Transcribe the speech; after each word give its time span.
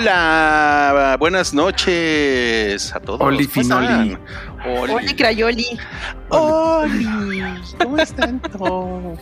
Hola, 0.00 1.16
buenas 1.18 1.54
noches 1.54 2.94
a 2.94 3.00
todos. 3.00 3.18
Oli. 3.22 3.46
Finoli. 3.46 4.14
Oli. 4.66 4.92
Oli 4.92 5.14
Crayoli. 5.16 5.78
Oli. 6.28 7.06
¿Cómo 7.82 7.96
están 7.96 8.38
todos? 8.42 9.18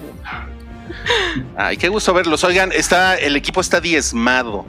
Ay, 1.56 1.76
qué 1.76 1.88
gusto 1.88 2.12
verlos. 2.12 2.42
Oigan, 2.42 2.72
está, 2.72 3.14
el 3.14 3.36
equipo 3.36 3.60
está 3.60 3.80
diezmado. 3.80 4.66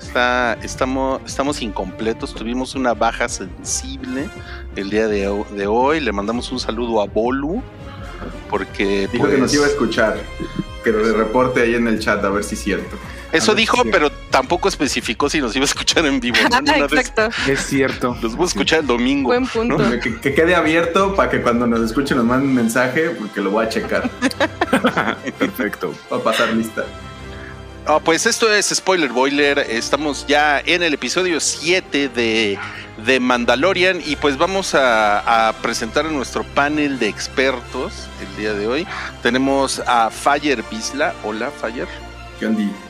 Está, 0.00 0.54
estamos, 0.60 1.20
estamos 1.24 1.62
incompletos. 1.62 2.34
Tuvimos 2.34 2.74
una 2.74 2.92
baja 2.92 3.28
sensible 3.28 4.28
el 4.74 4.90
día 4.90 5.06
de, 5.06 5.28
ho- 5.28 5.46
de 5.52 5.68
hoy. 5.68 6.00
Le 6.00 6.10
mandamos 6.10 6.50
un 6.50 6.58
saludo 6.58 7.00
a 7.00 7.06
Bolu. 7.06 7.62
Porque 8.50 9.06
Dijo 9.12 9.26
que 9.28 9.32
nos 9.38 9.42
pues, 9.42 9.54
iba 9.54 9.64
a 9.66 9.68
escuchar. 9.68 10.16
Que 10.82 10.90
lo 10.90 11.16
reporte 11.16 11.62
ahí 11.62 11.76
en 11.76 11.86
el 11.86 12.00
chat 12.00 12.24
a 12.24 12.30
ver 12.30 12.42
si 12.42 12.54
es 12.56 12.62
cierto. 12.62 12.96
eso 13.32 13.54
dijo, 13.54 13.82
si- 13.82 13.90
pero 13.90 14.10
tampoco 14.36 14.68
especificó 14.68 15.30
si 15.30 15.40
nos 15.40 15.56
iba 15.56 15.62
a 15.62 15.64
escuchar 15.64 16.04
en 16.04 16.20
vivo. 16.20 16.36
¿no? 16.50 16.60
Vez 16.88 16.92
Exacto. 16.92 17.50
Es 17.50 17.60
cierto. 17.60 18.18
los 18.20 18.36
voy 18.36 18.44
a 18.44 18.48
escuchar 18.48 18.80
el 18.80 18.86
domingo. 18.86 19.28
Buen 19.28 19.46
punto. 19.46 19.78
Que, 19.98 20.20
que 20.20 20.34
quede 20.34 20.54
abierto 20.54 21.14
para 21.14 21.30
que 21.30 21.40
cuando 21.40 21.66
nos 21.66 21.80
escuchen 21.80 22.18
nos 22.18 22.26
manden 22.26 22.50
un 22.50 22.54
mensaje, 22.54 23.10
porque 23.18 23.40
lo 23.40 23.50
voy 23.50 23.64
a 23.64 23.70
checar. 23.70 24.10
Perfecto. 25.38 25.94
Va 26.12 26.18
a 26.18 26.22
pasar 26.22 26.52
lista. 26.52 26.84
Ah, 27.86 27.98
pues 28.04 28.26
esto 28.26 28.52
es 28.52 28.66
Spoiler 28.66 29.10
Boiler. 29.10 29.58
Estamos 29.58 30.26
ya 30.26 30.60
en 30.60 30.82
el 30.82 30.92
episodio 30.92 31.40
7 31.40 32.10
de, 32.10 32.58
de 33.06 33.20
Mandalorian 33.20 34.02
y 34.04 34.16
pues 34.16 34.36
vamos 34.36 34.74
a, 34.74 35.48
a 35.48 35.52
presentar 35.62 36.04
a 36.04 36.10
nuestro 36.10 36.44
panel 36.44 36.98
de 36.98 37.08
expertos 37.08 38.06
el 38.20 38.36
día 38.36 38.52
de 38.52 38.66
hoy. 38.66 38.86
Tenemos 39.22 39.82
a 39.86 40.10
Fire 40.10 40.62
Bisla. 40.70 41.14
Hola, 41.24 41.50
Fire. 41.50 41.88
¿Qué 42.38 42.44
onda? 42.44 42.85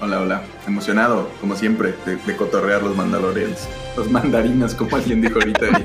Hola, 0.00 0.20
hola. 0.20 0.42
Emocionado, 0.66 1.28
como 1.40 1.56
siempre, 1.56 1.94
de, 2.06 2.16
de 2.16 2.36
cotorrear 2.36 2.82
los 2.82 2.96
mandalorians. 2.96 3.68
Los 3.96 4.08
mandarinas, 4.10 4.74
como 4.74 4.96
alguien 4.96 5.20
dijo 5.20 5.38
ahorita. 5.40 5.66
ahí. 5.66 5.82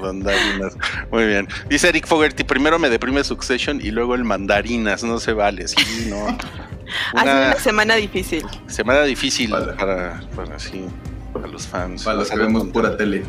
mandarinas. 0.00 0.76
Muy 1.10 1.26
bien. 1.26 1.48
Dice 1.68 1.88
Eric 1.88 2.06
Fogerty, 2.06 2.44
primero 2.44 2.78
me 2.78 2.90
deprime 2.90 3.24
Succession 3.24 3.80
y 3.80 3.90
luego 3.90 4.14
el 4.14 4.22
mandarinas. 4.24 5.02
No 5.02 5.18
se 5.18 5.32
vale. 5.32 5.66
Sí, 5.66 6.10
no. 6.10 6.26
Ha 6.26 7.22
sido 7.22 7.22
Una 7.22 7.46
una 7.48 7.54
semana 7.54 7.94
difícil. 7.96 8.44
semana 8.68 9.02
difícil 9.02 9.50
Vale. 9.50 9.72
para, 9.72 10.20
para, 10.36 10.58
sí, 10.58 10.84
para 11.32 11.46
los 11.48 11.66
fans. 11.66 12.04
Para 12.04 12.18
los 12.18 12.30
que 12.30 12.36
vemos 12.36 12.68
pura 12.68 12.96
tele. 12.96 13.24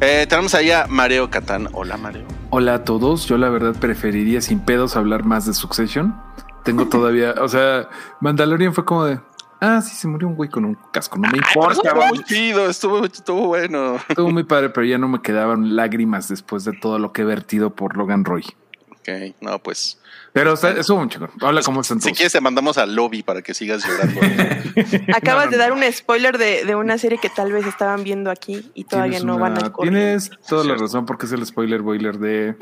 Eh, 0.00 0.26
tenemos 0.28 0.54
ahí 0.54 0.70
a 0.70 0.86
Mareo 0.88 1.28
Catán. 1.28 1.68
Hola, 1.72 1.96
Mareo. 1.96 2.24
Hola 2.50 2.74
a 2.74 2.84
todos. 2.84 3.26
Yo 3.26 3.36
la 3.36 3.48
verdad 3.50 3.74
preferiría 3.78 4.40
sin 4.40 4.60
pedos 4.60 4.96
hablar 4.96 5.24
más 5.24 5.44
de 5.44 5.52
Succession. 5.54 6.14
Tengo 6.64 6.86
todavía, 6.88 7.34
o 7.40 7.48
sea, 7.48 7.88
Mandalorian 8.20 8.74
fue 8.74 8.84
como 8.84 9.04
de, 9.04 9.20
ah, 9.60 9.80
sí, 9.80 9.94
se 9.94 10.06
murió 10.08 10.28
un 10.28 10.34
güey 10.34 10.50
con 10.50 10.64
un 10.64 10.76
casco, 10.92 11.16
no 11.18 11.30
me 11.30 11.38
importa. 11.38 11.80
Estuvo 11.82 12.06
muy 12.08 12.24
chido, 12.24 12.68
estuvo, 12.68 13.04
estuvo 13.06 13.46
bueno. 13.46 13.96
Estuvo 14.08 14.30
muy 14.30 14.44
padre, 14.44 14.68
pero 14.70 14.86
ya 14.86 14.98
no 14.98 15.08
me 15.08 15.22
quedaban 15.22 15.76
lágrimas 15.76 16.28
después 16.28 16.64
de 16.64 16.72
todo 16.72 16.98
lo 16.98 17.12
que 17.12 17.22
he 17.22 17.24
vertido 17.24 17.70
por 17.74 17.96
Logan 17.96 18.24
Roy. 18.24 18.44
Ok, 18.90 19.34
no, 19.40 19.58
pues. 19.60 19.98
Pero 20.34 20.52
está- 20.52 20.72
estuvo 20.72 21.00
un 21.00 21.08
chingón. 21.08 21.30
Hola, 21.40 21.62
¿cómo 21.64 21.80
están 21.80 22.00
Si 22.00 22.08
todos? 22.08 22.18
quieres, 22.18 22.32
te 22.34 22.40
mandamos 22.42 22.76
al 22.76 22.94
lobby 22.94 23.22
para 23.22 23.40
que 23.40 23.54
sigas 23.54 23.82
llorando. 23.86 24.20
Acabas 25.16 25.46
no, 25.46 25.50
de 25.52 25.56
no. 25.56 25.62
dar 25.62 25.72
un 25.72 25.82
spoiler 25.90 26.36
de, 26.36 26.66
de 26.66 26.74
una 26.74 26.98
serie 26.98 27.16
que 27.18 27.30
tal 27.30 27.50
vez 27.50 27.66
estaban 27.66 28.04
viendo 28.04 28.30
aquí 28.30 28.70
y 28.74 28.84
todavía 28.84 29.20
no 29.20 29.36
una- 29.36 29.48
van 29.54 29.64
a 29.64 29.72
Tienes 29.72 30.30
toda 30.46 30.64
la 30.64 30.74
razón 30.74 31.06
porque 31.06 31.24
es 31.24 31.32
el 31.32 31.46
spoiler 31.46 31.80
boiler 31.80 32.18
de 32.18 32.56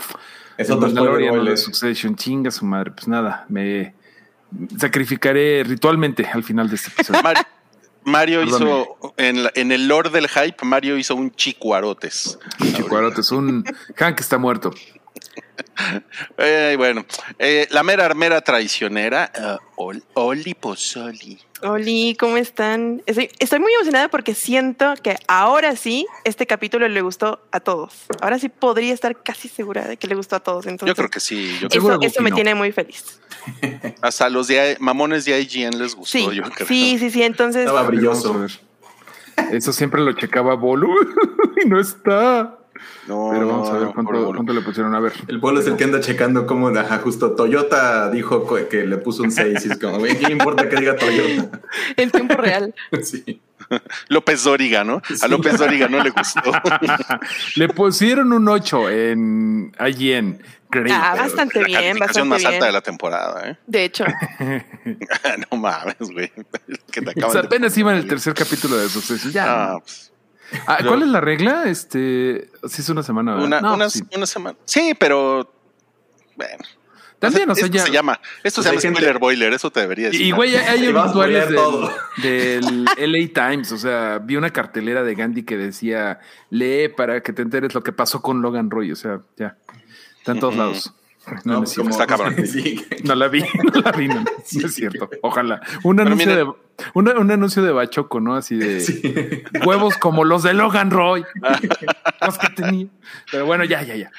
Es 0.59 0.69
de 0.69 0.75
otro 0.75 0.89
spoiler 0.89 1.11
Mandalorian 1.13 1.45
de. 1.45 1.57
Succession. 1.57 2.17
Chinga 2.17 2.51
su 2.51 2.65
madre. 2.65 2.91
Pues 2.93 3.09
nada, 3.09 3.45
me 3.49 3.95
sacrificaré 4.79 5.65
ritualmente 5.65 6.27
al 6.27 6.43
final 6.43 6.69
de 6.69 6.77
este 6.77 6.91
episodio. 6.91 7.23
Mar- 7.23 7.47
Mario 8.05 8.41
Perdóname. 8.41 8.71
hizo, 8.71 9.15
en, 9.17 9.43
la- 9.45 9.53
en 9.55 9.73
el 9.73 9.89
lore 9.89 10.11
del 10.11 10.29
hype, 10.29 10.65
Mario 10.65 10.97
hizo 10.97 11.15
un 11.17 11.33
chicuarotes. 11.35 12.39
Chicuarote 12.75 13.21
es 13.21 13.33
un 13.33 13.65
Hank 13.97 14.21
está 14.21 14.39
muerto. 14.39 14.71
Eh, 16.39 16.75
bueno, 16.77 17.05
eh, 17.39 17.67
la 17.71 17.83
mera 17.83 18.05
armera 18.05 18.41
traicionera, 18.41 19.31
Ol- 19.77 20.03
Oli 20.15 20.55
Pozoli. 20.55 21.39
Oli, 21.63 22.17
¿cómo 22.19 22.37
están? 22.37 23.03
Estoy, 23.07 23.31
estoy 23.39 23.61
muy 23.61 23.73
emocionada 23.73 24.09
porque 24.09 24.35
siento 24.35 24.93
que 25.03 25.17
ahora 25.29 25.75
sí 25.77 26.07
este 26.25 26.47
capítulo 26.47 26.87
le 26.89 27.01
gustó 27.01 27.41
a 27.53 27.61
todos. 27.61 27.95
Ahora 28.21 28.39
sí 28.39 28.49
podría 28.49 28.93
estar 28.93 29.23
casi 29.23 29.49
segura 29.49 29.87
de 29.87 29.97
que 29.97 30.07
le 30.07 30.15
gustó 30.15 30.37
a 30.37 30.41
todos. 30.41 30.67
Entonces, 30.67 30.89
Yo 30.89 30.95
creo 30.97 31.09
que 31.11 31.21
sí. 31.21 31.57
yo 31.61 31.69
creo- 31.69 31.83
eso, 31.93 32.01
que 32.01 32.07
eso 32.07 32.23
me 32.23 32.31
no. 32.31 32.37
tiene 32.37 32.55
muy 32.55 32.73
feliz. 32.73 33.21
hasta 34.03 34.29
los 34.29 34.49
de, 34.49 34.77
mamones 34.81 35.25
de 35.25 35.41
IGN 35.41 35.79
les 35.79 35.95
gustó, 35.95 36.19
Sí, 36.19 36.37
yo 36.37 36.43
creo. 36.43 36.67
sí, 36.69 36.97
sí, 36.99 37.11
sí. 37.11 37.23
Entonces, 37.23 37.63
Estaba 37.63 37.83
brilloso. 37.85 38.47
Eso 39.53 39.73
siempre 39.73 40.01
lo 40.03 40.13
checaba 40.13 40.55
Bolu 40.55 40.91
y 41.65 41.69
no 41.69 41.81
está. 41.81 42.59
No, 43.07 43.29
Pero 43.33 43.47
vamos 43.49 43.71
a 43.71 43.79
ver 43.79 43.89
cuánto, 43.95 44.53
le 44.53 44.61
pusieron. 44.63 44.95
A 44.95 45.01
ver. 45.01 45.13
El 45.29 45.39
pueblo 45.41 45.61
es 45.61 45.67
el 45.67 45.77
que 45.77 45.85
anda 45.85 46.01
checando 46.01 46.47
cómo, 46.47 46.69
ajá, 46.69 46.99
justo 46.99 47.33
Toyota 47.33 48.11
dijo 48.11 48.45
que 48.69 48.87
le 48.87 48.97
puso 48.99 49.23
un 49.23 49.31
6 49.31 49.65
y 49.67 49.73
es 49.73 49.79
como, 49.79 49.99
güey, 49.99 50.19
¿qué 50.19 50.33
importa 50.33 50.69
que 50.69 50.77
diga 50.77 50.97
Toyota? 50.97 51.61
en 51.97 52.11
tiempo 52.11 52.35
real. 52.35 52.75
Sí. 53.03 53.41
López 54.09 54.45
Dóriga, 54.45 54.85
¿no? 54.85 55.03
A. 55.23 55.29
López 55.29 55.59
Dóriga 55.59 55.89
no 55.89 56.03
le 56.03 56.11
gustó. 56.11 56.41
Le 57.57 57.69
pusieron 57.69 58.33
un 58.33 58.49
8 58.49 58.91
en 58.91 59.73
IGN. 59.89 60.39
Creo. 60.71 60.95
Ah, 60.95 61.15
bastante 61.17 61.61
la 61.63 61.67
bien, 61.67 61.81
calificación 61.99 62.29
bastante 62.29 62.29
más 62.29 62.39
bien. 62.43 62.53
alta 62.55 62.67
de 62.67 62.73
la 62.73 62.81
temporada, 62.81 63.51
¿eh? 63.51 63.57
De 63.67 63.85
hecho, 63.85 64.05
no 65.51 65.57
mames, 65.59 65.97
güey. 66.13 66.31
Que 66.91 67.01
te 67.01 67.13
Pues 67.13 67.17
acaban 67.17 67.33
de- 67.35 67.47
apenas 67.47 67.77
iba 67.79 67.93
en 67.93 67.99
el 67.99 68.07
tercer 68.09 68.35
capítulo 68.35 68.77
de 68.77 68.89
Succession. 68.89 69.33
Ya. 69.33 69.45
Ah, 69.73 69.79
pues, 69.81 70.13
Ah, 70.67 70.79
¿Cuál 70.87 71.03
es 71.03 71.09
la 71.09 71.21
regla? 71.21 71.65
Este, 71.67 72.51
sí 72.69 72.83
es 72.83 72.89
una 72.89 73.03
semana. 73.03 73.33
¿verdad? 73.35 73.47
una, 73.47 73.61
No, 73.61 73.75
una, 73.75 73.91
sí. 73.91 74.03
una 74.15 74.27
semana. 74.27 74.57
Sí, 74.65 74.95
pero. 74.99 75.53
Bueno. 76.37 76.65
También, 77.19 77.49
o 77.51 77.55
sea, 77.55 77.65
esto 77.65 77.77
ya. 77.79 77.83
se 77.85 77.91
llama. 77.91 78.21
Esto 78.45 78.63
se 78.63 78.69
Pues 78.71 78.83
llama 78.85 78.97
gente- 78.97 79.01
spoiler 79.01 79.19
boiler, 79.19 79.53
eso 79.55 79.71
te 79.71 79.81
debería 79.81 80.07
decir. 80.09 80.21
Y 80.21 80.31
güey, 80.33 80.55
hay 80.55 80.87
a 80.87 81.05
usuarios 81.07 81.49
del, 81.49 81.65
del 82.23 82.85
LA 83.35 83.49
Times. 83.51 83.73
O 83.73 83.79
sea, 83.79 84.19
vi 84.23 84.37
una 84.37 84.51
cartelera 84.51 85.03
de 85.03 85.15
Gandhi 85.15 85.43
que 85.43 85.57
decía 85.57 86.21
lee 86.51 86.89
para 86.89 87.23
que 87.23 87.33
te 87.33 87.41
enteres 87.41 87.75
lo 87.75 87.83
que 87.83 87.93
pasó 87.93 88.21
con 88.21 88.43
Logan 88.43 88.71
Roy. 88.71 88.93
O 88.93 88.97
sea, 88.97 89.21
ya. 89.39 89.57
Está 90.19 90.33
en 90.33 90.41
todos 90.41 90.57
lados. 90.57 90.93
No, 91.45 91.61
no. 91.61 91.65
Está 91.65 92.07
cabrón. 92.07 92.37
Sí. 92.47 92.85
No 93.05 93.15
la 93.15 93.29
vi, 93.29 93.43
no 93.75 93.81
la 93.81 93.93
vi, 93.93 94.09
no, 94.09 94.23
no 94.23 94.67
es 94.67 94.75
cierto. 94.75 95.09
Ojalá. 95.23 95.61
Un 95.83 96.01
anuncio, 96.01 96.37
de, 96.37 96.53
un 96.95 97.31
anuncio 97.31 97.63
de 97.63 97.73
Bachoco, 97.73 98.21
¿no? 98.21 98.37
Así 98.37 98.57
de 98.57 98.81
Sí. 98.81 99.03
huevos 99.65 99.97
como 99.99 100.25
los 100.25 100.43
de 100.43 100.55
Logan 100.55 100.91
Roy. 100.91 101.25
los 102.21 102.39
que 102.39 102.49
tenía. 102.51 102.87
Pero 103.31 103.47
bueno, 103.47 103.65
ya, 103.65 103.83
ya, 103.83 103.97
ya. 103.97 104.11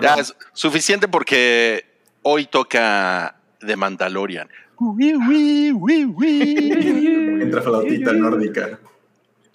Ya, 0.00 0.14
es 0.14 0.36
suficiente 0.52 1.08
porque 1.08 1.84
hoy 2.22 2.46
toca 2.46 3.36
The 3.58 3.76
Mandalorian. 3.76 4.48
Entra 7.40 7.60
flautita 7.62 8.12
nórdica. 8.12 8.78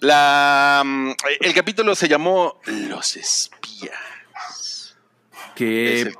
La, 0.00 0.82
mm, 0.84 1.10
el 1.40 1.54
capítulo 1.54 1.94
se 1.94 2.06
llamó 2.06 2.60
Los 2.66 3.16
espías. 3.16 3.98
Que 5.56 6.02
el- 6.02 6.14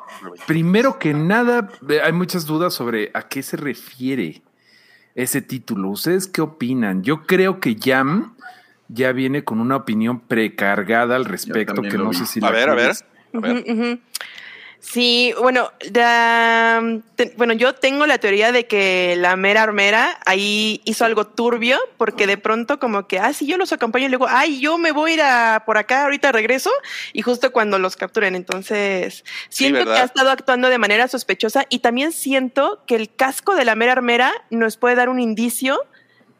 primero 0.47 0.99
que 0.99 1.15
nada, 1.15 1.71
eh, 1.89 2.01
hay 2.03 2.13
muchas 2.13 2.47
dudas 2.47 2.75
sobre 2.75 3.11
a 3.15 3.29
qué 3.29 3.43
se 3.45 3.57
refiere 3.57 4.43
ese 5.15 5.41
título. 5.43 5.91
¿Ustedes 5.91 6.27
qué 6.27 6.41
opinan? 6.41 7.03
Yo 7.05 7.23
creo 7.23 7.61
que 7.61 7.77
Jam 7.81 8.35
ya 8.89 9.13
viene 9.13 9.45
con 9.45 9.61
una 9.61 9.77
opinión 9.77 10.19
precargada 10.21 11.15
al 11.17 11.25
respecto, 11.25 11.83
que 11.83 11.97
no 11.97 12.11
vi. 12.11 12.17
sé 12.17 12.27
si 12.27 12.41
A 12.41 12.47
la 12.47 12.51
ver, 12.51 12.71
a 12.71 12.75
ver. 12.75 12.93
A 13.35 13.41
ver. 13.41 13.99
Sí, 14.81 15.35
bueno, 15.41 15.73
da- 15.91 16.81
te- 17.17 17.35
bueno, 17.37 17.53
yo 17.55 17.75
tengo 17.75 18.07
la 18.07 18.19
teoría 18.19 18.53
de 18.53 18.67
que 18.67 19.17
la 19.19 19.35
mera 19.35 19.63
armera 19.63 20.19
ahí 20.25 20.81
hizo 20.85 21.05
algo 21.05 21.27
turbio, 21.27 21.79
porque 21.97 22.27
de 22.29 22.39
pronto 22.39 22.79
como 22.79 23.09
que, 23.09 23.19
ah, 23.19 23.33
sí, 23.33 23.47
yo 23.47 23.57
los 23.57 23.73
acompaño 23.73 24.07
y 24.07 24.09
luego, 24.11 24.27
ay, 24.29 24.61
yo 24.61 24.79
me 24.79 24.93
voy 24.93 25.11
a 25.11 25.15
ir 25.15 25.21
a 25.23 25.63
por 25.67 25.77
acá, 25.77 26.05
ahorita 26.05 26.31
regreso, 26.31 26.71
y 27.13 27.23
justo 27.23 27.51
cuando 27.53 27.79
los 27.81 27.97
capturen, 27.97 28.37
entonces 28.37 29.25
siento 29.49 29.81
que 29.81 29.85
¿verdad? 29.87 30.03
ha 30.03 30.07
estado 30.07 30.31
actuando 30.31 30.69
de 30.69 30.79
manera 30.79 31.09
sospechosa 31.09 31.65
y 31.69 31.81
también 31.81 32.13
siento 32.13 32.83
que 32.87 32.95
el 32.95 33.13
casco 33.15 33.57
de 33.57 33.65
la 33.65 33.75
mera 33.75 33.93
armera 33.93 34.33
nos 34.51 34.77
puede 34.77 34.95
dar 34.95 35.09
un 35.09 35.19
indicio 35.19 35.81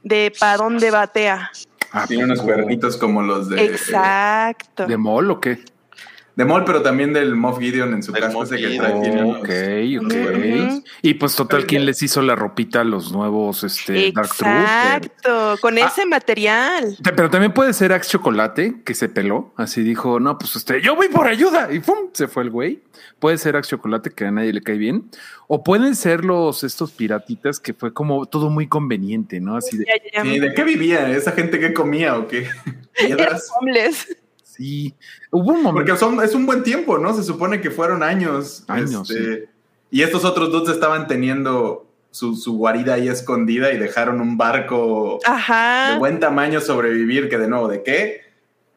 de 0.05 0.33
para 0.39 0.57
dónde 0.57 0.93
batea. 0.93 1.51
¿A 1.91 2.07
Tiene 2.07 2.25
unos 2.25 2.41
poco? 2.41 2.53
cuernitos 2.53 2.97
como 2.97 3.23
los 3.23 3.49
de. 3.49 3.65
Exacto. 3.65 4.87
¿De 4.87 4.97
mol 4.97 5.31
o 5.31 5.41
qué? 5.41 5.59
De 6.37 6.45
Maul, 6.45 6.65
pero 6.67 6.83
también 6.83 7.15
del 7.15 7.35
Moff 7.35 7.59
Gideon 7.59 7.95
en 7.95 8.03
su 8.03 8.13
Moff 8.13 8.53
ese 8.53 8.57
que 8.59 8.77
trae. 8.77 10.03
Y 11.01 11.15
pues 11.15 11.35
total, 11.35 11.65
¿quién 11.65 11.87
les 11.87 12.03
hizo 12.03 12.21
la 12.21 12.37
ropita 12.37 12.83
a 12.83 12.85
los 12.85 13.11
nuevos 13.11 13.65
este, 13.65 14.13
Dark 14.13 14.29
Troopers? 14.37 14.61
Exacto, 14.61 15.57
con 15.63 15.79
Ah. 15.79 15.87
ese 15.91 16.05
material. 16.05 16.99
Pero 17.03 17.31
también 17.31 17.55
puede 17.55 17.73
ser 17.73 17.95
Axe 17.95 18.11
Chocolate, 18.11 18.83
que 18.85 18.95
se 18.95 19.09
peló, 19.09 19.55
así 19.57 19.83
dijo, 19.83 20.21
no, 20.21 20.37
pues 20.37 20.57
este, 20.57 20.83
yo 20.83 20.95
voy 20.95 21.09
por 21.09 21.27
ayuda, 21.27 21.73
y 21.73 21.81
¡pum! 21.81 22.11
se 22.13 22.29
fue 22.29 22.43
el 22.43 22.51
güey. 22.51 22.83
Puede 23.19 23.39
ser 23.39 23.57
Axe 23.57 23.71
Chocolate, 23.71 24.11
que 24.11 24.27
a 24.27 24.31
nadie 24.31 24.53
le 24.53 24.61
cae 24.63 24.77
bien. 24.77 25.11
O 25.49 25.65
pueden 25.65 25.97
ser 25.97 26.23
los, 26.23 26.65
estos 26.65 26.93
piratitas, 26.93 27.61
que 27.61 27.73
fue 27.73 27.95
como 27.95 28.27
todo 28.27 28.51
muy 28.51 28.69
conveniente, 28.69 29.41
¿no? 29.41 29.57
Así 29.57 29.79
de, 29.79 29.87
Sí, 30.23 30.39
¿De 30.39 30.53
qué 30.53 30.65
vivía? 30.65 31.11
¿Esa 31.11 31.33
gente 31.33 31.59
que 31.59 31.73
comía 31.73 32.19
o 32.19 32.29
qué? 32.29 32.47
Eran 32.95 33.39
homeless. 33.59 34.15
Sí. 34.57 34.95
Hubo 35.31 35.53
un 35.53 35.63
momento. 35.63 35.73
Porque 35.73 35.97
son, 35.97 36.23
es 36.23 36.35
un 36.35 36.47
buen 36.47 36.63
tiempo, 36.63 36.99
¿no? 36.99 37.15
Se 37.15 37.23
supone 37.23 37.61
que 37.61 37.71
fueron 37.71 38.03
años. 38.03 38.65
Años, 38.69 39.11
este, 39.11 39.49
Y 39.91 40.03
estos 40.03 40.25
otros 40.25 40.51
dudes 40.51 40.75
estaban 40.75 41.07
teniendo 41.07 41.87
su, 42.11 42.35
su 42.35 42.57
guarida 42.57 42.95
ahí 42.95 43.09
escondida 43.09 43.73
y 43.73 43.79
dejaron 43.79 44.21
un 44.21 44.37
barco 44.39 45.19
de 45.25 45.31
Ajá. 45.31 45.99
buen 45.99 46.19
tamaño 46.19 46.61
sobrevivir, 46.61 47.29
que 47.29 47.37
de 47.39 47.47
nuevo, 47.49 47.69
¿de 47.69 47.83
qué? 47.83 48.21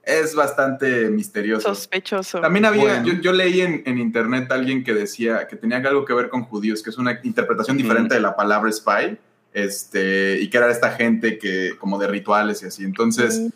Es 0.04 0.34
bastante 0.36 1.10
misterioso. 1.10 1.70
Sospechoso. 1.74 2.40
También 2.42 2.66
había, 2.66 2.82
Bueno. 2.84 3.06
yo, 3.06 3.14
yo 3.22 3.32
leí 3.32 3.62
en, 3.62 3.84
en 3.86 3.98
internet 4.00 4.52
a 4.52 4.56
alguien 4.56 4.84
que 4.84 4.94
decía 4.94 5.48
que 5.48 5.56
tenía 5.56 5.78
algo 5.78 6.04
que 6.04 6.14
ver 6.14 6.30
con 6.30 6.44
judíos, 6.44 6.82
que 6.84 6.90
es 6.90 6.98
una 6.98 7.20
interpretación 7.24 7.78
diferente 7.78 8.16
de 8.16 8.22
la 8.22 8.36
palabra 8.36 8.72
spy, 8.72 9.18
este, 9.54 10.40
y 10.42 10.50
que 10.50 10.58
era 10.58 10.70
esta 10.72 10.92
gente 10.92 11.38
que, 11.38 11.72
como 11.80 11.98
de 12.00 12.08
rituales 12.08 12.62
y 12.64 12.68
así. 12.68 12.84
Entonces, 12.84 13.40
Mm. 13.40 13.48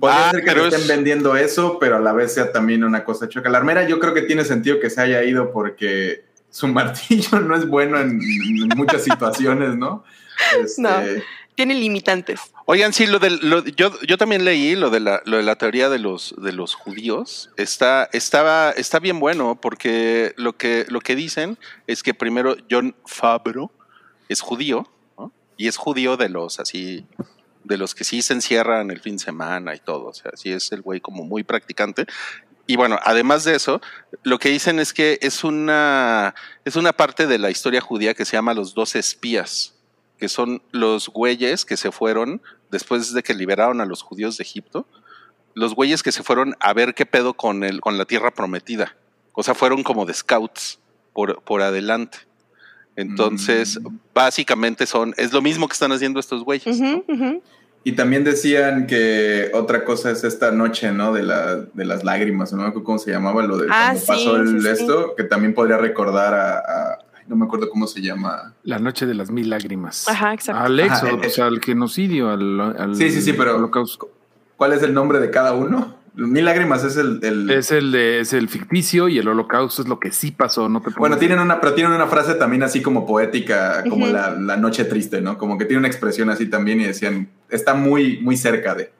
Podría 0.00 0.28
Ah, 0.28 0.30
ser 0.30 0.40
que 0.40 0.46
pero 0.46 0.62
le 0.62 0.68
estén 0.68 0.82
es- 0.82 0.88
vendiendo 0.88 1.36
eso, 1.36 1.78
pero 1.78 1.96
a 1.96 2.00
la 2.00 2.12
vez 2.12 2.34
sea 2.34 2.52
también 2.52 2.84
una 2.84 3.04
cosa 3.04 3.28
choca. 3.28 3.48
La 3.50 3.58
armera 3.58 3.86
yo 3.86 3.98
creo 3.98 4.14
que 4.14 4.22
tiene 4.22 4.44
sentido 4.44 4.80
que 4.80 4.90
se 4.90 5.00
haya 5.00 5.22
ido 5.24 5.52
porque 5.52 6.24
su 6.50 6.68
martillo 6.68 7.40
no 7.40 7.56
es 7.56 7.66
bueno 7.66 7.98
en, 8.00 8.20
en 8.20 8.68
muchas 8.76 9.04
situaciones, 9.04 9.76
¿no? 9.76 10.04
Este, 10.62 10.82
No. 10.82 10.90
Tiene 11.54 11.74
limitantes. 11.74 12.40
Oigan, 12.64 12.94
sí, 12.94 13.06
lo 13.06 13.18
del, 13.18 13.38
lo- 13.42 13.62
yo, 13.62 13.92
yo 14.08 14.16
también 14.16 14.42
leí 14.44 14.74
lo 14.74 14.88
de 14.88 15.00
la, 15.00 15.20
lo 15.26 15.36
de 15.36 15.42
la 15.42 15.56
teoría 15.56 15.90
de 15.90 15.98
los, 15.98 16.34
de 16.38 16.50
los 16.52 16.74
judíos. 16.74 17.50
Está, 17.58 18.08
estaba, 18.14 18.70
está 18.70 18.98
bien 19.00 19.20
bueno 19.20 19.58
porque 19.60 20.32
lo 20.38 20.54
que, 20.56 20.86
lo 20.88 21.00
que 21.00 21.14
dicen 21.14 21.58
es 21.86 22.02
que 22.02 22.14
primero 22.14 22.56
John 22.70 22.94
Fabro 23.04 23.70
es 24.30 24.40
judío, 24.40 24.88
¿no? 25.18 25.30
Y 25.58 25.68
es 25.68 25.76
judío 25.76 26.16
de 26.16 26.30
los 26.30 26.58
así, 26.58 27.04
de 27.64 27.78
los 27.78 27.94
que 27.94 28.04
sí 28.04 28.22
se 28.22 28.34
encierran 28.34 28.90
el 28.90 29.00
fin 29.00 29.16
de 29.16 29.24
semana 29.24 29.74
y 29.74 29.78
todo. 29.78 30.06
O 30.06 30.14
sea, 30.14 30.32
sí 30.34 30.50
es 30.50 30.72
el 30.72 30.82
güey 30.82 31.00
como 31.00 31.24
muy 31.24 31.44
practicante. 31.44 32.06
Y 32.66 32.76
bueno, 32.76 32.98
además 33.02 33.44
de 33.44 33.56
eso, 33.56 33.80
lo 34.22 34.38
que 34.38 34.48
dicen 34.48 34.78
es 34.78 34.92
que 34.92 35.18
es 35.20 35.44
una, 35.44 36.34
es 36.64 36.76
una 36.76 36.92
parte 36.92 37.26
de 37.26 37.38
la 37.38 37.50
historia 37.50 37.80
judía 37.80 38.14
que 38.14 38.24
se 38.24 38.36
llama 38.36 38.54
los 38.54 38.74
dos 38.74 38.94
espías 38.94 39.74
que 40.22 40.28
son 40.28 40.62
los 40.70 41.08
güeyes 41.08 41.64
que 41.64 41.76
se 41.76 41.90
fueron 41.90 42.40
después 42.70 43.12
de 43.12 43.24
que 43.24 43.34
liberaron 43.34 43.80
a 43.80 43.86
los 43.86 44.02
judíos 44.02 44.36
de 44.36 44.44
Egipto, 44.44 44.86
los 45.52 45.74
güeyes 45.74 46.04
que 46.04 46.12
se 46.12 46.22
fueron 46.22 46.54
a 46.60 46.72
ver 46.72 46.94
qué 46.94 47.06
pedo 47.06 47.34
con 47.34 47.64
el, 47.64 47.80
con 47.80 47.98
la 47.98 48.04
tierra 48.04 48.30
prometida. 48.30 48.96
O 49.32 49.42
sea, 49.42 49.56
fueron 49.56 49.82
como 49.82 50.06
de 50.06 50.14
scouts 50.14 50.78
por, 51.12 51.42
por 51.42 51.60
adelante. 51.60 52.18
Entonces, 52.96 53.80
Mm. 53.82 53.96
básicamente 54.14 54.86
son, 54.86 55.14
es 55.16 55.32
lo 55.32 55.40
mismo 55.42 55.66
que 55.68 55.72
están 55.72 55.92
haciendo 55.92 56.20
estos 56.20 56.44
güeyes. 56.44 56.78
y 57.84 57.92
también 57.92 58.22
decían 58.22 58.86
que 58.86 59.50
otra 59.54 59.84
cosa 59.84 60.10
es 60.10 60.22
esta 60.24 60.52
noche, 60.52 60.92
¿no? 60.92 61.12
De, 61.12 61.22
la, 61.22 61.56
de 61.56 61.84
las 61.84 62.04
lágrimas, 62.04 62.52
no 62.52 62.58
me 62.62 62.68
acuerdo 62.68 62.84
cómo 62.84 62.98
se 62.98 63.10
llamaba, 63.10 63.42
lo 63.44 63.56
de 63.58 63.66
Ah, 63.70 63.94
cuando 63.94 64.00
sí, 64.00 64.06
pasó 64.06 64.36
el 64.36 64.48
sí, 64.48 64.60
sí. 64.60 64.68
esto, 64.68 65.14
que 65.16 65.24
también 65.24 65.52
podría 65.54 65.78
recordar 65.78 66.34
a, 66.34 66.98
no 67.26 67.34
me 67.36 67.44
acuerdo 67.46 67.68
cómo 67.70 67.86
se 67.86 68.00
llama. 68.02 68.52
La 68.62 68.78
noche 68.78 69.06
de 69.06 69.14
las 69.14 69.30
mil 69.30 69.48
lágrimas. 69.50 70.06
Ajá, 70.08 70.34
exacto. 70.34 70.60
Al 70.62 70.78
éxodo, 70.78 71.16
Ajá, 71.16 71.24
eh, 71.24 71.26
o 71.26 71.30
sea, 71.30 71.46
al 71.46 71.60
genocidio, 71.60 72.30
al, 72.30 72.60
al 72.60 72.94
Sí, 72.94 73.10
sí, 73.10 73.22
sí, 73.22 73.32
pero- 73.32 73.56
holocausto. 73.56 74.10
¿Cuál 74.56 74.74
es 74.74 74.82
el 74.82 74.92
nombre 74.94 75.18
de 75.18 75.30
cada 75.30 75.54
uno? 75.54 75.96
Mil 76.14 76.44
lágrimas 76.44 76.84
es 76.84 76.96
el... 76.98 77.20
el- 77.22 77.50
Es 77.50 77.70
el 77.72 77.90
de, 77.90 78.20
es 78.20 78.32
el 78.34 78.48
ficticio 78.48 79.08
y 79.08 79.18
el 79.18 79.26
holocausto 79.28 79.80
es 79.82 79.88
lo 79.88 79.98
que 79.98 80.12
sí 80.12 80.30
pasó, 80.30 80.68
no 80.68 80.82
te 80.82 80.90
Bueno, 80.98 81.16
tienen 81.16 81.38
una, 81.38 81.60
pero 81.60 81.72
tienen 81.74 81.92
una 81.92 82.06
frase 82.06 82.34
también 82.34 82.62
así 82.62 82.82
como 82.82 83.06
poética, 83.06 83.82
como 83.88 84.06
la, 84.06 84.30
la 84.32 84.56
noche 84.58 84.84
triste, 84.84 85.20
¿no? 85.22 85.38
Como 85.38 85.56
que 85.56 85.64
tiene 85.64 85.78
una 85.78 85.88
expresión 85.88 86.28
así 86.28 86.46
también 86.50 86.80
y 86.80 86.84
decían, 86.84 87.28
está 87.48 87.72
muy, 87.74 88.18
muy 88.20 88.36
cerca 88.36 88.74
de. 88.74 88.92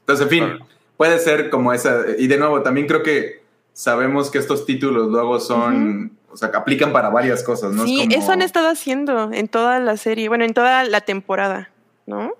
Entonces, 0.00 0.24
en 0.24 0.30
fin, 0.30 0.58
puede 0.96 1.18
ser 1.18 1.50
como 1.50 1.72
esa. 1.72 2.00
Y 2.18 2.26
de 2.26 2.38
nuevo, 2.38 2.62
también 2.62 2.86
creo 2.86 3.02
que 3.02 3.42
sabemos 3.74 4.30
que 4.30 4.38
estos 4.38 4.64
títulos 4.66 5.10
luego 5.10 5.40
son, 5.40 6.12
o 6.30 6.36
sea, 6.36 6.50
que 6.50 6.56
aplican 6.56 6.92
para 6.92 7.10
varias 7.10 7.42
cosas, 7.42 7.72
¿no? 7.72 7.84
Es 7.84 7.90
Sí, 7.90 7.98
como- 8.08 8.16
eso 8.22 8.32
han 8.32 8.40
estado 8.42 8.68
haciendo 8.68 9.30
en 9.32 9.48
toda 9.48 9.78
la 9.78 9.96
serie, 9.98 10.28
bueno, 10.28 10.44
en 10.44 10.54
toda 10.54 10.84
la 10.84 11.00
temporada, 11.02 11.70
¿no? 12.06 12.32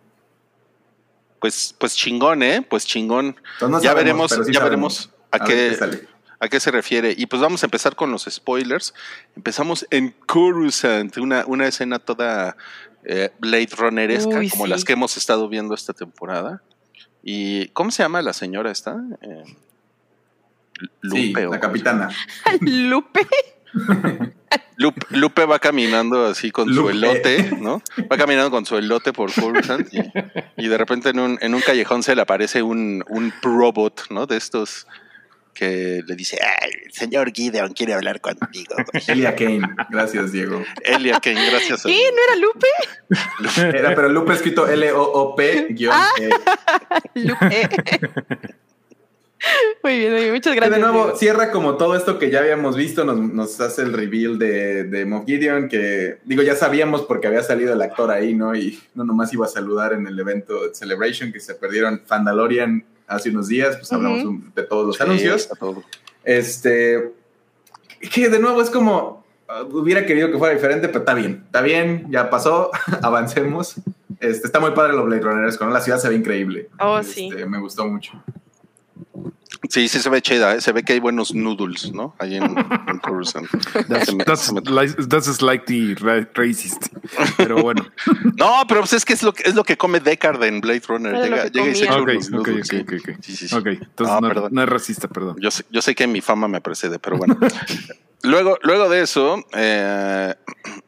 Pues, 1.44 1.75
pues 1.76 1.94
chingón, 1.94 2.43
¿eh? 2.43 2.62
Pues 2.62 2.87
chingón. 2.87 3.37
No 3.61 3.79
ya 3.82 3.91
sabemos, 3.91 4.31
veremos, 4.31 4.46
sí 4.46 4.52
ya 4.55 4.61
sabemos. 4.61 5.11
veremos 5.11 5.11
a, 5.31 5.44
qué, 5.44 6.06
a 6.41 6.49
qué 6.49 6.58
se 6.58 6.70
refiere. 6.70 7.14
Y 7.14 7.26
pues 7.26 7.43
vamos 7.43 7.62
a 7.62 7.67
empezar 7.67 7.96
con 7.96 8.11
los 8.11 8.25
spoilers. 8.31 8.94
Empezamos 9.37 9.87
en 9.91 10.14
Coruscant, 10.25 11.19
una, 11.19 11.44
una 11.44 11.67
escena 11.67 11.99
toda 11.99 12.56
eh, 13.05 13.31
Blade 13.41 13.69
Runneresca, 13.76 14.38
Uy, 14.38 14.49
como 14.49 14.64
sí. 14.64 14.70
las 14.70 14.87
que 14.87 14.94
hemos 14.94 15.19
estado 15.19 15.46
viendo 15.50 15.75
esta 15.75 15.93
temporada. 15.93 16.62
¿Y 17.23 17.69
cómo 17.75 17.91
se 17.91 18.02
llama 18.02 18.23
la 18.23 18.32
señora 18.32 18.70
esta? 18.70 18.96
Eh, 19.20 19.44
Lupe. 21.02 21.46
la 21.46 21.61
capitana. 21.61 22.08
Lupe. 22.62 23.29
Lupe, 24.76 25.06
Lupe 25.11 25.44
va 25.47 25.59
caminando 25.61 26.26
así 26.26 26.50
con 26.50 26.73
su 26.75 26.88
elote, 26.91 27.53
¿no? 27.61 27.81
Va 28.11 28.17
caminando 28.17 28.50
con 28.50 28.67
su 28.67 28.76
elote 28.76 29.12
por 29.12 29.32
Coruscant 29.32 29.87
y, 29.94 30.00
y 30.56 30.69
de 30.69 30.77
repente 30.79 31.10
en 31.10 31.20
un, 31.20 31.39
en 31.41 31.55
un 31.55 31.60
callejón 31.60 32.03
se 32.03 32.15
le 32.17 32.22
aparece 32.22 32.63
un, 32.63 33.05
un 33.08 33.32
robot, 33.41 34.06
¿no? 34.10 34.27
De 34.27 34.37
estos 34.37 34.87
que 35.55 36.03
le 36.05 36.17
dice, 36.17 36.41
"Ay, 36.43 36.70
el 36.87 36.93
señor 36.93 37.31
Gideon 37.32 37.72
quiere 37.72 37.94
hablar 37.94 38.20
contigo. 38.20 38.75
Elia 39.06 39.37
Kane. 39.37 39.60
Gracias, 39.89 40.32
Diego. 40.32 40.65
Elia 40.82 41.20
Kane, 41.20 41.49
gracias. 41.49 41.84
¿Qué? 41.84 42.10
¿No 42.10 42.19
era 42.27 42.37
Lupe? 42.41 43.79
Era, 43.79 43.94
pero 43.94 44.08
Lupe 44.08 44.32
escrito 44.32 44.67
L-O-O-P 44.67 45.69
guion 45.70 45.93
Ah. 45.94 46.08
E. 46.20 46.31
Lupe. 47.20 47.69
muy 49.82 49.98
bien, 49.98 50.13
muy 50.13 50.20
bien, 50.22 50.32
muchas 50.34 50.55
gracias. 50.55 50.74
de 50.77 50.81
nuevo 50.81 51.03
Diego. 51.05 51.19
cierra 51.19 51.51
como 51.51 51.77
todo 51.77 51.94
esto 51.96 52.19
que 52.19 52.31
ya 52.31 52.41
habíamos 52.41 52.77
visto, 52.77 53.05
nos, 53.05 53.19
nos 53.19 53.60
hace 53.60 53.82
el 53.82 53.93
reveal 53.93 54.39
de, 54.39 54.84
de 54.84 55.05
Moff 55.05 55.27
Gideon, 55.27 55.69
que 55.69 56.19
digo, 56.24 56.43
ya 56.43 56.55
sabíamos 56.56 57.03
porque 57.03 57.27
había 57.27 57.43
salido 57.43 57.72
el 57.72 57.82
actor 57.82 58.10
ahí, 58.10 58.34
¿no? 58.34 58.55
Y 58.56 58.79
no 58.94 59.05
nomás 59.05 59.32
iba 59.32 59.46
a 59.46 59.48
saludar 59.48 59.93
en 59.93 60.06
el 60.06 60.19
evento 60.19 60.72
Celebration, 60.74 61.32
que 61.32 61.41
se 61.41 61.55
perdieron 61.55 62.03
Fandalorian 62.06 62.84
hace 63.06 63.31
unos 63.31 63.48
días, 63.48 63.77
pues 63.77 63.93
hablamos 63.93 64.55
de 64.55 64.63
todos 64.63 64.86
los 64.86 64.96
Sí, 64.96 65.03
anuncios. 65.03 65.48
todo. 65.58 65.82
Este, 66.24 67.13
que 68.13 68.29
de 68.31 68.39
nuevo 68.39 68.63
es 68.63 68.70
como, 68.70 69.24
uh, 69.48 69.77
hubiera 69.79 70.06
querido 70.06 70.31
que 70.32 70.39
fuera 70.39 70.55
diferente, 70.55 70.89
pero 70.89 71.01
está 71.01 71.13
bien, 71.15 71.43
está 71.46 71.60
bien, 71.60 72.06
ya 72.10 72.31
pasó, 72.31 72.70
avancemos. 73.03 73.74
Este, 74.20 74.46
está 74.46 74.58
muy 74.60 74.70
padre 74.70 74.94
los 74.94 75.05
Blade 75.05 75.20
Runners, 75.22 75.58
con 75.58 75.70
la 75.72 75.81
ciudad 75.82 75.98
se 75.98 76.08
ve 76.08 76.15
increíble. 76.15 76.70
Oh, 76.81 76.98
Este, 76.98 77.13
sí. 77.15 77.31
Me 77.46 77.58
gustó 77.58 77.86
mucho. 77.86 78.13
Sí, 79.70 79.89
sí 79.89 79.99
se 80.01 80.11
ve 80.11 80.20
chida, 80.23 80.55
¿eh? 80.55 80.61
se 80.61 80.73
ve 80.73 80.82
que 80.82 80.93
hay 80.94 81.01
buenos 81.01 81.34
noodles, 81.34 81.93
¿no? 81.93 82.15
Ahí 82.19 82.37
en, 82.37 82.44
en 82.44 82.99
Coruscant. 82.99 83.49
That's, 83.89 84.15
that's, 84.27 85.08
that's 85.08 85.27
slightly 85.37 85.94
ra- 85.94 86.29
racist. 86.34 86.89
Pero 87.37 87.63
bueno. 87.63 87.87
No, 88.37 88.65
pero 88.69 88.81
pues 88.81 88.93
es 88.94 89.05
que 89.05 89.13
es 89.13 89.23
lo, 89.23 89.32
que- 89.32 89.44
es 89.49 89.55
lo 89.55 89.65
que 89.65 89.77
come 89.77 90.01
Deckard 90.01 90.43
en 90.44 90.61
Blade 90.61 90.82
Runner. 90.89 91.15
Llega, 91.15 91.46
llega 91.46 91.69
y 91.69 91.75
se 91.75 91.84
echa 91.84 91.96
Ok, 91.99 92.08
unos 92.08 92.31
noodles, 92.31 92.67
ok, 92.70 92.70
sí. 92.70 92.77
ok, 92.81 92.93
ok. 93.11 93.17
Sí, 93.23 93.37
sí, 93.37 93.49
sí. 93.49 93.55
Ok, 93.55 93.67
entonces 93.67 94.17
Ah, 94.17 94.20
no, 94.20 94.49
no 94.51 94.63
es 94.63 94.69
racista, 94.69 95.08
perdón. 95.08 95.37
Yo 95.41 95.51
sé, 95.51 95.65
yo 95.70 95.81
sé 95.82 95.94
que 95.94 96.06
mi 96.06 96.20
fama 96.20 96.49
me 96.49 96.61
precede, 96.61 96.99
pero 96.99 97.17
bueno. 97.17 97.37
luego, 98.23 98.58
luego 98.63 98.89
de 98.89 99.03
eso, 99.03 99.43
eh, 99.55 100.34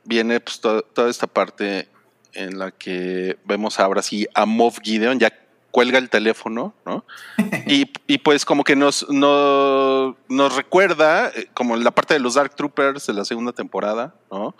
viene 0.05 0.41
pues, 0.41 0.61
to- 0.61 0.83
toda 0.83 1.09
esta 1.11 1.27
parte 1.27 1.89
en 2.33 2.59
la 2.59 2.71
que 2.73 3.39
vemos 3.45 3.81
ahora 3.81 4.03
sí 4.03 4.27
a 4.35 4.45
Moff 4.45 4.79
Gideon, 4.83 5.19
ya 5.19 5.33
cuelga 5.77 5.99
el 5.99 6.09
teléfono, 6.09 6.73
¿no? 6.87 7.05
Y, 7.69 7.93
y 8.07 8.17
pues 8.19 8.47
como 8.47 8.65
que 8.65 8.75
nos, 8.77 9.07
no- 9.11 10.17
nos 10.29 10.57
recuerda 10.57 11.29
eh, 11.35 11.49
como 11.53 11.77
la 11.77 11.91
parte 11.91 12.15
de 12.15 12.21
los 12.21 12.33
Dark 12.35 12.55
Troopers 12.57 13.07
de 13.07 13.13
la 13.13 13.27
segunda 13.27 13.53
temporada, 13.53 14.15
¿no? 14.31 14.55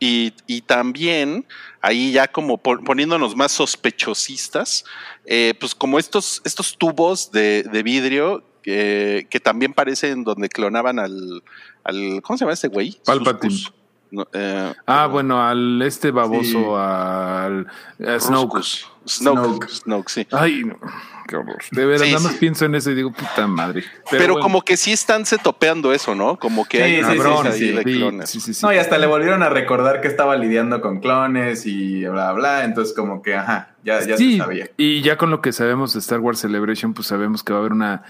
Y, 0.00 0.32
y 0.48 0.62
también 0.62 1.46
ahí 1.82 2.10
ya 2.10 2.26
como 2.26 2.58
pon- 2.58 2.82
poniéndonos 2.82 3.36
más 3.36 3.52
sospechosistas, 3.52 4.84
eh, 5.24 5.54
pues 5.60 5.72
como 5.74 5.98
estos, 6.00 6.42
estos 6.44 6.76
tubos 6.76 7.30
de, 7.30 7.62
de 7.62 7.82
vidrio 7.84 8.42
que, 8.62 9.28
que 9.30 9.38
también 9.38 9.72
parecen 9.72 10.24
donde 10.24 10.48
clonaban 10.48 10.98
al, 10.98 11.44
al 11.84 12.20
¿cómo 12.22 12.36
se 12.36 12.44
llama 12.44 12.54
este 12.54 12.66
güey? 12.68 12.98
Palpatine. 13.04 13.54
No, 14.16 14.26
eh, 14.32 14.72
Ah, 14.86 15.06
bueno, 15.06 15.42
al 15.46 15.80
este 15.82 16.10
baboso, 16.10 16.58
Sí. 16.58 16.64
al 16.76 17.66
a 18.06 18.18
Snoke. 18.20 18.54
Ruscus. 18.56 18.90
Snoke. 19.06 19.38
Snoke. 19.44 19.68
Snoke, 19.68 20.08
sí. 20.08 20.26
Ay, 20.32 20.64
no, 20.64 20.76
qué 21.28 21.36
horror. 21.36 21.58
De 21.70 21.84
veras, 21.86 22.02
Sí, 22.02 22.12
nada 22.12 22.22
más 22.24 22.32
sí. 22.32 22.38
pienso 22.40 22.64
en 22.64 22.74
eso 22.74 22.90
y 22.90 22.94
digo, 22.96 23.12
puta 23.12 23.46
madre. 23.46 23.84
Pero, 24.10 24.32
bueno. 24.34 24.40
como 24.42 24.62
que 24.62 24.76
sí 24.76 24.92
están 24.92 25.24
se 25.26 25.38
topeando 25.38 25.92
eso, 25.92 26.14
¿no? 26.14 26.38
Como 26.38 26.64
que 26.64 26.78
Sí, 26.78 26.82
hay 26.82 26.90
sí. 27.52 27.72
de 27.72 27.82
Sí, 27.82 27.98
clones. 27.98 28.30
sí, 28.30 28.40
sí, 28.40 28.54
sí. 28.54 28.64
No, 28.66 28.72
y 28.72 28.78
hasta 28.78 28.98
le 28.98 29.06
volvieron 29.06 29.42
a 29.44 29.48
recordar 29.48 30.00
que 30.00 30.08
estaba 30.08 30.34
lidiando 30.36 30.80
con 30.80 31.00
clones 31.00 31.66
y 31.66 32.04
bla, 32.06 32.32
bla. 32.32 32.64
Entonces, 32.64 32.96
como 32.96 33.22
que, 33.22 33.36
ajá, 33.36 33.74
ya, 33.84 34.00
ya 34.04 34.16
Sí, 34.16 34.32
se 34.32 34.38
sabía. 34.38 34.70
Y 34.76 35.02
ya 35.02 35.16
con 35.18 35.30
lo 35.30 35.40
que 35.40 35.52
sabemos 35.52 35.92
de 35.92 36.00
Star 36.00 36.18
Wars 36.20 36.40
Celebration, 36.40 36.92
pues 36.94 37.06
sabemos 37.06 37.44
que 37.44 37.52
va 37.52 37.58
a 37.58 37.60
haber 37.60 37.72
una 37.72 38.02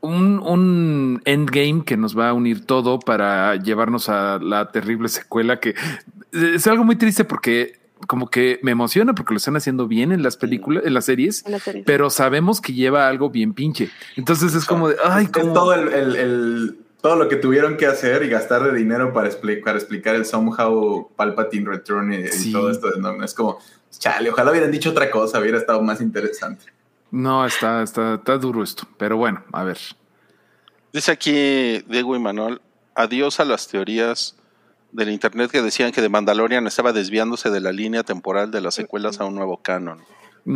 un, 0.00 0.38
un 0.38 1.22
endgame 1.24 1.82
que 1.84 1.96
nos 1.96 2.18
va 2.18 2.30
a 2.30 2.32
unir 2.32 2.64
todo 2.66 2.98
para 2.98 3.56
llevarnos 3.56 4.08
a 4.08 4.38
la 4.38 4.70
terrible 4.72 5.08
secuela 5.08 5.60
que 5.60 5.74
es 6.32 6.66
algo 6.66 6.84
muy 6.84 6.96
triste 6.96 7.24
porque 7.24 7.78
como 8.06 8.30
que 8.30 8.58
me 8.62 8.70
emociona 8.70 9.14
porque 9.14 9.34
lo 9.34 9.38
están 9.38 9.56
haciendo 9.56 9.86
bien 9.86 10.10
en 10.10 10.22
las 10.22 10.36
películas, 10.38 10.84
en 10.86 10.94
las 10.94 11.04
series, 11.04 11.44
En 11.46 11.84
pero 11.84 12.08
sabemos 12.08 12.60
que 12.62 12.72
lleva 12.72 13.06
algo 13.08 13.28
bien 13.28 13.52
pinche. 13.52 13.90
Entonces 14.16 14.54
es 14.54 14.64
como 14.64 14.88
de, 14.88 14.96
ay, 15.04 15.24
Es 15.24 15.30
como 15.30 15.52
todo 15.52 15.74
el, 15.74 15.88
el- 15.92 16.16
el- 16.16 16.78
todo 17.02 17.16
lo 17.16 17.28
que 17.28 17.36
tuvieron 17.36 17.76
que 17.78 17.86
hacer 17.86 18.22
y 18.22 18.28
gastar 18.28 18.62
de 18.62 18.76
dinero 18.78 19.12
para, 19.12 19.30
expli- 19.30 19.62
para 19.62 19.78
explicar 19.78 20.14
el 20.14 20.24
somehow 20.26 21.10
Palpatine 21.16 21.66
Return 21.66 22.12
y, 22.12 22.52
todo 22.52 22.70
esto. 22.70 22.90
¿no? 22.98 23.22
Es 23.24 23.32
como, 23.34 23.58
chale, 23.98 24.30
ojalá 24.30 24.50
hubieran 24.50 24.70
dicho 24.70 24.90
otra 24.90 25.10
cosa, 25.10 25.38
hubiera 25.40 25.56
estado 25.58 25.82
más 25.82 26.00
interesante. 26.00 26.64
No 27.10 27.44
está, 27.46 27.82
está, 27.82 28.14
está 28.14 28.38
duro 28.38 28.62
esto. 28.62 28.86
Pero 28.98 29.16
bueno, 29.16 29.44
a 29.52 29.64
ver. 29.64 29.78
Dice 30.92 31.12
aquí 31.12 31.82
Diego 31.88 32.16
y 32.16 32.18
Manuel, 32.18 32.60
adiós 32.94 33.40
a 33.40 33.44
las 33.44 33.68
teorías 33.68 34.36
del 34.92 35.10
internet 35.10 35.50
que 35.50 35.62
decían 35.62 35.92
que 35.92 36.00
The 36.00 36.08
Mandalorian 36.08 36.66
estaba 36.66 36.92
desviándose 36.92 37.50
de 37.50 37.60
la 37.60 37.72
línea 37.72 38.02
temporal 38.02 38.50
de 38.50 38.60
las 38.60 38.74
secuelas 38.74 39.20
a 39.20 39.24
un 39.24 39.34
nuevo 39.34 39.58
canon. 39.58 40.02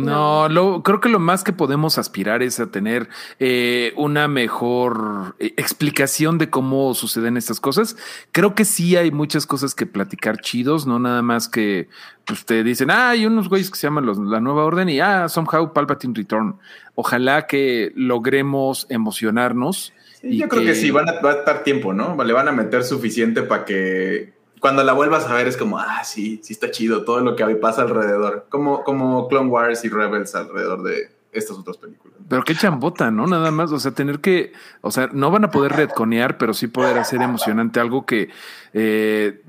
No, 0.03 0.49
lo, 0.49 0.83
creo 0.83 0.99
que 0.99 1.09
lo 1.09 1.19
más 1.19 1.43
que 1.43 1.53
podemos 1.53 1.97
aspirar 1.97 2.43
es 2.43 2.59
a 2.59 2.67
tener 2.67 3.07
eh, 3.39 3.93
una 3.95 4.27
mejor 4.27 5.35
eh, 5.39 5.53
explicación 5.57 6.37
de 6.37 6.49
cómo 6.49 6.93
suceden 6.93 7.37
estas 7.37 7.59
cosas. 7.59 7.95
Creo 8.31 8.55
que 8.55 8.65
sí 8.65 8.95
hay 8.95 9.11
muchas 9.11 9.45
cosas 9.45 9.73
que 9.75 9.85
platicar 9.85 10.39
chidos, 10.39 10.85
no 10.85 10.99
nada 10.99 11.21
más 11.21 11.47
que 11.47 11.87
pues, 12.25 12.45
te 12.45 12.63
dicen, 12.63 12.91
ah, 12.91 13.09
hay 13.11 13.25
unos 13.25 13.49
güeyes 13.49 13.69
que 13.69 13.77
se 13.77 13.87
llaman 13.87 14.05
los- 14.05 14.17
la 14.17 14.39
nueva 14.39 14.63
orden 14.65 14.89
y 14.89 14.99
ah, 14.99 15.29
somehow 15.29 15.73
Palpatine 15.73 16.13
Return. 16.15 16.57
Ojalá 16.95 17.47
que 17.47 17.91
logremos 17.95 18.87
emocionarnos. 18.89 19.93
Sí, 20.21 20.37
yo 20.37 20.47
creo 20.47 20.63
que 20.63 20.75
sí, 20.75 20.91
van 20.91 21.07
a, 21.09 21.21
va 21.21 21.31
a 21.31 21.35
estar 21.35 21.63
tiempo, 21.63 21.93
¿no? 21.93 22.21
Le 22.23 22.33
van 22.33 22.47
a 22.47 22.51
meter 22.51 22.83
suficiente 22.83 23.43
para 23.43 23.65
que 23.65 24.33
cuando 24.65 24.83
la 24.83 24.93
vuelvas 24.93 25.27
a 25.27 25.35
ver 25.35 25.47
es 25.47 25.57
como, 25.57 25.77
ah, 25.77 26.03
sí, 26.03 26.39
sí 26.41 26.53
está 26.53 26.71
chido 26.71 27.03
todo 27.03 27.19
lo 27.19 27.35
que 27.35 27.45
pasa 27.53 27.83
alrededor. 27.83 28.47
Como, 28.49 28.83
como 28.83 29.27
Clone 29.27 29.51
Wars 29.51 29.85
y 29.85 29.89
Rebels 29.89 30.33
alrededor 30.33 30.81
de 30.81 31.11
estas 31.35 31.57
otras 31.57 31.77
películas. 31.77 32.17
Pero 32.27 32.43
qué 32.43 32.55
chambota, 32.55 33.11
¿no? 33.11 33.27
Nada 33.27 33.51
más, 33.51 33.71
o 33.71 33.79
sea, 33.79 33.91
tener 33.91 34.19
que, 34.19 34.53
o 34.81 34.89
sea, 34.91 35.09
no 35.13 35.29
van 35.31 35.43
a 35.45 35.51
poder 35.51 35.73
retconear, 35.73 36.37
pero 36.37 36.53
sí 36.53 36.67
poder 36.67 36.97
hacer 36.97 37.21
emocionante 37.21 37.79
algo 37.79 38.05
que 38.05 38.29
eh, 38.73 39.41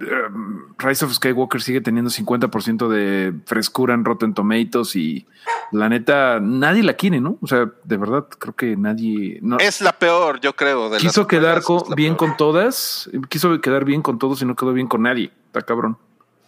Rise 0.79 1.05
of 1.05 1.13
Skywalker 1.15 1.63
sigue 1.63 1.81
teniendo 1.81 2.11
50% 2.11 2.89
de 2.89 3.35
frescura 3.47 3.95
en 3.95 4.05
Rotten 4.05 4.35
Tomatoes 4.35 4.95
y 4.97 5.27
la 5.73 5.89
neta, 5.89 6.39
nadie 6.41 6.83
la 6.83 6.95
quiere, 6.95 7.21
¿no? 7.21 7.39
O 7.41 7.47
sea, 7.47 7.71
de 7.85 7.97
verdad, 7.97 8.27
creo 8.39 8.55
que 8.55 8.77
nadie... 8.77 9.39
No, 9.43 9.57
Es 9.59 9.81
la 9.81 9.93
peor, 9.93 10.41
yo 10.41 10.55
creo. 10.55 10.85
De 10.91 10.97
las 10.97 11.03
quiso 11.03 11.27
quedar 11.27 11.61
secuelas, 11.61 11.65
co- 11.65 11.85
es 11.85 11.91
la 11.91 11.97
bien 11.97 12.17
peor. 12.17 12.29
con 12.31 12.37
todas, 12.37 13.11
quiso 13.29 13.61
quedar 13.61 13.85
bien 13.85 14.03
con 14.03 14.19
todos 14.19 14.43
y 14.43 14.45
no 14.45 14.55
quedó 14.57 14.73
bien 14.73 14.87
con 14.87 15.03
nadie. 15.03 15.31
Está 15.47 15.63
cabrón. 15.63 15.97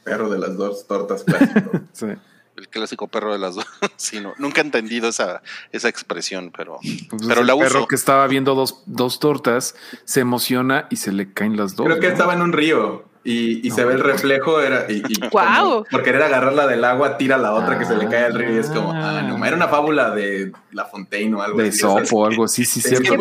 Perro 0.05 0.29
de 0.31 0.39
las 0.39 0.57
dos 0.57 0.87
tortas 0.87 1.25
clásico. 1.25 1.71
Sí. 1.93 2.07
El 2.59 2.69
clásico 2.69 3.07
perro 3.07 3.33
de 3.33 3.39
las 3.39 3.55
dos. 3.55 3.65
sí, 3.97 4.21
no, 4.21 4.35
nunca 4.39 4.61
he 4.61 4.65
entendido 4.65 5.09
esa, 5.09 5.43
esa 5.71 5.89
expresión, 5.89 6.53
pero, 6.55 6.79
Pues 7.09 7.23
pero 7.27 7.43
el 7.43 7.47
la 7.47 7.57
perro 7.57 7.79
uso. 7.81 7.89
que 7.89 7.95
estaba 7.95 8.27
viendo 8.27 8.55
dos, 8.57 8.83
dos 8.87 9.21
tortas 9.21 9.77
se 10.05 10.21
emociona 10.21 10.87
y 10.91 10.97
se 10.97 11.13
le 11.13 11.33
caen 11.33 11.57
las 11.57 11.77
dos. 11.77 11.87
Creo 11.87 12.01
que 12.01 12.09
¿no? 12.09 12.13
estaba 12.13 12.35
en 12.35 12.43
un 12.43 12.53
río 12.53 13.08
y, 13.29 13.67
y 13.67 13.71
se 13.71 13.85
ve 13.85 13.95
el 13.95 14.01
reflejo 14.01 14.61
era 14.61 14.87
y, 14.89 15.03
y 15.09 15.21
como 15.31 15.85
por 15.85 16.03
querer 16.03 16.23
agarrarla 16.23 16.67
del 16.67 16.85
agua 16.85 17.19
tira 17.19 17.37
la 17.37 17.53
otra 17.53 17.79
que 17.79 17.85
se 17.85 17.97
le 17.97 18.09
cae 18.09 18.25
al 18.25 18.35
río 18.35 18.55
y 18.55 18.59
es 18.59 18.69
como 18.71 18.93
ah 18.93 19.23
no 19.23 19.39
era 19.45 19.57
una 19.57 19.69
fábula 19.69 20.11
de 20.11 20.53
La 20.73 20.85
Fontaine 20.85 21.35
o 21.35 21.43
algo 21.43 21.59
de 21.59 21.69
así, 21.69 21.85
o 21.85 21.99
sopo 21.99 22.21
o 22.21 22.27
algo 22.27 22.45
así, 22.45 22.65
sí, 22.65 22.81
Sí, 22.81 22.97
cierto. 22.97 23.17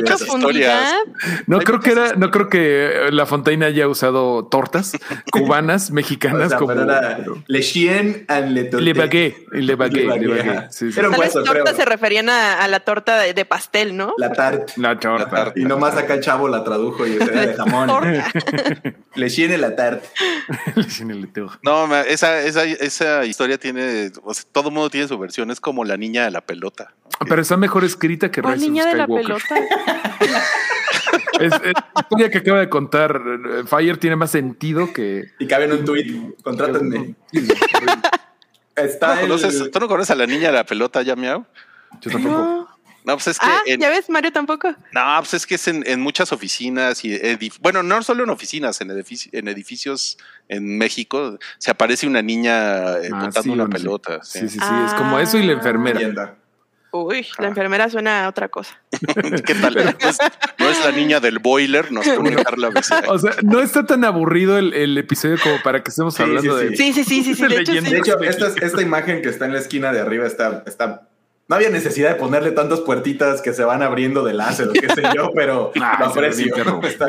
No 1.48 1.60
creo 1.60 1.80
que 1.80 1.92
era, 1.92 2.14
no 2.16 2.32
creo 2.32 2.50
que 2.50 3.08
eh, 3.08 3.12
la 3.12 3.26
Fontaine 3.26 3.66
haya 3.66 3.88
usado 3.88 4.46
tortas 4.46 4.94
cubanas, 5.32 5.90
o 5.90 5.94
mexicanas 5.94 6.50
sea, 6.50 6.58
como 6.58 6.70
pero 6.70 6.84
era 6.84 7.20
Le 7.48 7.62
Chien 7.62 8.26
and 8.28 8.52
Le 8.52 8.70
le 8.82 8.94
bagué, 8.94 9.46
le 9.52 9.76
bagué, 9.76 10.06
Le 10.06 10.20
le 10.20 10.28
bagué. 10.28 10.68
Sí, 10.70 10.92
sí. 10.92 11.02
Vez 11.02 11.18
hueso, 11.18 11.44
creo. 11.44 11.64
torta 11.64 11.76
se 11.76 11.86
referían 11.86 12.30
a, 12.30 12.64
a 12.64 12.68
la 12.68 12.82
torta 12.82 13.18
de, 13.18 13.34
de 13.34 13.46
pastel, 13.46 13.96
¿no? 13.96 14.14
La 14.18 14.32
tarte. 14.34 14.74
La 14.78 15.00
torta. 15.00 15.26
La 15.26 15.30
tarta. 15.30 15.60
Y 15.60 15.66
nomás 15.66 15.96
acá 15.96 16.16
el 16.16 16.22
chavo 16.22 16.48
la 16.48 16.64
tradujo 16.64 17.06
y 17.08 17.16
era 17.16 17.46
de 17.46 17.54
jamón. 17.54 17.90
Le 19.16 19.30
Chien 19.30 19.60
la 19.60 19.76
tarte. 19.76 19.97
Sin 20.88 21.12
el 21.12 21.22
leteo. 21.22 21.50
No, 21.64 21.88
ma- 21.88 22.02
esa, 22.02 22.42
esa, 22.42 22.64
esa 22.64 23.26
historia 23.26 23.58
tiene, 23.58 24.12
o 24.24 24.34
sea, 24.34 24.44
todo 24.52 24.72
mundo 24.72 24.90
tiene 24.90 25.08
su 25.08 25.18
versión, 25.18 25.52
es 25.52 25.60
como 25.60 25.84
la 25.86 25.98
niña 25.98 26.24
de 26.26 26.32
la 26.32 26.42
pelota. 26.42 26.94
¿no? 27.20 27.26
Pero 27.28 27.42
está 27.42 27.58
mejor 27.58 27.84
escrita 27.84 28.30
que 28.32 28.42
¿Cuál 28.42 28.56
Rise 28.56 28.66
of 28.66 28.72
niña 28.72 28.86
de 28.86 28.96
la 28.96 29.08
pelota? 29.08 29.56
Es, 31.40 31.54
es- 31.54 31.62
la 31.62 32.02
historia 32.02 32.32
que 32.32 32.40
acaba 32.40 32.60
de 32.60 32.70
contar 32.70 33.22
eh, 33.22 33.64
Fire 33.68 33.98
tiene 33.98 34.16
más 34.16 34.32
sentido 34.32 34.92
que. 34.92 35.26
Y 35.40 35.46
cabe 35.46 35.66
en 35.66 35.74
un 35.74 35.86
tuit. 35.86 36.42
Contrátenme. 36.42 37.16
¿Tú 37.32 37.40
Está 38.76 39.08
no, 39.08 39.14
el- 39.14 39.20
conoces, 39.22 39.72
tú 39.72 39.80
no 39.80 39.88
conoces 39.88 40.12
a 40.12 40.16
la 40.16 40.26
niña 40.26 40.48
de 40.48 40.54
la 40.54 40.66
pelota 40.66 41.02
ya, 41.04 41.16
miau? 41.16 41.46
Yo 42.02 42.12
tampoco. 42.12 42.36
No. 42.38 42.77
No, 43.08 43.14
pues 43.16 43.28
es 43.28 43.40
que 43.40 43.46
Ah, 43.48 43.62
en- 43.66 43.80
ya 43.80 43.90
ves, 43.90 44.10
Mario 44.10 44.34
tampoco. 44.34 44.68
No, 44.92 45.02
pues 45.20 45.34
es 45.34 45.46
que 45.48 45.56
es 45.56 45.68
en, 45.70 45.82
en 45.88 46.02
muchas 46.02 46.34
oficinas 46.34 47.04
y 47.06 47.18
bueno, 47.62 47.82
no 47.82 48.04
solo 48.04 48.24
en 48.26 48.30
oficinas, 48.30 48.82
en, 48.82 48.90
edifici- 48.90 49.30
en 49.32 49.48
edificios 49.48 50.18
en 50.50 50.78
México 50.78 51.40
se 51.58 51.72
aparece 51.72 52.06
una 52.06 52.22
niña 52.22 52.98
eh, 52.98 53.10
Ah, 53.14 53.26
botando 53.28 53.42
sí, 53.44 53.50
una 53.50 53.66
sí. 53.66 53.72
pelota. 53.72 54.20
sí. 54.24 54.40
Sí, 54.40 54.50
sí, 54.50 54.60
sí. 54.60 54.74
Es 54.88 54.94
como 54.94 55.20
eso 55.20 55.38
y 55.38 55.44
la 55.44 55.54
enfermera. 55.54 56.00
leyenda. 56.00 56.36
Uy, 56.92 57.26
Ah. 57.38 57.42
la 57.44 57.48
enfermera 57.50 57.90
suena 57.90 58.26
a 58.26 58.30
otra 58.30 58.50
cosa. 58.50 58.78
¿Qué 59.46 59.56
tal? 59.56 59.76
No 59.76 60.10
es, 60.10 60.18
no 60.58 60.70
es 60.70 60.86
la 60.86 60.92
niña 60.92 61.20
del 61.22 61.40
boiler, 61.40 61.92
nos 61.92 62.06
pone 62.08 62.36
Carla. 62.44 62.70
O 63.08 63.18
sea, 63.20 63.36
no 63.44 63.62
está 63.62 63.86
tan 63.86 64.04
aburrido 64.04 64.58
el, 64.58 64.74
el 64.74 64.98
episodio 64.98 65.38
como 65.42 65.62
para 65.64 65.82
que 65.82 65.90
estemos 65.92 66.16
Sí, 66.16 66.24
hablando 66.24 66.60
sí, 66.60 66.66
de. 66.66 66.76
Sí, 66.78 66.94
sí, 66.94 67.04
sí, 67.04 67.24
sí, 67.24 67.36
sí. 67.36 67.48
De 67.48 67.56
hecho. 67.62 67.72
De 67.74 67.98
hecho, 67.98 68.20
esta, 68.22 68.48
esta 68.66 68.82
imagen 68.82 69.22
que 69.22 69.30
está 69.30 69.46
en 69.46 69.54
la 69.54 69.60
esquina 69.60 69.92
de 69.94 70.00
arriba 70.02 70.26
está, 70.28 70.64
está. 70.66 71.07
No 71.50 71.56
había 71.56 71.70
necesidad 71.70 72.10
de 72.10 72.16
ponerle 72.16 72.52
tantas 72.52 72.82
puertitas 72.82 73.42
que 73.42 73.54
se 73.54 73.64
van 73.64 73.82
abriendo 73.82 74.24
de 74.26 74.34
láser 74.34 74.68
o 74.68 74.74
qué 74.74 74.90
sé 74.90 75.02
yo, 75.16 75.30
pero 75.34 75.72
Ah, 75.82 75.96
lo 76.00 76.06
aprecio. 76.08 76.54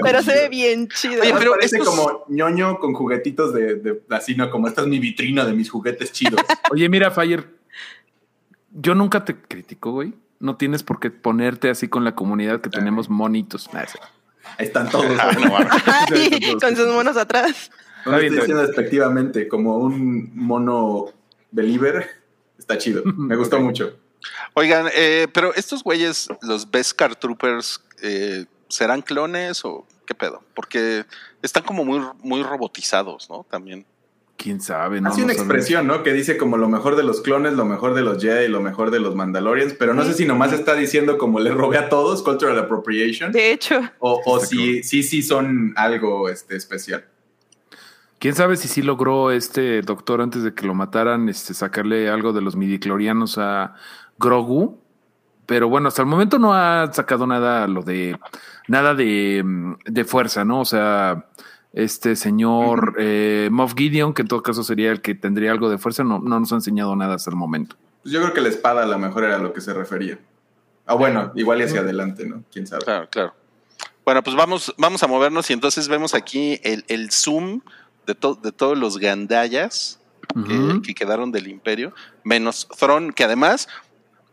Pero 0.03 0.23
se 0.23 0.33
ve 0.33 0.49
bien 0.49 0.87
chido. 0.89 1.23
Oye, 1.23 1.35
pero 1.37 1.53
parece 1.53 1.79
estos- 1.79 1.89
como 1.95 2.25
ñoño 2.29 2.79
con 2.79 2.95
juguetitos 2.95 3.53
de, 3.53 3.75
de 3.77 4.01
así, 4.11 4.37
¿no? 4.37 4.49
Como 4.51 4.69
esta 4.69 4.83
es 4.83 4.87
mi 4.87 5.01
vitrina 5.01 5.45
de 5.45 5.55
mis 5.55 5.69
juguetes 5.71 6.13
chidos. 6.13 6.41
Oye, 6.71 6.89
mira, 6.89 7.11
Fire, 7.11 7.49
yo 8.73 8.95
nunca 8.95 9.25
te 9.25 9.35
critico, 9.37 9.91
güey. 9.93 10.15
No 10.39 10.57
tienes 10.57 10.85
por 10.85 11.01
qué 11.01 11.11
ponerte 11.11 11.69
así 11.69 11.89
con 11.89 12.05
la 12.05 12.15
comunidad 12.15 12.61
que 12.61 12.71
tenemos 12.71 13.11
monitos. 13.11 13.69
Nah. 13.73 13.81
Ahí 14.57 14.67
están 14.67 14.89
todos. 14.89 15.07
Ay, 16.13 16.57
con 16.61 16.77
sus 16.77 16.87
monos 16.87 17.17
atrás. 17.17 17.73
No 18.07 18.13
lo 18.13 18.19
estoy 18.19 18.37
diciendo 18.39 18.63
despectivamente, 18.65 19.49
como 19.49 19.79
un 19.79 20.31
mono 20.35 21.07
believer. 21.51 22.07
Está 22.57 22.79
chido. 22.79 23.03
Me 23.05 23.35
gustó 23.35 23.59
mucho. 23.59 23.97
Oigan, 24.55 24.87
eh, 24.95 25.29
pero 25.33 25.55
estos 25.55 25.83
güeyes, 25.83 26.29
los 26.43 26.71
Beskar 26.71 27.17
Troopers, 27.17 27.83
eh, 28.03 28.47
¿serán 28.69 29.03
clones 29.03 29.65
o 29.65 29.87
qué 30.07 30.15
pedo? 30.15 30.43
Porque 30.55 31.05
están 31.43 31.63
como 31.63 31.85
muy, 31.85 32.01
muy 32.23 32.43
robotizados, 32.43 33.29
¿no? 33.31 33.47
También. 33.49 33.87
Quién 34.37 34.61
sabe, 34.61 35.01
no. 35.01 35.11
Hace 35.11 35.25
una 35.25 35.33
expresión, 35.33 35.89
¿no? 35.89 36.05
Que 36.05 36.13
dice 36.13 36.37
como 36.37 36.57
lo 36.59 36.69
mejor 36.69 36.95
de 36.95 37.03
los 37.03 37.23
clones, 37.23 37.55
lo 37.55 37.65
mejor 37.65 37.95
de 37.95 38.03
los 38.03 38.23
Jedi, 38.23 38.47
lo 38.47 38.61
mejor 38.61 38.93
de 38.93 39.01
los 39.01 39.17
Mandalorians, 39.17 39.75
pero 39.75 39.95
no 39.95 40.05
sé 40.05 40.15
si 40.15 40.27
nomás 40.27 40.53
está 40.53 40.75
diciendo 40.75 41.19
como 41.19 41.41
le 41.41 41.51
robé 41.51 41.77
a 41.77 41.89
todos, 41.89 42.23
cultural 42.23 42.57
appropriation, 42.57 43.33
De 43.33 43.51
hecho, 43.51 43.81
o, 43.99 44.23
o 44.25 44.39
si 44.39 44.85
sí, 44.85 45.03
sí 45.03 45.23
son 45.23 45.73
algo 45.77 46.29
este, 46.29 46.55
especial. 46.55 47.05
Quién 48.21 48.35
sabe 48.35 48.57
si 48.57 48.67
sí 48.67 48.83
logró 48.83 49.31
este 49.31 49.81
doctor 49.83 50.21
antes 50.21 50.43
de 50.43 50.53
que 50.53 50.67
lo 50.67 50.75
mataran, 50.75 51.29
este, 51.29 51.55
sacarle 51.55 52.09
algo 52.09 52.33
de 52.33 52.41
los 52.41 52.57
midiclorianos 52.57 53.39
a 53.39 53.75
Grogu. 54.19 54.81
Pero 55.47 55.69
bueno, 55.69 55.89
hasta 55.89 56.03
el 56.03 56.09
momento 56.09 56.39
no 56.39 56.53
ha 56.53 56.93
sacado 56.93 57.27
nada 57.27 57.67
lo 57.67 57.83
de 57.83 58.19
nada 58.69 58.95
de, 58.95 59.43
mm, 59.43 59.75
de 59.87 60.05
fuerza, 60.05 60.45
¿no? 60.45 60.61
O 60.61 60.65
sea, 60.67 61.27
este 61.73 62.17
señor 62.17 62.97
eh, 62.99 63.49
Moff 63.51 63.75
Gideon, 63.75 64.13
que 64.13 64.23
en 64.23 64.29
todo 64.29 64.43
caso 64.43 64.63
sería 64.63 64.91
el 64.91 65.01
que 65.01 65.15
tendría 65.15 65.51
algo 65.51 65.71
de 65.71 65.79
fuerza, 65.79 66.05
no, 66.05 66.19
no 66.19 66.41
nos 66.41 66.53
ha 66.53 66.57
enseñado 66.57 66.95
nada 66.97 67.15
hasta 67.15 67.31
el 67.31 67.37
momento. 67.37 67.77
Pues 68.03 68.13
yo 68.13 68.21
creo 68.21 68.35
que 68.35 68.41
la 68.41 68.49
espada 68.49 68.85
a 68.85 68.87
lo 68.87 68.99
mejor 68.99 69.25
era 69.25 69.37
a 69.37 69.39
lo 69.39 69.53
que 69.53 69.61
se 69.61 69.73
refería. 69.73 70.19
Ah, 70.87 70.95
bueno, 70.95 71.33
igual 71.35 71.61
y 71.61 71.65
hacia 71.65 71.81
adelante, 71.81 72.27
¿no? 72.27 72.43
Quién 72.51 72.67
sabe. 72.67 72.85
Claro, 72.85 73.09
claro. 73.11 73.35
Bueno, 74.05 74.23
pues 74.23 74.35
vamos, 74.37 74.75
vamos 74.79 75.03
a 75.03 75.07
movernos 75.07 75.51
y 75.51 75.53
entonces 75.53 75.89
vemos 75.89 76.15
aquí 76.15 76.61
el, 76.63 76.85
el 76.89 77.11
zoom 77.11 77.61
de, 78.07 78.15
de 78.43 78.53
todos 78.53 78.79
los 78.79 78.97
gandallas 78.99 80.01
que, 80.47 80.81
que 80.83 80.95
quedaron 80.95 81.31
del 81.33 81.49
imperio, 81.49 81.93
menos 82.25 82.69
Thron, 82.79 83.13
que 83.13 83.25
además 83.25 83.69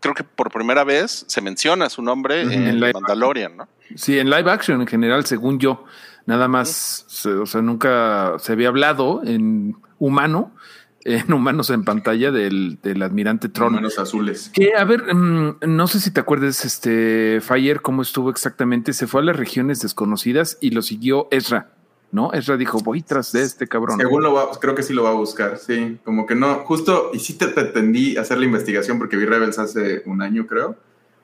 creo 0.05 0.13
que 0.13 0.23
por 0.23 0.51
primera 0.51 0.83
vez 0.83 1.25
se 1.27 1.41
menciona 1.41 1.89
su 1.89 2.03
nombre 2.03 2.41
en, 2.43 2.79
Mandalorian, 2.79 3.57
¿no? 3.57 3.67
Sí, 3.95 4.19
en 4.19 4.29
live 4.29 4.51
action 4.51 4.79
en 4.81 4.85
general, 4.87 5.25
según 5.25 5.57
yo, 5.57 5.83
nada 6.27 6.47
más, 6.47 7.05
se- 7.07 7.33
o 7.33 7.47
sea, 7.47 7.63
nunca 7.63 8.33
se 8.37 8.51
había 8.51 8.67
hablado 8.67 9.21
en 9.25 9.75
humano, 9.97 10.53
en 11.03 11.33
humanos 11.33 11.71
en 11.71 11.83
pantalla 11.83 12.31
del, 12.31 12.77
del 12.83 13.01
admirante 13.01 13.49
Tron. 13.49 13.73
Manos 13.73 13.97
azules. 13.97 14.51
Que, 14.53 14.75
a 14.75 14.83
ver, 14.83 15.13
mm, 15.13 15.57
no 15.65 15.87
sé 15.87 15.99
si 15.99 16.11
te 16.11 16.19
acuerdas, 16.19 16.65
este, 16.65 17.41
Fire, 17.41 17.81
cómo 17.81 18.03
estuvo 18.03 18.29
exactamente. 18.29 18.93
Se 18.93 19.07
fue 19.07 19.21
a 19.21 19.23
las 19.23 19.35
regiones 19.35 19.81
desconocidas 19.81 20.57
y 20.61 20.69
lo 20.69 20.83
siguió 20.83 21.27
Ezra, 21.31 21.71
¿no? 22.11 22.31
Ezra 22.33 22.55
dijo, 22.57 22.79
voy 22.79 23.01
tras 23.01 23.31
de 23.31 23.41
este 23.43 23.67
cabrón. 23.67 23.99
Según 23.99 24.23
lo 24.23 24.33
va, 24.33 24.49
creo 24.59 24.73
que 24.75 24.83
sí 24.83 24.93
lo 24.93 25.03
va 25.03 25.09
a 25.09 25.13
buscar, 25.13 25.57
sí. 25.57 25.97
Como 26.05 26.25
que 26.25 26.35
no, 26.35 26.55
justo, 26.65 27.11
y 27.13 27.19
sí 27.19 27.37
te 27.37 27.47
pretendí 27.47 28.15
hacer 28.17 28.37
la 28.37 28.45
investigación 28.45 28.97
porque 28.97 29.17
vi 29.17 29.25
Rebels 29.25 29.59
hace 29.59 30.01
un 30.05 30.21
año, 30.21 30.47
creo. 30.47 30.75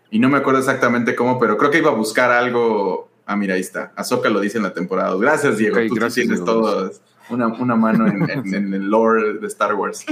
Y 0.10 0.20
no 0.20 0.28
me 0.28 0.38
acuerdo 0.40 0.60
exactamente 0.60 1.16
cómo, 1.16 1.40
pero 1.40 1.56
creo 1.58 1.72
que 1.72 1.78
iba 1.78 1.92
a 1.92 1.96
buscar 1.96 2.32
algo. 2.32 3.10
Ah, 3.26 3.38
mira, 3.38 3.54
ahí 3.56 3.62
está. 3.62 3.94
Ahsoka 3.96 4.30
lo 4.30 4.42
dice 4.42 4.58
en 4.58 4.64
la 4.64 4.74
temporada. 4.74 5.16
Gracias, 5.16 5.58
Diego. 5.58 5.78
Tú 5.88 5.96
gracias, 5.96 6.26
tienes 6.28 6.44
Diego. 6.44 6.62
todo, 6.62 6.92
una, 7.30 7.48
una 7.48 7.76
mano 7.78 8.08
en, 8.08 8.30
en- 8.30 8.54
en 8.54 8.74
el 8.74 8.90
lore 8.90 9.36
de 9.36 9.48
Star 9.48 9.74
Wars. 9.76 10.04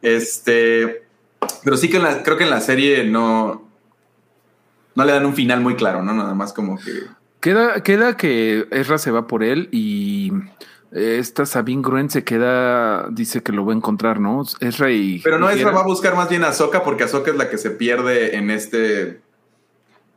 Este. 0.00 1.02
Pero 1.64 1.76
sí 1.76 1.90
que 1.90 1.98
en 1.98 2.04
la- 2.04 2.22
creo 2.22 2.36
que 2.36 2.44
en 2.44 2.50
la 2.50 2.60
serie 2.60 3.04
no. 3.04 3.68
No 4.94 5.04
le 5.04 5.12
dan 5.12 5.24
un 5.26 5.34
final 5.34 5.60
muy 5.60 5.76
claro, 5.76 6.02
¿no? 6.02 6.12
Nada 6.14 6.34
más 6.34 6.52
como 6.52 6.78
que. 6.78 6.90
Queda, 7.40 7.82
queda 7.82 8.16
que 8.16 8.68
Ezra 8.70 8.98
se 8.98 9.10
va 9.10 9.26
por 9.26 9.42
él 9.42 9.68
y 9.72 10.30
eh, 10.92 11.16
esta 11.18 11.46
Sabine 11.46 11.82
Gruen 11.82 12.10
se 12.10 12.24
queda, 12.24 13.08
dice 13.10 13.42
que 13.42 13.52
lo 13.52 13.64
va 13.64 13.72
a 13.72 13.76
encontrar, 13.76 14.20
¿no? 14.20 14.42
Ezra 14.60 14.90
y. 14.90 15.20
Pero 15.20 15.38
no, 15.38 15.48
Ezra 15.48 15.70
va 15.70 15.80
a 15.80 15.86
buscar 15.86 16.16
más 16.16 16.28
bien 16.28 16.44
a 16.44 16.48
Ahsoka 16.48 16.82
porque 16.82 17.04
Ahsoka 17.04 17.30
es 17.30 17.36
la 17.36 17.48
que 17.48 17.58
se 17.58 17.70
pierde 17.70 18.36
en 18.36 18.50
este 18.50 19.20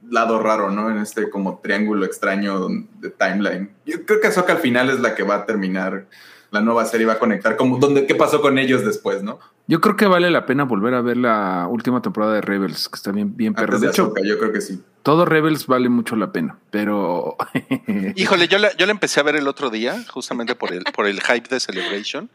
lado 0.10 0.40
raro, 0.40 0.70
¿no? 0.72 0.90
En 0.90 0.98
este 0.98 1.30
como 1.30 1.60
triángulo 1.60 2.06
extraño 2.06 2.68
de 3.00 3.10
timeline. 3.10 3.72
Yo 3.86 4.06
creo 4.06 4.20
que 4.20 4.28
Ahsoka 4.28 4.54
al 4.54 4.60
final 4.60 4.90
es 4.90 5.00
la 5.00 5.16
que 5.16 5.24
va 5.24 5.36
a 5.36 5.46
terminar 5.46 6.08
la 6.54 6.62
nueva 6.62 6.86
serie, 6.86 7.06
va 7.06 7.14
a 7.14 7.20
conectar 7.20 7.58
como 7.58 7.80
donde 7.80 8.06
qué 8.06 8.16
pasó 8.16 8.40
con 8.42 8.58
ellos 8.58 8.86
después, 8.86 9.24
¿no? 9.24 9.40
Yo 9.68 9.82
creo 9.82 9.96
que 9.96 10.06
vale 10.06 10.30
la 10.30 10.46
pena 10.46 10.64
volver 10.64 10.94
a 10.94 11.02
ver 11.02 11.18
la 11.18 11.68
última 11.70 12.02
temporada 12.02 12.34
de 12.34 12.42
Rebels, 12.42 12.90
que 12.90 12.96
está 12.96 13.12
bien, 13.12 13.36
bien 13.36 13.54
perro. 13.54 13.76
Antes 13.76 13.82
De 13.82 13.88
de 13.88 13.92
hecho, 13.92 14.14
yo 14.24 14.38
creo 14.38 14.52
que 14.52 14.62
sí. 14.62 14.82
todo 15.02 15.26
Rebels 15.26 15.68
vale 15.68 15.90
mucho 15.90 16.16
la 16.16 16.32
pena, 16.32 16.60
pero 16.70 17.38
Híjole, 18.16 18.48
yo 18.48 18.60
la, 18.60 18.76
yo 18.78 18.86
la 18.86 18.92
empecé 18.92 19.20
a 19.20 19.24
ver 19.24 19.36
el 19.36 19.48
otro 19.48 19.70
día, 19.70 20.04
justamente 20.10 20.56
por 20.56 20.72
el, 20.72 20.84
por 20.96 21.08
el 21.08 21.22
hype 21.22 21.50
de 21.50 21.60
Celebration. 21.60 22.30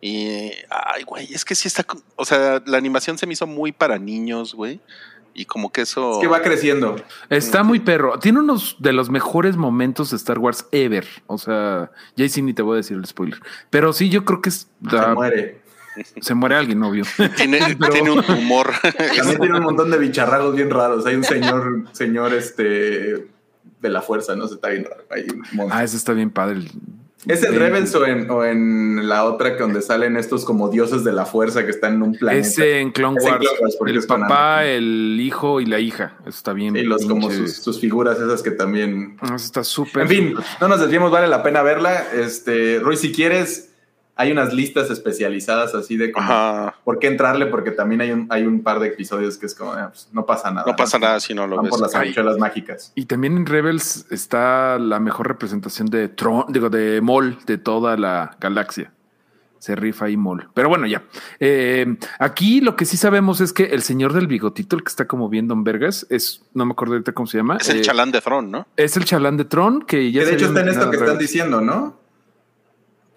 Y, 0.00 0.50
ay, 0.70 1.04
güey, 1.04 1.32
es 1.32 1.44
que 1.44 1.54
sí 1.54 1.68
está, 1.68 1.86
o 2.16 2.24
sea, 2.24 2.62
la 2.66 2.78
animación 2.78 3.18
se 3.18 3.26
me 3.26 3.34
hizo 3.34 3.46
muy 3.46 3.70
para 3.72 3.98
niños, 3.98 4.54
güey. 4.54 4.80
Y 5.34 5.44
como 5.44 5.70
que 5.72 5.82
eso... 5.82 6.14
Es 6.14 6.18
que 6.18 6.26
va 6.26 6.42
creciendo. 6.42 6.96
está 7.28 7.62
muy 7.62 7.80
perro. 7.80 8.18
Tiene 8.18 8.40
unos 8.40 8.76
de 8.80 8.92
los 8.92 9.10
mejores 9.10 9.56
momentos 9.56 10.10
de 10.10 10.16
Star 10.16 10.38
Wars 10.38 10.66
ever. 10.72 11.06
O 11.26 11.38
sea, 11.38 11.90
ya 12.16 12.28
sí 12.28 12.42
ni 12.42 12.52
te 12.52 12.62
voy 12.62 12.74
a 12.74 12.76
decir 12.78 12.96
el 12.96 13.04
spoiler. 13.06 13.38
Pero 13.70 13.92
sí, 13.92 14.08
yo 14.10 14.24
creo 14.24 14.40
que 14.42 14.48
es- 14.50 14.68
Se 14.90 15.06
muere. 15.14 15.60
se 16.20 16.34
muere 16.34 16.56
alguien, 16.56 16.82
obvio. 16.82 17.04
Tiene, 17.36 17.76
tiene 17.92 18.10
un 18.10 18.24
humor. 18.30 18.70
También 19.16 19.38
tiene 19.40 19.56
un 19.58 19.64
montón 19.64 19.90
de 19.90 19.98
bicharragos 19.98 20.54
bien 20.54 20.70
raros. 20.70 21.06
Hay 21.06 21.14
un 21.14 21.24
señor, 21.24 21.84
señor 21.92 22.32
este 22.34 23.28
de 23.80 23.88
la 23.88 24.02
fuerza, 24.02 24.36
¿no? 24.36 24.46
Se 24.48 24.54
está 24.54 24.68
bien 24.68 24.84
raro. 24.84 25.04
Hay 25.10 25.26
un. 25.30 25.70
Ah, 25.72 25.82
ese 25.84 25.96
está 25.96 26.12
bien 26.12 26.30
padre. 26.30 26.60
¿Es 27.26 27.42
en 27.44 27.58
Rebels 27.58 27.94
o 27.94 28.06
en, 28.06 28.30
o 28.30 28.44
en 28.44 29.08
la 29.08 29.24
otra 29.24 29.56
que 29.56 29.62
donde 29.62 29.82
salen 29.82 30.16
estos 30.16 30.44
como 30.44 30.68
dioses 30.70 31.04
de 31.04 31.12
la 31.12 31.26
fuerza 31.26 31.64
que 31.64 31.70
están 31.70 31.94
en 31.94 32.02
un 32.02 32.14
planeta? 32.14 32.46
Ese 32.46 32.80
en 32.80 32.92
Clone 32.92 33.18
Es 33.18 33.24
en 33.24 33.30
Wars. 33.32 33.40
Clone 33.40 33.58
Wars, 33.60 33.76
porque 33.78 33.92
el 33.92 34.04
papá, 34.04 34.64
el 34.64 35.18
hijo 35.20 35.60
y 35.60 35.66
la 35.66 35.80
hija. 35.80 36.16
Eso 36.20 36.30
está 36.30 36.52
bien. 36.52 36.76
Y 36.76 36.82
los 36.82 37.04
como 37.06 37.30
sus, 37.30 37.56
sus 37.56 37.80
figuras 37.80 38.18
esas 38.18 38.42
que 38.42 38.50
también. 38.52 39.16
Ah, 39.20 39.34
Eso 39.34 39.44
está 39.44 39.64
súper. 39.64 40.02
En 40.02 40.08
fin, 40.08 40.34
no 40.60 40.68
nos 40.68 40.80
desviemos, 40.80 41.10
vale 41.10 41.26
la 41.28 41.42
pena 41.42 41.62
verla. 41.62 42.06
Este, 42.14 42.78
Roy, 42.80 42.96
si 42.96 43.12
quieres, 43.12 43.69
hay 44.20 44.32
unas 44.32 44.52
listas 44.52 44.90
especializadas 44.90 45.74
así 45.74 45.96
de 45.96 46.12
como 46.12 46.26
Ajá. 46.26 46.74
por 46.84 46.98
qué 46.98 47.06
entrarle, 47.06 47.46
porque 47.46 47.70
también 47.70 48.02
hay 48.02 48.10
un, 48.12 48.26
hay 48.28 48.44
un 48.44 48.62
par 48.62 48.78
de 48.78 48.88
episodios 48.88 49.38
que 49.38 49.46
es 49.46 49.54
como, 49.54 49.72
ah, 49.72 49.88
pues, 49.88 50.10
no 50.12 50.26
pasa 50.26 50.50
nada. 50.50 50.66
No 50.70 50.76
pasa 50.76 50.98
nada 50.98 51.18
si 51.20 51.32
no 51.32 51.46
lo 51.46 51.56
Van 51.56 51.64
ves. 51.64 51.70
por 51.70 51.80
las 51.80 51.94
Ay. 51.94 52.02
habichuelas 52.08 52.36
mágicas. 52.36 52.92
Y 52.94 53.06
también 53.06 53.38
en 53.38 53.46
Rebels 53.46 54.04
está 54.10 54.78
la 54.78 55.00
mejor 55.00 55.26
representación 55.26 55.88
de 55.88 56.08
Tron, 56.08 56.44
digo, 56.50 56.68
de 56.68 57.00
Mol 57.00 57.38
de 57.46 57.56
toda 57.56 57.96
la 57.96 58.36
galaxia. 58.38 58.92
Se 59.58 59.74
rifa 59.74 60.06
ahí 60.06 60.16
Mol. 60.18 60.48
Pero 60.54 60.68
bueno, 60.68 60.86
ya. 60.86 61.02
Eh, 61.38 61.96
aquí 62.18 62.60
lo 62.60 62.76
que 62.76 62.84
sí 62.84 62.98
sabemos 62.98 63.40
es 63.40 63.52
que 63.54 63.64
el 63.64 63.82
señor 63.82 64.12
del 64.12 64.26
bigotito, 64.26 64.76
el 64.76 64.82
que 64.82 64.88
está 64.88 65.06
como 65.06 65.28
bien 65.30 65.48
Don 65.48 65.64
Vergas, 65.64 66.06
es, 66.10 66.42
no 66.52 66.66
me 66.66 66.72
acuerdo 66.72 66.94
ahorita 66.94 67.12
cómo 67.12 67.26
se 67.26 67.38
llama. 67.38 67.56
Es 67.58 67.68
el 67.70 67.78
eh, 67.78 67.82
chalán 67.82 68.10
de 68.10 68.20
Throne, 68.20 68.48
¿no? 68.48 68.66
Es 68.76 68.96
el 68.98 69.04
chalán 69.06 69.36
de 69.38 69.44
Tron, 69.46 69.82
que 69.82 70.12
ya 70.12 70.20
Que 70.20 70.26
de 70.26 70.30
se 70.32 70.36
hecho 70.36 70.46
está 70.46 70.60
en 70.60 70.68
esto 70.68 70.90
que 70.90 70.96
en 70.96 71.02
están 71.04 71.18
diciendo, 71.18 71.60
¿no? 71.60 71.99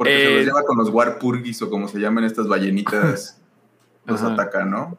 Porque 0.03 0.17
se 0.17 0.33
Eh, 0.33 0.35
los 0.37 0.45
lleva 0.45 0.63
con 0.63 0.77
los 0.77 0.89
Warpurgis 0.89 1.61
o 1.61 1.69
como 1.69 1.87
se 1.87 1.99
llaman 1.99 2.23
estas 2.23 2.47
ballenitas. 2.47 3.39
los 4.05 4.21
Ajá. 4.21 4.33
ataca, 4.33 4.65
¿no? 4.65 4.97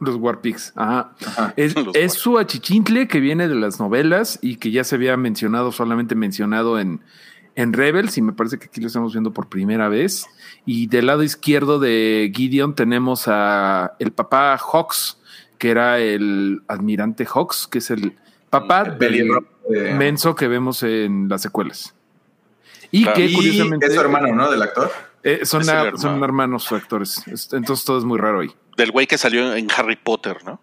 Los 0.00 0.16
Warpigs. 0.16 0.72
Ajá. 0.76 1.12
Ajá. 1.26 1.54
Es, 1.56 1.74
su 2.14 2.38
achichintle 2.38 3.06
que 3.08 3.20
viene 3.20 3.48
de 3.48 3.54
las 3.54 3.78
novelas 3.78 4.38
y 4.42 4.56
que 4.56 4.70
ya 4.70 4.82
se 4.84 4.96
había 4.96 5.16
mencionado, 5.16 5.70
solamente 5.72 6.14
mencionado 6.14 6.78
en, 6.80 7.00
en 7.54 7.72
Rebels, 7.72 8.18
y 8.18 8.22
me 8.22 8.32
parece 8.32 8.58
que 8.58 8.66
aquí 8.66 8.80
lo 8.80 8.88
estamos 8.88 9.12
viendo 9.12 9.32
por 9.32 9.48
primera 9.48 9.88
vez. 9.88 10.26
Y 10.66 10.88
del 10.88 11.06
lado 11.06 11.22
izquierdo 11.22 11.78
de 11.78 12.32
Gideon 12.34 12.74
tenemos 12.74 13.24
a 13.28 13.94
el 14.00 14.10
papá 14.12 14.58
Hawks, 14.58 15.18
que 15.58 15.70
era 15.70 15.98
el 16.00 16.62
admirante 16.66 17.24
Hawks, 17.24 17.68
que 17.68 17.78
es 17.78 17.90
el 17.90 18.14
papá 18.50 18.80
El 18.80 18.84
del 18.90 18.98
pelirrojo 18.98 19.46
de- 19.68 19.94
menso 19.94 20.34
que 20.34 20.48
vemos 20.48 20.82
en 20.82 21.28
las 21.28 21.42
secuelas. 21.42 21.94
Y 22.96 23.02
Claro. 23.02 23.16
que 23.16 23.24
Y 23.26 23.34
curiosamente 23.34 23.86
es 23.86 23.94
su 23.94 24.00
hermano, 24.00 24.32
¿no? 24.34 24.50
Del 24.50 24.62
actor. 24.62 24.90
eh, 25.24 25.40
son, 25.44 25.68
a- 25.68 25.72
hermano. 25.80 25.98
son 25.98 26.22
hermanos 26.22 26.70
actores. 26.70 27.26
Es- 27.26 27.52
Entonces 27.52 27.84
todo 27.84 27.98
es 27.98 28.04
muy 28.04 28.18
raro 28.18 28.40
ahí. 28.40 28.50
Del 28.76 28.90
güey 28.92 29.06
que 29.06 29.18
salió 29.18 29.54
en 29.54 29.68
Harry 29.76 29.96
Potter, 29.96 30.36
¿no? 30.44 30.60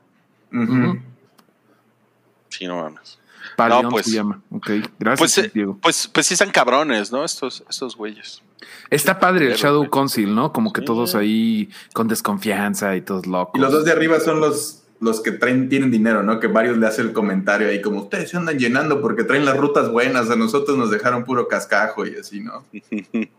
Sí, 2.49 2.67
no 2.67 2.77
mames. 2.81 3.19
Paleón 3.55 3.89
pues- 3.89 4.05
se 4.05 4.11
llama. 4.13 4.41
Ok, 4.51 4.69
gracias, 4.99 5.19
Pues, 5.19 5.37
eh, 5.39 5.51
Diego. 5.53 5.77
pues, 5.81 6.07
pues 6.07 6.25
sí 6.27 6.33
están 6.35 6.51
cabrones, 6.51 7.11
¿no? 7.11 7.23
Estos, 7.25 7.63
estos 7.69 7.95
güeyes. 7.95 8.41
Está 8.89 9.19
padre 9.19 9.47
el 9.51 9.57
Shadow. 9.57 9.89
Council, 9.89 10.33
¿no? 10.33 10.53
Como 10.53 10.71
que 10.71 10.81
Sí. 10.81 10.85
todos 10.85 11.15
ahí 11.15 11.69
con 11.93 12.07
desconfianza 12.07 12.95
y 12.95 13.01
todos 13.01 13.25
locos. 13.27 13.57
Y 13.57 13.61
los 13.61 13.71
dos 13.71 13.83
de 13.85 13.91
arriba 13.91 14.19
son 14.19 14.39
los, 14.39 14.80
los 15.01 15.19
que 15.21 15.31
traen, 15.31 15.67
tienen 15.67 15.91
dinero, 15.91 16.23
¿no? 16.23 16.39
Que 16.39 16.47
varios 16.47 16.77
le 16.77 16.87
hacen 16.87 17.07
el 17.07 17.11
comentario 17.13 17.67
ahí 17.67 17.81
como, 17.81 18.01
ustedes 18.03 18.29
se 18.29 18.37
andan 18.37 18.57
llenando 18.59 19.01
porque 19.01 19.23
traen 19.23 19.43
las 19.45 19.57
rutas 19.57 19.89
buenas, 19.91 20.29
a 20.29 20.35
nosotros 20.35 20.77
nos 20.77 20.91
dejaron 20.91 21.25
puro 21.25 21.47
cascajo 21.47 22.05
y 22.05 22.15
así, 22.15 22.39
¿no? 22.39 22.63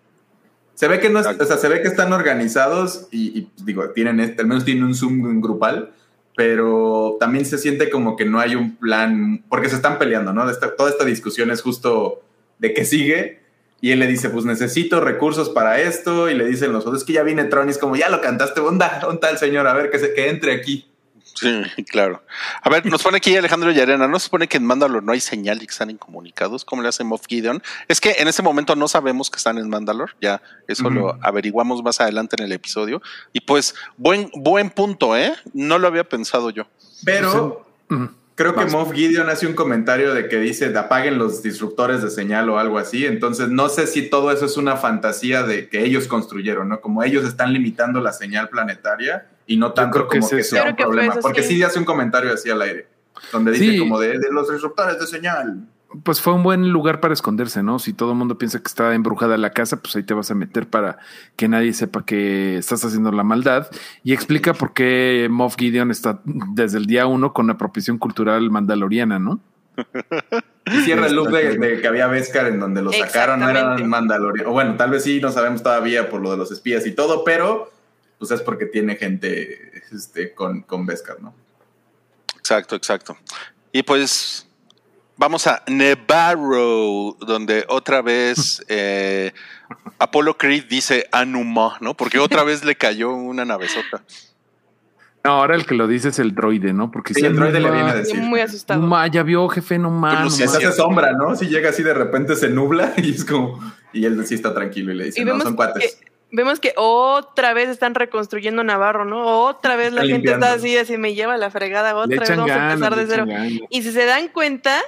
Se 0.74 0.88
ve 0.88 0.98
que 1.00 1.08
no, 1.10 1.20
es- 1.20 1.26
o 1.26 1.44
sea, 1.44 1.58
se 1.58 1.68
ve 1.68 1.80
que 1.82 1.88
están 1.88 2.12
organizados 2.12 3.06
y, 3.12 3.38
y, 3.38 3.50
digo, 3.64 3.90
tienen 3.90 4.18
este, 4.20 4.42
al 4.42 4.48
menos 4.48 4.64
tienen 4.64 4.82
un 4.84 4.94
Zoom 4.94 5.40
grupal, 5.40 5.92
pero 6.34 7.16
también 7.20 7.44
se 7.44 7.58
siente 7.58 7.90
como 7.90 8.16
que 8.16 8.24
no 8.24 8.40
hay 8.40 8.56
un 8.56 8.76
plan, 8.76 9.44
porque 9.48 9.68
se 9.68 9.76
están 9.76 9.98
peleando, 9.98 10.32
¿no? 10.32 10.48
Esta- 10.50 10.74
toda 10.74 10.90
esta 10.90 11.04
discusión 11.04 11.50
es 11.50 11.62
justo 11.62 12.22
de 12.58 12.72
que 12.74 12.84
sigue 12.84 13.40
y 13.80 13.90
él 13.92 13.98
le 13.98 14.06
dice, 14.06 14.30
pues 14.30 14.44
necesito 14.44 15.00
recursos 15.00 15.50
para 15.50 15.80
esto 15.80 16.30
y 16.30 16.34
le 16.34 16.46
dicen 16.46 16.72
los 16.72 16.84
otros, 16.86 17.02
es 17.02 17.06
que 17.06 17.12
ya 17.12 17.22
viene 17.22 17.44
Tron 17.44 17.68
y 17.68 17.70
es 17.72 17.78
como, 17.78 17.94
ya 17.94 18.08
lo 18.08 18.20
cantaste, 18.20 18.60
onda, 18.60 18.98
¿dónde 19.02 19.16
está 19.16 19.30
el 19.30 19.38
señor? 19.38 19.66
A 19.68 19.74
ver, 19.74 19.90
que, 19.90 19.98
se, 19.98 20.14
que 20.14 20.30
entre 20.30 20.52
aquí. 20.52 20.88
Sí, 21.34 21.62
claro. 21.90 22.22
A 22.62 22.70
ver, 22.70 22.86
nos 22.86 23.02
pone 23.02 23.16
aquí 23.16 23.36
Alejandro 23.36 23.70
Yarena. 23.70 24.06
¿No 24.06 24.18
se 24.18 24.24
supone 24.24 24.48
que 24.48 24.56
en 24.56 24.66
Mandalor 24.66 25.02
no 25.02 25.12
hay 25.12 25.20
señal 25.20 25.62
y 25.62 25.66
que 25.66 25.72
están 25.72 25.90
incomunicados? 25.90 26.64
¿Cómo 26.64 26.82
le 26.82 26.88
hace 26.88 27.04
Moff 27.04 27.26
Gideon? 27.26 27.62
Es 27.88 28.00
que 28.00 28.16
en 28.18 28.28
ese 28.28 28.42
momento 28.42 28.76
no 28.76 28.88
sabemos 28.88 29.30
que 29.30 29.36
están 29.36 29.58
en 29.58 29.68
Mandalor. 29.68 30.14
Ya 30.20 30.42
eso 30.66 30.90
lo 30.90 31.18
averiguamos 31.22 31.82
más 31.82 32.00
adelante 32.00 32.36
en 32.38 32.44
el 32.44 32.52
episodio. 32.52 33.02
Y 33.32 33.40
pues, 33.40 33.74
buen, 33.96 34.30
buen 34.34 34.70
punto, 34.70 35.16
¿eh? 35.16 35.34
No 35.52 35.78
lo 35.78 35.88
había 35.88 36.04
pensado 36.04 36.50
yo. 36.50 36.66
Pero 37.04 37.66
creo 38.34 38.54
que. 38.54 38.66
Moff 38.66 38.92
Gideon 38.92 39.28
hace 39.28 39.46
un 39.46 39.54
comentario 39.54 40.14
de 40.14 40.28
que 40.28 40.38
dice 40.38 40.76
apaguen 40.76 41.18
los 41.18 41.42
disruptores 41.42 42.02
de 42.02 42.10
señal 42.10 42.48
o 42.50 42.58
algo 42.58 42.78
así. 42.78 43.06
Entonces 43.06 43.48
no 43.48 43.68
sé 43.68 43.86
si 43.86 44.08
todo 44.08 44.30
eso 44.30 44.46
es 44.46 44.56
una 44.56 44.76
fantasía 44.76 45.42
de 45.42 45.68
que 45.68 45.84
ellos 45.84 46.06
construyeron, 46.06 46.68
¿no? 46.68 46.80
Como 46.80 47.02
ellos 47.02 47.24
están 47.24 47.52
limitando 47.52 48.00
la 48.00 48.12
señal 48.12 48.48
planetaria 48.48 49.26
y 49.46 49.56
no 49.56 49.72
tanto 49.72 49.92
creo 49.98 50.08
que 50.08 50.18
como 50.20 50.30
es 50.30 50.36
que, 50.36 50.42
sea 50.44 50.60
Creo 50.62 50.70
un 50.72 50.76
que 50.76 50.82
problema. 50.84 51.12
eso, 51.14 51.20
Porque 51.22 51.42
sí. 51.42 51.62
hace 51.62 51.78
un 51.78 51.84
comentario 51.84 52.32
así 52.32 52.50
al 52.50 52.62
aire, 52.62 52.86
donde 53.32 53.52
dice 53.52 53.64
Sí. 53.72 53.78
como 53.78 53.98
de, 54.00 54.18
de 54.18 54.32
los 54.32 54.50
disruptores 54.50 54.98
de 54.98 55.06
señal. 55.06 55.66
Pues 56.04 56.22
fue 56.22 56.32
un 56.32 56.42
buen 56.42 56.70
lugar 56.70 57.00
para 57.00 57.12
esconderse, 57.12 57.62
¿no? 57.62 57.78
Si 57.78 57.92
todo 57.92 58.12
el 58.12 58.16
mundo 58.16 58.38
piensa 58.38 58.58
que 58.60 58.66
está 58.66 58.94
embrujada 58.94 59.36
la 59.36 59.50
casa, 59.50 59.76
pues 59.82 59.94
ahí 59.94 60.02
te 60.02 60.14
vas 60.14 60.30
a 60.30 60.34
meter 60.34 60.66
para 60.66 60.96
que 61.36 61.48
nadie 61.48 61.74
sepa 61.74 62.02
que 62.06 62.56
estás 62.56 62.82
haciendo 62.82 63.12
la 63.12 63.24
maldad. 63.24 63.68
Y 64.02 64.14
explica 64.14 64.54
por 64.54 64.72
qué 64.72 65.28
Moff 65.30 65.56
Gideon 65.58 65.90
está 65.90 66.20
desde 66.24 66.78
el 66.78 66.86
día 66.86 67.06
uno 67.06 67.34
con 67.34 67.50
apropiación 67.50 67.98
cultural 67.98 68.50
mandaloriana, 68.50 69.18
¿no? 69.18 69.40
Y 70.66 70.80
cierra 70.82 71.08
el 71.08 71.14
loop 71.14 71.28
de, 71.28 71.58
de 71.58 71.80
que 71.82 71.86
había 71.88 72.06
Beskar 72.06 72.46
en 72.46 72.58
donde 72.60 72.80
lo 72.82 72.90
sacaron, 72.92 73.40
no 73.40 73.48
era 73.50 73.58
Exactamente. 73.60 73.88
Mandalorian. 73.88 74.46
O 74.46 74.52
bueno, 74.52 74.76
tal 74.76 74.90
vez 74.92 75.02
sí, 75.04 75.20
no 75.20 75.30
sabemos 75.30 75.62
todavía 75.62 76.08
por 76.08 76.22
lo 76.22 76.30
de 76.30 76.38
los 76.38 76.50
espías 76.52 76.86
y 76.86 76.92
todo, 76.92 77.22
pero 77.24 77.70
pues 78.22 78.30
es 78.30 78.40
porque 78.42 78.66
tiene 78.66 78.94
gente 78.94 79.82
este, 79.90 80.32
con, 80.32 80.62
con 80.62 80.86
Beskar, 80.86 81.20
¿no? 81.20 81.34
Exacto, 82.38 82.76
exacto. 82.76 83.18
Y 83.72 83.82
pues 83.82 84.46
vamos 85.16 85.48
a 85.48 85.64
Nevarro, 85.66 87.16
donde 87.18 87.64
otra 87.68 88.00
vez 88.00 88.64
eh, 88.68 89.32
Apollo 89.98 90.38
Creed 90.38 90.66
dice 90.68 91.08
Anuma, 91.10 91.78
¿no? 91.80 91.96
Porque 91.96 92.20
otra 92.20 92.44
vez 92.44 92.64
le 92.64 92.76
cayó 92.76 93.12
una 93.12 93.44
navezota. 93.44 94.04
No, 95.24 95.32
ahora 95.32 95.56
el 95.56 95.66
que 95.66 95.74
lo 95.74 95.88
dice 95.88 96.10
es 96.10 96.20
el 96.20 96.32
droide, 96.32 96.72
¿no? 96.72 96.92
Porque 96.92 97.14
Sí, 97.14 97.22
si 97.22 97.26
el 97.26 97.34
droide 97.34 97.58
le 97.58 97.72
viene 97.72 97.90
a 97.90 97.94
decir. 97.96 98.20
muy 98.20 98.38
asustado. 98.38 99.06
Ya 99.08 99.24
vio, 99.24 99.48
jefe, 99.48 99.80
no 99.80 99.90
no 99.90 100.30
Se 100.30 100.44
hace 100.44 100.70
sombra, 100.70 101.10
¿no? 101.14 101.34
Si 101.34 101.46
llega 101.46 101.70
así 101.70 101.82
de 101.82 101.94
repente 101.94 102.36
se 102.36 102.50
nubla 102.50 102.94
y 102.98 103.10
es 103.10 103.24
como. 103.24 103.58
Y 103.92 104.04
él 104.04 104.24
sí 104.24 104.36
está 104.36 104.54
tranquilo 104.54 104.92
y 104.92 104.94
le 104.94 105.04
dice, 105.06 105.22
Y 105.22 105.24
no, 105.24 105.40
son 105.40 105.56
cuates. 105.56 105.96
que, 105.96 106.11
vemos 106.32 106.58
que 106.58 106.72
otra 106.76 107.52
vez 107.54 107.68
están 107.68 107.94
reconstruyendo 107.94 108.64
Navarro, 108.64 109.04
¿no? 109.04 109.24
Otra 109.44 109.76
vez 109.76 109.92
la 109.92 110.04
gente 110.04 110.32
está 110.32 110.54
así, 110.54 110.76
así 110.76 110.96
me 110.98 111.14
lleva 111.14 111.36
la 111.36 111.50
fregada, 111.50 111.92
Le 111.92 111.98
otra 112.16 112.26
vez 112.26 112.36
vamos 112.36 112.50
a 112.50 112.72
empezar 112.72 112.96
de 112.96 113.06
cero. 113.06 113.26
Y 113.70 113.82
si 113.82 113.92
se 113.92 114.04
dan 114.06 114.28
cuenta, 114.28 114.80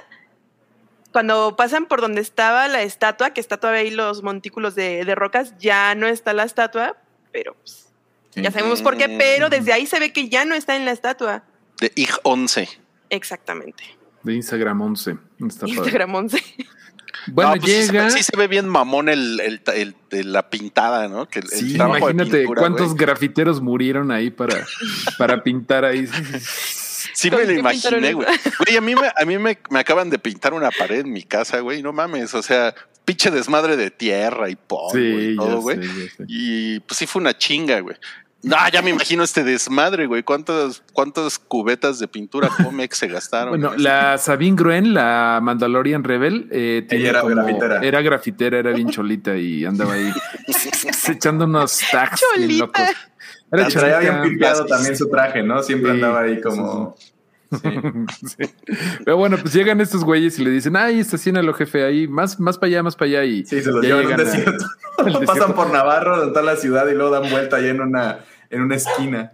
cuando 1.11 1.55
pasan 1.55 1.85
por 1.85 2.01
donde 2.01 2.19
estaba 2.19 2.67
la 2.67 2.81
estatua, 2.81 3.29
que 3.29 3.39
está 3.39 3.57
todavía 3.57 3.81
ahí 3.81 3.91
los 3.91 4.21
montículos 4.23 4.75
de, 4.75 5.05
de 5.05 5.15
rocas, 5.15 5.53
ya 5.59 5.95
no 5.95 6.07
está 6.07 6.33
la 6.33 6.43
estatua, 6.43 6.97
pero 7.31 7.53
pues, 7.55 7.83
Sí. 8.31 8.41
ya 8.41 8.51
sabemos 8.51 8.81
por 8.81 8.97
qué, 8.97 9.07
pero 9.17 9.47
desde 9.47 9.71
ahí 9.71 9.85
se 9.85 9.97
ve 9.97 10.11
que 10.11 10.27
ya 10.27 10.43
no 10.43 10.55
está 10.55 10.75
en 10.75 10.83
la 10.83 10.91
estatua. 10.91 11.43
De 11.79 11.89
IG 11.95 12.09
11. 12.23 12.67
Exactamente. 13.09 13.83
De 14.23 14.33
Instagram 14.33 14.81
11. 14.81 15.11
Está 15.47 15.61
padre. 15.61 15.73
Instagram 15.73 16.15
11. 16.15 16.43
Bueno, 17.27 17.55
No, 17.55 17.61
pues 17.61 17.71
sí 17.71 17.83
se 17.83 17.91
ve- 17.91 17.97
llega. 17.99 18.09
Sí, 18.11 18.23
se 18.23 18.37
ve 18.37 18.47
bien 18.47 18.67
mamón 18.67 19.09
el, 19.09 19.39
el- 19.41 19.95
la 20.31 20.49
pintada, 20.49 21.07
¿no? 21.07 21.27
Que 21.27 21.39
el, 21.39 21.45
el 21.51 21.59
Sí, 21.59 21.75
imagínate 21.75 22.37
pintura, 22.39 22.61
cuántos 22.61 22.87
güey. 22.93 22.97
grafiteros 22.99 23.61
murieron 23.61 24.11
ahí 24.11 24.29
para, 24.31 24.65
para 25.17 25.43
pintar 25.43 25.83
ahí. 25.85 26.07
Sí 27.13 27.29
¿Con 27.29 27.39
me 27.39 27.45
lo 27.45 27.59
imaginé, 27.59 28.13
güey. 28.13 28.27
Güey, 28.65 28.77
a 28.77 28.81
mí, 28.81 28.95
me, 28.95 29.07
a 29.15 29.25
mí 29.25 29.37
me, 29.37 29.57
me 29.69 29.79
acaban 29.79 30.09
de 30.09 30.19
pintar 30.19 30.53
una 30.53 30.71
pared 30.71 30.99
en 31.01 31.13
mi 31.13 31.23
casa, 31.23 31.59
güey. 31.59 31.81
No 31.81 31.93
mames, 31.93 32.33
o 32.33 32.41
sea, 32.43 32.73
pinche 33.05 33.31
desmadre 33.31 33.77
de 33.77 33.91
tierra 33.91 34.49
y 34.49 34.55
polvo 34.55 34.97
y 34.97 35.31
Sí, 35.31 35.35
todo, 35.35 35.61
güey. 35.61 35.79
Y 36.27 36.79
pues 36.81 36.97
sí 36.97 37.05
fue 37.07 37.21
una 37.21 37.37
chinga, 37.37 37.79
güey. 37.79 37.95
No, 38.45 38.55
ya 38.71 38.81
me 38.81 38.91
imagino 38.91 39.23
este 39.23 39.43
desmadre, 39.43 40.05
güey. 40.05 40.23
¿Cuántas, 40.23 40.83
cuántas 40.93 41.39
cubetas 41.39 41.99
de 41.99 42.07
pintura 42.07 42.47
Comex 42.63 42.97
se 42.97 43.07
gastaron? 43.07 43.49
Bueno, 43.49 43.69
güey? 43.69 43.81
la 43.81 44.17
Sabine 44.17 44.55
Gruen, 44.55 44.93
la 44.93 45.39
Mandalorian 45.41 46.03
Rebel, 46.03 46.47
eh, 46.51 46.85
tiene 46.87 47.09
era 47.09 47.21
como- 47.21 47.35
grafitera. 47.35 47.79
Era 47.81 48.01
grafitera, 48.01 48.59
era 48.59 48.71
bien 48.71 48.89
cholita 48.89 49.35
y 49.35 49.65
andaba 49.65 49.93
ahí 49.93 50.11
echando 51.09 51.45
unos 51.45 51.79
tags 51.91 52.21
bien 52.37 52.59
Cholita. 52.59 52.65
locos. 52.65 52.95
Era 53.51 53.67
bien 53.67 53.69
cholita. 53.69 54.21
pimpeado 54.21 54.61
Así 54.61 54.69
también 54.69 54.97
su 54.97 55.09
traje, 55.09 55.43
¿no? 55.43 55.63
Siempre 55.63 55.91
Sí, 55.91 55.95
andaba 55.95 56.21
ahí 56.21 56.39
como. 56.41 56.95
Sí. 56.97 57.07
Sí. 58.25 58.49
Pero 59.05 59.17
bueno, 59.17 59.37
pues 59.37 59.53
llegan 59.53 59.79
estos 59.79 60.03
güeyes 60.03 60.37
y 60.39 60.43
le 60.43 60.49
dicen, 60.49 60.75
ay, 60.75 60.99
estacionalo, 60.99 61.53
jefe, 61.53 61.85
ahí, 61.85 62.07
más, 62.07 62.39
más 62.39 62.57
para 62.57 62.67
allá, 62.67 62.83
más 62.83 62.95
para 62.95 63.09
allá. 63.11 63.23
Y 63.23 63.45
Sí, 63.45 63.61
se 63.61 63.71
los 63.71 63.81
llevan 63.85 63.99
a 63.99 64.01
un 64.01 64.07
llegan 64.09 64.19
a- 64.19 64.23
desierto. 64.23 64.65
al 64.97 65.05
desierto. 65.05 65.25
Pasan 65.33 65.53
por 65.55 65.69
Navarro, 65.71 66.17
donde 66.17 66.27
está 66.27 66.41
la 66.41 66.55
ciudad, 66.57 66.87
y 66.89 66.95
luego 66.95 67.11
dan 67.11 67.29
vuelta 67.31 67.57
ahí 67.57 67.67
en 67.69 67.81
una, 67.81 68.19
en 68.49 68.61
una 68.61 68.75
esquina. 68.75 69.33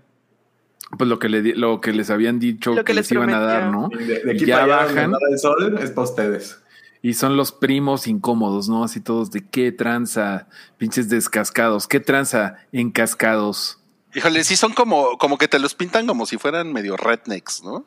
Pues 0.97 1.10
lo 1.10 1.19
que, 1.19 1.30
le, 1.30 1.56
lo 1.56 1.80
que 1.80 1.93
les 1.93 2.10
habían 2.10 2.38
dicho 2.39 2.71
Lo 2.71 2.84
que, 2.84 2.91
que 2.91 2.93
les 2.95 3.06
les 3.06 3.12
iban 3.13 3.30
a 3.34 3.39
dar. 3.39 3.71
¿no? 3.71 3.89
Y 3.91 4.04
de, 4.04 4.19
de 4.24 4.32
aquí 4.32 4.45
ya 4.45 4.60
para 4.60 4.84
allá, 4.84 4.86
donde 4.88 5.08
bajan 5.08 5.32
el 5.32 5.39
sol, 5.39 5.80
es 5.82 5.91
para 5.91 6.04
ustedes. 6.08 6.62
y 7.02 7.13
son 7.13 7.38
los 7.38 7.52
primos 7.52 8.08
incómodos, 8.08 8.67
¿no? 8.69 8.84
Así 8.84 9.00
todos 9.00 9.32
de 9.32 9.47
qué 9.47 9.71
tranza, 9.71 10.47
pinches 10.78 11.10
descascados, 11.10 11.88
qué 11.88 12.00
tranza 12.00 12.58
encascados. 12.71 13.80
Híjole, 14.13 14.43
sí 14.43 14.56
son 14.58 14.74
como, 14.74 15.17
como 15.17 15.38
que 15.38 15.47
te 15.47 15.60
los 15.60 15.74
pintan 15.74 16.06
como 16.06 16.26
si 16.26 16.38
fueran 16.38 16.74
medio 16.74 16.97
rednecks, 16.97 17.63
¿no? 17.63 17.86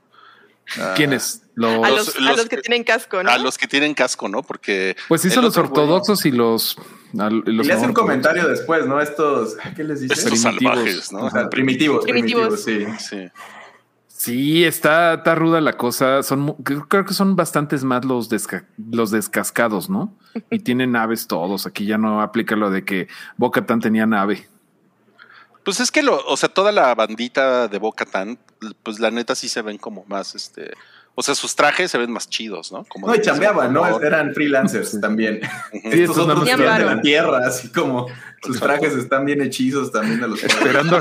Ah, 0.78 0.94
¿Quiénes? 0.96 1.42
Los, 1.54 1.84
A 1.84 1.88
Los- 1.90 2.06
los, 2.06 2.16
a 2.16 2.20
los 2.20 2.36
los 2.38 2.48
que 2.48 2.56
que- 2.56 2.62
tienen 2.62 2.84
casco, 2.84 3.22
¿no? 3.22 3.30
A 3.30 3.38
los 3.38 3.58
que 3.58 3.68
tienen 3.68 3.94
casco, 3.94 4.28
¿no? 4.28 4.42
Porque. 4.42 4.96
pues 5.08 5.20
sí 5.22 5.30
son 5.30 5.44
los 5.44 5.54
güey- 5.56 5.60
ortodoxos 5.64 6.24
y 6.26 6.30
los... 6.32 6.76
al- 7.18 7.42
Y 7.46 7.52
los 7.52 7.66
le 7.66 7.72
hace 7.74 7.86
un 7.86 7.92
comentario 7.92 8.48
después, 8.48 8.86
¿no? 8.86 9.00
Estos, 9.00 9.56
¿qué 9.76 9.84
les 9.84 10.00
dice? 10.00 10.14
Estos 10.14 10.40
Primitivos. 10.40 10.74
salvajes, 10.74 11.12
¿no? 11.12 11.18
O 11.26 11.30
sea, 11.30 11.48
primitivos, 11.50 12.04
Primitivos. 12.04 12.62
primitivos, 12.64 12.98
sí. 13.00 13.06
Sí. 13.08 13.28
Sí, 14.08 14.64
está, 14.64 15.14
está 15.14 15.34
ruda 15.34 15.60
la 15.60 15.76
cosa. 15.76 16.22
Son, 16.22 16.40
mu- 16.40 16.56
creo 16.62 17.04
que 17.04 17.12
son 17.12 17.36
bastantes 17.36 17.84
más 17.84 18.04
los, 18.04 18.30
desca- 18.30 18.64
los 18.90 19.10
descascados, 19.10 19.90
¿no? 19.90 20.16
Y 20.50 20.60
tienen 20.60 20.92
naves 20.92 21.26
todos. 21.26 21.66
Aquí 21.66 21.84
ya 21.84 21.98
no 21.98 22.22
aplica 22.22 22.56
lo 22.56 22.70
de 22.70 22.84
que 22.84 23.08
Boca 23.36 23.66
Tan 23.66 23.80
tenía 23.80 24.06
nave. 24.06 24.48
Pues 25.64 25.80
es 25.80 25.90
que 25.90 26.02
lo, 26.02 26.24
o 26.26 26.36
sea, 26.36 26.48
toda 26.48 26.72
la 26.72 26.94
bandita 26.94 27.68
de 27.68 27.78
Boca 27.78 28.04
Tan, 28.04 28.38
pues 28.82 29.00
la 29.00 29.10
neta 29.10 29.34
sí 29.34 29.48
se 29.48 29.62
ven 29.62 29.78
como 29.78 30.04
más, 30.06 30.34
este, 30.34 30.72
o 31.14 31.22
sea, 31.22 31.34
sus 31.34 31.54
trajes 31.54 31.90
se 31.90 31.98
ven 31.98 32.10
más 32.10 32.28
chidos, 32.28 32.72
¿no? 32.72 32.84
Como 32.84 33.06
No, 33.06 33.14
y 33.14 33.20
chambeaban, 33.20 33.72
¿no? 33.72 34.00
eran 34.02 34.34
freelancers 34.34 35.00
también. 35.00 35.40
Sí, 35.72 35.80
Estos 35.84 36.18
otros 36.18 36.38
más 36.38 36.44
que 36.44 36.62
eran 36.62 36.78
de 36.78 36.84
la 36.84 37.00
tierra, 37.00 37.46
así 37.46 37.68
como 37.68 38.08
sus 38.44 38.60
trajes 38.60 38.92
están 38.94 39.24
bien 39.24 39.40
hechizos 39.42 39.90
también 39.92 40.20
de 40.20 40.28
los 40.28 40.42
Esperando, 40.44 41.00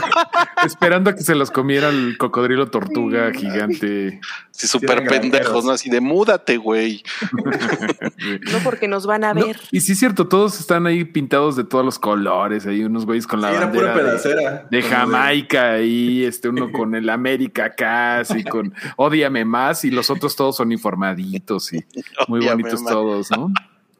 esperando 0.65 1.09
a 1.09 1.15
que 1.15 1.21
se 1.23 1.35
los 1.35 1.51
comiera 1.51 1.89
el 1.89 2.17
cocodrilo 2.17 2.67
tortuga 2.69 3.31
gigante. 3.33 4.19
Sí, 4.51 4.67
súper 4.67 5.03
pendejos. 5.07 5.65
¿no? 5.65 5.71
Así 5.71 5.89
de 5.89 5.99
múdate, 6.01 6.57
güey. 6.57 7.03
No 8.51 8.59
porque 8.63 8.87
nos 8.87 9.05
van 9.05 9.23
a 9.23 9.33
No, 9.33 9.45
ver. 9.47 9.59
y 9.71 9.81
sí 9.81 9.93
es 9.93 9.99
cierto, 9.99 10.27
todos 10.27 10.59
están 10.59 10.85
ahí 10.87 11.03
pintados 11.03 11.55
de 11.55 11.63
todos 11.63 11.83
los 11.83 11.99
colores. 11.99 12.65
Hay 12.65 12.83
unos 12.83 13.05
güeyes 13.05 13.27
con 13.27 13.41
la 13.41 13.49
Sí, 13.49 13.55
era 13.55 13.65
bandera 13.65 13.93
pura 13.93 14.03
de- 14.03 14.09
pedacera. 14.09 14.67
de, 14.69 14.81
Jamaica 14.81 15.71
ahí, 15.73 16.23
este 16.23 16.49
uno 16.49 16.71
con 16.71 16.95
el 16.95 17.09
América 17.09 17.65
acá, 17.65 18.19
así 18.19 18.43
con 18.43 18.73
Ódiame 18.95 19.43
más 19.45 19.83
y 19.85 19.91
los 19.91 20.09
otros 20.09 20.35
todos 20.35 20.55
son 20.55 20.71
informaditos 20.71 21.73
y 21.73 21.83
muy 22.27 22.39
Ódiame 22.39 22.63
bonitos 22.63 22.81
más. 22.83 22.93
todos, 22.93 23.31
¿no? 23.31 23.51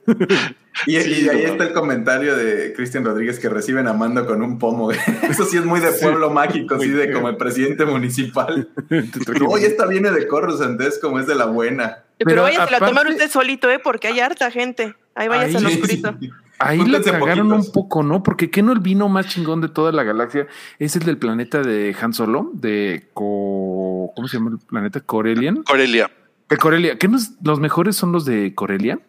Y, 0.88 1.00
Sí, 1.00 1.26
y 1.26 1.30
ahí 1.30 1.44
no 1.46 1.52
está 1.52 1.66
el 1.66 1.74
comentario 1.74 2.36
de 2.36 2.74
Cristian 2.76 3.06
Rodríguez 3.06 3.38
que 3.39 3.48
reciben 3.48 3.88
a 3.88 3.94
Mando 3.94 4.26
con 4.26 4.42
un 4.42 4.58
pomo. 4.58 4.89
Eso 5.30 5.46
sí 5.46 5.56
es 5.58 5.66
muy 5.66 5.80
de 5.80 5.92
pueblo 5.92 6.32
mágico, 6.32 6.76
así 6.76 6.89
de 6.89 7.12
como 7.13 7.30
el 7.30 7.38
presidente 7.38 7.86
municipal. 7.86 8.68
No, 8.89 9.58
y 9.60 9.63
esta 9.66 9.86
viene 9.86 10.10
de 10.12 10.28
Coruscant, 10.28 10.82
es 10.82 10.98
como 11.00 11.20
es 11.20 11.28
de 11.28 11.36
la 11.36 11.46
buena. 11.46 12.00
Pero, 12.18 12.30
Pero 12.30 12.42
váyase 12.42 12.62
a 12.62 12.66
aparte- 12.78 12.86
tomar 12.88 13.08
usted 13.08 13.30
solito, 13.30 13.70
¿eh? 13.70 13.80
Porque 13.84 14.08
hay 14.08 14.20
harta 14.20 14.50
gente. 14.50 14.96
Ahí 15.13 15.28
váyase 15.28 15.58
al 15.58 15.66
Ahí- 15.68 15.74
oscurito. 15.76 16.16
Ahí 16.60 16.86
la 16.86 17.02
cagaron 17.02 17.50
poquitos. 17.50 17.68
un 17.68 17.72
poco, 17.74 18.04
¿no? 18.04 18.24
Porque 18.24 18.50
¿qué 18.50 18.63
no 18.63 18.72
el 18.74 18.80
vino 18.80 19.08
más 19.10 19.28
chingón 19.28 19.62
de 19.62 19.70
toda 19.70 19.92
la 19.92 20.04
galaxia? 20.04 20.48
Es 20.80 20.96
el 20.96 21.04
del 21.04 21.18
planeta 21.20 21.62
de 21.62 21.96
Han 22.02 22.13
Solo, 22.13 22.50
de 22.54 23.10
Co- 23.13 24.12
¿cómo 24.16 24.28
se 24.28 24.38
llama 24.38 24.52
el 24.60 24.66
planeta? 24.66 25.02
Corelian. 25.02 25.62
Corelia. 25.63 26.10
De 26.50 26.58
Corelia. 26.58 26.98
¿Qué 26.98 27.08
nos, 27.08 27.32
los 27.44 27.60
mejores 27.60 27.96
son 27.96 28.12
los 28.12 28.26
de 28.26 28.56
Corelia? 28.56 29.00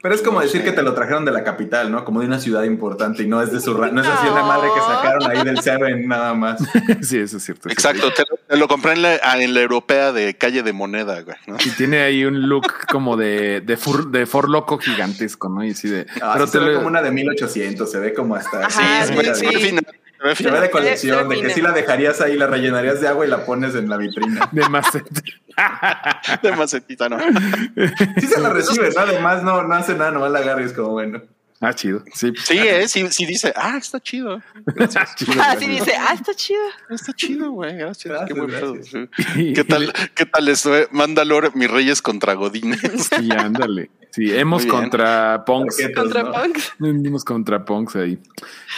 Pero 0.00 0.14
es 0.14 0.22
como 0.22 0.38
No 0.38 0.44
decir 0.44 0.60
sé. 0.60 0.64
que 0.66 0.72
te 0.72 0.82
lo 0.82 0.94
trajeron 0.94 1.24
de 1.24 1.32
la 1.32 1.42
capital, 1.42 1.90
¿no? 1.90 2.04
Como 2.04 2.20
de 2.20 2.26
una 2.26 2.38
ciudad 2.38 2.62
importante 2.62 3.22
y 3.24 3.26
no 3.26 3.42
es 3.42 3.52
de 3.52 3.60
su 3.60 3.74
ra- 3.74 3.90
no 3.90 4.00
es 4.00 4.06
así 4.06 4.28
una 4.28 4.42
madre 4.44 4.68
que 4.74 4.80
sacaron 4.80 5.30
ahí 5.30 5.42
del 5.44 5.60
Seven 5.60 6.06
nada 6.06 6.34
más. 6.34 6.60
sí, 7.02 7.18
eso 7.18 7.38
es 7.38 7.44
cierto. 7.44 7.68
Exacto, 7.68 8.12
te, 8.12 8.22
lo- 8.30 8.36
te 8.46 8.56
lo 8.56 8.68
compré 8.68 8.92
en 8.92 9.02
la, 9.02 9.18
ah, 9.22 9.40
en 9.42 9.54
la 9.54 9.60
europea 9.60 10.12
de 10.12 10.34
calle 10.34 10.62
de 10.62 10.72
moneda, 10.72 11.20
güey. 11.22 11.36
¿no? 11.46 11.56
Y 11.64 11.70
tiene 11.70 12.02
ahí 12.02 12.24
un 12.24 12.48
look 12.48 12.66
como 12.90 13.16
de, 13.16 13.60
de, 13.60 13.76
fur, 13.76 14.10
de 14.10 14.26
for 14.26 14.48
loco 14.48 14.78
gigantesco, 14.78 15.48
¿no? 15.48 15.64
Y 15.64 15.70
así 15.72 15.88
de. 15.88 16.06
Ah, 16.22 16.30
pero 16.34 16.46
sí 16.46 16.52
te 16.52 16.58
se 16.58 16.64
ve 16.64 16.70
lo- 16.70 16.74
como 16.76 16.88
una 16.88 17.02
de 17.02 17.10
1800, 17.10 17.90
se 17.90 17.98
ve 17.98 18.14
como 18.14 18.34
hasta 18.36 18.66
Ajá, 18.66 19.04
sí, 19.06 19.14
ve 19.14 19.34
sí. 19.34 19.46
fina, 19.46 19.80
se 19.82 19.92
ve 19.92 19.98
se 20.34 20.50
ve 20.50 20.60
de 20.60 20.70
colección, 20.70 21.28
de 21.28 21.40
que 21.40 21.50
sí 21.50 21.60
la 21.60 21.72
dejarías 21.72 22.20
ahí, 22.20 22.36
la 22.36 22.46
rellenarías 22.46 23.00
de 23.00 23.08
agua 23.08 23.26
y 23.26 23.28
la 23.28 23.44
pones 23.44 23.74
en 23.74 23.88
la 23.88 23.96
vitrina. 23.96 24.48
de 24.52 24.68
maceta. 24.68 25.22
de 26.42 26.56
macetita, 26.56 27.08
¿no? 27.08 27.18
Sí 28.18 28.26
se 28.26 28.40
la 28.40 28.50
recibe, 28.50 28.90
¿no? 28.94 29.00
Además 29.00 29.42
no, 29.42 29.62
no 29.62 29.74
hace 29.74 29.94
nada, 29.94 30.10
nomás 30.10 30.30
la 30.30 30.40
agarras 30.40 30.72
como 30.72 30.90
bueno. 30.90 31.22
Ah, 31.60 31.74
chido. 31.74 32.04
Sí. 32.14 32.32
Sí, 32.36 32.56
eh, 32.58 32.86
sí, 32.86 33.04
sí 33.10 33.26
dice, 33.26 33.52
ah, 33.56 33.76
está 33.78 33.98
chido. 33.98 34.40
Gracias. 34.64 35.14
Chido, 35.16 35.42
Así 35.42 35.66
dice, 35.66 35.92
ah, 35.98 36.14
está 36.14 36.32
chido. 36.34 36.60
Está 36.88 37.12
chido, 37.12 37.50
güey. 37.50 37.76
Gracias. 37.76 38.04
Gracias, 38.04 38.28
qué 38.28 38.34
buen 38.34 38.50
pedo. 38.50 38.76
sí. 39.34 39.52
¿Qué 39.54 39.64
tal, 39.64 39.92
qué 40.14 40.24
tal 40.24 40.56
fue? 40.56 40.86
Mandalor, 40.92 41.56
mis 41.56 41.68
reyes 41.68 42.00
contra 42.00 42.34
Godines. 42.34 42.80
Sí, 43.18 43.28
ándale. 43.36 43.90
Sí, 44.10 44.34
hemos 44.34 44.64
contra 44.66 45.44
Punks. 45.44 45.76
Contra 45.94 46.22
¿no? 46.22 46.32
punks. 46.32 46.72
Venimos 46.78 47.24
contra 47.24 47.64
Punks 47.64 47.96
ahí. 47.96 48.18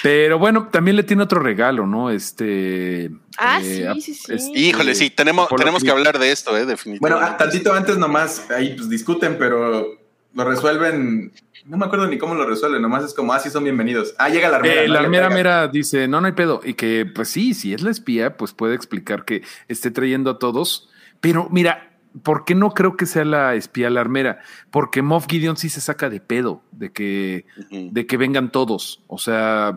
Pero 0.03 0.39
bueno, 0.39 0.69
también 0.73 0.97
le 0.97 1.03
tiene 1.03 1.23
otro 1.23 1.41
regalo, 1.41 1.87
¿no? 1.87 2.11
Este. 2.11 3.11
Ah, 3.37 3.61
eh, 3.63 3.89
sí, 3.95 4.01
sí, 4.01 4.15
sí. 4.15 4.33
este- 4.35 4.59
Híjole, 4.59 4.95
sí, 4.95 5.11
tenemos, 5.11 5.49
tenemos 5.57 5.85
que 5.85 5.91
hablar 5.91 6.19
de 6.19 6.33
esto, 6.33 6.51
eh, 6.51 6.61
Bueno, 6.65 6.71
definitivamente. 6.71 7.25
ah, 7.33 7.37
tantito 7.37 7.73
antes 7.73 7.97
nomás, 7.99 8.51
ahí 8.51 8.75
pues 8.77 8.89
discuten, 8.89 9.37
pero 9.39 9.99
lo 10.35 10.45
resuelven. 10.45 11.33
No 11.67 11.77
me 11.77 11.85
acuerdo 11.85 12.07
ni 12.07 12.17
cómo 12.19 12.35
lo 12.35 12.47
resuelven, 12.47 12.81
nomás 12.81 13.05
es 13.05 13.15
como, 13.15 13.33
ah, 13.33 13.39
sí 13.39 13.51
son 13.51 13.65
bienvenidos. 13.65 14.15
Ah, 14.19 14.29
llega 14.31 14.49
la 14.49 14.57
armera. 14.57 14.83
Eh, 14.83 14.89
¿no? 14.89 14.95
la 14.95 15.03
Le 15.03 15.29
mera 15.35 15.69
dice, 15.69 16.09
no, 16.09 16.21
no 16.21 16.27
hay 16.27 16.33
pedo. 16.33 16.61
Y 16.65 16.75
que, 16.75 17.07
pues 17.07 17.29
sí, 17.29 17.55
si 17.55 17.75
es 17.75 17.83
la 17.83 17.91
espía, 17.91 18.37
pues 18.37 18.53
puede 18.53 18.75
explicar 18.75 19.25
que 19.25 19.43
esté 19.69 19.91
trayendo 19.91 20.31
a 20.31 20.39
todos. 20.39 20.89
Pero 21.21 21.49
mira, 21.51 21.91
¿por 22.23 22.45
qué 22.45 22.55
no 22.55 22.71
creo 22.71 22.97
que 22.97 23.05
sea 23.05 23.25
la 23.25 23.55
espía 23.55 23.91
la 23.91 24.01
armera? 24.01 24.41
Porque 24.71 25.03
Moff 25.03 25.27
Gideon 25.29 25.57
sí 25.57 25.69
se 25.69 25.81
saca 25.81 26.09
de 26.09 26.21
pedo 26.21 26.63
de 26.73 26.93
que, 26.93 27.45
de 27.71 28.07
que 28.07 28.17
vengan 28.17 28.51
todos. 28.51 29.03
O 29.07 29.19
sea, 29.19 29.77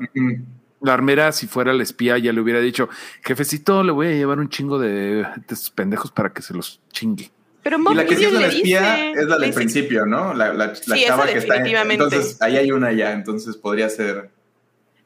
la 0.80 0.94
armera, 0.94 1.34
si 1.34 1.48
fuera 1.48 1.74
la 1.74 1.84
espía, 1.84 2.18
ya 2.18 2.32
le 2.32 2.40
hubiera 2.40 2.62
dicho, 2.62 2.88
jefecito, 3.24 3.84
le 3.84 3.92
voy 3.92 4.08
a 4.08 4.12
llevar 4.12 4.40
un 4.40 4.50
chingo 4.50 4.80
de, 4.80 4.90
de 4.90 5.24
estos 5.50 5.72
pendejos 5.72 6.12
para 6.12 6.32
que 6.32 6.42
se 6.42 6.54
los 6.54 6.82
chingue. 6.92 7.32
Pero 7.64 7.78
Y 7.78 7.82
Moff 7.82 7.96
la 7.96 8.06
que 8.06 8.16
sí 8.18 8.26
es 8.26 8.34
la 8.34 8.48
espía 8.48 8.80
dice- 8.82 9.12
es 9.22 9.26
la 9.28 9.36
del 9.38 9.46
dice- 9.50 9.56
principio, 9.56 10.06
¿no? 10.06 10.34
La, 10.34 10.54
la, 10.54 10.68
la 10.68 10.76
Sí, 10.76 11.04
chava 11.08 11.26
que 11.28 11.38
está. 11.38 11.56
en-. 11.56 11.92
Entonces, 11.92 12.38
ahí 12.42 12.58
hay 12.58 12.72
una 12.72 12.92
ya, 12.92 13.14
entonces 13.14 13.56
podría 13.58 13.90
ser. 13.90 14.30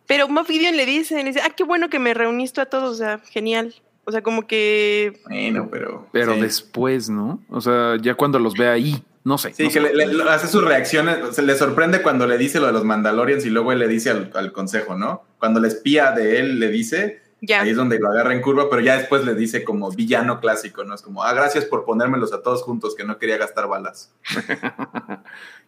Pero 0.08 0.28
Moff 0.28 0.48
Gideon 0.48 0.76
le 0.76 0.86
dice, 0.86 1.15
le 1.17 1.26
dice, 1.26 1.41
ah, 1.43 1.52
qué 1.56 1.63
bueno 1.63 1.89
que 1.89 2.00
me 2.00 2.13
reuniste 2.13 2.62
a 2.62 2.65
todos, 2.65 2.91
o 2.91 2.96
sea, 2.98 3.20
genial. 3.30 3.76
O 4.06 4.12
sea, 4.12 4.22
como 4.24 4.48
que 4.48 5.20
Bueno, 5.28 5.67
pero. 5.70 6.08
Pero 6.13 6.34
sí. 6.36 6.41
después, 6.41 7.10
¿no? 7.10 7.43
O 7.50 7.60
sea, 7.62 7.98
ya 8.02 8.15
cuando 8.15 8.39
los 8.39 8.54
ve 8.56 8.70
ahí, 8.70 9.04
no 9.26 9.38
sé. 9.38 9.54
Sí, 9.54 9.63
no 9.63 9.70
que 9.70 9.74
sé. 9.82 9.93
le, 9.93 10.08
le- 10.08 10.24
hace 10.24 10.48
sus 10.48 10.63
reacciones, 10.63 11.36
se 11.36 11.41
le 11.41 11.56
sorprende 11.56 12.02
cuando 12.02 12.26
le 12.26 12.38
dice 12.38 12.62
lo 12.62 12.67
de 12.67 12.72
los 12.72 12.86
Mandalorians 12.86 13.46
y 13.46 13.50
luego 13.50 13.74
él 13.74 13.80
le 13.80 13.88
dice 13.89 14.10
al, 14.12 14.32
al 14.34 14.54
consejo, 14.54 14.96
¿no? 14.96 15.26
Cuando 15.39 15.60
la 15.60 15.67
espía 15.67 16.12
de 16.12 16.39
él 16.39 16.58
le 16.60 16.70
dice, 16.70 17.22
ya. 17.41 17.62
ahí 17.62 17.69
es 17.69 17.76
donde 17.76 18.00
lo 18.00 18.10
agarra 18.10 18.34
en 18.34 18.41
curva, 18.41 18.69
pero 18.69 18.82
ya 18.82 18.97
después 18.97 19.23
le 19.26 19.34
dice 19.36 19.63
como 19.63 19.91
villano 19.91 20.39
clásico, 20.39 20.84
¿no? 20.84 20.95
Es 20.95 21.02
como, 21.02 21.23
ah, 21.23 21.34
gracias 21.34 21.65
por 21.65 21.86
ponérmelos 21.86 22.34
a 22.34 22.41
todos 22.41 22.63
juntos, 22.63 22.95
que 22.95 23.04
no 23.04 23.17
quería 23.17 23.38
gastar 23.38 23.67
balas. 23.67 24.12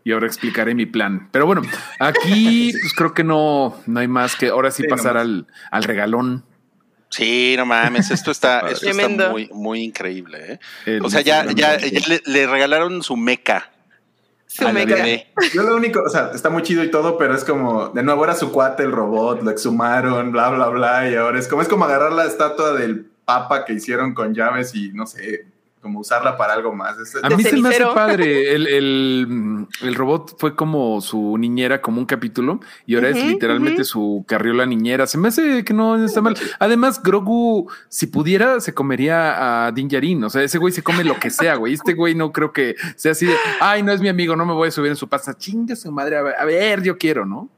Y 0.06 0.14
ahora 0.14 0.28
explicaré 0.28 0.74
mi 0.76 0.86
plan. 0.86 1.28
Pero 1.32 1.46
bueno, 1.46 1.62
aquí 2.00 2.72
pues 2.82 2.94
creo 2.94 3.14
que 3.14 3.26
no, 3.26 3.76
no 3.86 4.00
hay 4.00 4.08
más 4.08 4.36
que 4.38 4.48
ahora 4.48 4.72
sí, 4.72 4.84
pasar 4.88 5.18
al, 5.18 5.46
al 5.72 5.84
regalón. 5.84 6.46
Sí, 7.10 7.56
no 7.58 7.66
mames, 7.66 8.10
esto 8.10 8.32
está, 8.32 8.60
esto 8.70 8.88
está 8.88 8.92
Tremendo. 8.92 9.30
muy, 9.32 9.50
muy 9.54 9.82
increíble. 9.84 10.54
¿eh? 10.54 10.60
El- 10.86 11.06
O 11.06 11.10
sea, 11.10 11.20
ya, 11.22 11.46
ya, 11.52 11.78
ya 11.78 12.00
le, 12.08 12.22
le 12.26 12.48
regalaron 12.48 13.04
su 13.04 13.18
meca 13.18 13.72
Su. 14.50 14.64
Yo 15.54 15.62
lo 15.62 15.76
único, 15.76 16.02
o 16.02 16.10
sea, 16.10 16.32
está 16.34 16.50
muy 16.50 16.64
chido 16.64 16.84
y 16.84 16.90
todo, 16.90 17.20
pero 17.20 17.36
es 17.36 17.44
como, 17.44 17.90
de 17.90 18.02
nuevo 18.02 18.24
era 18.24 18.34
su 18.34 18.52
cuate 18.52 18.82
el 18.82 18.92
robot, 18.92 19.44
lo 19.44 19.52
exhumaron, 19.52 20.32
bla, 20.32 20.50
bla, 20.50 20.70
bla, 20.70 21.08
y 21.08 21.14
ahora 21.14 21.38
es 21.38 21.48
como, 21.48 21.62
es 21.62 21.68
como 21.68 21.86
agarrar 21.86 22.12
la 22.14 22.26
estatua 22.26 22.74
del 22.74 23.06
papa 23.26 23.64
que 23.64 23.74
hicieron 23.74 24.16
con 24.16 24.34
llaves 24.34 24.74
y 24.74 24.92
no 24.92 25.06
sé, 25.06 25.46
como 25.82 26.00
usarla 26.00 26.38
para 26.38 26.54
algo 26.54 26.74
más. 26.74 26.98
Es- 27.00 27.16
A 27.24 27.30
mí 27.30 27.42
se 27.44 27.58
me 27.58 27.70
hace 27.70 27.78
cenicero. 27.78 27.94
padre. 27.94 28.54
El, 28.54 28.68
el, 28.68 29.68
el 29.82 29.96
robot 29.96 30.36
fue 30.38 30.56
como 30.56 31.00
su 31.02 31.38
niñera, 31.38 31.82
como 31.82 32.00
un 32.00 32.06
capítulo, 32.06 32.60
y 32.86 32.96
ahora 32.96 33.10
es 33.10 33.24
literalmente 33.24 33.82
ujú. 33.82 33.86
su 33.86 34.26
carriola 34.28 34.66
niñera. 34.66 35.08
Se 35.08 35.18
me 35.18 35.30
hace 35.30 35.64
que 35.64 35.74
no 35.74 36.04
está 36.04 36.22
mal. 36.22 36.36
Además, 36.60 37.02
Grogu, 37.02 37.72
si 37.88 38.08
pudiera, 38.08 38.60
se 38.60 38.74
comería 38.74 39.66
a 39.68 39.72
Din 39.72 39.88
Djarin. 39.88 40.24
O 40.24 40.30
sea, 40.30 40.44
ese 40.44 40.58
güey 40.58 40.74
se 40.74 40.84
come 40.84 41.04
lo 41.04 41.18
que 41.20 41.30
sea, 41.30 41.56
güey. 41.56 41.74
Este 41.74 41.94
güey 41.94 42.16
no 42.16 42.32
creo 42.32 42.52
que 42.52 42.76
sea 42.96 43.14
así 43.14 43.26
de, 43.26 43.36
ay, 43.62 43.84
no 43.84 43.92
es 43.92 44.02
mi 44.02 44.10
amigo, 44.10 44.36
no 44.36 44.46
me 44.46 44.54
voy 44.54 44.68
a 44.68 44.72
subir 44.72 44.90
en 44.92 44.96
su 44.98 45.08
pasta. 45.08 45.34
Chinga 45.38 45.76
su 45.76 45.92
madre, 45.92 46.18
a 46.18 46.22
ver, 46.22 46.36
a 46.38 46.46
ver, 46.46 46.84
yo 46.84 46.98
quiero, 46.98 47.26
¿no? 47.26 47.50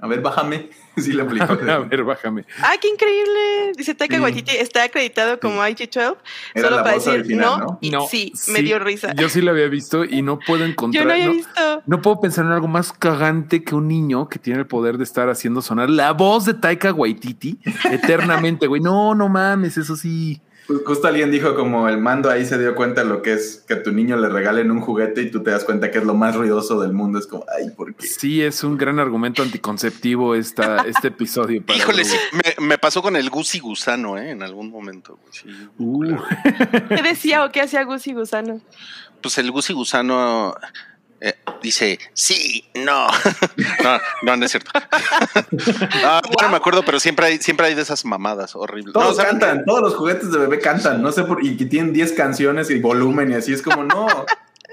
A 0.00 0.06
ver, 0.06 0.20
bájame. 0.20 0.70
Sí, 0.96 1.12
le 1.12 1.22
A 1.22 1.24
aplicó. 1.24 1.56
ver, 1.56 1.70
a 1.70 1.78
ver, 1.78 2.04
bájame. 2.04 2.44
Ah, 2.62 2.72
qué 2.80 2.88
increíble. 2.88 3.72
Dice 3.76 3.94
Taika 3.94 4.16
Sí. 4.16 4.22
Waititi, 4.22 4.56
está 4.56 4.82
acreditado 4.82 5.38
como 5.40 5.62
IG-12. 5.62 6.16
Era 6.52 6.64
Solo 6.64 6.76
la 6.76 6.82
para 6.82 6.96
voz 6.96 7.04
decir 7.06 7.20
original, 7.20 7.46
no, 7.48 7.56
¿no? 7.58 7.78
y 7.80 7.90
No, 7.90 8.06
sí, 8.06 8.32
me 8.48 8.60
dio 8.60 8.78
risa. 8.80 9.14
Yo 9.14 9.28
sí 9.30 9.40
lo 9.40 9.52
había 9.52 9.68
visto 9.68 10.04
y 10.04 10.20
no 10.20 10.38
puedo 10.40 10.64
encontrar. 10.64 11.02
Yo 11.04 11.06
no 11.08 11.14
había 11.14 11.26
no- 11.26 11.32
visto. 11.32 11.82
No 11.86 12.02
puedo 12.02 12.20
pensar 12.20 12.44
en 12.44 12.50
algo 12.52 12.68
más 12.68 12.92
cagante 12.92 13.62
que 13.64 13.74
un 13.74 13.88
niño 13.88 14.28
que 14.28 14.38
tiene 14.38 14.58
el 14.58 14.66
poder 14.66 14.98
de 14.98 15.04
estar 15.04 15.30
haciendo 15.30 15.62
sonar 15.62 15.88
la 15.88 16.12
voz 16.12 16.44
de 16.44 16.54
Taika 16.54 16.92
Waititi 16.92 17.58
eternamente, 17.90 18.66
güey. 18.66 18.82
No, 18.82 19.14
no 19.14 19.28
mames, 19.28 19.78
eso 19.78 19.96
sí. 19.96 20.42
Ju- 20.70 20.82
Justo 20.84 21.08
alguien 21.08 21.30
dijo 21.30 21.54
como 21.54 21.88
el 21.88 21.98
mando 21.98 22.30
ahí 22.30 22.44
se 22.46 22.58
dio 22.58 22.74
cuenta 22.74 23.02
de 23.02 23.08
lo 23.08 23.22
que 23.22 23.32
es 23.32 23.64
que 23.66 23.74
a 23.74 23.82
tu 23.82 23.90
niño 23.92 24.16
le 24.16 24.28
regalen 24.28 24.70
un 24.70 24.80
juguete 24.80 25.22
y 25.22 25.30
tú 25.30 25.42
te 25.42 25.50
das 25.50 25.64
cuenta 25.64 25.90
que 25.90 25.98
es 25.98 26.04
lo 26.04 26.14
más 26.14 26.36
ruidoso 26.36 26.80
del 26.80 26.92
mundo. 26.92 27.18
Es 27.18 27.26
como, 27.26 27.44
ay, 27.58 27.70
¿por 27.70 27.94
qué? 27.94 28.06
Sí, 28.06 28.42
es 28.42 28.62
un 28.62 28.76
gran 28.78 28.98
argumento 29.00 29.42
anticonceptivo 29.42 30.34
esta, 30.34 30.82
este 30.86 31.08
episodio. 31.08 31.62
para 31.64 31.78
Híjole, 31.78 32.04
sí, 32.04 32.16
me, 32.32 32.66
me 32.66 32.78
pasó 32.78 33.02
con 33.02 33.16
el 33.16 33.28
Gusi 33.30 33.58
Gusano, 33.58 34.16
¿eh? 34.16 34.30
En 34.30 34.42
algún 34.42 34.70
momento. 34.70 35.18
sí. 35.32 35.48
Uh, 35.78 36.14
¿Qué 36.88 37.02
decía 37.02 37.44
o 37.44 37.50
qué 37.50 37.62
hacía 37.62 37.82
Gusi 37.84 38.12
Gusano? 38.12 38.60
Pues 39.22 39.36
el 39.38 39.50
Gusi 39.50 39.72
Gusano 39.72 40.54
eh, 41.20 41.34
dice, 41.62 41.98
sí, 42.14 42.64
no. 42.74 43.06
no, 43.84 43.98
no, 44.22 44.36
no 44.36 44.44
es 44.44 44.50
cierto. 44.50 44.70
Ah, 46.02 46.22
bueno, 46.32 46.50
me 46.50 46.56
acuerdo, 46.56 46.82
pero 46.82 46.98
siempre 46.98 47.26
hay, 47.26 47.38
siempre 47.38 47.66
hay 47.66 47.74
de 47.74 47.82
esas 47.82 48.04
mamadas 48.04 48.54
horribles. 48.54 48.92
Todos 48.92 49.18
cantan, 49.18 49.64
todos 49.64 49.82
los 49.82 49.94
juguetes 49.94 50.32
de 50.32 50.38
bebé 50.38 50.58
cantan, 50.58 51.02
no 51.02 51.12
sé 51.12 51.24
por, 51.24 51.44
y 51.44 51.56
que 51.56 51.66
tienen 51.66 51.92
10 51.92 52.12
canciones 52.12 52.70
y 52.70 52.78
volumen 52.78 53.30
y 53.30 53.34
así 53.34 53.52
es 53.52 53.62
como, 53.62 53.84
no. 53.84 54.06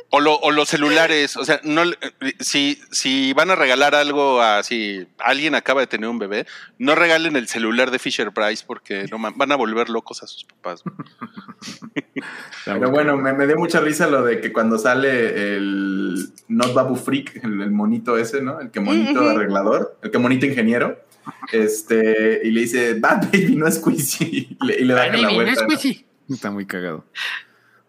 O, 0.10 0.22
lo- 0.22 0.36
o 0.40 0.52
los 0.52 0.70
celulares, 0.70 1.36
o 1.36 1.44
sea, 1.44 1.60
no, 1.64 1.84
le- 1.84 1.98
si, 2.40 2.80
si 2.92 3.34
van 3.34 3.52
a 3.52 3.56
regalar 3.56 3.94
algo 3.94 4.42
a 4.42 4.64
si 4.64 5.06
alguien 5.20 5.54
acaba 5.54 5.82
de 5.82 5.88
tener 5.88 6.10
un 6.10 6.18
bebé, 6.18 6.46
no 6.80 6.96
regalen 6.96 7.36
el 7.36 7.50
celular 7.50 7.92
de 7.92 8.00
Fisher 8.00 8.32
Price 8.32 8.64
porque 8.66 9.06
no 9.12 9.18
van 9.36 9.52
a 9.52 9.56
volver 9.58 9.90
locos 9.90 10.24
a 10.24 10.28
sus 10.28 10.46
papás. 10.46 10.82
Pero 12.66 12.90
bueno, 12.92 13.18
me, 13.18 13.34
me 13.34 13.48
dio 13.48 13.58
mucha 13.58 13.80
risa 13.82 14.08
lo 14.08 14.24
de 14.24 14.40
que 14.42 14.52
cuando 14.54 14.78
sale 14.78 15.56
el 15.58 16.30
Not 16.48 16.74
Babu 16.74 16.96
Freak, 16.96 17.44
el, 17.44 17.62
el 17.62 17.72
monito 17.72 18.18
ese, 18.18 18.42
¿no? 18.42 18.60
El 18.60 18.72
que 18.72 18.80
monito 18.80 19.20
arreglador, 19.30 19.98
el 20.02 20.12
que 20.12 20.18
monito 20.18 20.46
ingeniero, 20.46 21.00
este, 21.52 22.42
y 22.44 22.52
le 22.52 22.62
dice, 22.62 22.94
Bad 23.00 23.26
Baby, 23.32 23.56
no 23.56 23.68
es 23.68 23.80
Quizzy, 23.80 24.58
y 24.62 24.66
le, 24.66 24.80
y 24.80 24.86
le 24.86 24.94
da 24.94 25.02
la 25.22 25.30
vuelta. 25.36 25.62
¿no? 25.68 25.68
está 26.30 26.52
muy 26.52 26.66
cagado. 26.66 27.06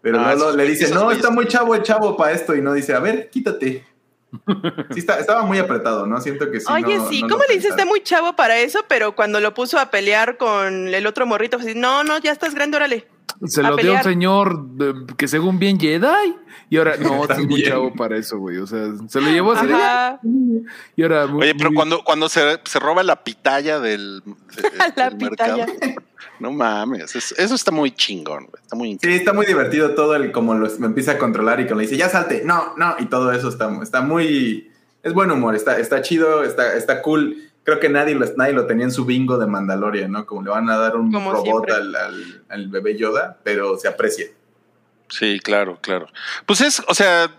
Pero 0.01 0.21
Ah, 0.21 0.33
esos- 0.35 0.55
le 0.55 0.65
dice, 0.65 0.93
no, 0.95 1.11
está 1.11 1.31
muy 1.31 1.47
chavo 1.49 1.75
el 1.75 1.83
chavo 1.83 2.17
para 2.17 2.33
esto, 2.33 2.55
y 2.55 2.63
no 2.63 2.73
dice, 2.73 2.95
a 2.95 3.01
ver, 3.01 3.29
quítate. 3.31 3.85
Sí, 4.93 5.01
está- 5.01 5.19
estaba 5.19 5.43
muy 5.43 5.59
apretado, 5.59 6.07
¿no? 6.07 6.21
Siento 6.21 6.51
que 6.51 6.61
sí. 6.61 6.67
Oye, 6.71 6.97
no- 6.99 7.09
sí, 7.09 7.23
no 7.23 7.29
¿cómo 7.29 7.45
le 7.49 7.55
dices? 7.55 7.71
Está 7.71 7.85
muy 7.87 8.03
chavo 8.03 8.37
para 8.37 8.59
eso, 8.59 8.85
pero 8.87 9.15
cuando 9.17 9.41
lo 9.41 9.55
puso 9.55 9.79
a 9.79 9.91
pelear 9.91 10.37
con 10.37 10.89
el 10.89 11.07
otro 11.07 11.27
morrito, 11.27 11.59
pues 11.59 11.75
no, 11.75 12.05
no, 12.05 12.19
ya 12.19 12.31
estás 12.33 12.55
grande, 12.55 12.77
órale. 12.77 13.07
Se 13.47 13.63
lo 13.63 13.77
dio 13.77 13.95
un 13.95 14.03
señor 14.03 14.67
eh, 14.81 14.95
que 15.17 15.29
según 15.29 15.59
bien 15.59 15.79
Jedi. 15.79 16.37
Y 16.71 16.77
ahora, 16.77 16.97
no, 16.99 17.25
es 17.31 17.47
muy 17.47 17.63
chavo 17.63 17.93
para 17.95 18.17
eso, 18.17 18.39
güey. 18.39 18.59
O 18.59 18.67
sea, 18.67 18.89
se 19.09 19.21
lo 19.21 19.29
llevó 19.31 19.53
así. 19.53 19.69
Y 20.97 21.03
ahora, 21.03 21.27
muy- 21.27 21.45
Oye, 21.45 21.55
pero 21.55 21.71
muy- 21.71 21.77
cuando, 21.77 22.03
cuando 22.05 22.29
se, 22.29 22.61
se 22.65 22.79
roba 22.79 23.03
la 23.03 23.23
pitaya 23.23 23.81
del, 23.81 24.23
de- 24.25 24.33
La 24.97 25.11
del 25.11 25.19
pitaya. 25.19 25.67
mercado, 25.67 25.95
no 26.41 26.53
mames, 26.53 27.15
eso, 27.17 27.35
eso 27.39 27.55
está 27.55 27.71
muy 27.71 27.91
chingón, 27.93 28.47
güey, 28.47 28.63
está 28.63 28.77
muy 28.77 28.99
Sí, 29.01 29.09
está 29.11 29.33
muy 29.33 29.47
divertido 29.47 29.95
todo 29.95 30.15
el 30.15 30.31
como 30.33 30.55
lo, 30.55 30.69
me 30.79 30.87
empieza 30.87 31.13
a 31.13 31.19
controlar 31.19 31.59
y 31.61 31.65
cuando 31.65 31.77
le 31.77 31.83
dice, 31.83 31.97
ya 31.97 32.09
salte, 32.09 32.43
no, 32.45 32.75
no, 32.77 32.97
y 32.99 33.07
todo 33.07 33.33
eso 33.33 33.49
está, 33.49 33.71
está 33.83 34.01
muy, 34.03 34.71
es 35.03 35.13
buen 35.15 35.31
humor, 35.31 35.55
está, 35.57 35.79
está 35.79 36.03
chido, 36.03 36.45
está, 36.45 36.75
está 36.77 37.03
cool. 37.03 37.48
Creo 37.69 37.81
que 37.81 37.91
nadie 37.91 38.15
lo, 38.15 38.25
nadie 38.39 38.55
lo 38.55 38.65
tenía 38.67 38.87
en 38.87 38.91
su 38.91 39.05
bingo 39.05 39.37
de 39.37 39.47
Mandalorian, 39.47 40.11
¿no? 40.11 40.25
Como 40.25 40.43
le 40.43 40.49
van 40.49 40.71
a 40.71 40.79
dar 40.79 40.97
un 40.97 41.13
Como 41.13 41.33
robot 41.33 41.71
al, 41.71 41.95
al- 41.95 42.43
al 42.49 42.69
bebé 42.69 42.97
Yoda, 42.97 43.37
pero 43.45 43.77
se 43.77 43.89
aprecia. 43.89 44.25
Sí, 45.11 45.39
claro, 45.39 45.79
claro. 45.83 46.07
Pues 46.47 46.63
es, 46.63 46.83
o 46.89 46.95
sea, 46.95 47.31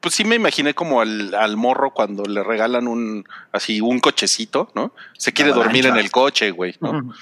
pues 0.00 0.14
sí 0.14 0.24
me 0.24 0.36
imaginé 0.36 0.72
como 0.72 1.02
al, 1.02 1.34
al 1.34 1.58
morro 1.58 1.90
cuando 1.92 2.22
le 2.24 2.42
regalan 2.42 2.88
un, 2.88 3.26
así, 3.52 3.82
un 3.82 4.00
cochecito, 4.00 4.70
¿no? 4.74 4.94
Se 5.18 5.34
quiere 5.34 5.52
dormir 5.52 5.84
en 5.84 5.96
el 5.96 6.10
coche, 6.10 6.50
güey, 6.50 6.74
¿no? 6.80 7.12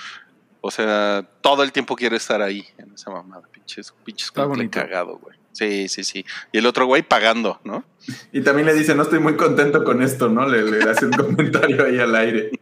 O 0.64 0.70
sea, 0.70 1.28
todo 1.40 1.64
el 1.64 1.72
tiempo 1.72 1.96
quiere 1.96 2.16
estar 2.16 2.40
ahí 2.40 2.64
en 2.78 2.94
esa 2.94 3.10
mamada, 3.10 3.42
pinches, 3.50 3.92
pinches 4.04 4.28
Está 4.28 4.70
cagado, 4.70 5.18
güey. 5.18 5.36
Sí, 5.50 5.88
sí, 5.88 6.04
sí. 6.04 6.24
Y 6.52 6.58
el 6.58 6.66
otro 6.66 6.86
güey 6.86 7.02
pagando, 7.02 7.60
¿no? 7.64 7.84
Y 8.32 8.40
también 8.42 8.66
le 8.66 8.74
dice, 8.74 8.94
no 8.94 9.02
estoy 9.02 9.18
muy 9.18 9.36
contento 9.36 9.84
con 9.84 10.02
esto, 10.02 10.28
¿no? 10.28 10.48
Le, 10.48 10.62
le 10.62 10.88
hace 10.88 11.06
un 11.06 11.12
comentario 11.12 11.84
ahí 11.84 11.98
al 11.98 12.14
aire. 12.14 12.52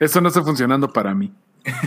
Esto 0.00 0.20
no 0.22 0.28
está 0.28 0.42
funcionando 0.42 0.92
para 0.92 1.14
mí. 1.14 1.30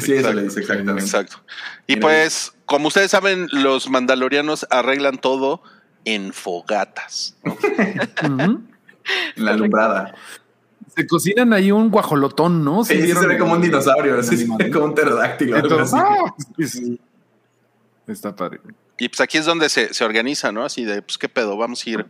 Sí, 0.01 0.13
eso 0.13 0.33
le 0.33 0.43
dice 0.43 0.61
exactamente. 0.61 1.01
Exacto. 1.01 1.43
Y 1.87 1.95
Mira. 1.95 2.07
pues, 2.07 2.53
como 2.65 2.87
ustedes 2.87 3.11
saben, 3.11 3.47
los 3.51 3.89
mandalorianos 3.89 4.67
arreglan 4.69 5.17
todo 5.17 5.63
en 6.05 6.31
fogatas. 6.31 7.37
En 9.37 9.45
la 9.45 9.51
alumbrada. 9.51 10.15
Se 10.97 11.05
cocinan 11.05 11.53
ahí 11.53 11.71
un 11.71 11.91
guajolotón, 11.91 12.65
¿no? 12.65 12.83
Sí, 12.83 12.95
sí 12.95 13.01
vieron 13.03 13.21
se 13.21 13.29
ve 13.29 13.37
como 13.37 13.53
un 13.53 13.61
dinosaurio, 13.61 14.23
sí, 14.23 14.35
se 14.35 14.47
ve 14.57 14.71
como 14.71 14.85
un 14.85 14.95
pterodáctilo. 14.95 15.55
algo 15.57 15.67
Entonces, 15.69 15.93
así. 15.93 16.03
¡ah! 16.09 16.35
Sí, 16.57 16.67
sí. 16.67 16.99
Está 18.07 18.35
padre. 18.35 18.59
Y 18.97 19.07
pues 19.07 19.21
aquí 19.21 19.37
es 19.37 19.45
donde 19.45 19.69
se, 19.69 19.93
se 19.93 20.03
organiza, 20.03 20.51
¿no? 20.51 20.65
Así 20.65 20.85
de, 20.85 21.03
pues, 21.03 21.19
¿qué 21.19 21.29
pedo? 21.29 21.55
¿Vamos 21.55 21.85
a 21.85 21.89
ir, 21.89 22.05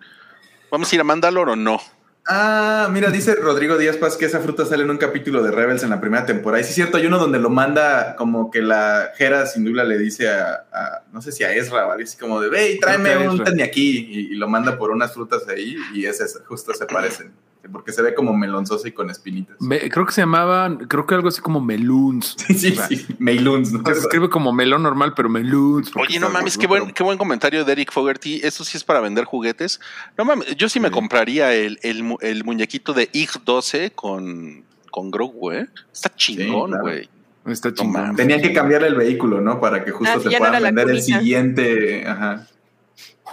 vamos 0.71 0.89
a 0.89 0.95
ir 0.95 1.01
a 1.01 1.03
Mandalor 1.03 1.49
o 1.49 1.55
no? 1.57 1.81
Ah, 2.29 2.89
mira, 2.91 3.09
dice 3.09 3.35
Rodrigo 3.35 3.77
Díaz 3.77 3.95
Paz 3.97 4.15
que 4.17 4.25
esa 4.25 4.39
fruta 4.39 4.65
sale 4.65 4.83
en 4.83 4.89
un 4.89 4.97
capítulo 4.97 5.41
de 5.43 5.51
Rebels 5.51 5.83
en 5.83 5.89
la 5.89 5.99
primera 5.99 6.25
temporada. 6.25 6.61
Y 6.61 6.63
sí 6.65 6.69
es 6.69 6.75
cierto, 6.75 6.95
hay 6.97 7.07
uno 7.07 7.19
donde 7.19 7.39
lo 7.39 7.49
manda 7.49 8.15
como 8.15 8.51
que 8.51 8.61
la 8.61 9.11
Jera 9.17 9.45
sin 9.47 9.63
duda 9.65 9.83
le 9.85 9.97
dice 9.97 10.29
a, 10.29 10.65
a- 10.71 11.03
no 11.11 11.21
sé 11.21 11.31
si 11.31 11.43
a 11.43 11.53
Ezra 11.53 11.81
algo 11.91 11.93
así 12.03 12.17
como 12.17 12.39
de, 12.41 12.49
ve 12.49 12.71
y 12.71 12.79
tráeme 12.79 13.17
un 13.27 13.41
y, 13.73 13.79
y 13.79 14.35
lo 14.35 14.47
manda 14.47 14.77
por 14.77 14.91
unas 14.91 15.13
frutas 15.13 15.47
ahí 15.47 15.77
y 15.93 16.05
es 16.05 16.19
esa, 16.21 16.39
justo 16.45 16.73
se 16.73 16.85
parecen. 16.85 17.31
Porque 17.71 17.91
se 17.91 18.01
ve 18.01 18.13
como 18.15 18.35
melonzosa 18.35 18.87
y 18.87 18.91
con 18.93 19.09
espinitas. 19.09 19.57
Me- 19.59 19.89
creo 19.89 20.05
que 20.05 20.13
se 20.13 20.21
llamaban, 20.21 20.77
creo 20.87 21.05
que 21.05 21.15
algo 21.15 21.27
así 21.27 21.41
como 21.41 21.59
meluns. 21.59 22.35
Sí, 22.47 22.53
sí, 22.53 22.75
sí, 22.87 23.05
Meiluns, 23.19 23.71
¿no? 23.73 23.83
Se 23.85 23.99
escribe 23.99 24.29
como 24.29 24.53
melón 24.53 24.83
normal, 24.83 25.13
pero 25.15 25.27
meluns. 25.29 25.91
Oye, 25.95 26.19
no 26.19 26.29
mames, 26.29 26.57
qué 26.57 26.67
buen, 26.67 26.91
qué 26.91 27.03
buen 27.03 27.17
comentario 27.17 27.65
de 27.65 27.71
Eric 27.73 27.91
Fogerty. 27.91 28.39
Esto 28.43 28.63
sí 28.63 28.77
es 28.77 28.83
para 28.83 29.01
vender 29.01 29.25
juguetes. 29.25 29.79
No 30.17 30.23
mames, 30.25 30.55
yo 30.55 30.69
sí 30.69 30.79
me 30.79 30.91
compraría 30.91 31.53
el, 31.53 31.79
el, 31.83 32.03
mu- 32.03 32.17
el 32.21 32.43
muñequito 32.45 32.93
de 32.93 33.09
IG 33.11 33.43
12 33.43 33.91
con, 33.91 34.63
con 34.89 35.11
Grogu, 35.11 35.51
¿eh? 35.51 35.67
Está 35.91 36.13
chingón, 36.15 36.69
claro. 36.71 36.83
güey. 36.83 37.09
Está 37.47 37.69
No 37.69 37.75
chingón. 37.75 38.01
mames. 38.01 38.15
Tenían 38.17 38.41
que 38.41 38.53
cambiarle 38.53 38.87
el 38.87 38.95
vehículo, 38.95 39.41
¿no? 39.41 39.59
Para 39.59 39.83
que 39.83 39.91
justo 39.91 40.13
Ah, 40.13 40.21
no 40.23 40.37
puedan 40.37 40.63
vender 40.63 40.89
el 40.89 41.01
siguiente. 41.01 42.07
Ajá. 42.07 42.47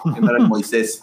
No 0.05 0.29
era 0.31 0.39
el 0.39 0.49
Moisés. 0.49 1.03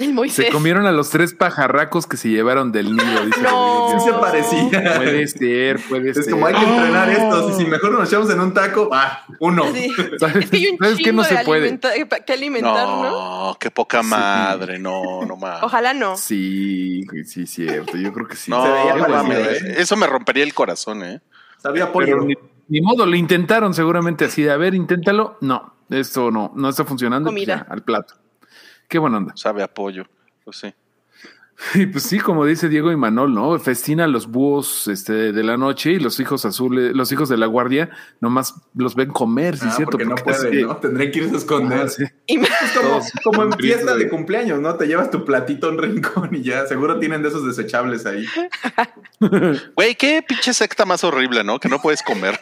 El 0.00 0.12
Moisés. 0.14 0.46
Se 0.46 0.50
comieron 0.52 0.86
a 0.86 0.92
los 0.92 1.10
tres 1.10 1.34
pajarracos 1.34 2.06
que 2.06 2.16
se 2.16 2.28
llevaron 2.28 2.72
del 2.72 2.96
nido. 2.96 3.24
Dice 3.26 3.42
No. 3.42 3.88
Sí 3.98 4.04
se 4.06 4.12
parecía. 4.14 4.94
Puede 4.96 5.26
ser, 5.28 5.80
puede 5.88 6.10
Es 6.10 6.16
ser. 6.24 6.30
como 6.30 6.46
hay 6.46 6.54
que 6.54 6.64
entrenar 6.64 7.08
estos. 7.10 7.52
Y 7.52 7.62
si 7.62 7.70
mejor 7.70 7.92
nos 7.92 8.08
echamos 8.08 8.30
en 8.30 8.40
un 8.40 8.52
taco, 8.54 8.88
va, 8.88 9.24
uno. 9.38 9.64
Sí. 9.72 9.92
¿Sabes? 10.18 10.44
Es 10.44 10.50
que 10.50 10.56
hay 10.56 10.66
un 10.68 10.78
¿Sabes 10.78 10.96
qué 10.96 11.02
chingo 11.04 11.22
no 11.22 11.24
se 11.28 11.36
de 11.36 11.44
puede? 11.44 11.68
alimenta- 11.68 11.94
eh, 11.94 12.08
que 12.26 12.32
alimentar, 12.32 12.86
¿no? 12.88 13.48
No, 13.50 13.56
qué 13.60 13.70
poca 13.70 14.02
madre. 14.02 14.78
No, 14.78 15.24
no 15.26 15.36
mames. 15.36 15.62
Ojalá 15.62 15.92
no. 15.94 16.16
Sí, 16.16 17.04
sí, 17.26 17.46
cierto. 17.46 17.96
Yo 17.96 18.12
creo 18.12 18.26
que 18.26 18.36
sí. 18.36 18.50
No, 18.50 18.64
mames. 19.08 19.62
¿eh? 19.62 19.74
Eso 19.78 19.96
me 19.96 20.06
rompería 20.06 20.42
el 20.44 20.54
corazón, 20.54 21.04
¿eh? 21.04 21.20
Sabía 21.58 21.92
pollo. 21.92 22.06
Pero 22.06 22.24
ni, 22.24 22.34
ni 22.68 22.80
modo, 22.80 23.04
lo 23.04 23.16
intentaron 23.16 23.74
seguramente 23.74 24.24
así 24.24 24.42
de, 24.42 24.50
a 24.50 24.56
ver, 24.56 24.74
inténtalo. 24.74 25.36
No, 25.42 25.74
esto 25.90 26.30
no, 26.30 26.52
no 26.56 26.68
está 26.70 26.84
funcionando. 26.86 27.28
pues 27.30 27.42
Comida. 27.42 27.66
ya, 27.68 27.72
al 27.74 27.82
plato. 27.82 28.14
Qué 28.90 28.98
buena 28.98 29.16
onda. 29.16 29.32
Sabe 29.36 29.62
apoyo. 29.62 30.04
Pues 30.44 30.58
sí. 30.58 30.74
Y 31.74 31.84
pues 31.84 32.04
sí, 32.04 32.18
como 32.18 32.46
dice 32.46 32.70
Diego 32.70 32.90
y 32.90 32.96
Manol, 32.96 33.34
¿no? 33.34 33.58
Festina 33.58 34.04
a 34.04 34.06
los 34.08 34.26
búhos 34.28 34.88
este, 34.88 35.30
de 35.32 35.42
la 35.44 35.58
noche 35.58 35.90
y 35.92 35.98
los 36.00 36.18
hijos 36.18 36.46
azules, 36.46 36.96
los 36.96 37.12
hijos 37.12 37.28
de 37.28 37.36
la 37.36 37.44
guardia, 37.44 37.90
nomás 38.18 38.54
los 38.74 38.94
ven 38.94 39.10
comer, 39.10 39.58
¿sí 39.58 39.66
Ah, 39.66 39.68
es 39.68 39.76
cierto? 39.76 39.90
porque 39.98 40.06
no 40.06 40.14
Porque 40.14 40.32
pueden, 40.32 40.52
sí. 40.54 40.62
¿no? 40.62 40.76
Tendrían 40.78 41.12
que 41.12 41.18
irse 41.18 41.34
a 41.34 41.36
esconder. 41.36 41.80
Ah, 41.80 41.88
sí. 41.88 42.04
Y 42.28 42.38
me- 42.38 42.46
Es 42.46 42.72
como, 42.74 43.00
como 43.22 43.42
en 43.42 43.52
fiesta 43.58 43.94
de- 43.94 44.08
cumpleaños, 44.08 44.58
¿no? 44.58 44.74
Te 44.76 44.86
llevas 44.86 45.10
tu 45.10 45.22
platito 45.26 45.66
a 45.66 45.70
un 45.72 45.76
rincón 45.76 46.34
y 46.34 46.40
ya. 46.42 46.64
Seguro 46.66 46.98
tienen 46.98 47.20
de 47.22 47.28
esos 47.28 47.44
desechables 47.46 48.06
ahí. 48.06 48.24
Güey, 49.76 49.94
qué 49.96 50.24
pinche 50.26 50.54
secta 50.54 50.86
más 50.86 51.04
horrible, 51.04 51.44
¿no? 51.44 51.60
Que 51.60 51.68
no 51.68 51.78
puedes 51.82 52.02
comer. 52.02 52.40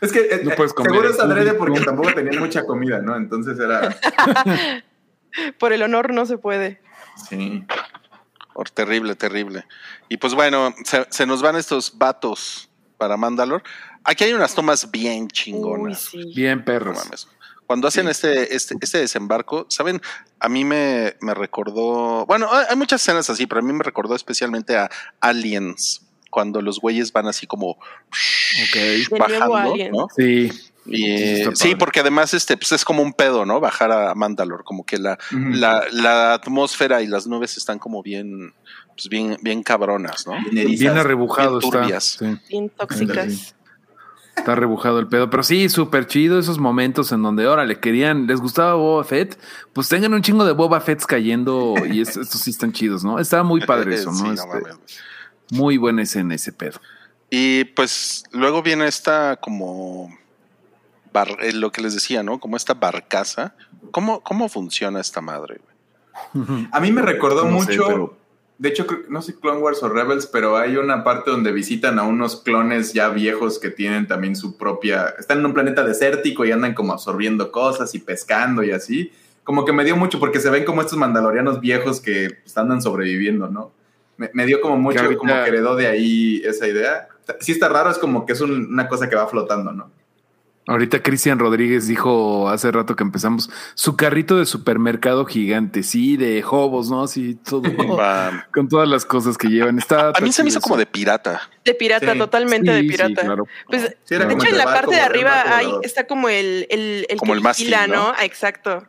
Es 0.00 0.12
que 0.12 0.20
eh, 0.20 0.40
No 0.44 0.52
puedes 0.56 0.72
comer 0.72 0.90
seguro 0.92 1.10
es 1.10 1.20
adrede 1.20 1.54
porque 1.54 1.80
tampoco 1.80 2.12
tenían 2.14 2.38
mucha 2.38 2.64
comida, 2.64 3.00
¿no? 3.00 3.16
Entonces 3.16 3.58
era. 3.58 3.96
por 5.58 5.72
el 5.72 5.82
honor 5.82 6.12
no 6.12 6.26
se 6.26 6.38
puede. 6.38 6.80
Sí. 7.28 7.64
Or- 8.54 8.70
terrible, 8.70 9.14
terrible. 9.14 9.64
Y 10.08 10.16
pues 10.16 10.34
bueno, 10.34 10.74
se, 10.84 11.06
se 11.10 11.26
nos 11.26 11.42
van 11.42 11.56
estos 11.56 11.96
vatos 11.98 12.68
para 12.98 13.16
Mandalor. 13.16 13.62
Aquí 14.04 14.24
hay 14.24 14.32
unas 14.32 14.54
tomas 14.54 14.90
bien 14.90 15.22
Uy, 15.24 15.28
chingonas. 15.28 16.00
sí. 16.02 16.32
Bien 16.34 16.58
No 16.58 16.64
perros. 16.64 16.96
mames. 17.04 17.28
Cuando 17.66 17.86
hacen 17.86 18.08
este, 18.08 18.56
este, 18.56 18.74
este 18.80 18.98
desembarco, 18.98 19.66
¿saben? 19.68 20.00
A 20.40 20.48
mí 20.48 20.64
me, 20.64 21.14
me 21.20 21.34
recordó. 21.34 22.26
Bueno, 22.26 22.48
hay 22.52 22.66
hay 22.70 22.76
muchas 22.76 23.00
escenas 23.00 23.30
así, 23.30 23.46
pero 23.46 23.60
a 23.60 23.62
mí 23.62 23.72
me 23.72 23.84
recordó 23.84 24.16
especialmente 24.16 24.76
a 24.76 24.90
Aliens. 25.20 26.04
Cuando 26.30 26.62
los 26.62 26.78
güeyes 26.80 27.12
van 27.12 27.26
así 27.26 27.46
como 27.46 27.70
Ok. 27.72 28.74
De 28.74 29.06
nuevo 29.18 29.52
bajando. 29.52 29.74
¿no? 29.92 30.08
Sí. 30.16 30.50
Y, 30.86 31.10
Está 31.42 31.54
sí, 31.56 31.74
porque 31.74 32.00
además 32.00 32.32
este, 32.34 32.56
pues 32.56 32.72
es 32.72 32.84
como 32.84 33.02
un 33.02 33.12
pedo, 33.12 33.44
¿no? 33.44 33.60
Bajar 33.60 33.92
a 33.92 34.14
Mandalor, 34.14 34.64
como 34.64 34.84
que 34.84 34.96
la, 34.98 35.18
la, 35.30 35.84
la 35.92 36.32
atmósfera 36.34 37.02
y 37.02 37.06
las 37.06 37.26
nubes 37.26 37.56
están 37.58 37.78
como 37.78 38.02
bien, 38.02 38.54
pues 38.96 39.08
bien, 39.10 39.36
bien 39.42 39.62
cabronas, 39.62 40.26
¿no? 40.26 40.32
Bien 40.50 40.58
erizas. 40.66 40.80
Bien 40.80 40.96
arrebujado 40.98 41.58
bien 41.58 41.64
está. 41.68 41.80
turbias. 41.80 42.04
Sí, 42.18 42.38
Bien 42.48 42.70
tóxicas. 42.70 43.32
Sí. 43.32 43.52
está 44.36 44.54
rebujado 44.54 44.98
el 44.98 45.06
pedo. 45.06 45.28
Pero 45.28 45.42
sí, 45.42 45.68
súper 45.68 46.06
chido 46.06 46.38
esos 46.38 46.58
momentos 46.58 47.12
en 47.12 47.22
donde, 47.22 47.46
órale, 47.46 47.78
querían, 47.78 48.26
les 48.26 48.40
gustaba 48.40 48.74
Boba 48.74 49.04
Fett, 49.04 49.38
pues 49.74 49.88
tengan 49.88 50.14
un 50.14 50.22
chingo 50.22 50.44
de 50.46 50.52
Boba 50.52 50.80
Fetts 50.80 51.06
cayendo 51.06 51.74
y 51.92 52.00
es- 52.00 52.16
estos 52.16 52.40
sí 52.40 52.50
están 52.50 52.72
chidos, 52.72 53.04
¿no? 53.04 53.18
Estaba 53.20 53.42
muy 53.42 53.60
padre 53.60 53.94
eso, 53.96 54.12
Sí, 54.14 54.22
¿no? 54.22 54.28
no 54.28 54.34
Este, 54.34 54.48
mames. 54.48 54.76
Muy 55.50 55.76
buena 55.76 56.02
escena 56.02 56.34
ese 56.34 56.52
pedo. 56.52 56.80
Y 57.30 57.64
pues 57.64 58.24
luego 58.32 58.62
viene 58.62 58.86
esta 58.86 59.36
como 59.36 60.16
bar- 61.12 61.36
eh, 61.40 61.52
lo 61.52 61.70
que 61.72 61.80
les 61.82 61.94
decía, 61.94 62.22
¿no? 62.22 62.40
Como 62.40 62.56
esta 62.56 62.74
barcaza. 62.74 63.54
¿Cómo, 63.92 64.20
cómo 64.20 64.48
funciona 64.48 65.00
esta 65.00 65.20
madre? 65.20 65.60
güey? 66.34 66.68
A 66.72 66.80
mí 66.80 66.92
me 66.92 67.02
recordó 67.02 67.44
No 67.44 67.60
sé, 67.62 67.72
mucho. 67.72 67.86
pero- 67.86 68.16
De 68.58 68.68
hecho, 68.68 68.86
creo- 68.86 69.00
no 69.08 69.22
sé 69.22 69.34
Clone 69.40 69.58
Wars 69.60 69.82
o 69.82 69.88
Rebels, 69.88 70.26
pero 70.26 70.58
hay 70.58 70.76
una 70.76 71.02
parte 71.02 71.30
donde 71.30 71.50
visitan 71.50 71.98
a 71.98 72.02
unos 72.02 72.42
clones 72.42 72.92
ya 72.92 73.08
viejos 73.08 73.58
que 73.58 73.70
tienen 73.70 74.06
también 74.06 74.36
su 74.36 74.58
propia. 74.58 75.14
Están 75.18 75.38
en 75.38 75.46
un 75.46 75.54
planeta 75.54 75.82
desértico 75.82 76.44
y 76.44 76.52
andan 76.52 76.74
como 76.74 76.92
absorbiendo 76.92 77.50
cosas 77.52 77.94
y 77.94 78.00
pescando 78.00 78.62
y 78.62 78.72
así. 78.72 79.12
Como 79.44 79.64
que 79.64 79.72
me 79.72 79.82
dio 79.82 79.96
mucho 79.96 80.18
porque 80.20 80.40
se 80.40 80.50
ven 80.50 80.66
como 80.66 80.82
estos 80.82 80.98
mandalorianos 80.98 81.60
viejos 81.60 82.00
que 82.02 82.36
pues, 82.44 82.54
andan 82.58 82.82
sobreviviendo, 82.82 83.48
¿no? 83.48 83.72
Me, 84.20 84.28
me 84.34 84.44
dio 84.44 84.60
como 84.60 84.76
mucho, 84.76 84.98
Que 84.98 85.04
ahorita- 85.04 85.18
como 85.18 85.32
que 85.32 85.48
heredó 85.48 85.76
de 85.76 85.86
ahí 85.86 86.42
esa 86.44 86.68
idea. 86.68 87.08
Sí 87.40 87.52
está 87.52 87.70
raro, 87.70 87.90
es 87.90 87.96
como 87.98 88.26
que 88.26 88.34
es 88.34 88.40
un- 88.42 88.66
una 88.70 88.86
cosa 88.86 89.08
que 89.08 89.16
va 89.16 89.26
flotando, 89.26 89.72
¿no? 89.72 89.90
Ahorita 90.66 91.02
Cristian 91.02 91.38
Rodríguez 91.38 91.88
dijo 91.88 92.48
hace 92.50 92.70
rato 92.70 92.94
que 92.94 93.02
empezamos 93.02 93.50
su 93.74 93.96
carrito 93.96 94.36
de 94.38 94.44
supermercado 94.44 95.24
gigante, 95.24 95.82
sí, 95.82 96.18
de 96.18 96.44
hobos, 96.48 96.90
¿no? 96.90 97.08
Sí, 97.08 97.34
todo. 97.34 97.62
Con 98.54 98.68
todas 98.68 98.86
las 98.86 99.04
cosas 99.06 99.38
que 99.38 99.48
llevan. 99.48 99.78
Está, 99.78 100.10
A 100.10 100.20
mí 100.20 100.30
se 100.32 100.42
me 100.44 100.50
hizo 100.50 100.60
como 100.60 100.76
de 100.76 100.84
pirata. 100.86 101.40
De 101.64 101.74
pirata, 101.74 102.12
Sí. 102.12 102.18
totalmente 102.18 102.70
de 102.70 102.82
sí, 102.82 102.88
pirata. 102.88 103.22
claro. 103.22 103.44
Pues, 103.68 103.82
de 103.82 104.16
hecho, 104.16 104.46
en 104.48 104.58
la 104.58 104.64
parte 104.66 104.94
de 104.96 105.00
arriba 105.00 105.56
hay, 105.56 105.72
está 105.82 106.06
como 106.06 106.28
el, 106.28 106.66
el, 106.70 107.06
el 107.08 107.16
Como 107.18 107.32
que 107.32 107.38
el 107.38 107.42
mástil, 107.42 107.66
vigila, 107.68 107.86
¿no? 107.86 107.94
¿no? 107.94 108.12
Ah, 108.16 108.24
exacto. 108.26 108.84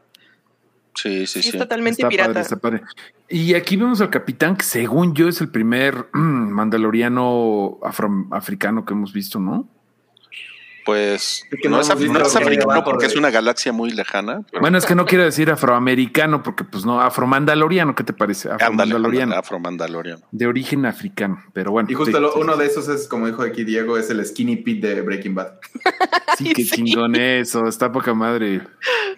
Sí, 0.93 1.25
sí, 1.25 1.41
Sí, 1.41 1.41
sí. 1.43 1.49
es 1.49 1.57
totalmente 1.57 2.01
Está 2.01 2.09
pirata. 2.09 2.29
padre, 2.33 2.41
está 2.41 2.55
padre. 2.57 2.81
Y 3.29 3.53
aquí 3.53 3.77
vemos 3.77 4.01
al 4.01 4.09
capitán, 4.09 4.55
que 4.57 4.63
según 4.63 5.13
yo 5.13 5.27
es 5.29 5.39
el 5.41 5.49
primer 5.49 6.07
mandaloriano 6.13 7.79
afroafricano 7.83 8.85
que 8.85 8.93
hemos 8.93 9.13
visto, 9.13 9.39
¿no? 9.39 9.67
Pues 10.85 11.43
Es 11.51 11.59
que 11.61 11.69
no, 11.69 11.75
no 11.77 11.81
es, 11.81 11.87
no 11.89 11.93
africano 12.21 12.83
porque 12.83 13.05
es 13.05 13.15
una 13.15 13.29
galaxia 13.29 13.71
muy 13.71 13.91
lejana. 13.91 14.41
pero- 14.49 14.61
Bueno, 14.61 14.77
es 14.77 14.85
que 14.85 14.95
no 14.95 15.05
quiero 15.05 15.23
decir 15.23 15.49
afroamericano, 15.51 16.41
porque 16.43 16.63
pues 16.63 16.85
no, 16.85 17.01
afromandaloriano, 17.01 17.93
¿qué 17.95 18.03
te 18.03 18.13
parece? 18.13 18.49
Afromandaloriano. 18.51 19.35
afro-mandaloriano. 19.35 20.21
De 20.31 20.47
origen 20.47 20.85
africano, 20.85 21.43
pero 21.53 21.71
bueno. 21.71 21.89
Y 21.91 21.93
justo 21.93 22.17
sí, 22.17 22.21
lo- 22.21 22.33
sí, 22.33 22.39
uno 22.39 22.53
sí. 22.53 22.59
de 22.59 22.65
esos 22.65 22.87
es, 22.87 23.07
como 23.07 23.27
dijo 23.27 23.43
aquí 23.43 23.63
Diego, 23.63 23.97
es 23.97 24.09
el 24.09 24.25
Skinny 24.25 24.57
Pete 24.57 24.95
de 24.95 25.01
Breaking 25.01 25.35
Bad. 25.35 25.53
Sí, 26.37 26.53
qué 26.53 26.63
Sí. 26.63 26.71
chingón 26.71 27.15
eso, 27.15 27.65
está 27.67 27.91
poca 27.91 28.13
madre. 28.13 28.61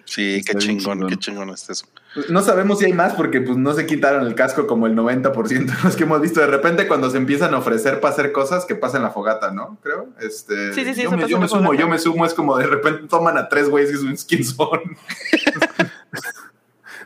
Sí, 0.04 0.34
Está 0.40 0.52
qué 0.52 0.58
chingón, 0.58 0.94
chingón. 0.98 1.08
qué 1.08 1.16
chingón 1.16 1.50
es 1.50 1.70
eso. 1.70 1.86
No 2.28 2.42
sabemos 2.42 2.78
si 2.78 2.86
hay 2.86 2.92
más 2.92 3.14
porque 3.14 3.40
pues 3.40 3.56
no 3.56 3.72
se 3.74 3.86
quitaron 3.86 4.26
el 4.26 4.34
casco 4.34 4.66
como 4.66 4.86
el 4.86 4.94
90% 4.94 5.48
de 5.48 5.74
los 5.82 5.96
que 5.96 6.04
hemos 6.04 6.20
visto. 6.20 6.40
De 6.40 6.46
repente 6.46 6.86
cuando 6.86 7.10
se 7.10 7.16
empiezan 7.16 7.54
a 7.54 7.58
ofrecer 7.58 8.00
para 8.00 8.14
hacer 8.14 8.32
cosas 8.32 8.64
que 8.64 8.74
pasan 8.74 9.02
la 9.02 9.10
fogata, 9.10 9.50
¿no? 9.50 9.78
Creo. 9.82 10.08
Este, 10.20 10.72
Sí, 10.72 10.84
sí, 10.84 10.94
sí, 10.94 11.02
yo, 11.02 11.10
se 11.10 11.16
me, 11.16 11.28
yo 11.28 11.48
sumo, 11.48 11.64
fogata. 11.64 11.80
yo 11.80 11.88
me 11.88 11.98
sumo. 11.98 12.24
Es 12.24 12.34
como 12.34 12.56
de 12.56 12.66
repente 12.66 13.08
toman 13.08 13.36
a 13.36 13.48
tres 13.48 13.68
güeyes 13.68 13.92
y 13.92 13.96
son 13.96 14.14
quién 14.28 14.44
son. 14.44 14.80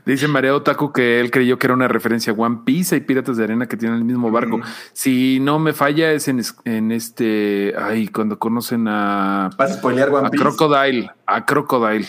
Dice 0.04 0.26
María 0.26 0.54
Otaku 0.54 0.90
que 0.90 1.20
él 1.20 1.30
creyó 1.30 1.58
que 1.58 1.66
era 1.66 1.74
una 1.74 1.86
referencia 1.86 2.32
a 2.32 2.36
One 2.36 2.60
Piece. 2.64 2.94
Hay 2.94 3.02
piratas 3.02 3.36
de 3.36 3.44
arena 3.44 3.66
que 3.66 3.76
tienen 3.76 3.98
el 3.98 4.04
mismo 4.04 4.30
barco. 4.30 4.56
Mm. 4.58 4.62
Si 4.94 5.38
no 5.40 5.58
me 5.58 5.74
falla, 5.74 6.12
es 6.12 6.28
en, 6.28 6.40
en 6.64 6.92
este. 6.92 7.74
Ay, 7.78 8.08
cuando 8.08 8.38
conocen 8.38 8.88
a. 8.88 9.50
Vas 9.58 9.72
a 9.72 9.74
spoilear 9.74 10.08
One 10.08 10.28
A 10.28 10.30
Piece. 10.30 10.42
Crocodile. 10.42 11.10
A 11.26 11.44
Crocodile. 11.44 12.06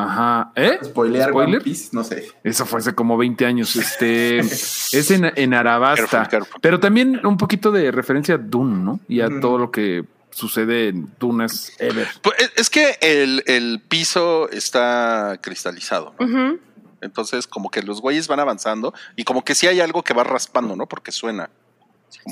Ajá. 0.00 0.52
¿Eh? 0.54 0.78
Spoilear 0.84 1.30
¿Spoiler? 1.30 1.56
One 1.56 1.64
Piece, 1.64 1.88
no 1.92 2.04
sé. 2.04 2.28
Eso 2.44 2.64
fue 2.66 2.78
hace 2.78 2.94
como 2.94 3.16
20 3.16 3.44
años. 3.46 3.74
Este 3.74 4.38
es 4.38 5.10
en, 5.10 5.32
en 5.34 5.54
Arabasta. 5.54 6.06
Careful, 6.06 6.28
careful. 6.30 6.60
Pero 6.62 6.78
también 6.78 7.20
un 7.26 7.36
poquito 7.36 7.72
de 7.72 7.90
referencia 7.90 8.36
a 8.36 8.38
Dune, 8.38 8.76
¿no? 8.84 9.00
Y 9.08 9.20
a 9.22 9.28
todo 9.40 9.58
lo 9.58 9.70
que 9.72 10.04
sucede 10.30 10.88
en 10.90 11.08
Dunas 11.18 11.72
Ever. 11.80 12.06
Pues, 12.22 12.36
es- 12.54 12.70
que 12.70 12.96
el, 13.00 13.42
el 13.46 13.82
piso 13.88 14.48
está 14.50 15.38
cristalizado, 15.42 16.14
¿no? 16.20 16.58
Entonces, 17.00 17.46
como 17.48 17.70
que 17.70 17.82
los 17.82 18.00
güeyes 18.00 18.28
van 18.28 18.38
avanzando 18.40 18.94
y 19.16 19.24
como 19.24 19.44
que 19.44 19.54
sí 19.56 19.66
hay 19.66 19.80
algo 19.80 20.02
que 20.04 20.14
va 20.14 20.22
raspando, 20.24 20.76
¿no? 20.76 20.86
Porque 20.86 21.10
suena. 21.12 21.50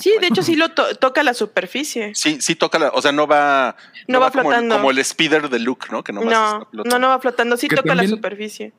Sí, 0.00 0.12
de 0.20 0.26
hecho 0.28 0.42
sí 0.42 0.56
lo 0.56 0.70
to- 0.70 0.94
toca 0.96 1.22
la 1.22 1.34
superficie. 1.34 2.14
Sí, 2.14 2.38
sí 2.40 2.54
toca 2.54 2.78
la, 2.78 2.88
o 2.90 3.00
sea, 3.02 3.12
no 3.12 3.26
va, 3.26 3.76
No 4.08 4.20
va 4.20 4.30
como 4.30 4.42
el- 4.42 4.46
flotando. 4.58 4.74
Como 4.76 4.90
el, 4.90 5.04
speeder 5.04 5.48
de 5.48 5.58
Luke, 5.58 5.86
¿no? 5.90 6.02
Que 6.04 6.12
No, 6.12 6.22
no, 6.22 6.66
flotando. 6.70 6.98
no 6.98 7.08
va 7.08 7.18
flotando, 7.20 7.56
sí 7.56 7.68
Que 7.68 7.76
toca 7.76 7.94
la 7.94 8.06
superficie. 8.06 8.72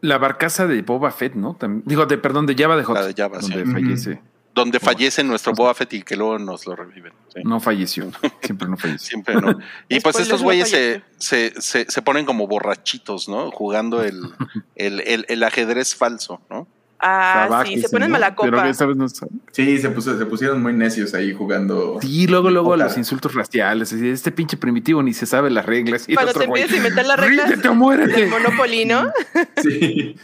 La 0.00 0.18
barcaza 0.18 0.66
de 0.66 0.80
Boba 0.82 1.10
Fett, 1.10 1.34
¿no? 1.34 1.54
También, 1.54 1.82
digo, 1.86 2.06
de 2.06 2.18
perdón, 2.18 2.46
de 2.46 2.54
Java 2.56 2.76
de 2.76 2.84
Hot. 2.84 2.94
La 2.96 3.06
de 3.06 3.14
Jabba, 3.14 3.40
sí. 3.42 3.50
donde 3.52 3.62
Ujú. 3.64 3.72
fallece. 3.72 4.20
Donde 4.54 4.80
fallece 4.80 5.22
nuestro 5.24 5.52
Boba 5.52 5.74
Fett 5.74 5.92
y 5.94 6.02
que 6.02 6.16
luego 6.16 6.38
nos 6.38 6.66
lo 6.66 6.74
reviven. 6.76 7.12
sí. 7.34 7.40
No 7.44 7.60
falleció. 7.60 8.10
Siempre 8.42 8.68
no 8.68 8.76
falleció. 8.76 9.06
Siempre, 9.08 9.34
¿no? 9.40 9.58
Y 9.88 10.00
pues 10.00 10.18
estos 10.20 10.40
no 10.40 10.44
güeyes 10.44 10.68
se, 10.70 11.02
se, 11.18 11.52
se, 11.60 11.84
se 11.90 12.02
ponen 12.02 12.24
como 12.26 12.46
borrachitos, 12.46 13.28
¿no? 13.28 13.50
Jugando 13.50 14.02
el, 14.02 14.20
el, 14.76 15.00
el, 15.00 15.26
el 15.28 15.42
ajedrez 15.42 15.94
falso, 15.96 16.40
¿no? 16.50 16.66
Ah, 17.00 17.62
sí, 17.64 17.80
se 17.80 17.88
ponen 17.88 18.08
¿no? 18.08 18.14
mala 18.14 18.34
Pero 18.34 18.50
copa. 18.56 18.68
esta 18.68 18.84
vez 18.84 18.96
no. 18.96 19.06
Sí, 19.08 19.78
se, 19.78 19.88
puso- 19.94 20.18
se 20.18 20.26
pusieron 20.26 20.60
muy 20.60 20.72
necios 20.72 21.14
ahí 21.14 21.32
jugando. 21.32 21.98
Sí, 22.00 22.26
luego, 22.26 22.50
luego 22.50 22.68
Ojalá. 22.70 22.86
los 22.86 22.96
insultos 22.98 23.34
raciales. 23.34 23.92
Este 23.92 24.32
pinche 24.32 24.56
primitivo 24.56 25.00
ni 25.02 25.14
se 25.14 25.24
sabe 25.26 25.48
las 25.50 25.64
reglas. 25.64 26.08
Y 26.08 26.14
Cuando 26.14 26.32
te 26.32 26.44
empiezas 26.44 26.72
a 26.72 26.76
inventar 26.76 27.06
las 27.06 27.20
reglas 27.20 27.48
del 27.50 28.28
Monopoly, 28.28 28.84
¿no? 28.84 29.12
Sí. 29.62 30.16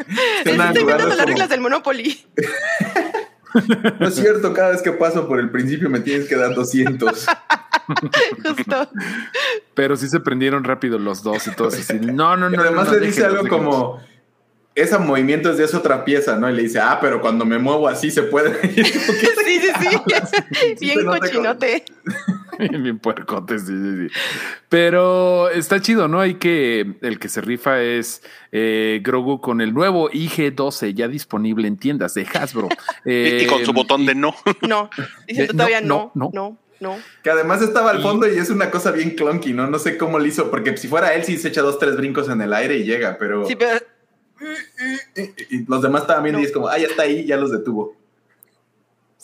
Se 0.43 0.51
está 0.51 0.51
inventando 0.51 0.81
jugando 0.81 1.07
las 1.07 1.17
como, 1.17 1.27
reglas 1.29 1.49
del 1.49 1.61
Monopoly. 1.61 2.25
No 4.01 4.09
es 4.09 4.17
cierto, 4.17 4.53
cada 4.53 4.71
vez 4.71 4.83
que 4.83 4.91
paso 4.91 5.29
por 5.29 5.39
el 5.39 5.49
principio 5.49 5.89
me 5.89 6.01
tienes 6.01 6.29
que 6.29 6.35
dar 6.35 6.57
200. 6.57 7.27
Justo. 8.45 8.89
Pero 9.75 9.97
sí 9.97 10.09
se 10.09 10.19
prendieron 10.19 10.65
rápido 10.65 10.99
los 10.99 11.23
dos 11.23 11.47
y 11.47 11.53
todos 11.53 11.75
así. 11.75 12.01
No, 12.01 12.37
no, 12.37 12.51
Y 12.53 12.57
no. 12.57 12.63
además 12.63 12.89
no, 12.89 12.95
le 12.99 13.07
dice 13.07 13.25
algo 13.25 13.47
como, 13.47 14.01
ese 14.75 14.99
movimiento 14.99 15.51
es 15.51 15.59
de 15.59 15.65
esa 15.65 15.79
otra 15.79 16.05
pieza, 16.05 16.37
¿no? 16.37 16.51
Y 16.51 16.55
le 16.55 16.63
dice, 16.63 16.81
ah, 16.81 16.99
pero 17.01 17.21
cuando 17.21 17.45
me 17.45 17.59
muevo 17.59 17.87
así 17.89 18.11
se 18.11 18.23
puede. 18.25 18.59
Que, 18.75 18.85
Sí, 18.85 19.61
sí, 19.61 19.69
sí. 19.81 20.77
Bien 20.81 21.05
cochinote. 21.05 21.85
Bien 22.59 22.99
puercote, 22.99 23.59
sí, 23.59 23.67
sí, 23.67 24.09
sí. 24.09 24.15
Pero 24.69 25.49
está 25.51 25.81
chido, 25.81 26.09
¿no? 26.09 26.21
Hay 26.21 26.35
que. 26.35 26.95
El 27.03 27.19
que 27.19 27.29
se 27.29 27.41
rifa 27.41 27.81
es 27.83 28.23
eh, 28.53 29.01
Grogu 29.03 29.41
con 29.41 29.61
el 29.61 29.73
nuevo 29.75 30.09
IG-12 30.11 30.95
ya 30.95 31.09
disponible 31.09 31.67
en 31.69 31.77
tiendas 31.77 32.15
de 32.15 32.27
Hasbro. 32.33 32.69
Y- 33.05 33.43
y 33.45 33.47
con 33.47 33.65
su 33.65 33.71
Eh, 33.71 33.75
botón 33.75 34.07
de 34.07 34.15
no. 34.15 34.35
No, 34.63 34.89
No, 34.91 35.47
todavía 35.53 35.81
no, 35.81 36.13
no, 36.15 36.31
no. 36.33 36.59
no, 36.81 36.95
no. 36.95 36.97
que 37.23 37.31
además 37.31 37.63
estaba 37.63 37.91
al 37.91 38.03
fondo 38.03 38.27
y 38.33 38.39
es 38.39 38.51
una 38.51 38.71
cosa 38.71 38.91
bien 38.93 39.11
clunky, 39.11 39.53
¿no? 39.53 39.67
No 39.69 39.79
sé 39.79 39.97
cómo 39.99 40.19
lo 40.19 40.27
hizo, 40.27 40.51
porque 40.51 40.77
si 40.77 40.89
fuera 40.89 41.15
él 41.15 41.25
sí 41.25 41.37
se 41.39 41.49
echa 41.49 41.63
dos, 41.63 41.79
tres 41.79 41.97
brincos 41.97 42.29
en 42.29 42.41
el 42.41 42.53
aire 42.53 42.77
y 42.77 42.85
llega, 42.85 43.17
pero 43.19 43.47
Sí, 43.47 43.57
pero 43.57 43.81
y- 45.17 45.57
y 45.57 45.65
los 45.67 45.83
demás 45.83 46.03
estaban 46.03 46.23
viendo 46.25 46.39
No. 46.39 46.43
y 46.43 46.47
es 46.47 46.53
como, 46.53 46.69
ah, 46.69 46.79
ya 46.79 46.87
está 46.87 47.03
ahí, 47.05 47.25
ya 47.27 47.37
los 47.37 47.51
detuvo. 47.53 47.97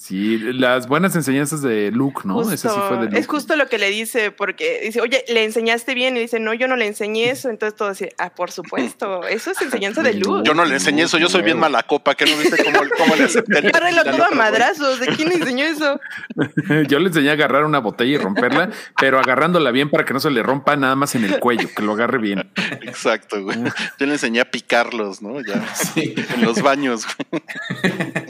Sí, 0.02 0.38
las 0.38 0.88
buenas 0.88 1.14
enseñanzas 1.14 1.60
de 1.60 1.90
Luke, 1.90 2.22
¿no? 2.24 2.36
justo, 2.36 2.54
Ese 2.54 2.70
sí 2.70 2.74
fue 2.88 2.96
de 2.96 3.04
Luke. 3.04 3.18
es 3.18 3.26
justo 3.26 3.54
lo 3.54 3.68
que 3.68 3.76
le 3.76 3.90
dice, 3.90 4.30
porque 4.30 4.80
dice, 4.82 5.02
oye, 5.02 5.26
¿le 5.28 5.44
enseñaste 5.44 5.92
bien? 5.94 6.16
Y 6.16 6.20
dice, 6.20 6.40
no, 6.40 6.54
yo 6.54 6.68
no 6.68 6.76
le 6.76 6.86
enseñé 6.86 7.28
eso. 7.28 7.50
Entonces 7.50 7.76
todo 7.76 7.90
dice, 7.90 8.14
ah, 8.16 8.30
por 8.30 8.50
supuesto, 8.50 9.26
eso 9.26 9.50
es 9.50 9.60
enseñanza 9.60 10.02
de 10.02 10.14
luz. 10.14 10.42
Yo 10.46 10.54
no 10.54 10.64
le 10.64 10.76
enseñé 10.76 11.02
eso, 11.02 11.18
yo 11.18 11.28
soy 11.28 11.42
bien 11.42 11.58
mala 11.58 11.82
copa, 11.82 12.14
que 12.14 12.24
no 12.24 12.34
viste 12.38 12.64
cómo, 12.64 12.78
cómo 12.96 13.14
le 13.14 13.24
acepté. 13.24 13.58
Al 13.58 13.70
todo 14.10 14.24
a 14.24 14.30
madrazos. 14.30 15.00
¿De 15.00 15.08
quién 15.08 15.28
le 15.28 15.34
enseñó 15.34 15.64
eso? 15.66 16.00
Yo 16.88 16.98
le 16.98 17.08
enseñé 17.08 17.28
a 17.28 17.32
agarrar 17.34 17.64
una 17.66 17.78
botella 17.80 18.14
y 18.14 18.16
romperla, 18.16 18.70
pero 18.98 19.18
agarrándola 19.20 19.70
bien 19.70 19.90
para 19.90 20.06
que 20.06 20.14
no 20.14 20.20
se 20.20 20.30
le 20.30 20.42
rompa 20.42 20.76
nada 20.76 20.96
más 20.96 21.14
en 21.14 21.24
el 21.24 21.38
cuello, 21.40 21.68
que 21.76 21.82
lo 21.82 21.92
agarre 21.92 22.16
bien. 22.16 22.50
Exacto, 22.80 23.42
güey. 23.42 23.58
Yo 23.98 24.06
le 24.06 24.12
enseñé 24.14 24.40
a 24.40 24.50
picarlos, 24.50 25.20
¿no? 25.20 25.40
Ya 25.42 25.62
Sí. 25.74 26.14
en 26.34 26.42
los 26.46 26.62
baños, 26.62 27.04
güey. 27.30 27.42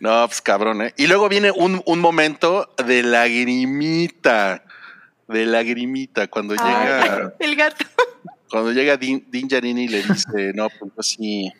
No, 0.00 0.26
pues 0.26 0.40
cabrón, 0.40 0.82
¿eh? 0.82 0.94
Y 0.96 1.06
luego 1.06 1.28
viene 1.28 1.50
un, 1.50 1.82
un 1.84 2.00
momento 2.00 2.72
de 2.84 3.02
lagrimita. 3.02 4.64
De 5.26 5.44
lagrimita. 5.44 6.28
Cuando 6.28 6.54
llega, 6.54 7.02
Ay, 7.02 7.28
el 7.40 7.56
gato. 7.56 7.84
cuando 8.50 8.72
llega 8.72 8.96
Din, 8.96 9.26
Din 9.28 9.48
y 9.78 9.88
le 9.88 10.02
dice, 10.02 10.52
no, 10.54 10.68
pues 10.94 11.08
sí. 11.08 11.52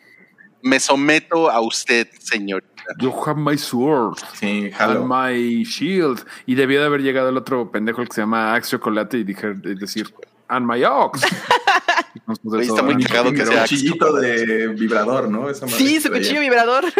Me 0.61 0.79
someto 0.79 1.49
a 1.49 1.61
usted, 1.61 2.07
señor. 2.19 2.63
You 2.97 3.13
have 3.25 3.39
my 3.39 3.57
sword. 3.57 4.17
Sí, 4.33 4.71
jalo. 4.71 5.05
my 5.05 5.63
shield. 5.63 6.25
Y 6.45 6.55
debió 6.55 6.79
de 6.79 6.87
haber 6.87 7.01
llegado 7.01 7.29
el 7.29 7.37
otro 7.37 7.71
pendejo 7.71 8.01
el 8.01 8.09
que 8.09 8.15
se 8.15 8.21
llama 8.21 8.55
Axe 8.55 8.71
Chocolate 8.71 9.19
y 9.19 9.23
dije, 9.23 9.53
y 9.63 9.75
decir, 9.75 10.13
and 10.47 10.65
my 10.65 10.83
ox. 10.83 11.21
Está 12.61 12.83
muy 12.83 13.03
cagado 13.03 13.31
que 13.31 13.45
sea 13.45 13.55
un 13.55 13.61
cuchillito 13.61 14.13
de 14.13 14.67
vibrador, 14.69 15.29
¿no? 15.29 15.49
Esa 15.49 15.65
madre 15.65 15.77
Sí, 15.77 16.01
su 16.01 16.09
cuchillo 16.09 16.41
vibrador. 16.41 16.85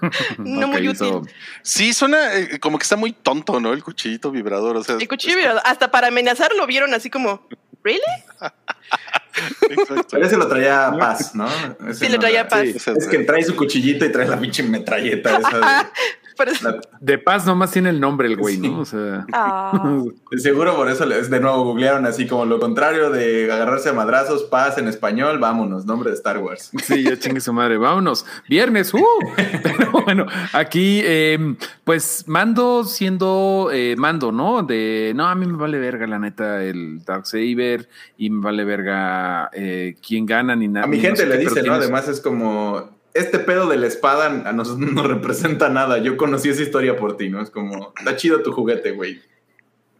no 0.38 0.68
muy 0.68 0.88
útil. 0.88 1.20
Sí, 1.62 1.92
suena 1.92 2.34
eh, 2.34 2.58
como 2.60 2.78
que 2.78 2.82
está 2.84 2.96
muy 2.96 3.12
tonto, 3.12 3.60
¿no? 3.60 3.72
El 3.72 3.82
cuchillito 3.82 4.30
vibrador. 4.30 4.76
O 4.76 4.84
sea, 4.84 4.96
El 4.96 5.08
cuchillo 5.08 5.36
vibrador. 5.36 5.62
Hasta 5.64 5.90
para 5.90 6.08
amenazar 6.08 6.52
lo 6.56 6.66
vieron 6.66 6.94
así 6.94 7.10
como, 7.10 7.46
¿really? 7.82 8.00
Exacto. 9.70 10.06
Pero 10.10 10.26
ese 10.26 10.36
lo 10.36 10.48
traía 10.48 10.92
Paz, 10.98 11.34
¿no? 11.34 11.48
Ese 11.88 12.06
Sí, 12.06 12.08
le 12.08 12.18
traía 12.18 12.48
Paz. 12.48 12.62
Sí, 12.62 12.90
Es 12.96 13.06
que 13.06 13.18
trae 13.20 13.42
su 13.42 13.54
cuchillito 13.54 14.04
y 14.04 14.12
trae 14.12 14.26
la 14.26 14.38
pinche 14.38 14.62
metralleta 14.62 15.38
esa 15.38 15.58
de- 15.58 15.88
la- 16.62 16.80
De 17.00 17.18
paz 17.18 17.46
nomás 17.46 17.70
tiene 17.72 17.90
el 17.90 18.00
nombre 18.00 18.28
el 18.28 18.36
güey, 18.36 18.56
Sí. 18.56 18.68
¿no? 18.68 18.80
O 18.80 18.84
sea. 18.84 19.26
Ah. 19.32 20.02
seguro 20.36 20.76
por 20.76 20.88
eso 20.90 21.06
les 21.06 21.30
de 21.30 21.40
nuevo 21.40 21.64
googlearon 21.64 22.06
así 22.06 22.26
como 22.26 22.44
lo 22.44 22.58
contrario 22.60 23.10
de 23.10 23.50
agarrarse 23.52 23.88
a 23.88 23.92
madrazos, 23.92 24.44
paz 24.44 24.78
en 24.78 24.88
español, 24.88 25.38
vámonos, 25.38 25.86
nombre 25.86 26.10
de 26.10 26.16
Star 26.16 26.38
Wars. 26.38 26.70
Sí, 26.82 27.02
ya 27.02 27.18
chingue 27.18 27.40
su 27.40 27.52
madre. 27.52 27.78
Vámonos. 27.78 28.26
Viernes. 28.48 28.92
¡uh! 28.94 29.00
Pero 29.62 29.90
bueno, 30.04 30.26
aquí, 30.52 31.00
eh, 31.04 31.56
pues 31.84 32.24
mando 32.26 32.84
siendo 32.84 33.70
eh, 33.72 33.94
mando, 33.96 34.32
¿no? 34.32 34.62
De 34.62 35.12
no, 35.14 35.26
a 35.26 35.34
mí 35.34 35.46
me 35.46 35.56
vale 35.56 35.78
verga, 35.78 36.06
la 36.06 36.18
neta, 36.18 36.62
el 36.62 37.04
Darksaber 37.04 37.88
y 38.16 38.30
me 38.30 38.42
vale 38.42 38.64
verga 38.64 39.50
eh, 39.52 39.96
quién 40.06 40.26
gana 40.26 40.54
ni 40.56 40.68
nada. 40.68 40.86
A 40.86 40.88
mi 40.88 40.98
gente 41.00 41.22
sé 41.22 41.26
le 41.26 41.38
qué, 41.38 41.44
dice, 41.44 41.62
¿no? 41.62 41.74
Además 41.74 42.08
es 42.08 42.20
como 42.20 42.95
este 43.18 43.38
pedo 43.38 43.68
de 43.68 43.76
la 43.76 43.86
espada 43.86 44.48
a 44.48 44.52
nosotros 44.52 44.90
no 44.92 45.02
representa 45.02 45.68
nada. 45.68 45.98
Yo 45.98 46.16
conocí 46.16 46.48
esa 46.48 46.62
historia 46.62 46.96
por 46.96 47.16
ti, 47.16 47.28
¿no? 47.28 47.40
Es 47.40 47.50
como, 47.50 47.92
está 47.98 48.16
chido 48.16 48.42
tu 48.42 48.52
juguete, 48.52 48.92
güey. 48.92 49.20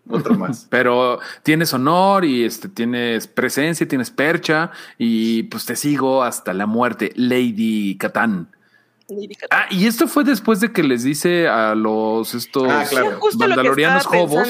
Otro 0.09 0.35
más. 0.35 0.67
Pero 0.71 1.19
tienes 1.43 1.73
honor 1.75 2.25
y 2.25 2.45
este 2.45 2.69
tienes 2.69 3.27
presencia, 3.27 3.87
tienes 3.89 4.11
percha 4.11 4.71
y 4.99 5.45
pues 5.45 5.67
te 5.67 5.77
sigo 5.77 6.23
hasta 6.23 6.55
la 6.55 6.67
muerte, 6.67 7.13
Lady 7.17 7.97
Catán. 7.99 8.51
Ah, 9.51 9.67
y 9.71 9.87
esto 9.87 10.09
fue 10.09 10.25
después 10.25 10.61
de 10.61 10.73
que 10.73 10.83
les 10.83 11.05
dice 11.05 11.49
a 11.49 11.75
los 11.77 12.35
estos 12.35 12.69
Ah, 12.69 12.85
claro. 12.89 13.21
Lo 13.21 13.39
mandalorianos 13.39 14.05
estaba 14.05 14.23
hobos. 14.23 14.49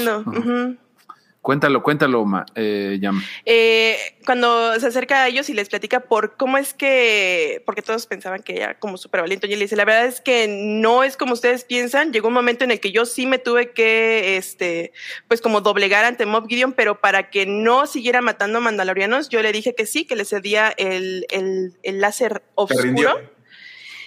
Cuéntalo, 1.46 1.80
cuéntalo, 1.80 2.24
Ma- 2.24 2.44
eh, 2.56 2.98
Yam. 3.00 3.22
Eh, 3.44 3.96
cuando 4.24 4.80
se 4.80 4.88
acerca 4.88 5.22
a 5.22 5.28
ellos 5.28 5.48
y 5.48 5.54
les 5.54 5.68
platica 5.68 6.00
por 6.00 6.36
cómo 6.36 6.58
es 6.58 6.74
que, 6.74 7.62
porque 7.64 7.82
todos 7.82 8.04
pensaban 8.08 8.42
que 8.42 8.56
era 8.62 8.76
como 8.80 8.96
súper 8.96 9.20
valiente, 9.20 9.46
y 9.46 9.52
él 9.52 9.60
le 9.60 9.66
dice, 9.66 9.76
la 9.76 9.84
verdad 9.84 10.06
es 10.06 10.20
que 10.20 10.48
no 10.48 11.04
es 11.04 11.16
como 11.16 11.34
ustedes 11.34 11.62
piensan, 11.62 12.12
llegó 12.12 12.26
un 12.26 12.34
momento 12.34 12.64
en 12.64 12.72
el 12.72 12.80
que 12.80 12.90
yo 12.90 13.06
sí 13.06 13.26
me 13.26 13.38
tuve 13.38 13.70
que, 13.70 14.36
este, 14.36 14.90
pues 15.28 15.40
como 15.40 15.60
doblegar 15.60 16.04
ante 16.04 16.26
Mob 16.26 16.48
Gideon, 16.48 16.72
pero 16.72 17.00
para 17.00 17.30
que 17.30 17.46
no 17.46 17.86
siguiera 17.86 18.20
matando 18.22 18.60
mandalorianos, 18.60 19.28
yo 19.28 19.40
le 19.40 19.52
dije 19.52 19.72
que 19.76 19.86
sí, 19.86 20.04
que 20.04 20.16
le 20.16 20.24
cedía 20.24 20.74
el, 20.76 21.26
el, 21.30 21.74
el 21.84 22.00
láser 22.00 22.42
Se 22.44 22.50
oscuro, 22.56 22.82
rindió. 22.82 23.20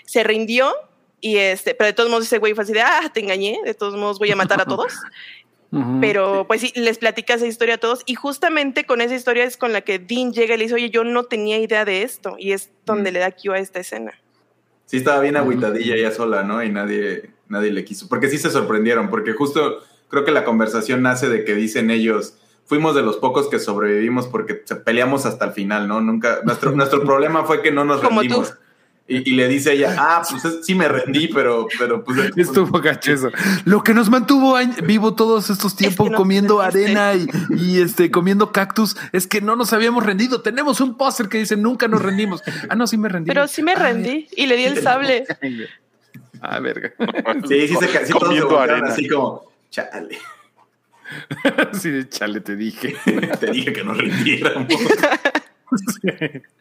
se 0.05 0.23
rindió, 0.25 0.75
y 1.21 1.37
este, 1.37 1.73
pero 1.73 1.87
de 1.87 1.93
todos 1.93 2.09
modos 2.09 2.25
ese 2.25 2.37
güey 2.37 2.53
fue 2.53 2.63
así 2.65 2.73
de, 2.73 2.81
ah, 2.81 3.09
te 3.13 3.21
engañé, 3.21 3.59
de 3.63 3.73
todos 3.73 3.95
modos 3.95 4.19
voy 4.19 4.31
a 4.31 4.35
matar 4.35 4.59
a 4.59 4.65
todos. 4.65 4.91
Pero 6.01 6.45
pues 6.47 6.61
sí, 6.61 6.72
les 6.76 6.97
platica 6.97 7.36
esa 7.36 7.45
historia 7.45 7.76
a 7.76 7.78
todos 7.78 8.01
y 8.07 8.15
justamente 8.15 8.86
con 8.86 9.01
esa 9.01 9.13
historia 9.13 9.43
es 9.43 9.55
con 9.55 9.72
la 9.72 9.82
que 9.82 9.99
Dean 9.99 10.34
llega 10.34 10.55
y 10.55 10.57
le 10.57 10.63
dice, 10.63 10.74
oye, 10.76 10.89
yo 10.89 11.03
no 11.03 11.26
tenía 11.26 11.59
idea 11.59 11.86
de 11.86 12.01
esto 12.01 12.36
y 12.39 12.53
es 12.53 12.72
donde 12.86 13.11
Mm. 13.11 13.13
le 13.13 13.20
da 13.20 13.32
cue 13.32 13.55
a 13.55 13.59
esta 13.59 13.80
escena. 13.80 14.13
Sí 14.88 14.97
estaba 14.97 15.22
bien 15.22 15.38
agüitadilla 15.38 15.95
ella 15.95 16.11
sola, 16.11 16.41
¿no? 16.41 16.63
Y 16.63 16.72
nadie, 16.72 17.30
nadie 17.47 17.72
le 17.72 17.86
quiso. 17.86 18.07
Porque 18.09 18.30
sí 18.30 18.39
se 18.39 18.49
sorprendieron, 18.49 19.11
porque 19.11 19.34
justo 19.34 19.84
creo 20.07 20.26
que 20.26 20.32
la 20.32 20.43
conversación 20.43 21.03
nace 21.03 21.30
de 21.30 21.45
que 21.45 21.53
dicen 21.53 21.91
ellos, 21.91 22.34
fuimos 22.65 22.95
de 22.95 23.03
los 23.03 23.17
pocos 23.17 23.47
que 23.47 23.59
sobrevivimos 23.59 24.26
porque 24.28 24.55
peleamos 24.55 25.28
hasta 25.28 25.45
el 25.45 25.51
final, 25.51 25.88
¿no? 25.88 26.01
Nunca, 26.01 26.39
nuestro, 26.45 26.72
nuestro 26.76 27.03
problema 27.03 27.43
fue 27.45 27.61
que 27.61 27.72
no 27.72 27.86
nos 27.86 28.01
Como 28.01 28.22
rendimos. 28.22 28.55
Y, 29.12 29.32
y 29.32 29.34
le 29.36 29.47
dice 29.47 29.74
ella, 29.74 29.95
ah, 29.97 30.22
pues 30.30 30.45
es- 30.45 30.66
sí 30.66 30.76
me 30.76 30.88
rendí, 30.88 31.28
pero, 31.30 31.68
pero 31.80 32.03
pues, 32.03 32.32
Estuvo 32.38 32.80
gacho 32.80 33.12
eso. 33.12 33.32
Lo 33.66 33.84
que 33.84 33.95
nos 33.95 34.10
mantuvo 34.10 34.55
vivo 34.84 35.16
todos 35.16 35.49
estos 35.49 35.76
tiempos 35.76 36.12
no 36.12 36.18
comiendo 36.18 36.62
arena 36.62 37.16
y, 37.16 37.28
y, 37.57 37.82
este 37.82 38.12
comiendo 38.12 38.51
cactus 38.51 38.95
es 39.12 39.26
que 39.26 39.41
no 39.41 39.55
nos 39.55 39.74
habíamos 39.74 40.05
rendido. 40.05 40.41
Tenemos 40.41 40.80
un 40.80 40.95
póster 40.95 41.28
que 41.28 41.39
dice 41.39 41.57
nunca 41.57 41.88
nos 41.88 42.03
rendimos. 42.03 42.43
Ah, 42.70 42.76
no, 42.76 42.86
sí 42.86 42.97
me 42.97 43.10
rendí. 43.10 43.28
Pero 43.28 43.47
sí 43.47 43.64
me 43.64 43.74
rendí 43.74 44.28
y 44.38 44.45
le 44.45 44.55
di 44.55 44.66
el 44.66 44.82
sable. 44.82 45.26
Ah, 46.41 46.60
verga. 46.60 46.93
sí, 47.47 47.68
sí 47.68 47.76
se 47.76 48.05
sí 48.05 48.14
todos 48.14 48.60
arena. 48.60 48.89
así 48.89 49.07
como, 49.07 49.51
chale, 49.72 50.20
Sí, 51.74 51.89
de 51.89 52.07
chale, 52.07 52.41
te 52.41 52.55
dije. 52.55 52.95
te 53.39 53.47
dije 53.51 53.74
que 53.74 53.84
nos 53.84 53.97
rindiéramos. 53.97 54.68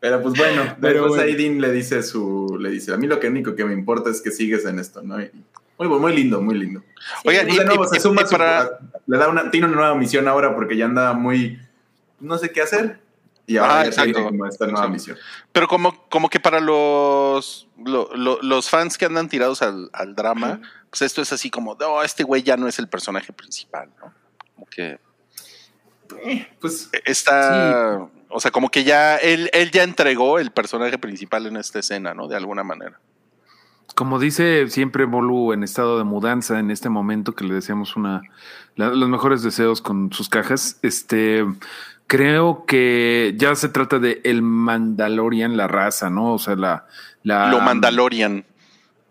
Pero 0.00 0.22
pues 0.22 0.34
bueno, 0.38 0.76
Pero 0.80 1.02
después 1.04 1.08
bueno. 1.10 1.22
ahí 1.24 1.34
Dean 1.34 1.60
le 1.60 1.72
dice 1.72 2.02
su, 2.02 2.56
le 2.60 2.70
dice, 2.70 2.92
a 2.92 2.96
mí 2.96 3.06
lo 3.06 3.18
que 3.20 3.28
único 3.28 3.54
que 3.54 3.64
me 3.64 3.72
importa 3.72 4.10
es 4.10 4.20
que 4.22 4.30
sigues 4.30 4.64
en 4.64 4.78
esto, 4.78 5.02
¿no? 5.02 5.20
Y 5.20 5.30
muy, 5.78 5.88
muy 5.88 6.14
lindo, 6.14 6.40
muy 6.40 6.56
lindo. 6.56 6.80
Sí. 7.22 7.28
Oigan, 7.28 7.48
y- 7.50 7.56
de 7.58 7.64
nuevo, 7.64 7.84
y- 7.84 7.88
se 7.88 7.96
y- 7.98 8.00
suma 8.00 8.22
y 8.22 8.24
su- 8.26 8.30
para- 8.32 8.78
le 9.06 9.18
da 9.18 9.28
una, 9.28 9.50
tiene 9.50 9.66
una 9.66 9.76
nueva 9.76 9.94
misión 9.94 10.26
ahora 10.28 10.54
porque 10.54 10.76
ya 10.76 10.84
andaba 10.86 11.12
muy, 11.14 11.58
no 12.20 12.36
sé 12.38 12.50
qué 12.52 12.62
hacer. 12.62 13.00
Y 13.46 13.56
ahora 13.56 13.80
Ah, 13.80 13.84
ya 13.86 13.90
tiene 13.92 14.10
exacto. 14.10 14.28
como 14.30 14.46
esta 14.46 14.64
nueva 14.66 14.80
Exacto. 14.80 14.92
misión. 14.92 15.16
Pero 15.52 15.68
como, 15.68 16.06
como 16.10 16.28
que 16.28 16.38
para 16.38 16.60
los, 16.60 17.66
lo- 17.82 18.14
lo- 18.14 18.42
los 18.42 18.68
fans 18.68 18.98
que 18.98 19.06
andan 19.06 19.28
tirados 19.30 19.62
al, 19.62 19.88
al 19.94 20.14
drama, 20.14 20.60
pues 20.90 21.00
esto 21.02 21.22
es 21.22 21.32
así 21.32 21.48
como, 21.50 21.74
no, 21.80 22.02
este 22.02 22.24
güey 22.24 22.42
ya 22.42 22.56
no 22.58 22.68
es 22.68 22.78
el 22.78 22.88
personaje 22.88 23.32
principal, 23.32 23.88
¿no? 24.00 24.12
Como 24.54 24.66
que 24.66 24.98
eh, 26.24 26.48
pues 26.60 26.90
Está, 27.06 28.06
o 28.28 28.40
sea, 28.40 28.50
como 28.50 28.70
que 28.70 28.84
ya 28.84 29.16
él, 29.16 29.50
él 29.52 29.70
ya 29.70 29.82
entregó 29.82 30.38
el 30.38 30.50
personaje 30.50 30.98
principal 30.98 31.46
en 31.46 31.56
esta 31.56 31.78
escena, 31.78 32.14
¿no? 32.14 32.28
De 32.28 32.36
alguna 32.36 32.62
manera. 32.64 32.98
Como 33.94 34.18
dice 34.20 34.68
siempre 34.68 35.06
Bolu 35.06 35.52
en 35.52 35.62
estado 35.64 35.98
de 35.98 36.04
mudanza 36.04 36.58
en 36.60 36.70
este 36.70 36.88
momento 36.88 37.34
que 37.34 37.44
le 37.44 37.54
deseamos 37.54 37.96
una 37.96 38.22
la- 38.76 38.90
los 38.90 39.08
mejores 39.08 39.42
deseos 39.42 39.80
con 39.82 40.12
sus 40.12 40.28
cajas, 40.28 40.78
este 40.82 41.44
creo 42.06 42.64
que 42.64 43.34
ya 43.36 43.54
se 43.56 43.68
trata 43.70 43.98
de 43.98 44.20
el 44.24 44.42
Mandalorian, 44.42 45.56
la 45.56 45.66
raza, 45.68 46.10
¿no? 46.10 46.34
O 46.34 46.38
sea, 46.38 46.54
la, 46.54 46.86
la 47.24 47.50
Lo 47.50 47.60
Mandalorian. 47.60 48.44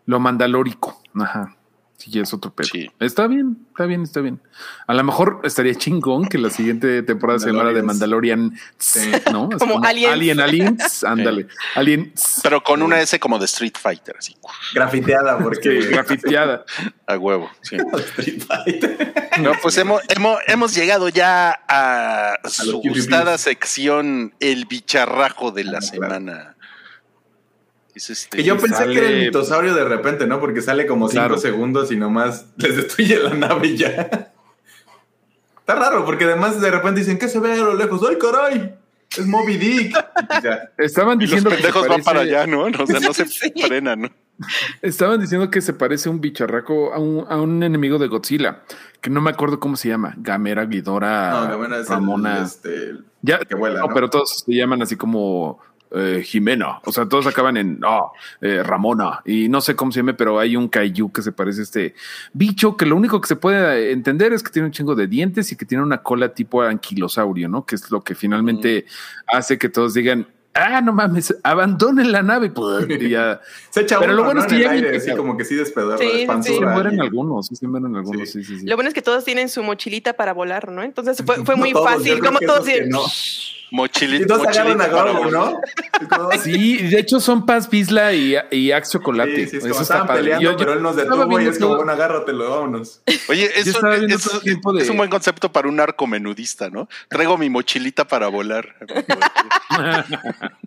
lo 0.05 0.19
mandalórico. 0.21 1.01
Ajá. 1.19 1.56
Sí, 1.97 2.11
ya 2.11 2.21
es 2.21 2.31
otro 2.31 2.53
pedo. 2.53 2.67
Sí. 2.71 2.91
Está 2.99 3.25
bien, 3.25 3.57
está 3.69 3.85
bien, 3.87 4.03
está 4.03 4.21
bien. 4.21 4.39
A 4.85 4.93
lo 4.93 5.03
mejor 5.03 5.41
estaría 5.43 5.73
chingón 5.73 6.27
que 6.27 6.37
la 6.37 6.51
siguiente 6.51 7.01
temporada 7.01 7.39
se 7.39 7.47
llamara 7.47 7.73
de 7.73 7.81
Mandalorian, 7.81 8.55
Sí. 8.77 9.11
¿no? 9.31 9.49
Así 9.51 9.57
Como 9.57 9.83
Aliens. 9.83 10.13
Alien 10.13 10.39
Aliens, 10.39 11.03
ándale. 11.03 11.47
Alien 11.73 12.13
Pero 12.43 12.61
con 12.63 12.83
una 12.83 13.01
S 13.01 13.19
como 13.19 13.39
de 13.39 13.45
Street 13.45 13.73
Fighter, 13.81 14.15
así, 14.19 14.35
grafiteada 14.75 15.39
que 15.39 15.43
porque 15.43 15.79
grafiteada. 15.87 16.65
a 17.07 17.17
huevo. 17.17 17.49
Sí. 17.61 17.77
Street 18.17 18.43
Fighter. 18.47 19.13
No, 19.41 19.53
pues 19.61 19.75
hemos, 19.79 19.99
hemos, 20.09 20.37
hemos 20.45 20.75
llegado 20.75 21.09
ya 21.09 21.59
a 21.67 22.37
su 22.47 22.79
gustada 22.79 23.39
sección, 23.39 24.35
el 24.39 24.65
bicharrajo 24.65 25.51
de 25.51 25.63
la 25.63 25.79
Ah, 25.79 25.81
claro. 25.81 25.93
semana. 26.13 26.56
Es 27.97 28.09
este, 28.09 28.37
Que 28.37 28.43
yo 28.43 28.57
pensé 28.57 28.75
sale- 28.77 28.93
que 28.93 28.99
era 28.99 29.09
el 29.09 29.25
mitosaurio 29.25 29.73
de 29.75 29.83
repente, 29.85 30.25
¿no? 30.27 30.39
Porque 30.39 30.61
sale 30.61 30.85
como 30.87 31.07
cinco 31.09 31.19
Claro. 31.25 31.37
segundos 31.37 31.91
y 31.91 31.97
nomás 31.97 32.45
les 32.57 32.75
destruye 32.75 33.17
la 33.19 33.33
nave 33.33 33.67
y 33.67 33.77
ya. 33.77 34.31
Está 35.59 35.75
raro, 35.75 36.05
porque 36.05 36.23
además 36.25 36.61
de 36.61 36.71
repente 36.71 37.01
dicen 37.01 37.17
que 37.19 37.27
se 37.27 37.39
ve 37.39 37.53
a 37.53 37.57
lo 37.57 37.75
lejos. 37.75 38.01
¡Ay, 38.09 38.17
caray! 38.17 38.75
Es 39.17 39.25
Moby 39.25 39.57
Dick. 39.57 39.97
Y 40.39 40.43
ya. 40.43 40.69
Estaban 40.77 41.19
y 41.19 41.25
los 41.25 41.29
diciendo 41.31 41.49
que 41.49 41.55
se 41.57 41.61
pendejos 41.63 41.87
van 41.87 42.03
para 42.03 42.21
allá, 42.21 42.45
¿no? 42.47 42.61
O 42.63 42.87
sea, 42.87 42.99
no 42.99 43.13
se 43.13 43.25
Sí. 43.27 43.51
frenan, 43.65 44.01
¿no? 44.01 44.09
Estaban 44.83 45.19
diciendo 45.19 45.49
que 45.49 45.61
se 45.61 45.73
parece 45.73 46.09
un 46.09 46.21
bicharraco 46.21 46.93
a 46.93 46.99
un, 46.99 47.25
a 47.27 47.37
un 47.41 47.63
enemigo 47.63 47.97
de 47.97 48.07
Godzilla, 48.07 48.61
que 49.01 49.09
no 49.09 49.19
me 49.19 49.31
acuerdo 49.31 49.59
cómo 49.59 49.75
se 49.75 49.89
llama. 49.89 50.13
Gamera, 50.17 50.65
Guidora, 50.65 51.31
No, 51.31 51.49
Gamera 51.49 51.79
es 51.79 51.87
el, 51.89 51.93
Ramona. 51.95 52.43
este, 52.43 52.73
el 52.75 53.05
ya, 53.23 53.39
que 53.39 53.55
vuela, 53.55 53.79
no, 53.79 53.87
¿no? 53.87 53.93
pero 53.95 54.09
todos 54.11 54.43
se 54.45 54.53
llaman 54.53 54.83
así 54.83 54.95
como 54.95 55.59
eh, 55.91 56.21
Jimena. 56.25 56.79
O 56.85 56.91
sea, 56.91 57.07
todos 57.07 57.25
acaban 57.27 57.57
en 57.57 57.79
no, 57.79 58.11
eh, 58.41 58.61
Ramona. 58.63 59.21
Y 59.25 59.49
no 59.49 59.61
sé 59.61 59.75
cómo 59.75 59.91
se 59.91 59.99
llame, 59.99 60.13
pero 60.13 60.39
hay 60.39 60.55
un 60.55 60.67
kaiju 60.67 61.11
que 61.11 61.21
se 61.21 61.31
parece 61.31 61.61
a 61.61 61.63
este 61.63 61.95
bicho 62.33 62.75
que 62.77 62.85
lo 62.85 62.95
único 62.95 63.21
que 63.21 63.27
se 63.27 63.35
puede 63.35 63.91
entender 63.91 64.33
es 64.33 64.43
que 64.43 64.51
tiene 64.51 64.65
un 64.67 64.71
chingo 64.71 64.95
de 64.95 65.07
dientes 65.07 65.51
y 65.51 65.55
que 65.55 65.65
tiene 65.65 65.83
una 65.83 66.03
cola 66.03 66.33
tipo 66.33 66.61
anquilosaurio, 66.61 67.47
¿no? 67.49 67.65
Que 67.65 67.75
es 67.75 67.89
lo 67.91 68.03
que 68.03 68.15
finalmente 68.15 68.85
hace 69.27 69.57
que 69.57 69.69
todos 69.69 69.93
digan. 69.93 70.27
Ah, 70.59 70.81
no 70.81 70.91
mames, 70.91 71.35
abandonen 71.43 72.11
la 72.11 72.23
nave. 72.23 72.51
Y 72.89 73.09
ya 73.09 73.39
Se 73.69 73.81
echa 73.81 73.99
Pero 73.99 74.13
uno, 74.13 74.21
lo 74.21 74.25
bueno 74.25 74.39
¿no? 74.41 74.47
es 74.47 74.51
que 74.51 74.59
ya 74.59 74.71
aire, 74.71 74.97
así 74.97 75.15
como 75.15 75.37
que 75.37 75.45
sí 75.45 75.55
Sí, 75.55 75.65
sí, 75.65 76.27
sí. 76.41 76.53
se 76.55 76.65
mueren 76.65 76.99
algunos, 76.99 77.45
sí 77.47 77.55
se 77.55 77.67
mueren 77.67 77.95
algunos, 77.95 78.27
sí, 78.31 78.43
sí, 78.43 78.59
sí. 78.61 78.65
Lo 78.65 78.75
bueno 78.75 78.87
es 78.87 78.95
que 78.95 79.03
todos 79.03 79.23
tienen 79.23 79.49
su 79.49 79.61
mochilita 79.61 80.13
para 80.13 80.33
volar, 80.33 80.71
¿no? 80.71 80.81
Entonces 80.81 81.21
fue, 81.23 81.35
fue 81.45 81.55
No 81.55 81.59
muy 81.61 81.73
todos, 81.73 81.85
fácil. 81.87 82.19
Como 82.19 82.39
todos 82.39 82.65
tienen- 82.65 82.89
no. 82.89 83.01
Mochilita, 83.71 84.23
Y 84.23 84.27
todos 84.27 84.47
agarran 84.47 84.81
a 84.81 84.87
Grogu. 84.87 85.29
¿no? 85.31 85.59
Sí, 86.41 86.77
de 86.77 86.99
hecho 86.99 87.19
son 87.19 87.45
Paz 87.45 87.69
Bisla 87.69 88.13
y, 88.13 88.35
y 88.51 88.71
Axe 88.71 88.93
Chocolate. 88.93 89.35
Sí, 89.35 89.47
sí, 89.47 89.57
es 89.57 89.61
como 89.63 89.73
Eso 89.73 89.81
estaban 89.83 90.07
peleando, 90.07 90.41
Yo- 90.43 90.51
yo 90.51 90.57
pero 90.57 90.73
él 90.73 90.81
nos 90.81 90.95
detuvo 90.95 91.39
y 91.41 91.45
es 91.47 91.59
como, 91.59 91.75
bueno, 91.75 91.91
agárratelo, 91.91 92.49
vámonos. 92.49 93.01
Oye, 93.27 93.51
eso, 93.59 93.79
eso- 93.87 94.39
de- 94.39 94.81
es 94.81 94.89
un 94.89 94.97
buen 94.97 95.09
concepto 95.09 95.51
para 95.51 95.67
un 95.67 95.75
narcomenudista, 95.75 96.69
¿no? 96.69 96.87
Traigo 97.09 97.37
mi 97.37 97.49
mochilita 97.49 98.07
para 98.07 98.27
volar. 98.29 98.75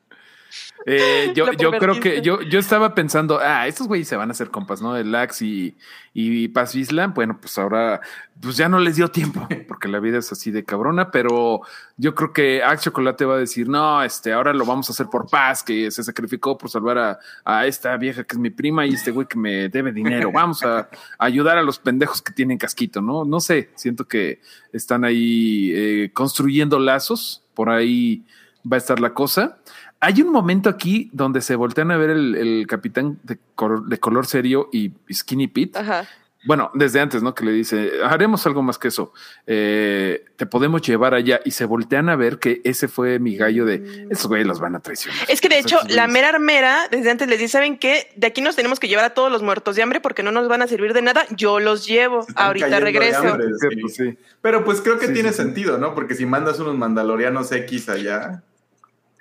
Eh, 0.86 1.32
yo, 1.34 1.52
yo 1.52 1.72
creo 1.72 2.00
que 2.00 2.22
yo, 2.22 2.40
yo 2.40 2.58
estaba 2.58 2.94
pensando, 2.94 3.38
ah, 3.38 3.66
estos 3.66 3.86
güeyes 3.86 4.08
se 4.08 4.16
van 4.16 4.30
a 4.30 4.32
hacer 4.32 4.50
compas, 4.50 4.80
¿no? 4.80 4.96
El 4.96 5.14
Axe 5.14 5.44
y, 5.44 5.76
y 6.14 6.48
Paz 6.48 6.74
Bisla, 6.74 7.08
bueno, 7.08 7.38
pues 7.38 7.58
ahora, 7.58 8.00
pues 8.40 8.56
ya 8.56 8.68
no 8.68 8.78
les 8.78 8.96
dio 8.96 9.08
tiempo, 9.08 9.46
porque 9.68 9.88
la 9.88 10.00
vida 10.00 10.18
es 10.18 10.32
así 10.32 10.50
de 10.50 10.64
cabrona, 10.64 11.10
pero 11.10 11.60
yo 11.98 12.14
creo 12.14 12.32
que 12.32 12.62
Axe 12.62 12.84
Chocolate 12.84 13.26
va 13.26 13.34
a 13.34 13.38
decir, 13.38 13.68
no, 13.68 14.02
este, 14.02 14.32
ahora 14.32 14.54
lo 14.54 14.64
vamos 14.64 14.88
a 14.88 14.92
hacer 14.92 15.06
por 15.06 15.28
Paz, 15.28 15.62
que 15.62 15.90
se 15.90 16.02
sacrificó 16.02 16.56
por 16.56 16.70
salvar 16.70 16.98
a, 16.98 17.18
a 17.44 17.66
esta 17.66 17.94
vieja 17.98 18.24
que 18.24 18.36
es 18.36 18.40
mi 18.40 18.50
prima 18.50 18.86
y 18.86 18.94
este 18.94 19.10
güey 19.10 19.26
que 19.26 19.38
me 19.38 19.68
debe 19.68 19.92
dinero. 19.92 20.32
Vamos 20.32 20.64
a, 20.64 20.78
a 20.80 20.88
ayudar 21.18 21.58
a 21.58 21.62
los 21.62 21.78
pendejos 21.78 22.22
que 22.22 22.32
tienen 22.32 22.56
casquito, 22.56 23.02
¿no? 23.02 23.26
No 23.26 23.40
sé, 23.40 23.70
siento 23.74 24.08
que 24.08 24.40
están 24.72 25.04
ahí 25.04 25.72
eh, 25.74 26.10
construyendo 26.14 26.78
lazos, 26.78 27.42
por 27.54 27.68
ahí 27.68 28.24
va 28.70 28.76
a 28.76 28.78
estar 28.78 29.00
la 29.00 29.14
cosa. 29.14 29.58
Hay 30.00 30.22
un 30.22 30.32
momento 30.32 30.70
aquí 30.70 31.10
donde 31.12 31.40
se 31.42 31.56
voltean 31.56 31.90
a 31.90 31.96
ver 31.98 32.10
el, 32.10 32.34
el 32.34 32.66
capitán 32.66 33.18
de, 33.22 33.38
cor- 33.54 33.84
de 33.86 33.98
color 33.98 34.26
serio 34.26 34.68
y 34.72 34.92
Skinny 35.12 35.46
Pete. 35.48 35.78
Ajá. 35.78 36.08
Bueno, 36.46 36.70
desde 36.72 37.00
antes, 37.00 37.22
¿no? 37.22 37.34
Que 37.34 37.44
le 37.44 37.52
dice, 37.52 37.90
haremos 38.02 38.46
algo 38.46 38.62
más 38.62 38.78
que 38.78 38.88
eso. 38.88 39.12
Eh, 39.46 40.24
te 40.36 40.46
podemos 40.46 40.80
llevar 40.80 41.12
allá. 41.12 41.40
Y 41.44 41.50
se 41.50 41.66
voltean 41.66 42.08
a 42.08 42.16
ver 42.16 42.38
que 42.38 42.62
ese 42.64 42.88
fue 42.88 43.18
mi 43.18 43.36
gallo 43.36 43.66
de, 43.66 44.06
esos 44.08 44.26
güeyes 44.26 44.46
los 44.46 44.58
van 44.58 44.74
a 44.74 44.80
traicionar. 44.80 45.20
Es 45.28 45.42
que 45.42 45.50
de 45.50 45.58
hecho, 45.58 45.78
la 45.90 46.06
mera 46.08 46.30
armera, 46.30 46.88
desde 46.90 47.10
antes 47.10 47.28
les 47.28 47.38
dice, 47.38 47.52
¿saben 47.52 47.76
qué? 47.76 48.10
De 48.16 48.26
aquí 48.28 48.40
nos 48.40 48.56
tenemos 48.56 48.80
que 48.80 48.88
llevar 48.88 49.04
a 49.04 49.10
todos 49.12 49.30
los 49.30 49.42
muertos 49.42 49.76
de 49.76 49.82
hambre 49.82 50.00
porque 50.00 50.22
no 50.22 50.32
nos 50.32 50.48
van 50.48 50.62
a 50.62 50.66
servir 50.66 50.94
de 50.94 51.02
nada. 51.02 51.26
Yo 51.36 51.60
los 51.60 51.86
llevo. 51.86 52.26
Ahorita 52.36 52.80
regreso. 52.80 53.18
hambre, 53.18 53.48
Sí, 53.60 53.68
sí. 53.68 53.80
pues. 53.82 54.16
Pero 54.40 54.64
pues 54.64 54.80
creo 54.80 54.98
que 54.98 55.08
Sí, 55.08 55.12
tiene 55.12 55.34
sentido, 55.34 55.76
¿no? 55.76 55.94
Porque 55.94 56.14
si 56.14 56.24
mandas 56.24 56.58
unos 56.58 56.74
mandalorianos 56.78 57.52
X 57.52 57.90
allá. 57.90 58.42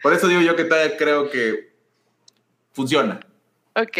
Por 0.01 0.13
eso 0.13 0.27
digo 0.27 0.41
yo 0.41 0.55
que 0.55 0.63
todavía 0.65 0.97
creo 0.97 1.29
que 1.29 1.73
funciona. 2.71 3.19
Ok. 3.75 3.97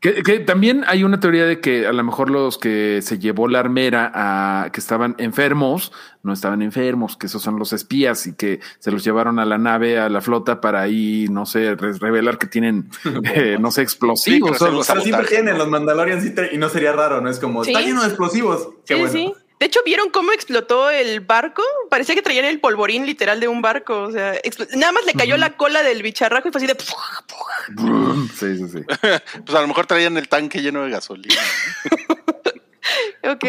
Que, 0.00 0.22
que 0.22 0.38
también 0.40 0.82
hay 0.86 1.04
una 1.04 1.20
teoría 1.20 1.44
de 1.44 1.60
que 1.60 1.86
a 1.86 1.92
lo 1.92 2.02
mejor 2.02 2.30
los 2.30 2.56
que 2.56 3.00
se 3.02 3.18
llevó 3.18 3.48
la 3.48 3.58
armera 3.58 4.10
a 4.14 4.70
que 4.72 4.80
estaban 4.80 5.14
enfermos, 5.18 5.92
no 6.22 6.32
estaban 6.32 6.62
enfermos, 6.62 7.18
que 7.18 7.26
esos 7.26 7.42
son 7.42 7.58
los 7.58 7.74
espías 7.74 8.26
y 8.26 8.34
que 8.34 8.60
se 8.78 8.90
los 8.90 9.04
llevaron 9.04 9.38
a 9.38 9.44
la 9.44 9.58
nave, 9.58 9.98
a 9.98 10.08
la 10.08 10.22
flota 10.22 10.62
para 10.62 10.80
ahí, 10.80 11.26
no 11.30 11.44
sé, 11.44 11.74
re- 11.74 11.98
revelar 11.98 12.38
que 12.38 12.46
tienen, 12.46 12.88
eh, 13.34 13.58
no 13.60 13.70
sé, 13.70 13.82
explosivos. 13.82 14.62
o 14.62 14.64
algo 14.64 14.82
se 14.82 14.92
así. 14.92 15.00
Pero 15.02 15.04
siempre 15.18 15.28
tienen 15.36 15.58
los 15.58 15.68
Mandalorians 15.68 16.24
y, 16.24 16.34
te- 16.34 16.54
y 16.54 16.56
no 16.56 16.70
sería 16.70 16.92
raro, 16.92 17.20
¿no? 17.20 17.28
Es 17.28 17.38
como, 17.38 17.62
Sí. 17.62 17.72
está 17.72 17.82
lleno 17.84 18.00
de 18.00 18.06
explosivos. 18.08 18.70
Qué 18.86 18.94
sí, 18.94 19.00
bueno. 19.26 19.34
De 19.60 19.66
hecho, 19.66 19.80
¿vieron 19.84 20.08
cómo 20.10 20.32
explotó 20.32 20.88
el 20.90 21.20
barco? 21.20 21.62
Parecía 21.90 22.14
que 22.14 22.22
traían 22.22 22.46
el 22.46 22.60
polvorín 22.60 23.04
literal 23.04 23.38
de 23.40 23.46
un 23.48 23.60
barco. 23.60 24.02
O 24.04 24.10
sea, 24.10 24.34
nada 24.74 24.90
más 24.92 25.04
le 25.04 25.12
cayó 25.12 25.36
la 25.36 25.56
cola 25.56 25.82
del 25.82 26.02
bicharraco 26.02 26.48
y 26.48 26.50
fue 26.50 26.60
así 26.60 26.66
de... 26.66 26.76
Sí, 28.38 28.56
sí, 28.56 28.68
sí. 28.68 28.84
Pues 29.44 29.56
a 29.58 29.60
lo 29.60 29.68
mejor 29.68 29.86
traían 29.86 30.16
el 30.16 30.28
tanque 30.28 30.62
lleno 30.62 30.82
de 30.84 30.90
gasolina. 30.90 31.34
¿no? 31.98 32.16
Ok. 33.32 33.44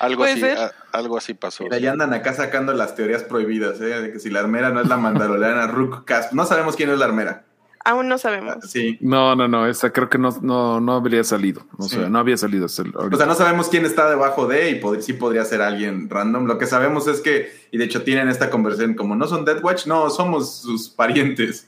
Algo 0.00 0.24
así, 0.24 0.42
a- 0.44 0.72
algo 0.92 1.16
así 1.16 1.32
pasó. 1.34 1.62
Mira, 1.64 1.78
ya 1.78 1.92
andan 1.92 2.12
acá 2.12 2.34
sacando 2.34 2.74
las 2.74 2.96
teorías 2.96 3.22
prohibidas, 3.22 3.80
¿eh? 3.80 3.84
De 3.84 4.12
que 4.12 4.18
si 4.18 4.28
la 4.30 4.40
armera 4.40 4.70
no 4.70 4.80
es 4.80 4.88
la 4.88 4.96
mandaloriana 4.96 5.68
Rook 5.68 6.04
Casp. 6.04 6.32
No 6.32 6.44
sabemos 6.44 6.74
quién 6.74 6.90
es 6.90 6.98
la 6.98 7.04
armera. 7.04 7.44
Aún 7.84 8.08
no 8.08 8.16
sabemos. 8.16 8.56
Sí. 8.68 8.96
No, 9.00 9.34
no, 9.34 9.48
no, 9.48 9.66
esa 9.66 9.92
creo 9.92 10.08
que 10.08 10.16
no, 10.18 10.30
no, 10.40 10.80
no 10.80 10.92
habría 10.92 11.24
salido. 11.24 11.62
O 11.78 11.82
Sí. 11.82 11.96
sea, 11.96 12.08
no 12.08 12.18
había 12.20 12.36
salido. 12.36 12.66
hasta 12.66 12.82
el- 12.82 12.92
ahorita. 12.94 13.16
O 13.16 13.18
sea, 13.18 13.26
no 13.26 13.34
sabemos 13.34 13.68
quién 13.68 13.84
está 13.84 14.08
debajo 14.08 14.46
de 14.46 14.70
y 14.70 14.80
pod- 14.80 15.00
sí 15.00 15.14
podría 15.14 15.44
ser 15.44 15.62
alguien 15.62 16.08
random. 16.08 16.46
Lo 16.46 16.58
que 16.58 16.66
sabemos 16.66 17.08
es 17.08 17.20
que, 17.20 17.50
y 17.72 17.78
de 17.78 17.84
hecho 17.84 18.02
tienen 18.04 18.28
esta 18.28 18.50
conversación 18.50 18.94
como, 18.94 19.16
no 19.16 19.26
son 19.26 19.44
Death 19.44 19.64
Watch, 19.64 19.86
no, 19.86 20.10
somos 20.10 20.60
sus 20.60 20.88
parientes. 20.88 21.66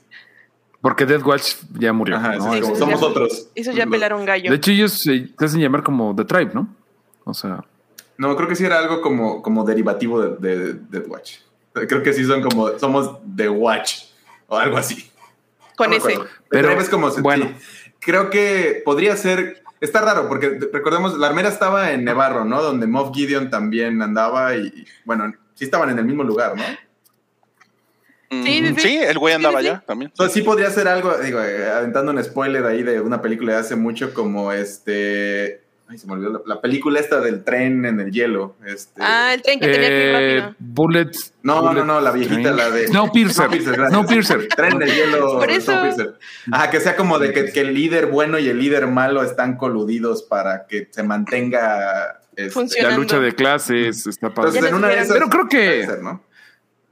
Porque 0.81 1.07
Death 1.07 1.25
Watch 1.25 1.55
ya 1.79 1.93
murió. 1.93 2.17
Ajá, 2.17 2.37
¿no? 2.37 2.53
sí, 2.53 2.61
como 2.61 2.77
somos 2.77 3.01
ya- 3.01 3.07
otros. 3.07 3.49
Eso 3.55 3.73
ya 3.73 3.87
pelaron 3.87 4.25
gallo. 4.25 4.51
De 4.51 4.57
hecho, 4.57 4.71
ellos 4.71 4.93
se 4.93 5.29
se 5.37 5.45
hacen 5.45 5.61
llamar 5.61 5.83
como 5.83 6.15
The 6.15 6.25
Tribe, 6.27 6.51
¿no? 6.55 6.69
O 7.25 7.33
sea, 7.35 7.65
No, 8.19 8.37
creo 8.37 8.49
que 8.49 8.55
sí 8.55 8.65
era 8.65 8.79
algo 8.79 9.01
como, 9.01 9.43
como 9.43 9.65
derivativo 9.65 10.21
de, 10.23 10.37
de, 10.57 10.75
Death 10.75 11.09
Watch. 11.09 11.33
Creo 11.73 12.03
que 12.05 12.13
sí 12.13 12.25
son 12.25 12.41
como, 12.43 12.79
somos 12.79 13.19
The 13.35 13.49
Watch 13.49 14.05
o 14.47 14.57
algo 14.57 14.77
así. 14.77 15.11
Con 15.77 15.91
No 15.91 15.97
ese. 15.97 16.19
Pero, 16.49 16.71
es 16.71 16.89
como, 16.89 17.11
bueno. 17.17 17.47
sí. 17.59 17.93
creo 18.01 18.31
que 18.31 18.83
podría 18.85 19.17
ser, 19.17 19.63
está 19.81 20.01
raro 20.01 20.29
porque 20.29 20.59
recordemos, 20.73 21.19
la 21.19 21.29
armera 21.29 21.49
estaba 21.49 21.93
en 21.93 22.05
Nevarro, 22.05 22.45
¿no? 22.45 22.63
Donde 22.63 22.87
Moff 22.87 23.15
Gideon 23.15 23.51
también 23.51 24.01
andaba 24.03 24.55
y, 24.57 24.87
bueno, 25.05 25.33
sí 25.55 25.65
estaban 25.65 25.91
en 25.91 25.99
el 25.99 26.05
mismo 26.05 26.23
lugar, 26.23 26.57
¿no? 26.57 26.65
Sí, 28.43 28.67
sí, 28.67 28.75
sí. 28.79 28.99
el 28.99 29.19
güey 29.19 29.35
andaba 29.35 29.59
Sí, 29.61 29.65
sí, 29.65 29.71
allá 29.71 29.85
también. 29.87 30.11
Entonces 30.11 30.35
sí 30.35 30.43
podría 30.43 30.71
ser 30.71 30.89
algo, 30.89 31.17
digo, 31.19 31.41
eh, 31.41 31.71
aventando 31.71 32.11
un 32.11 32.23
spoiler 32.23 32.65
ahí 32.65 32.83
de 32.83 33.01
una 33.01 33.23
película 33.23 33.53
de 33.53 33.59
hace 33.59 33.77
mucho 33.77 34.13
como 34.13 34.53
este, 34.53 35.64
ay, 35.89 35.99
se 35.99 36.07
me 36.07 36.15
olvidó, 36.15 36.33
la, 36.33 36.55
la 36.55 36.61
película 36.61 36.99
esta 37.01 37.21
del 37.21 37.45
tren 37.45 37.85
en 37.85 38.01
el 38.01 38.11
hielo. 38.11 38.57
Este, 38.67 39.03
Ah, 39.03 39.33
el 39.35 39.43
tren 39.43 39.61
que 39.61 39.67
tenía 39.69 39.89
que 39.89 39.95
ir 39.95 40.03
eh, 40.03 40.41
rápido. 40.41 40.57
Bullet. 40.59 41.11
no, 41.43 41.61
Bullet 41.63 41.75
no, 41.81 41.85
no, 41.85 42.01
la 42.01 42.11
viejita, 42.13 42.41
Train. 42.43 42.57
la 42.57 42.71
de... 42.71 42.87
Snowpiercer. 42.89 43.49
gracias. 43.49 43.89
Snowpiercer. 43.91 44.49
Tren 44.49 44.79
de 44.79 44.87
hielo. 44.87 45.39
Por 45.39 45.51
eso. 45.51 45.73
Snowpiercer. 45.73 46.15
Ajá, 46.53 46.71
que 46.71 46.81
sea 46.81 46.97
como 46.97 47.19
de 47.19 47.33
que, 47.33 47.53
que 47.53 47.61
el 47.61 47.75
líder 47.75 48.07
bueno 48.07 48.39
y 48.39 48.49
el 48.49 48.59
líder 48.59 48.87
malo 48.87 49.23
están 49.23 49.57
coludidos 49.57 50.23
para 50.23 50.67
que 50.67 50.89
se 50.91 51.03
mantenga... 51.03 52.21
este. 52.37 52.83
La 52.83 52.97
lucha 52.97 53.19
de 53.19 53.35
clases 53.35 54.07
está 54.07 54.33
padre. 54.33 54.51
Entonces, 54.51 54.71
en 54.71 54.77
una 54.77 54.89
de 54.89 54.95
esas 55.01 55.13
Pero 55.13 55.29
creo 55.29 55.49
que- 55.49 55.87
ser, 55.87 56.03
¿no? 56.03 56.23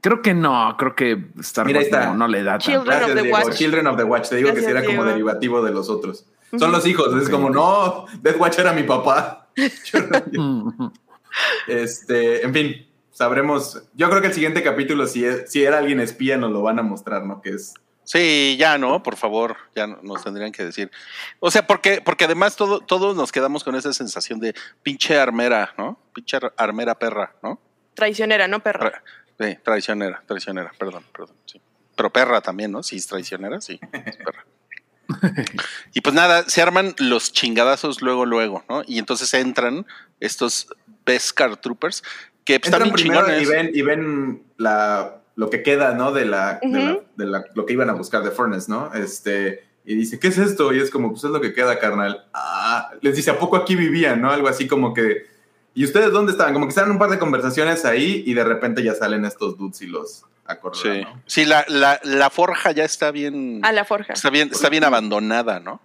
Creo 0.01 0.21
que 0.21 0.33
no, 0.33 0.75
creo 0.77 0.95
que 0.95 1.27
Star 1.39 1.65
Wars 1.65 1.85
está. 1.85 2.07
no, 2.07 2.15
no 2.15 2.27
le 2.27 2.43
da 2.43 2.57
tanto. 2.57 2.65
Children 2.65 2.85
Gracias, 2.99 3.09
of 3.17 3.23
the. 3.23 3.31
Watch. 3.31 3.53
Children 3.55 3.87
of 3.87 3.95
the 3.97 4.03
Watch. 4.03 4.27
Te 4.29 4.35
digo 4.35 4.53
que 4.53 4.59
sí 4.59 4.65
era 4.69 4.83
como 4.83 5.05
derivativo 5.05 5.63
de 5.63 5.71
los 5.71 5.89
otros. 5.89 6.25
Son 6.57 6.71
los 6.71 6.85
hijos. 6.85 7.13
Es 7.21 7.29
como, 7.29 7.49
no, 7.49 8.05
Death 8.21 8.37
Watch 8.39 8.59
era 8.59 8.73
mi 8.73 8.83
papá. 8.83 9.49
Este, 11.67 12.45
en 12.45 12.53
fin, 12.53 12.87
sabremos. 13.11 13.81
Yo 13.93 14.09
creo 14.09 14.21
que 14.21 14.27
el 14.27 14.33
siguiente 14.33 14.61
capítulo, 14.63 15.07
si, 15.07 15.25
es- 15.25 15.51
si 15.51 15.63
era 15.63 15.79
alguien 15.79 15.99
espía, 15.99 16.37
nos 16.37 16.51
lo 16.51 16.61
van 16.61 16.79
a 16.79 16.83
mostrar, 16.83 17.25
¿no? 17.25 17.41
Que 17.41 17.51
es. 17.51 17.73
Sí, 18.03 18.55
ya 18.59 18.77
no, 18.77 19.01
por 19.01 19.15
favor, 19.15 19.55
ya 19.75 19.87
no- 19.87 19.97
nos 20.03 20.23
tendrían 20.23 20.51
que 20.51 20.63
decir. 20.65 20.91
O 21.39 21.49
sea, 21.49 21.65
porque, 21.65 22.01
porque 22.03 22.25
además 22.25 22.55
todo, 22.55 22.81
todos 22.81 23.15
nos 23.15 23.31
quedamos 23.31 23.63
con 23.63 23.75
esa 23.75 23.93
sensación 23.93 24.39
de 24.39 24.53
pinche 24.83 25.17
armera, 25.17 25.73
¿no? 25.77 25.97
Pinche 26.13 26.35
ar- 26.37 26.53
armera 26.57 26.93
perra, 26.99 27.33
¿no? 27.41 27.59
Traicionera, 27.95 28.47
no 28.47 28.61
perra. 28.61 28.91
Tra- 28.91 29.01
Sí, 29.39 29.57
traicionera, 29.63 30.21
traicionera, 30.27 30.71
perdón, 30.77 31.03
perdón, 31.11 31.35
sí. 31.45 31.59
Pero 31.95 32.11
perra 32.13 32.39
también, 32.41 32.71
¿no? 32.71 32.83
Sí, 32.83 32.97
es 32.97 33.07
traicionera, 33.07 33.59
sí, 33.61 33.79
es 33.91 34.17
perra. 34.17 34.45
Y 35.93 36.01
pues 36.01 36.15
nada, 36.15 36.43
se 36.47 36.61
arman 36.61 36.95
los 36.97 37.31
chingadazos 37.33 38.01
luego, 38.01 38.25
luego, 38.25 38.63
¿no? 38.69 38.83
Y 38.87 38.99
entonces 38.99 39.33
entran 39.33 39.85
estos 40.19 40.67
Beskar 41.05 41.57
Troopers 41.57 42.03
que 42.45 42.59
pues, 42.59 42.71
están 42.71 42.83
bien 42.83 42.93
primero 42.95 43.21
chingones. 43.25 43.41
y 43.43 43.45
ven, 43.51 43.71
y 43.73 43.81
ven 43.81 44.43
la, 44.57 45.21
lo 45.35 45.49
que 45.49 45.63
queda, 45.63 45.93
¿no? 45.93 46.11
De 46.11 46.25
la, 46.25 46.59
de 46.61 46.69
la- 46.79 46.91
Ujú. 46.93 47.03
de 47.15 47.25
la- 47.25 47.45
lo 47.55 47.65
que 47.65 47.73
iban 47.73 47.89
a 47.89 47.93
buscar 47.93 48.23
de 48.23 48.31
Furnace, 48.31 48.69
¿no? 48.71 48.93
Este, 48.93 49.65
y 49.85 49.95
dice, 49.95 50.19
¿qué 50.19 50.27
es 50.29 50.37
esto? 50.37 50.73
Y 50.73 50.79
es 50.79 50.89
como, 50.89 51.11
pues 51.11 51.23
es 51.25 51.29
lo 51.31 51.41
que 51.41 51.53
queda, 51.53 51.77
carnal. 51.79 52.25
Ah, 52.33 52.91
les 53.01 53.15
dice, 53.15 53.31
¿a 53.31 53.39
poco 53.39 53.57
aquí 53.57 53.75
vivían, 53.75 54.21
no? 54.21 54.31
Algo 54.31 54.47
así 54.47 54.67
como 54.67 54.93
que, 54.93 55.25
¿y 55.73 55.83
ustedes 55.83 56.11
dónde 56.11 56.31
estaban? 56.31 56.53
Como 56.53 56.65
que 56.65 56.69
estaban 56.69 56.91
un 56.91 56.99
par 56.99 57.09
de 57.09 57.19
conversaciones 57.19 57.83
ahí 57.85 58.23
y 58.25 58.33
de 58.33 58.43
repente 58.45 58.81
ya 58.83 58.93
salen 58.95 59.25
estos 59.25 59.57
dudes 59.57 59.81
y 59.81 59.87
los 59.87 60.23
Sí, 60.73 61.01
¿no? 61.03 61.21
sí 61.25 61.45
la, 61.45 61.65
la, 61.69 61.99
la 62.03 62.29
forja 62.29 62.71
ya 62.71 62.83
está 62.83 63.11
bien, 63.11 63.61
A 63.63 63.71
la 63.71 63.85
forja. 63.85 64.13
está 64.13 64.29
bien, 64.29 64.49
está 64.51 64.69
bien 64.69 64.83
abandonada, 64.83 65.59
¿no? 65.59 65.79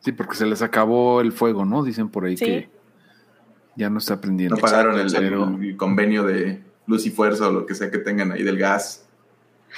Sí, 0.00 0.12
porque 0.12 0.36
se 0.36 0.46
les 0.46 0.62
acabó 0.62 1.20
el 1.20 1.32
fuego, 1.32 1.64
¿no? 1.64 1.82
Dicen 1.82 2.08
por 2.08 2.24
ahí 2.24 2.36
Sí. 2.36 2.44
que 2.44 2.70
ya 3.74 3.90
no 3.90 3.98
está 3.98 4.20
prendiendo. 4.20 4.54
No 4.56 4.62
pagaron 4.62 4.98
el, 4.98 5.76
convenio 5.76 6.22
de 6.22 6.62
luz 6.86 7.04
y 7.06 7.10
fuerza 7.10 7.48
o 7.48 7.52
lo 7.52 7.66
que 7.66 7.74
sea 7.74 7.90
que 7.90 7.98
tengan 7.98 8.30
ahí 8.32 8.42
del 8.44 8.58
gas. 8.58 9.04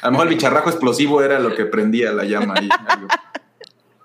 A 0.03 0.07
lo 0.07 0.13
mejor 0.13 0.29
el 0.29 0.35
bicharrajo 0.35 0.69
explosivo 0.69 1.23
era 1.23 1.41
lo 1.41 1.55
que 1.55 1.65
prendía 1.65 2.13
la 2.13 2.25
llama 2.25 2.55
ahí. 2.59 2.69
algo. 2.87 3.09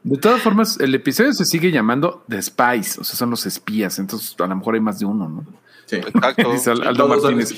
De 0.04 0.18
todas 0.18 0.42
formas, 0.42 0.80
el 0.80 0.96
episodio 0.96 1.34
se 1.34 1.46
sigue 1.46 1.72
llamando 1.72 2.24
The 2.30 2.42
Spies, 2.42 2.98
o 3.00 3.04
sea, 3.04 3.16
son 3.16 3.30
los 3.30 3.46
espías, 3.46 4.00
entonces 4.00 4.36
a 4.40 4.48
lo 4.48 4.56
mejor 4.56 4.76
hay 4.76 4.82
más 4.82 5.00
de 5.00 5.06
uno, 5.06 5.30
¿no? 5.30 5.46
Sí. 5.86 5.98
Exacto. 5.98 6.52
Dice 6.54 6.72
Al- 6.72 6.88
Aldo 6.88 7.08
Martínez. 7.08 7.54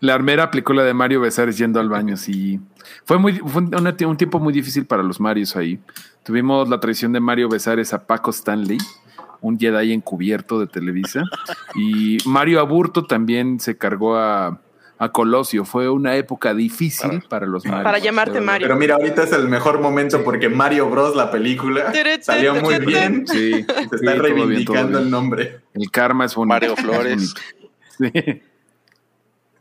La 0.00 0.14
armera 0.14 0.44
aplicó 0.44 0.72
la 0.72 0.82
de 0.82 0.94
Mario 0.94 1.20
Besares 1.20 1.58
yendo 1.58 1.78
al 1.78 1.88
baño, 1.88 2.16
sí. 2.16 2.58
Fue 3.04 3.18
muy 3.18 3.34
fue 3.34 3.62
un, 3.62 3.74
un 3.74 4.16
tiempo 4.16 4.38
muy 4.40 4.52
difícil 4.52 4.86
para 4.86 5.02
los 5.02 5.20
Marios 5.20 5.56
ahí. 5.56 5.78
Tuvimos 6.24 6.68
la 6.68 6.80
traición 6.80 7.12
de 7.12 7.20
Mario 7.20 7.48
Besares 7.48 7.92
a 7.92 8.06
Paco 8.06 8.30
Stanley, 8.30 8.78
un 9.42 9.58
Jedi 9.58 9.92
encubierto 9.92 10.58
de 10.58 10.66
Televisa. 10.66 11.22
Y 11.74 12.18
Mario 12.26 12.60
Aburto 12.60 13.04
también 13.04 13.60
se 13.60 13.76
cargó 13.76 14.16
a, 14.16 14.60
a 14.98 15.08
Colosio. 15.12 15.64
Fue 15.66 15.88
una 15.90 16.16
época 16.16 16.54
difícil 16.54 17.22
para 17.28 17.46
los 17.46 17.64
Marios. 17.66 17.84
Para 17.84 17.98
llamarte. 17.98 18.40
Mario. 18.40 18.68
Pero 18.68 18.78
mira, 18.78 18.94
ahorita 18.94 19.24
es 19.24 19.32
el 19.32 19.48
mejor 19.48 19.80
momento 19.80 20.22
porque 20.24 20.48
Mario 20.48 20.88
Bros, 20.88 21.14
la 21.14 21.30
película, 21.30 21.92
salió 22.22 22.54
muy 22.54 22.78
bien. 22.78 23.26
Sí, 23.26 23.52
Se 23.52 23.56
sí, 23.56 23.60
está 23.60 23.74
todo 23.74 24.00
bien, 24.00 24.16
todo 24.16 24.22
reivindicando 24.22 24.88
bien. 24.98 25.02
el 25.04 25.10
nombre. 25.10 25.60
El 25.74 25.90
karma 25.90 26.24
es 26.24 26.34
bonito. 26.34 26.54
Mario 26.54 26.74
es 26.74 26.80
Flores. 26.80 27.34
Sí. 27.98 28.42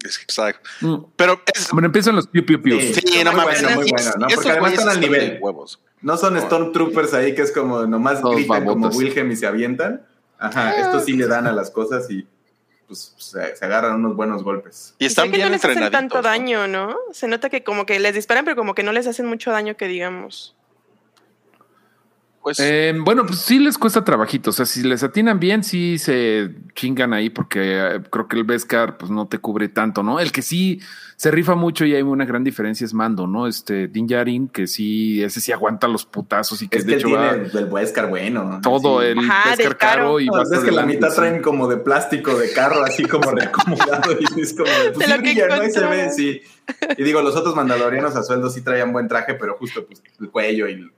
Es- 0.03 0.19
Exacto. 0.21 0.69
Mm. 0.81 0.95
Pero 1.15 1.41
es, 1.53 1.69
Bueno, 1.71 1.87
empiezan 1.87 2.15
los 2.15 2.27
piu 2.27 2.45
piu 2.45 2.61
piu. 2.61 2.79
Sí. 2.79 2.93
sí, 2.93 3.23
no 3.23 3.31
muy 3.31 3.41
mames. 3.41 3.61
bueno, 3.61 3.75
muy 3.81 3.89
bueno, 3.91 4.11
¿no? 4.19 4.27
Porque 4.33 4.49
además 4.51 4.73
están 4.73 4.89
al 4.89 4.99
nivel. 5.01 5.37
huevos. 5.41 5.79
No 6.01 6.15
son 6.17 6.39
Stormtroopers 6.39 7.13
ahí 7.13 7.35
que 7.35 7.41
es 7.41 7.51
como 7.51 7.85
nomás 7.85 8.21
Todos 8.21 8.35
gritan 8.37 8.65
como. 8.65 8.87
Wilhelm 8.89 9.31
y 9.31 9.35
se 9.35 9.47
avientan. 9.47 10.05
Ajá, 10.37 10.79
estos 10.79 11.03
sí 11.03 11.13
le 11.13 11.27
dan 11.27 11.47
a 11.47 11.51
las 11.51 11.69
cosas 11.69 12.09
y 12.09 12.25
pues 12.87 13.13
se, 13.17 13.55
se 13.55 13.65
agarran 13.65 13.95
unos 13.95 14.15
buenos 14.15 14.41
golpes. 14.43 14.95
Y 14.97 15.03
Y 15.03 15.07
están 15.07 15.25
que 15.29 15.35
bien 15.37 15.49
no 15.49 15.53
les 15.53 15.63
hacen 15.65 15.91
tanto 15.91 16.21
daño, 16.21 16.67
¿no? 16.67 16.95
Se 17.11 17.27
nota 17.27 17.49
que 17.49 17.63
como 17.63 17.85
que 17.85 17.99
les 17.99 18.15
disparan, 18.15 18.45
pero 18.45 18.55
como 18.55 18.73
que 18.73 18.81
no 18.83 18.93
les 18.93 19.05
hacen 19.05 19.25
mucho 19.25 19.51
daño 19.51 19.75
que 19.75 19.87
digamos. 19.87 20.55
Pues 22.49 22.59
Eh, 22.61 22.95
bueno, 22.99 23.25
pues 23.27 23.39
sí 23.41 23.59
les 23.59 23.77
cuesta 23.77 24.03
trabajito. 24.03 24.49
O 24.49 24.53
sea, 24.53 24.65
si 24.65 24.81
les 24.81 25.03
atinan 25.03 25.39
bien, 25.39 25.63
sí 25.63 25.99
se 25.99 26.49
chingan 26.73 27.13
ahí, 27.13 27.29
porque 27.29 27.59
eh, 27.61 28.01
creo 28.09 28.27
que 28.27 28.37
el 28.37 28.43
Beskar 28.43 28.97
pues 28.97 29.11
no 29.11 29.27
te 29.27 29.37
cubre 29.37 29.69
tanto, 29.69 30.01
¿no? 30.01 30.19
El 30.19 30.31
que 30.31 30.41
sí 30.41 30.79
se 31.15 31.29
rifa 31.31 31.53
mucho 31.53 31.85
y 31.85 31.93
hay 31.93 32.01
una 32.01 32.25
gran 32.25 32.43
diferencia 32.43 32.85
es 32.85 32.93
Mando, 32.93 33.27
¿no? 33.27 33.45
Este 33.45 33.87
Din 33.87 34.07
Djarin, 34.07 34.47
que 34.47 34.65
sí, 34.67 35.21
ese 35.21 35.41
sí 35.41 35.51
aguanta 35.51 35.87
los 35.87 36.05
putazos 36.05 36.61
y 36.63 36.69
que 36.69 36.77
Es 36.79 36.85
de 36.85 36.93
que 36.93 36.97
hecho 36.97 37.07
tiene 37.07 37.21
va 37.23 37.31
el 37.33 37.65
Beskar 37.67 38.07
bueno. 38.09 38.59
todo 38.63 39.01
Sí. 39.01 39.07
el 39.07 39.19
Ajá, 39.19 39.55
caro. 39.77 40.19
y 40.19 40.25
No, 40.27 40.33
va 40.33 40.43
es 40.43 40.59
que 40.59 40.71
la 40.71 40.85
mitad 40.85 41.09
sí. 41.09 41.15
traen 41.17 41.41
como 41.43 41.67
de 41.67 41.77
plástico 41.77 42.33
de 42.35 42.51
carro, 42.51 42.83
así 42.83 43.03
como 43.03 43.29
reacomodado. 43.31 44.13
Y 44.19 44.41
es 44.41 44.53
como, 44.53 44.69
pues 44.93 44.97
De 44.97 45.05
sí 45.05 45.11
lo 45.11 45.15
que 45.17 45.21
brilla, 45.21 45.47
¿no? 45.49 45.53
Ahí 45.55 45.71
se 45.71 45.85
ve, 45.85 46.09
sí. 46.11 46.41
Y 46.97 47.03
digo, 47.03 47.21
los 47.21 47.35
otros 47.35 47.53
mandalorianos 47.55 48.15
a 48.15 48.23
sueldo 48.23 48.49
sí 48.49 48.61
traían 48.61 48.93
buen 48.93 49.07
traje, 49.07 49.33
pero 49.35 49.55
justo 49.57 49.85
pues, 49.85 50.01
el 50.21 50.29
cuello 50.29 50.67
y 50.69 50.89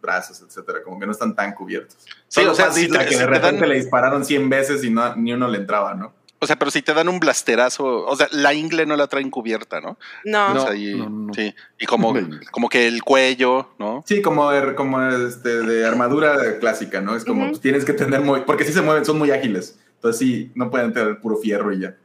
brazos, 0.00 0.42
etcétera, 0.46 0.82
como 0.82 0.98
que 1.00 1.06
no 1.06 1.12
están 1.12 1.34
tan 1.34 1.52
cubiertos. 1.54 1.96
Sí, 2.28 2.40
Solo 2.40 2.52
o 2.52 2.54
sea, 2.54 2.70
si 2.72 2.88
te- 2.88 2.98
que 2.98 3.08
si 3.08 3.14
de 3.14 3.20
te 3.20 3.26
repente 3.26 3.60
dan- 3.60 3.68
le 3.68 3.74
dispararon 3.76 4.24
100 4.24 4.48
veces 4.48 4.84
y 4.84 4.90
no, 4.90 5.14
ni 5.16 5.32
uno 5.32 5.48
le 5.48 5.58
entraba, 5.58 5.94
¿no? 5.94 6.14
O 6.40 6.46
sea, 6.46 6.54
pero 6.56 6.70
si 6.70 6.82
te 6.82 6.94
dan 6.94 7.08
un 7.08 7.18
blasterazo, 7.18 7.84
o 8.06 8.14
sea, 8.14 8.28
la 8.30 8.54
ingle 8.54 8.86
no 8.86 8.94
la 8.94 9.08
traen 9.08 9.28
cubierta, 9.28 9.80
¿no? 9.80 9.98
No. 10.24 10.54
No. 10.54 10.62
O 10.62 10.66
sea, 10.66 10.76
y, 10.76 10.94
no. 10.94 11.34
Sí, 11.34 11.52
y 11.80 11.86
como, 11.86 12.14
como 12.52 12.68
que 12.68 12.86
el 12.86 13.02
cuello, 13.02 13.70
¿no? 13.80 14.04
Sí, 14.06 14.22
como, 14.22 14.48
de, 14.52 14.74
como 14.76 15.02
este, 15.02 15.62
de 15.62 15.84
armadura 15.84 16.58
clásica, 16.60 17.00
¿no? 17.00 17.16
Es 17.16 17.24
como, 17.24 17.48
pues, 17.48 17.60
tienes 17.60 17.84
que 17.84 17.92
tener 17.92 18.20
muy... 18.20 18.42
Porque 18.42 18.62
sí 18.64 18.72
se 18.72 18.82
mueven, 18.82 19.04
son 19.04 19.18
muy 19.18 19.32
ágiles. 19.32 19.80
Entonces 19.96 20.18
sí, 20.20 20.52
no 20.54 20.70
pueden 20.70 20.92
tener 20.92 21.18
puro 21.20 21.36
fierro 21.38 21.72
y 21.72 21.80
ya. 21.80 21.96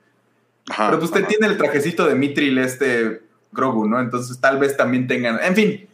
Ajá, 0.67 0.87
Pero 0.87 0.97
pues 0.97 1.09
usted 1.11 1.21
ajá. 1.25 1.29
tiene 1.29 1.45
el 1.45 1.57
trajecito 1.57 2.07
de 2.07 2.15
Mitril, 2.15 2.57
este 2.57 3.21
Grogu, 3.51 3.85
¿no? 3.87 3.99
Entonces 3.99 4.39
tal 4.41 4.57
vez 4.57 4.75
también 4.75 5.07
tengan. 5.07 5.37
En 5.43 5.53
fin, 5.55 5.87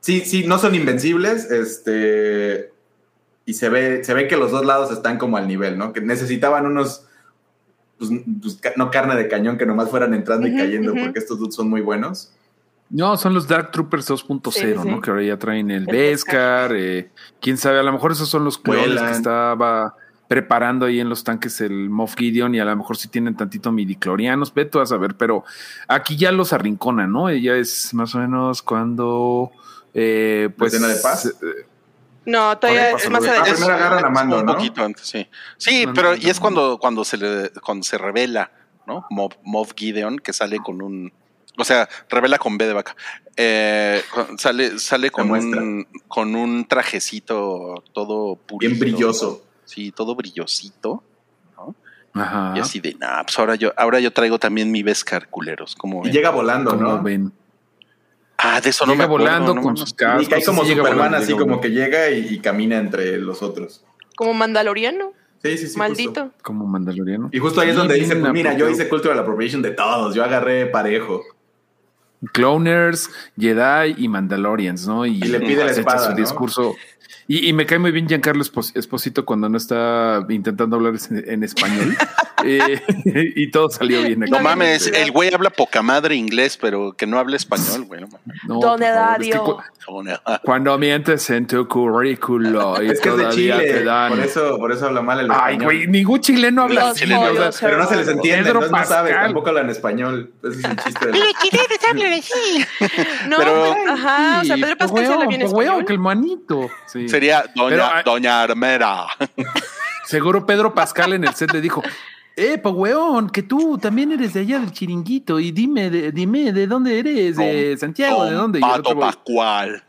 sí, 0.00 0.20
sí, 0.20 0.44
no 0.46 0.58
son 0.58 0.74
invencibles. 0.74 1.50
Este. 1.50 2.72
Y 3.46 3.54
se 3.54 3.68
ve, 3.68 4.04
se 4.04 4.14
ve 4.14 4.28
que 4.28 4.36
los 4.36 4.50
dos 4.50 4.64
lados 4.64 4.90
están 4.90 5.18
como 5.18 5.36
al 5.36 5.48
nivel, 5.48 5.78
¿no? 5.78 5.92
Que 5.92 6.00
necesitaban 6.00 6.66
unos. 6.66 7.06
Pues, 7.98 8.10
pues, 8.40 8.60
no 8.76 8.90
carne 8.90 9.14
de 9.14 9.28
cañón 9.28 9.58
que 9.58 9.66
nomás 9.66 9.90
fueran 9.90 10.14
entrando 10.14 10.46
y 10.46 10.56
cayendo, 10.56 10.94
porque 10.94 11.18
estos 11.18 11.38
dudes 11.38 11.54
son 11.54 11.68
muy 11.68 11.82
buenos. 11.82 12.32
No, 12.88 13.16
son 13.16 13.34
los 13.34 13.46
Dark 13.46 13.70
Troopers 13.70 14.10
2.0, 14.10 14.52
Sí. 14.52 14.88
¿no? 14.88 15.00
Que 15.00 15.10
ahora 15.10 15.22
ya 15.22 15.38
traen 15.38 15.70
el 15.70 15.86
Beskar, 15.86 16.74
eh, 16.74 17.10
quién 17.40 17.56
sabe, 17.56 17.78
a 17.78 17.82
lo 17.84 17.92
mejor 17.92 18.12
esos 18.12 18.28
son 18.28 18.44
los 18.44 18.58
clones 18.58 19.00
que 19.00 19.10
estaba 19.12 19.94
preparando 20.26 20.86
ahí 20.86 21.00
en 21.00 21.08
los 21.08 21.22
tanques 21.24 21.60
el 21.60 21.90
Moff 21.90 22.14
Gideon 22.16 22.54
y 22.54 22.60
a 22.60 22.64
lo 22.64 22.76
mejor 22.76 22.96
sí 22.96 23.08
tienen 23.08 23.36
tantito 23.36 23.72
midiclorianos, 23.72 24.54
ve 24.54 24.64
tú 24.64 24.80
a 24.80 24.86
saber, 24.86 25.16
pero 25.16 25.44
aquí 25.88 26.16
ya 26.16 26.30
los 26.32 26.52
arrinconan, 26.52 27.12
¿no? 27.12 27.28
Ella 27.28 27.56
es 27.56 27.92
más 27.94 28.14
o 28.14 28.18
menos 28.18 28.62
cuando 28.62 29.50
eh, 29.94 30.48
pues 30.56 30.72
escena 30.74 30.92
de 30.92 31.00
paz? 31.00 31.26
eh, 31.26 31.66
No, 32.26 32.56
todavía 32.58 32.90
es 32.92 33.10
más 33.10 33.22
de- 33.22 33.28
adelante. 33.30 33.52
primero 33.54 33.74
agarran 33.74 34.04
a 34.04 34.10
Mando, 34.10 34.38
un 34.40 34.46
¿no? 34.46 34.54
poquito 34.54 34.84
antes, 34.84 35.06
sí. 35.06 35.28
Sí, 35.56 35.86
pero 35.94 36.14
y 36.14 36.28
es 36.30 36.38
cuando, 36.40 36.78
cuando 36.78 37.04
se 37.04 37.16
le, 37.16 37.50
cuando 37.64 37.82
se 37.84 37.98
revela, 37.98 38.50
¿no? 38.86 39.06
Moff, 39.10 39.34
Moff 39.42 39.72
Gideon, 39.76 40.18
que 40.18 40.32
sale 40.32 40.58
con 40.58 40.82
un, 40.82 41.12
o 41.58 41.64
sea, 41.64 41.88
revela 42.08 42.38
con 42.38 42.56
B 42.58 42.66
de 42.66 42.72
vaca. 42.72 42.94
Eh, 43.36 44.02
sale, 44.38 44.78
sale 44.78 45.10
con 45.10 45.30
un, 45.30 45.86
con 46.08 46.34
un 46.34 46.66
trajecito 46.66 47.82
todo 47.92 48.36
pulito. 48.36 48.68
Bien 48.68 48.78
brilloso. 48.78 49.44
Sí, 49.64 49.92
todo 49.92 50.14
brillosito. 50.16 51.02
ajá, 52.12 52.54
Y 52.56 52.60
así 52.60 52.80
de, 52.80 52.94
nah, 52.94 53.22
pues 53.22 53.38
ahora 53.38 53.54
yo, 53.54 53.72
ahora 53.76 54.00
yo 54.00 54.12
traigo 54.12 54.38
también 54.38 54.70
mi 54.72 54.82
Beskar, 54.82 55.28
culeros. 55.30 55.76
Como 55.76 56.04
Y 56.06 56.10
llega 56.10 56.30
volando, 56.30 56.74
¿no? 56.74 57.00
ven. 57.02 57.32
Ah, 58.42 58.60
de 58.60 58.70
eso 58.70 58.86
no 58.86 58.92
Llega 58.92 59.02
me 59.02 59.04
acuerdo, 59.04 59.26
volando 59.26 59.54
no 59.54 59.62
con 59.62 59.76
sus 59.76 59.92
cascos. 59.92 60.24
Y 60.24 60.26
cae 60.26 60.44
como 60.44 60.64
sí 60.64 60.70
Superman, 60.70 60.96
volando, 60.96 61.18
así 61.18 61.34
como 61.34 61.60
que 61.60 61.70
llega 61.70 62.10
y, 62.10 62.34
y 62.34 62.38
camina 62.38 62.78
entre 62.78 63.18
los 63.18 63.42
otros. 63.42 63.84
Como 64.16 64.32
mandaloriano. 64.32 65.12
Sí, 65.42 65.56
sí, 65.56 65.68
sí. 65.68 65.78
maldito. 65.78 66.24
justo. 66.24 66.42
como 66.42 66.66
mandaloriano. 66.66 67.30
Y 67.32 67.38
justo 67.38 67.60
ahí 67.60 67.70
es 67.70 67.76
donde 67.76 67.94
dice, 67.94 68.16
pues 68.16 68.32
mira, 68.32 68.54
yo 68.54 68.68
hice 68.68 68.88
cultural 68.88 69.18
appropriation 69.18 69.62
de 69.62 69.70
todos, 69.70 70.14
yo 70.14 70.22
agarré 70.22 70.66
parejo. 70.66 71.22
Cloners, 72.32 73.10
Jedi 73.38 73.94
y 73.96 74.08
Mandalorians, 74.08 74.86
¿no? 74.86 75.06
Y, 75.06 75.18
le 75.18 75.40
pide 75.40 75.64
la 75.64 75.70
espada, 75.70 76.10
su 76.10 76.14
discurso. 76.14 76.76
Y, 77.32 77.52
me 77.52 77.64
cae 77.64 77.78
muy 77.78 77.92
bien 77.92 78.08
Giancarlo 78.08 78.42
Esposito 78.42 79.24
cuando 79.24 79.48
no 79.48 79.56
está 79.56 80.26
intentando 80.30 80.74
hablar 80.74 80.94
en, 81.10 81.44
español. 81.44 81.96
Eh, 82.42 82.80
y 83.36 83.50
todo 83.50 83.68
salió 83.68 84.02
bien. 84.02 84.20
No 84.20 84.40
mames, 84.40 84.86
el 84.86 85.10
güey 85.10 85.30
habla 85.30 85.50
poca 85.50 85.82
madre 85.82 86.14
inglés, 86.14 86.56
pero 86.58 86.94
que 86.94 87.06
no 87.06 87.18
habla 87.18 87.36
español, 87.36 87.84
güey. 87.84 88.00
No, 88.48 88.60
Don 88.60 88.82
Eladio. 88.82 89.58
cuando 90.42 90.78
mientes 90.78 91.28
en 91.28 91.46
tu 91.46 91.68
currículo 91.68 92.82
y 92.82 92.92
es 92.92 93.00
que 93.02 93.10
todavía 93.10 93.28
es 93.28 93.36
de 93.36 93.66
Chile, 93.66 93.72
te 93.74 93.84
dan. 93.84 94.12
Por 94.12 94.20
eso, 94.20 94.56
por 94.56 94.72
eso 94.72 94.86
habla 94.86 95.02
mal 95.02 95.20
el 95.20 95.28
Ay, 95.30 95.58
güey, 95.58 95.86
ningún 95.86 96.20
chileno 96.20 96.62
habla 96.62 96.94
chileno, 96.94 97.30
pero 97.60 97.76
no 97.76 97.86
se 97.86 97.96
les 97.96 98.08
entiende, 98.08 98.44
Pedro 98.44 98.70
no 98.70 98.84
sabe, 98.86 99.12
tampoco 99.12 99.50
hablan 99.50 99.68
español. 99.68 100.32
Ese 100.42 100.60
es 100.60 100.64
el 100.64 100.76
chiste. 100.76 101.12
Chilenos 101.42 101.84
hablan 101.90 102.12
así. 102.14 102.64
No, 103.28 103.36
pero, 103.36 103.74
ajá, 103.86 104.40
o 104.40 104.44
sea, 104.44 104.56
Pedro 104.56 104.76
Pascal 104.78 105.06
se 105.06 105.12
habla 105.12 105.26
bien 105.26 105.42
español. 105.42 105.84
que 105.84 105.92
el 105.92 105.98
manito. 105.98 106.70
Sí 106.90 107.08
sería 107.08 107.44
Doña, 107.54 108.02
Doña 108.04 108.42
Armera. 108.42 109.06
Seguro 110.04 110.44
Pedro 110.44 110.74
Pascal 110.74 111.12
en 111.12 111.24
el 111.24 111.34
set 111.34 111.52
le 111.52 111.60
dijo, 111.60 111.82
eh, 112.36 112.60
weón, 112.64 113.30
que 113.30 113.42
tú 113.42 113.78
también 113.78 114.12
eres 114.12 114.34
de 114.34 114.40
allá 114.40 114.58
del 114.58 114.72
chiringuito 114.72 115.38
y 115.38 115.52
dime, 115.52 115.90
de, 115.90 116.10
dime, 116.10 116.52
¿de 116.52 116.66
dónde 116.66 116.98
eres? 116.98 117.36
¿De 117.36 117.76
Santiago? 117.78 118.24
¿De 118.24 118.32
dónde? 118.32 118.60
Pato 118.60 118.98
Pascual. 118.98 119.82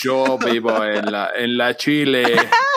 Yo 0.00 0.38
vivo 0.38 0.84
en 0.84 1.10
la, 1.10 1.30
en 1.36 1.58
la 1.58 1.76
Chile 1.76 2.24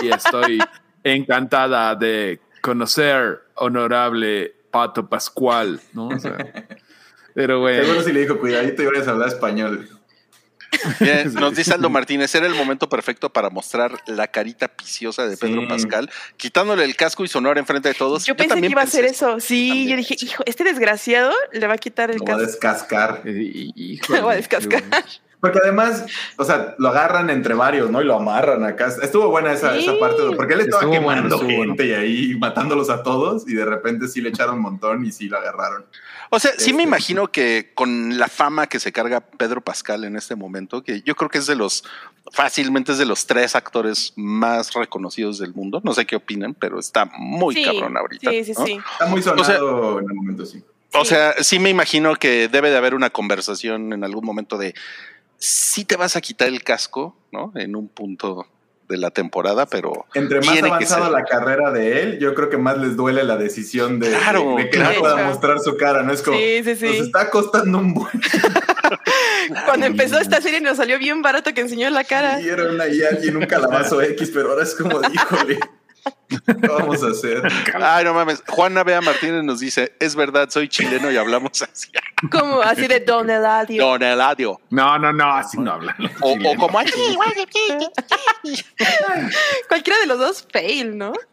y 0.01 0.09
estoy 0.09 0.59
encantada 1.03 1.95
de 1.95 2.41
conocer 2.61 3.43
honorable 3.55 4.55
Pato 4.71 5.07
Pascual, 5.07 5.79
¿no? 5.93 6.09
pero 7.33 7.59
bueno. 7.59 7.83
Seguro 7.83 8.03
si 8.03 8.11
le 8.11 8.21
dijo, 8.21 8.39
cuidadito 8.39 8.83
y 8.83 8.85
vayas 8.87 9.07
a 9.07 9.11
hablar 9.11 9.29
español 9.29 9.87
nos 11.33 11.55
dice 11.55 11.73
Aldo 11.73 11.89
Martínez, 11.89 12.33
era 12.35 12.47
el 12.47 12.55
momento 12.55 12.89
perfecto 12.89 13.29
para 13.31 13.49
mostrar 13.49 13.99
la 14.07 14.27
carita 14.27 14.67
piciosa 14.67 15.27
de 15.27 15.37
Pedro 15.37 15.67
Pascal, 15.67 16.09
quitándole 16.37 16.83
el 16.83 16.95
casco 16.95 17.23
y 17.23 17.27
sonora 17.27 17.59
enfrente 17.59 17.89
de 17.89 17.95
todos. 17.95 18.25
Yo, 18.25 18.35
pensé 18.35 18.59
que 18.61 18.67
iba 18.67 18.81
a 18.81 18.85
hacer 18.85 19.05
eso. 19.05 19.39
Sí, 19.39 19.87
yo 19.87 19.95
dije, 19.95 20.15
hijo, 20.19 20.43
este 20.45 20.63
desgraciado 20.63 21.33
le 21.51 21.67
va 21.67 21.73
a 21.73 21.77
quitar 21.77 22.11
el 22.11 22.19
casco. 22.19 22.29
Va 22.39 22.43
a 22.43 22.45
descascar. 22.45 23.21
Le 23.25 24.21
va 24.21 24.31
a 24.31 24.35
descascar. 24.35 24.83
Porque 25.39 25.59
además, 25.63 26.05
o 26.37 26.43
sea, 26.43 26.75
lo 26.77 26.89
agarran 26.89 27.29
entre 27.29 27.53
varios, 27.53 27.89
¿no? 27.89 28.01
Y 28.01 28.05
lo 28.05 28.15
amarran 28.15 28.63
acá. 28.63 28.89
Estuvo 29.01 29.29
buena 29.29 29.53
esa, 29.53 29.77
esa 29.77 29.97
parte, 29.97 30.21
porque 30.35 30.53
él 30.53 30.61
estaba 30.61 30.91
quemando 30.91 31.39
gente 31.39 31.85
y 31.85 31.93
ahí 31.93 32.35
matándolos 32.37 32.89
a 32.89 33.03
todos 33.03 33.47
y 33.47 33.53
de 33.53 33.65
repente 33.65 34.07
sí 34.09 34.21
le 34.21 34.29
echaron 34.29 34.55
un 34.55 34.61
montón 34.61 35.05
y 35.05 35.11
sí 35.11 35.29
lo 35.29 35.37
agarraron. 35.37 35.85
O 36.31 36.39
sea, 36.39 36.51
sí 36.57 36.73
me 36.73 36.83
este, 36.83 36.89
imagino 36.89 37.31
que 37.31 37.71
con 37.73 38.17
la 38.19 38.27
fama 38.27 38.67
que 38.67 38.79
se 38.79 38.91
carga 38.91 39.21
Pedro 39.21 39.61
Pascal 39.61 40.03
en 40.03 40.15
este 40.15 40.35
momento, 40.35 40.83
que 40.83 41.01
yo 41.01 41.15
creo 41.15 41.29
que 41.29 41.39
es 41.39 41.47
de 41.47 41.55
los, 41.55 41.83
fácilmente 42.31 42.91
es 42.91 42.97
de 42.99 43.05
los 43.05 43.25
tres 43.25 43.55
actores 43.55 44.13
más 44.15 44.73
reconocidos 44.73 45.39
del 45.39 45.53
mundo. 45.53 45.81
No 45.83 45.93
sé 45.93 46.05
qué 46.05 46.15
opinan, 46.15 46.53
pero 46.53 46.79
está 46.79 47.05
muy 47.17 47.63
cabrón 47.63 47.97
ahorita. 47.97 48.29
Sí, 48.29 48.43
sí, 48.43 48.53
sí. 48.53 48.79
Está 48.91 49.07
muy 49.07 49.23
sonado 49.23 49.99
en 49.99 50.05
el 50.05 50.13
momento, 50.13 50.45
sí. 50.45 50.63
O 50.93 51.05
sea, 51.05 51.33
sí 51.43 51.59
me 51.59 51.69
imagino 51.69 52.15
que 52.15 52.47
debe 52.47 52.69
de 52.71 52.77
haber 52.77 52.95
una 52.95 53.09
conversación 53.09 53.93
en 53.93 54.03
algún 54.03 54.25
momento 54.25 54.57
de 54.57 54.73
si 55.37 55.85
te 55.85 55.95
vas 55.95 56.15
a 56.15 56.21
quitar 56.21 56.47
el 56.47 56.63
casco, 56.63 57.15
¿no? 57.31 57.51
En 57.55 57.75
un 57.75 57.87
punto 57.87 58.47
de 58.89 58.97
la 58.97 59.11
temporada, 59.11 59.67
pero. 59.67 60.05
Entre 60.15 60.41
más 60.41 60.61
avanzada 60.61 61.09
la 61.09 61.23
carrera 61.23 61.71
de 61.71 62.01
él, 62.01 62.19
yo 62.19 62.33
creo 62.33 62.49
que 62.49 62.57
más 62.57 62.77
les 62.79 62.95
duele 62.95 63.23
la 63.23 63.37
decisión 63.37 63.99
de, 63.99 64.09
que 64.71 64.79
no 64.79 64.91
pueda 64.99 65.27
mostrar 65.27 65.59
su 65.59 65.77
cara, 65.77 66.01
¿no? 66.03 66.11
Es 66.11 66.21
como. 66.21 66.37
Sí, 66.37 66.63
sí, 66.63 66.75
sí. 66.75 66.85
Nos 66.85 67.07
está 67.07 67.29
costando 67.29 67.77
un 67.77 67.93
buen. 67.93 68.09
Cuando 69.65 69.85
empezó 69.85 70.19
esta 70.19 70.41
serie 70.41 70.59
nos 70.59 70.77
salió 70.77 70.97
bien 70.99 71.21
barato 71.21 71.53
que 71.53 71.61
enseñó 71.61 71.89
la 71.89 72.03
cara. 72.03 72.41
Y 72.41 72.49
era 72.49 72.69
una 72.69 72.87
y 72.87 73.29
un 73.29 73.45
calabazo 73.45 74.01
X, 74.01 74.31
pero 74.33 74.49
ahora 74.51 74.63
es 74.63 74.75
como, 74.75 74.99
híjole. 75.01 75.59
¿Qué 76.27 76.53
vamos 76.67 77.03
a 77.03 77.07
hacer? 77.07 77.41
Ay, 77.81 78.03
no 78.03 78.13
mames. 78.13 78.43
Juana 78.47 78.83
Bea 78.83 79.01
Martínez 79.01 79.43
nos 79.43 79.59
dice: 79.59 79.95
Es 79.99 80.15
verdad, 80.15 80.49
soy 80.49 80.67
chileno 80.67 81.11
y 81.11 81.17
hablamos 81.17 81.61
así. 81.61 81.89
¿Cómo? 82.31 82.61
Así 82.61 82.87
de 82.87 82.99
Don 82.99 83.29
Eladio. 83.29 83.83
Don 83.83 84.03
Eladio. 84.03 84.61
No, 84.69 84.99
no, 84.99 85.11
no, 85.11 85.33
así 85.33 85.57
no 85.57 85.73
hablan. 85.73 85.95
O, 86.21 86.33
o, 86.33 86.55
como 86.55 86.79
aquí. 86.79 87.17
Cualquiera 89.67 89.99
de 89.99 90.05
los 90.07 90.19
dos, 90.19 90.47
fail, 90.51 90.97
¿no? 90.97 91.13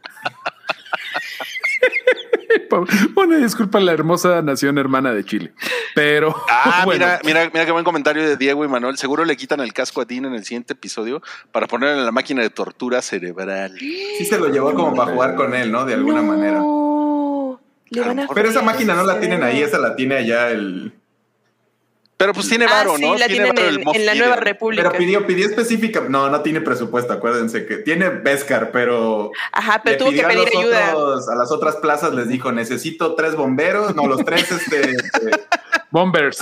bueno, 3.15 3.37
disculpa 3.37 3.81
la 3.81 3.93
hermosa 3.93 4.43
nación 4.43 4.79
hermana 4.79 5.13
de 5.13 5.25
Chile. 5.25 5.53
Pero. 5.95 6.35
Ah, 6.49 6.85
mira, 6.91 7.21
mira, 7.25 7.49
mira 7.53 7.65
qué 7.65 7.71
buen 7.71 7.85
comentario 7.85 8.27
de 8.27 8.37
Diego 8.37 8.65
y 8.65 8.69
Manuel. 8.69 8.97
Seguro 8.97 9.25
le 9.25 9.37
quitan 9.37 9.61
el 9.61 9.73
casco 9.73 10.01
a 10.01 10.05
Dean 10.05 10.25
en 10.25 10.35
el 10.35 10.45
siguiente 10.45 10.73
episodio 10.73 11.23
para 11.53 11.67
ponerle 11.67 11.99
en 11.99 12.05
la 12.05 12.13
máquina 12.13 12.43
de 12.43 12.51
tortura 12.51 13.03
cerebral. 13.03 13.77
Sí, 13.79 14.25
se 14.25 14.39
lo 14.39 14.49
llevó 14.49 14.75
como 14.75 14.95
para 14.95 15.13
jugar 15.13 15.35
con 15.37 15.55
él, 15.55 15.71
¿no? 15.71 15.85
De 15.85 15.95
alguna 15.95 16.23
manera. 16.23 16.61
Pero 18.35 18.49
esa 18.49 18.63
máquina 18.63 18.95
no 18.95 19.05
la 19.05 19.21
tienen 19.21 19.43
ahí, 19.45 19.63
esa 19.63 19.79
la 19.79 19.95
tiene 19.95 20.17
allá 20.17 20.51
el. 20.51 20.93
Pero 22.17 22.33
pues 22.33 22.49
tiene 22.49 22.67
varo, 22.67 22.95
ah, 22.95 22.99
¿no? 22.99 23.17
La 23.17 23.27
tiene 23.27 23.51
en, 23.51 24.07
la 24.07 24.15
Nueva 24.15 24.37
República. 24.37 24.89
Pero 24.89 24.99
pidió, 24.99 25.27
pidió 25.27 25.47
específica. 25.47 26.03
No, 26.09 26.31
no 26.31 26.41
tiene 26.41 26.63
presupuesto, 26.63 27.13
acuérdense 27.13 27.67
que 27.67 27.77
tiene 27.79 28.09
Beskar, 28.09 28.71
pero. 28.71 29.33
Ajá, 29.53 29.83
pero 29.85 29.99
tuvo 29.99 30.11
que 30.13 30.23
pedir 30.23 30.49
ayuda. 30.57 30.93
a 30.93 31.35
las 31.35 31.53
otras 31.53 31.77
plazas 31.77 32.15
les 32.15 32.29
dijo: 32.29 32.53
necesito 32.53 33.15
tres 33.15 33.37
bomberos, 33.37 33.95
no, 33.95 34.07
los 34.07 34.25
tres, 34.25 34.51
este. 34.51 34.93
este 34.93 35.31
Bombers. 35.91 36.39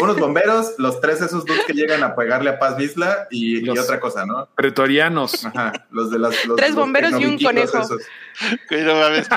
Unos 0.00 0.18
bomberos, 0.18 0.74
los 0.78 1.00
tres 1.00 1.20
esos 1.20 1.44
dos 1.44 1.56
que 1.66 1.72
llegan 1.72 2.02
a 2.02 2.16
pegarle 2.16 2.50
a 2.50 2.58
Paz 2.58 2.76
Visla 2.76 3.28
y, 3.30 3.68
otra 3.68 4.00
cosa, 4.00 4.26
¿no? 4.26 4.48
Pretorianos. 4.54 5.46
Ajá, 5.46 5.72
los 5.90 6.10
de 6.10 6.18
las. 6.18 6.34
tres 6.56 6.74
bomberos 6.74 7.18
y 7.18 7.24
un 7.24 7.38
conejo. 7.38 7.78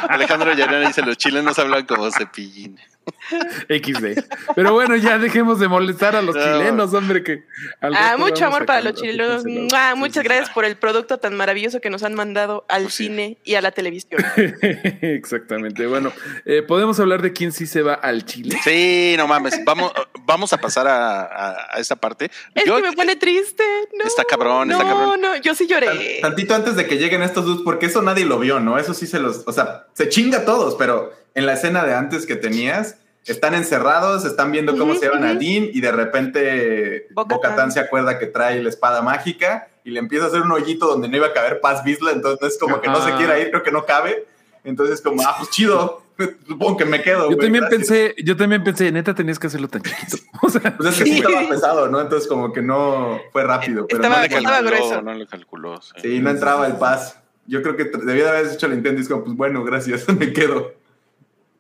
Alejandro 0.10 0.54
Llanera 0.54 0.88
dice: 0.88 1.04
los 1.04 1.16
chilenos 1.16 1.58
hablan 1.58 1.86
como 1.86 2.12
cepillines. 2.12 2.98
XD. 3.70 4.24
Pero 4.56 4.74
bueno, 4.74 4.96
ya 4.96 5.18
dejemos 5.18 5.60
de 5.60 5.68
molestar 5.68 6.16
a 6.16 6.22
los 6.22 6.36
chilenos, 6.36 6.94
hombre. 6.94 7.24
Que 7.24 7.44
ah, 7.82 8.16
mucho 8.18 8.46
amor 8.46 8.66
para 8.66 8.82
los 8.82 8.94
chilenos. 8.94 9.44
muchas 9.96 10.24
gracias 10.24 10.50
por 10.50 10.66
el 10.66 10.78
producto 10.78 11.18
tan 11.18 11.36
maravilloso 11.36 11.82
que 11.82 11.90
nos 11.90 12.04
han 12.04 12.14
mandado 12.16 12.66
al 12.70 12.84
pues 12.84 12.96
cine 12.96 13.38
y 13.44 13.56
a 13.56 13.62
la 13.62 13.72
televisión. 13.72 14.22
Exactamente. 15.02 15.88
Bueno, 15.88 16.12
eh, 16.46 16.62
podemos 16.62 17.00
hablar 17.00 17.22
de 17.22 17.34
quién 17.34 17.52
sí 17.52 17.68
se 17.68 17.82
va 17.82 17.94
al 17.94 18.26
Chile. 18.26 18.58
Sí, 18.64 19.16
no 19.18 19.28
mames. 19.28 19.60
Vamos, 19.66 19.92
vamos 20.26 20.54
a 20.54 20.58
pasar 20.58 20.88
a, 20.88 21.78
esta 21.78 21.96
parte. 21.96 22.30
Es 22.54 22.64
que 22.64 22.82
me 22.82 22.94
pone 22.94 23.16
triste. 23.16 23.64
está 24.06 24.24
cabrón, 24.24 24.72
está 24.72 24.84
cabrón. 24.84 25.22
No, 25.22 25.36
yo 25.38 25.54
sí 25.56 25.68
lloré. 25.68 26.20
Tantito 26.22 26.56
antes 26.56 26.76
de 26.76 26.86
que 26.86 26.98
lleguen 26.98 27.24
estos 27.24 27.46
dos, 27.46 27.62
porque 27.64 27.88
eso 27.88 28.02
nadie 28.02 28.26
lo 28.26 28.40
vio, 28.40 28.60
¿no? 28.60 28.78
Eso 28.78 28.94
sí 28.94 29.08
se 29.08 29.20
los. 29.20 29.44
O 29.46 29.52
sea, 29.52 29.88
se 29.94 30.10
chinga 30.10 30.40
a 30.40 30.46
todos, 30.46 30.76
pero 30.76 31.12
en 31.38 31.46
la 31.46 31.54
escena 31.54 31.84
de 31.84 31.94
antes 31.94 32.26
que 32.26 32.36
tenías, 32.36 32.98
están 33.28 33.54
encerrados, 33.54 34.26
están 34.26 34.52
viendo 34.52 34.78
cómo 34.78 34.96
se 34.96 35.10
van 35.10 35.24
a 35.24 35.34
Dean 35.34 35.70
y 35.72 35.82
de 35.82 35.92
repente 35.92 37.08
Bocatán 37.12 37.72
se 37.72 37.80
acuerda 37.80 38.18
que 38.18 38.28
trae 38.28 38.64
la 38.64 38.70
espada 38.70 39.02
mágica 39.02 39.68
y 39.84 39.92
le 39.92 40.00
empieza 40.00 40.26
a 40.26 40.28
hacer 40.30 40.42
un 40.42 40.52
hoyito 40.52 40.88
donde 40.88 41.08
no 41.08 41.18
iba 41.18 41.28
a 41.28 41.34
caber 41.34 41.62
Paz 41.62 41.84
Bisla, 41.84 42.12
entonces 42.12 42.54
es 42.54 42.60
como 42.60 42.82
que 42.82 42.90
no 42.90 43.02
se 43.02 43.14
quiere 43.16 43.42
ir, 43.42 43.50
creo 43.52 43.64
que 43.64 43.72
no 43.72 43.86
cabe. 43.86 44.26
Entonces 44.64 45.02
como, 45.02 45.22
ah, 45.22 45.36
pues 45.38 45.50
chido, 45.50 46.02
supongo 46.48 46.78
que 46.78 46.86
me 46.86 47.02
quedo. 47.02 47.30
Yo 47.32 47.38
también 47.38 47.66
pensé, 47.70 48.16
yo 48.24 48.36
también 48.36 48.64
pensé, 48.64 48.92
neta 48.92 49.14
tenías 49.14 49.40
que 49.40 49.48
hacerlo 49.48 49.68
tan 49.68 49.82
chiquito. 49.82 50.18
O 50.42 50.50
sea, 50.50 50.78
pues 50.78 50.90
es 50.90 51.04
que 51.04 51.10
sí 51.10 51.18
estaba 51.18 51.50
pesado, 51.50 51.90
¿no? 51.90 52.00
Entonces 52.00 52.28
como 52.28 52.54
que 52.54 52.62
no 52.62 53.20
fue 53.32 53.44
rápido. 53.44 53.88
Pero 53.88 54.02
estaba, 54.02 54.18
no, 54.18 54.22
le 54.24 54.30
calculó, 54.30 55.02
no 55.02 55.14
le 55.14 55.28
calculó. 55.28 55.82
Sí, 56.02 56.20
no 56.20 56.30
entraba 56.30 56.68
el 56.68 56.74
Paz. 56.74 57.20
Yo 57.48 57.62
creo 57.62 57.76
que 57.76 57.86
debía 57.86 58.26
de 58.26 58.30
haber 58.30 58.52
hecho 58.54 58.68
el 58.68 58.74
intento 58.74 59.00
y 59.00 59.04
es 59.04 59.10
como, 59.10 59.24
pues 59.24 59.36
bueno, 59.36 59.64
gracias, 59.64 60.08
me 60.10 60.32
quedo. 60.32 60.74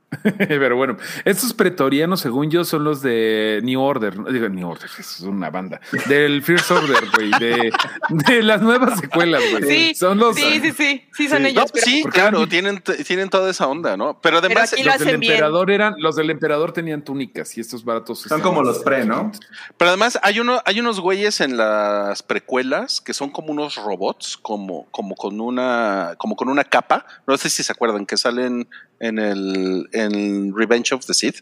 Pero 0.23 0.77
bueno, 0.77 0.97
estos 1.25 1.53
pretorianos, 1.53 2.21
según 2.21 2.49
yo, 2.49 2.63
son 2.63 2.85
los 2.85 3.01
de 3.01 3.59
New 3.63 3.81
Order. 3.81 4.17
No 4.17 4.31
digo 4.31 4.47
New 4.47 4.69
Order, 4.69 4.89
es 4.97 5.19
una 5.19 5.49
banda. 5.49 5.81
Del 6.07 6.41
First 6.43 6.71
Order, 6.71 7.03
güey. 7.13 7.31
De, 7.39 7.71
de, 8.09 8.43
las 8.43 8.61
nuevas 8.61 8.99
secuelas, 9.01 9.43
güey. 9.51 9.63
Sí, 9.63 9.95
son 9.95 10.17
los. 10.17 10.35
Sí, 10.35 10.61
sí, 10.61 10.71
sí. 10.71 11.03
Sí, 11.13 11.27
son 11.27 11.45
ellos. 11.45 11.65
sí, 11.73 12.05
claro, 12.05 12.47
tienen, 12.47 12.81
tienen 13.05 13.29
toda 13.29 13.51
esa 13.51 13.67
onda, 13.67 13.97
¿no? 13.97 14.19
Pero 14.21 14.37
además. 14.37 14.73
los 14.81 14.99
del 14.99 15.15
emperador 15.15 15.71
eran, 15.71 15.95
los 15.97 16.15
del 16.15 16.29
emperador 16.29 16.71
tenían 16.71 17.03
túnicas 17.03 17.57
y 17.57 17.61
estos 17.61 17.83
baratos. 17.83 18.21
Son 18.21 18.39
como 18.39 18.63
los 18.63 18.79
pre, 18.79 19.03
¿no? 19.03 19.31
Pero 19.77 19.89
además 19.89 20.17
hay 20.23 20.39
uno, 20.39 20.61
hay 20.63 20.79
unos 20.79 21.01
güeyes 21.01 21.41
en 21.41 21.57
las 21.57 22.23
precuelas 22.23 23.01
que 23.01 23.13
son 23.13 23.29
como 23.29 23.51
unos 23.51 23.75
robots, 23.75 24.37
como, 24.37 24.87
como 24.91 25.15
con 25.15 25.41
una, 25.41 26.15
como 26.17 26.37
con 26.37 26.47
una 26.47 26.63
capa. 26.63 27.05
No 27.27 27.37
sé 27.37 27.49
si 27.49 27.61
se 27.61 27.73
acuerdan 27.73 28.05
que 28.05 28.15
salen 28.15 28.69
en 28.99 29.19
el 29.19 29.87
en 29.93 30.55
Revenge 30.55 30.93
of 30.93 31.05
the 31.05 31.13
Sith 31.13 31.41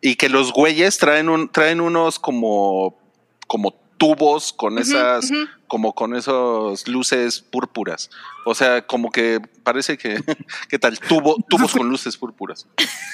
y 0.00 0.16
que 0.16 0.28
los 0.28 0.52
güeyes 0.52 0.98
traen 0.98 1.28
un 1.28 1.48
traen 1.50 1.80
unos 1.80 2.18
como 2.18 2.98
como 3.46 3.74
tubos 3.98 4.54
con 4.54 4.78
esas, 4.78 5.30
como 5.66 5.92
con 5.94 6.16
esos 6.16 6.88
luces 6.88 7.42
púrpuras. 7.42 8.08
O 8.46 8.54
sea, 8.54 8.86
como 8.86 9.10
que 9.10 9.40
parece 9.62 9.98
que, 9.98 10.22
¿qué 10.70 10.78
tal? 10.78 10.98
Tubo, 10.98 11.36
tubos 11.50 11.72
con 11.72 11.86
luces 11.90 12.16
púrpuras. 12.16 12.66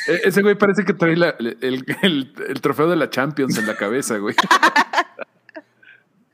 E- 0.07 0.21
Ese 0.23 0.43
güey 0.43 0.55
parece 0.57 0.85
que 0.85 0.93
trae 0.93 1.17
la- 1.17 1.35
el, 1.41 1.57
el- 2.03 2.33
el 2.49 2.61
trofeo 2.61 2.89
de 2.89 2.95
la 2.95 3.11
Champions 3.11 3.59
en 3.59 3.67
la 3.67 3.77
cabeza, 3.77 4.19
güey. 4.19 4.37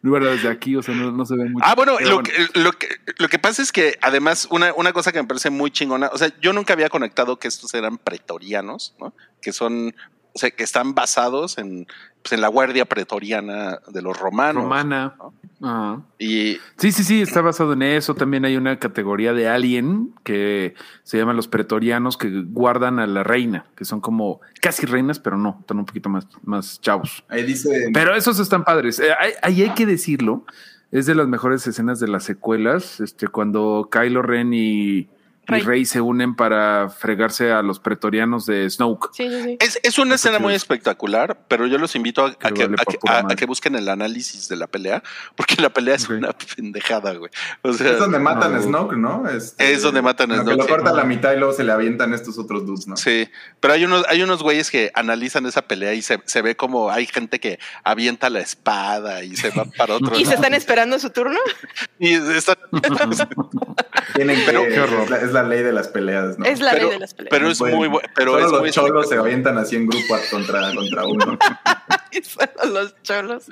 Bueno, 0.11 0.27
desde 0.27 0.49
aquí, 0.49 0.75
o 0.75 0.83
sea, 0.83 0.95
no, 0.95 1.13
no 1.13 1.25
se 1.25 1.37
ve 1.37 1.49
mucho. 1.49 1.65
Ah, 1.65 1.75
bueno, 1.77 1.93
lo, 2.01 2.17
bueno. 2.17 2.23
Que, 2.23 2.59
lo, 2.59 2.73
que, 2.73 2.89
lo 3.19 3.29
que 3.29 3.39
pasa 3.39 3.63
es 3.63 3.71
que 3.71 3.99
además 4.03 4.49
una, 4.51 4.73
una 4.75 4.93
cosa 4.93 5.13
que 5.13 5.23
me 5.23 5.29
parece 5.29 5.51
muy 5.51 5.71
chingona, 5.71 6.11
o 6.13 6.19
sea, 6.19 6.33
yo 6.41 6.53
nunca 6.53 6.73
había 6.73 6.89
conectado 6.89 7.39
que 7.39 7.47
estos 7.49 7.73
eran 7.75 7.99
pretorianos, 7.99 8.97
¿no? 8.99 9.15
Que 9.41 9.53
son, 9.53 9.95
o 10.35 10.39
sea, 10.39 10.51
que 10.51 10.63
están 10.65 10.95
basados 10.95 11.59
en, 11.59 11.87
pues, 12.23 12.33
en 12.33 12.41
la 12.41 12.49
guardia 12.49 12.85
pretoriana 12.85 13.79
de 13.89 14.03
los 14.03 14.19
romanos. 14.19 14.63
Romana. 14.65 15.15
¿no? 15.19 15.35
Ajá. 15.69 16.03
Y 16.19 16.59
Sí, 16.79 16.91
sí, 16.93 17.05
sí, 17.05 17.23
está 17.23 17.41
basado 17.41 17.75
en 17.75 17.83
eso. 17.83 18.15
También 18.15 18.45
hay 18.45 18.57
una 18.57 18.79
categoría 18.79 19.33
de 19.33 19.49
alien 19.49 20.13
que 20.25 20.75
se 21.05 21.19
llaman 21.19 21.37
los 21.37 21.49
pretorianos 21.49 22.17
que 22.17 22.31
guardan 22.47 22.99
a 22.99 23.07
la 23.07 23.23
reina, 23.23 23.67
que 23.77 23.85
son 23.85 24.01
como 24.01 24.41
casi 24.61 24.87
reinas, 24.87 25.19
pero 25.19 25.37
no, 25.39 25.59
están 25.61 25.79
un 25.79 25.87
poquito 25.87 26.09
más, 26.09 26.27
más 26.43 26.81
chavos. 26.81 27.25
Ahí 27.29 27.43
dice. 27.45 27.91
Pero 27.93 28.15
esos 28.15 28.39
están 28.39 28.65
padres. 28.65 28.99
Eh, 29.01 29.11
hay- 29.19 29.33
Ahí 29.43 29.63
hay 29.63 29.75
que 29.75 29.87
decirlo. 29.87 30.45
Es 30.91 31.07
de 31.07 31.15
las 31.15 31.27
mejores 31.29 31.67
escenas 31.67 32.01
de 32.01 32.09
las 32.09 32.25
secuelas. 32.25 33.01
Este, 33.01 33.29
cuando 33.29 33.89
Kylo 33.91 34.21
Ren 34.23 34.53
y, 34.53 35.09
y 35.49 35.53
Rey. 35.53 35.63
Rey 35.63 35.85
se 35.85 36.01
unen 36.01 36.37
para 36.37 36.89
fregarse 36.89 37.51
a 37.51 37.63
los 37.63 37.81
pretorianos 37.81 38.47
de 38.47 38.69
Snoke. 38.71 39.11
Sí, 39.13 39.29
sí, 39.29 39.43
sí. 39.43 39.57
es, 39.61 39.79
es 39.83 39.99
una 39.99 40.15
escena 40.15 40.39
muy 40.39 40.55
espectacular, 40.55 41.37
pero 41.49 41.67
yo 41.67 41.79
los 41.79 41.97
invito 41.97 42.25
a, 42.25 42.29
a 42.29 42.51
Que 42.53 42.67
vale 42.69 42.77
a 43.09 43.19
a- 43.43 43.47
busquen 43.47 43.75
el 43.75 43.89
análisis 43.89 44.49
de 44.49 44.55
la 44.57 44.69
pelea, 44.69 45.03
porque 45.35 45.57
la 45.61 45.71
pelea 45.71 45.97
es 45.97 46.09
una 46.09 46.31
pendejada, 46.57 47.13
güey. 47.15 47.31
O 47.63 47.73
sea, 47.73 47.91
Es 47.91 47.99
donde 47.99 48.19
matan 48.21 48.55
a 48.55 48.59
no. 48.59 48.63
Snoke, 48.63 48.97
¿no? 48.97 49.29
Este, 49.29 49.73
Es 49.73 49.83
donde 49.83 50.01
matan 50.01 50.31
a 50.31 50.37
Snoke, 50.37 50.51
Que 50.51 50.57
lo 50.57 50.63
sí. 50.65 50.69
corta 50.71 50.91
a 50.91 50.95
la 50.95 51.05
mitad 51.05 51.33
y 51.33 51.39
luego 51.39 51.53
se 51.53 51.65
le 51.65 51.73
avientan 51.73 52.15
estos 52.15 52.39
otros 52.39 52.65
dudes, 52.65 52.87
¿no? 52.87 52.97
Sí, 52.97 53.29
pero 53.59 53.75
hay 53.75 53.85
unos, 53.85 54.05
hay 54.09 54.23
unos 54.23 54.43
güeyes 54.45 54.71
que 54.71 54.93
analizan 54.95 55.45
esa 55.47 55.63
pelea 55.63 55.93
y 55.95 56.03
se, 56.03 56.21
se 56.25 56.41
ve 56.41 56.55
como 56.57 56.91
hay 56.91 57.07
gente 57.07 57.41
que 57.41 57.59
avienta 57.83 58.31
la 58.31 58.39
espada 58.41 59.25
y 59.25 59.35
se 59.37 59.51
va 59.51 59.65
para 59.77 59.95
otro 59.97 60.17
¿Y 60.17 60.25
se 60.25 60.35
están 60.35 60.55
esperando 60.55 60.99
su 61.01 61.11
turno? 61.11 61.39
Y 61.99 62.13
está- 62.15 62.57
Tienen 64.15 64.37
que. 64.37 64.43
Pero- 64.47 64.65
Qué 64.69 64.81
horror. 64.81 65.03
es, 65.05 65.11
la, 65.11 65.17
es 65.19 65.33
la 65.33 65.43
ley 65.43 65.63
de 65.63 65.73
las 65.73 65.89
peleas, 65.89 66.39
¿no? 66.39 66.45
Es 66.45 66.61
la 66.61 66.73
pero, 66.73 66.85
ley 66.85 66.93
de 66.95 66.99
las 67.01 67.15
peleas. 67.15 67.31
pero 67.31 67.51
es 67.51 67.59
Bueno, 67.59 67.77
muy 67.77 67.89
bueno. 67.89 68.09
Pero 68.15 68.33
Solo 68.33 68.45
es 68.47 68.51
los 68.53 68.61
muy 68.61 68.71
cholos 68.71 69.09
se 69.09 69.17
avientan 69.17 69.59
así 69.59 69.77
en 69.77 69.87
grupo 69.87 70.17
contra, 70.31 70.75
contra 70.75 71.07
uno. 71.07 71.39
Son 72.23 72.75
los 72.75 72.95
cholos. 73.03 73.45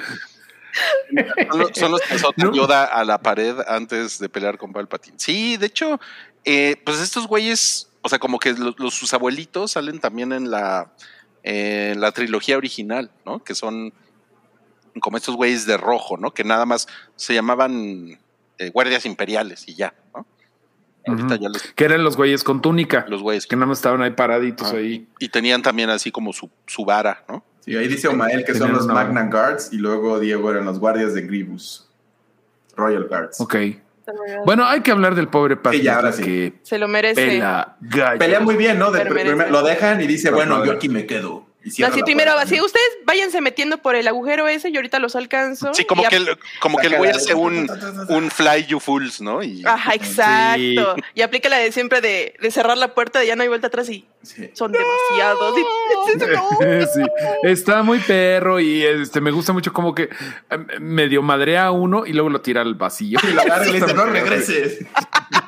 Son 1.51 1.59
los, 1.59 1.71
son 1.75 1.91
los 1.93 2.01
que 2.03 2.15
azotan 2.15 2.47
¿No? 2.51 2.55
Yoda 2.55 2.85
a 2.85 3.05
la 3.05 3.19
pared 3.19 3.57
antes 3.67 4.19
de 4.19 4.29
pelear 4.29 4.57
con 4.59 4.73
Palpatine. 4.73 5.17
Sí, 5.19 5.57
de 5.57 5.67
hecho, 5.67 5.99
eh, 6.45 6.77
pues 6.85 7.01
estos 7.01 7.27
güeyes, 7.27 7.89
o 8.03 8.09
sea, 8.09 8.19
como 8.19 8.39
que 8.39 8.53
los, 8.53 8.79
los- 8.79 8.95
sus 8.95 9.13
abuelitos 9.13 9.73
salen 9.73 9.99
también 9.99 10.33
en 10.33 10.51
la, 10.51 10.93
eh, 11.43 11.95
la 11.97 12.13
trilogía 12.13 12.57
original, 12.57 13.11
¿no? 13.27 13.43
Que 13.43 13.55
son 13.55 13.93
como 15.01 15.17
estos 15.17 15.35
güeyes 15.37 15.67
de 15.67 15.77
rojo, 15.77 16.17
¿no? 16.17 16.33
Que 16.33 16.45
nada 16.45 16.67
más 16.67 16.87
se 17.17 17.35
llamaban 17.35 18.19
eh, 18.59 18.71
guardias 18.71 19.07
imperiales 19.07 19.65
y 19.67 19.75
ya, 19.75 19.95
¿no? 21.07 21.13
Ahorita 21.15 21.35
Ujú. 21.35 21.43
ya 21.45 21.49
los, 21.49 21.63
Que 21.75 21.85
eran 21.85 22.05
los 22.05 22.17
güeyes 22.17 22.45
con 22.45 22.61
túnica. 22.63 23.05
los 23.09 23.23
güeyes 23.23 23.47
que 23.47 23.57
nada 23.57 23.67
más 23.67 23.79
estaban 23.79 24.03
ahí 24.03 24.11
paraditos 24.11 24.73
Ah. 24.73 24.77
ahí. 24.77 25.07
y 25.19 25.29
tenían 25.29 25.63
también 25.63 25.91
así 25.91 26.11
como 26.11 26.33
su, 26.33 26.51
su 26.67 26.85
vara, 26.85 27.25
¿no? 27.29 27.45
Sí, 27.61 27.77
ahí 27.77 27.89
dice 27.89 28.09
Omael 28.09 28.45
que 28.45 28.55
son 28.55 28.73
los 28.73 28.85
una- 28.85 28.95
Magna 28.95 29.25
Guards 29.31 29.73
y 29.73 29.77
luego 29.77 30.19
Diego 30.19 30.51
eran 30.51 30.65
los 30.65 30.79
guardias 30.79 31.13
de 31.15 31.23
Grievous. 31.23 31.87
Royal 32.77 33.07
Guards. 33.09 33.41
Ok. 33.41 33.57
Bueno, 34.45 34.65
hay 34.65 34.81
que 34.81 34.91
hablar 34.91 35.15
del 35.15 35.29
pobre 35.29 35.57
Paz 35.57 35.75
Sí, 35.77 35.83
ya, 35.83 35.97
ahora 35.97 36.13
sí. 36.13 36.23
que 36.25 36.55
Se 36.63 36.79
lo 36.79 36.89
merece. 36.89 37.25
pela 37.27 37.77
gallo. 37.81 38.19
Pelea 38.19 38.41
muy 38.41 38.57
bien, 38.57 38.79
¿no? 38.79 38.91
De- 38.91 39.05
lo 39.05 39.63
dejan 39.63 40.01
y 40.01 40.07
dice, 40.07 40.29
Pero 40.29 40.37
bueno, 40.37 40.65
yo 40.65 40.73
aquí 40.73 40.89
me 40.89 41.07
quedo. 41.07 41.47
Y 41.63 41.83
así 41.83 42.03
primero, 42.03 42.33
puerta, 42.33 42.43
así 42.49 42.61
ustedes 42.61 42.87
váyanse 43.05 43.41
metiendo 43.41 43.79
por 43.79 43.95
el 43.95 44.09
agujero 44.09 44.49
ese 44.49 44.71
y 44.71 44.77
ahorita 44.77 44.99
los 44.99 45.15
alcanzo. 45.17 45.75
Sí, 45.75 45.85
como 45.85 46.03
que 46.09 46.17
el, 46.17 46.39
como 46.61 46.79
que 46.79 46.87
el 46.87 46.97
güey 46.97 47.11
hace 47.11 47.35
un, 47.35 47.71
un 48.09 48.31
fly 48.31 48.65
you 48.67 48.81
fools, 48.81 49.21
¿no? 49.21 49.43
Y 49.43 49.63
Ajá, 49.67 49.95
exacto. 49.95 50.97
Y 51.15 51.23
aplica 51.23 51.49
la 51.49 51.59
de 51.59 51.71
siempre 51.73 52.01
de, 52.01 52.35
de 52.41 52.51
cerrar 52.51 52.79
la 52.79 52.95
puerta, 52.95 53.19
de 53.19 53.27
ya 53.27 53.37
no 53.37 53.43
hay 53.43 53.49
vuelta 53.49 53.67
atrás 53.67 53.89
y 53.91 54.07
Sí. 54.23 54.51
son 54.53 54.71
demasiados. 54.73 55.55
Y- 55.59 55.63
no. 56.19 56.51
Sí, 56.95 57.03
está 57.43 57.83
muy 57.83 57.99
perro 58.01 58.61
y 58.61 58.83
este 58.85 59.21
me 59.21 59.31
gusta 59.31 59.53
mucho 59.55 59.73
como 59.73 59.95
que 59.95 60.05
eh, 60.51 60.59
medio 60.79 61.23
madrea 61.23 61.67
a 61.67 61.71
uno 61.71 62.05
y 62.07 62.13
luego 62.13 62.29
lo 62.29 62.41
tira 62.43 62.61
al 62.61 62.75
vacío. 62.75 63.19
Y 63.23 63.33
lo 63.33 63.41
agarra 63.43 63.65
y 63.67 63.73
le 63.73 63.75
dice, 63.81 63.87
Está 63.87 63.95
no 64.05 64.07
regreses. 64.13 64.79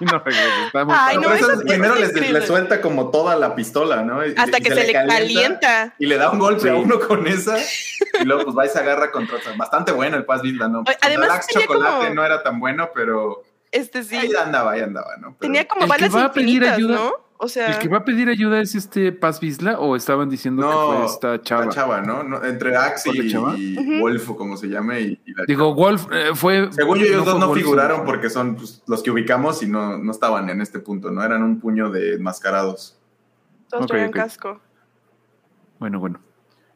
No 0.00 0.18
regresa. 0.20 0.66
Está 0.66 0.84
muy 0.86 0.94
Ay, 0.98 1.16
padre. 1.16 1.16
no, 1.16 1.22
Pero 1.22 1.34
eso 1.34 1.52
eso- 1.52 1.62
primero 1.66 1.94
les, 1.96 2.46
suelta 2.46 2.80
como 2.80 3.10
toda 3.10 3.36
la 3.36 3.54
pistola, 3.54 4.02
¿no? 4.02 4.26
Y- 4.26 4.34
Hasta 4.36 4.58
y 4.58 4.62
que 4.62 4.74
se, 4.74 4.86
le 4.86 4.92
calienta. 4.92 5.94
Y 6.02 6.06
le 6.06 6.16
da 6.18 6.30
un 6.30 6.40
golpe 6.40 6.62
Sí. 6.62 6.68
a 6.68 6.74
uno 6.74 6.98
con 6.98 7.26
esa. 7.28 7.56
Y 8.20 8.24
luego 8.24 8.44
pues 8.44 8.56
va 8.58 8.66
y 8.66 8.68
se 8.68 8.78
agarra 8.78 9.10
contra 9.12 9.36
otro. 9.38 9.52
Bastante 9.56 9.92
bueno 9.92 10.16
el 10.16 10.24
Paz 10.24 10.42
Vizla, 10.42 10.68
¿no? 10.68 10.82
Además 11.00 11.26
el 11.26 11.32
Axe 11.32 11.52
tenía 11.52 11.66
Chocolate 11.66 11.96
como- 12.08 12.14
no 12.14 12.24
era 12.24 12.42
tan 12.42 12.58
bueno, 12.60 12.90
pero 12.94 13.42
Este 13.70 14.02
sí. 14.02 14.16
ahí 14.16 14.30
andaba, 14.34 14.72
ahí 14.72 14.80
andaba, 14.80 15.16
¿no? 15.16 15.28
Pero- 15.28 15.38
Tenía 15.38 15.66
como 15.68 15.82
que 15.82 15.88
balas 15.88 16.14
va 16.14 16.24
a 16.24 16.32
pedir 16.32 16.48
infinitas, 16.48 16.76
ayuda- 16.76 16.94
¿no? 16.96 17.12
O 17.38 17.48
sea, 17.48 17.68
¿El 17.72 17.78
que 17.78 17.88
va 17.88 17.98
a 17.98 18.04
pedir 18.04 18.28
ayuda 18.28 18.60
es 18.60 18.74
este 18.74 19.10
Paz 19.12 19.40
Vizla 19.40 19.78
o 19.78 19.96
estaban 19.96 20.28
diciendo 20.28 20.62
que 20.68 20.96
fue 20.98 21.06
esta 21.06 21.40
chava? 21.42 21.64
La 21.66 21.70
chava, 21.72 22.00
¿no? 22.02 22.22
No, 22.22 22.44
Entre 22.44 22.76
Axe 22.76 23.08
¿Fue 23.10 23.18
la 23.18 23.24
y, 23.24 23.32
chava? 23.32 23.54
y 23.56 23.78
Ujú. 23.78 24.00
Wolf, 24.00 24.30
o 24.30 24.36
como 24.36 24.56
se 24.56 24.68
llame. 24.68 25.00
Y, 25.00 25.20
y 25.24 25.34
la 25.34 25.44
Digo, 25.46 25.74
Wolf 25.74 26.06
eh, 26.12 26.30
fue. 26.34 26.68
Según 26.72 26.98
yo, 26.98 27.06
ellos 27.06 27.24
dos 27.24 27.38
no 27.40 27.46
Wolf, 27.48 27.58
figuraron 27.60 28.04
porque 28.04 28.28
son 28.30 28.56
pues, 28.56 28.82
los 28.86 29.02
que 29.02 29.10
ubicamos 29.10 29.62
y 29.62 29.66
no, 29.68 29.96
no 29.98 30.12
estaban 30.12 30.50
en 30.50 30.60
este 30.60 30.78
punto, 30.80 31.10
¿no? 31.10 31.24
Eran 31.24 31.42
un 31.42 31.58
puño 31.58 31.90
de 31.90 32.14
enmascarados. 32.14 32.98
todos 33.68 33.84
Ok, 33.84 33.88
traían 33.90 34.10
casco. 34.12 34.60
Bueno, 35.82 35.98
bueno. 35.98 36.20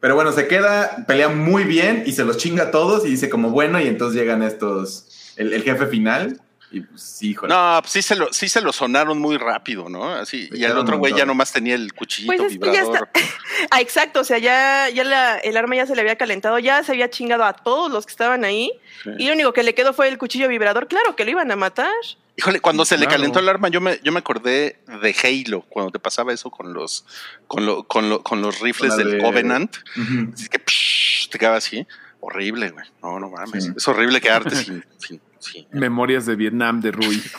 Pero 0.01 0.17
bueno, 0.17 0.33
se 0.33 0.49
queda, 0.49 1.05
pelea 1.07 1.29
muy 1.29 1.63
bien 1.63 2.03
y 2.07 2.13
se 2.13 2.25
los 2.25 2.37
chinga 2.39 2.65
a 2.65 2.71
todos 2.73 3.07
y 3.07 3.11
dice 3.11 3.31
como 3.31 3.51
bueno 3.51 3.81
y 3.81 3.87
entonces 3.87 4.21
llegan 4.21 4.43
estos, 4.43 5.33
el, 5.37 5.53
el 5.53 5.63
jefe 5.63 5.87
final 5.87 6.41
y 6.73 6.81
pues 6.81 7.23
híjole. 7.23 7.55
No, 7.55 7.79
pues 7.81 7.93
sí 7.93 8.03
se 8.03 8.17
lo, 8.17 8.33
sí 8.33 8.49
se 8.49 8.61
lo 8.61 8.73
sonaron 8.73 9.19
muy 9.21 9.37
rápido, 9.39 9.89
¿no? 9.89 10.13
Así, 10.13 10.49
y 10.51 10.57
el 10.57 10.65
Echaron 10.65 10.79
otro 10.79 10.99
güey 10.99 11.15
ya 11.15 11.25
nomás 11.25 11.53
tenía 11.53 11.77
el 11.77 11.93
cuchillito 11.95 12.35
Pues 12.37 12.53
es 12.53 12.59
que 12.59 12.65
ya 12.73 12.83
vibrador. 12.83 13.09
Ah, 13.71 13.81
exacto. 13.81 14.21
O 14.21 14.25
sea, 14.25 14.39
ya, 14.39 14.89
ya 14.91 15.05
la- 15.05 15.39
el 15.39 15.57
arma 15.57 15.77
ya 15.77 15.87
se 15.87 15.95
le 15.95 16.01
había 16.03 16.17
calentado, 16.17 16.59
ya 16.59 16.83
se 16.83 16.91
había 16.93 17.09
chingado 17.09 17.45
a 17.45 17.53
todos 17.53 17.91
los 17.93 18.05
que 18.07 18.11
estaban 18.11 18.45
ahí. 18.45 18.73
Sí. 19.05 19.11
Y 19.19 19.27
lo 19.29 19.35
único 19.35 19.53
que 19.53 19.63
le 19.63 19.75
quedó 19.75 19.93
fue 19.95 20.09
el 20.09 20.19
cuchillo 20.19 20.49
vibrador. 20.49 20.89
Claro 20.89 21.15
que 21.17 21.25
lo 21.25 21.31
iban 21.31 21.51
a 21.53 21.57
matar. 21.57 21.91
Híjole, 22.37 22.61
cuando 22.61 22.85
se 22.85 22.99
le 22.99 23.07
calentó 23.07 23.39
el 23.39 23.49
arma, 23.49 23.69
yo 23.69 23.81
me, 23.81 23.99
yo 24.03 24.13
me 24.13 24.19
acordé 24.19 24.81
de 25.03 25.17
Halo, 25.23 25.63
cuando 25.71 25.91
te 25.91 25.99
pasaba 25.99 26.33
eso 26.35 26.51
con 26.51 26.73
los, 26.75 27.07
con 27.47 27.65
lo, 27.65 27.85
con 27.85 28.11
lo- 28.11 28.23
con 28.23 28.43
los 28.43 28.61
rifles 28.61 28.91
Con 28.91 28.99
del 28.99 29.11
de- 29.13 29.19
Covenant. 29.23 29.75
Ujú. 29.97 30.33
Así 30.35 30.49
que 30.49 30.59
psh, 30.59 31.31
te 31.31 31.39
quedaba 31.39 31.57
así. 31.57 31.87
Horrible, 32.21 32.71
güey. 32.71 32.85
No, 33.03 33.19
no 33.21 33.31
mames. 33.31 33.65
Sí. 33.65 33.73
Es 33.77 33.89
horrible 33.89 34.21
quedarte 34.21 34.55
sin, 34.57 34.85
sin, 34.99 35.21
sin- 35.39 35.67
Memorias 35.73 36.27
de 36.27 36.37
Vietnam 36.37 36.81
de 36.83 36.93
Rui. 36.93 37.23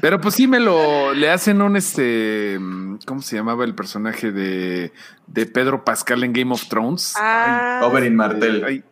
Pero 0.00 0.20
pues 0.20 0.34
sí 0.34 0.46
me 0.46 0.60
lo 0.60 1.14
le 1.14 1.30
hacen 1.30 1.62
un 1.62 1.76
este 1.76 2.58
¿cómo 3.06 3.22
se 3.22 3.36
llamaba 3.36 3.64
el 3.64 3.74
personaje 3.74 4.32
de, 4.32 4.92
de 5.26 5.46
Pedro 5.46 5.84
Pascal 5.84 6.24
en 6.24 6.32
Game 6.32 6.52
of 6.52 6.66
Thrones? 6.68 7.14
Ah, 7.16 7.80
Oberyn 7.84 8.14
Martel. 8.16 8.64
Ay, 8.66 8.84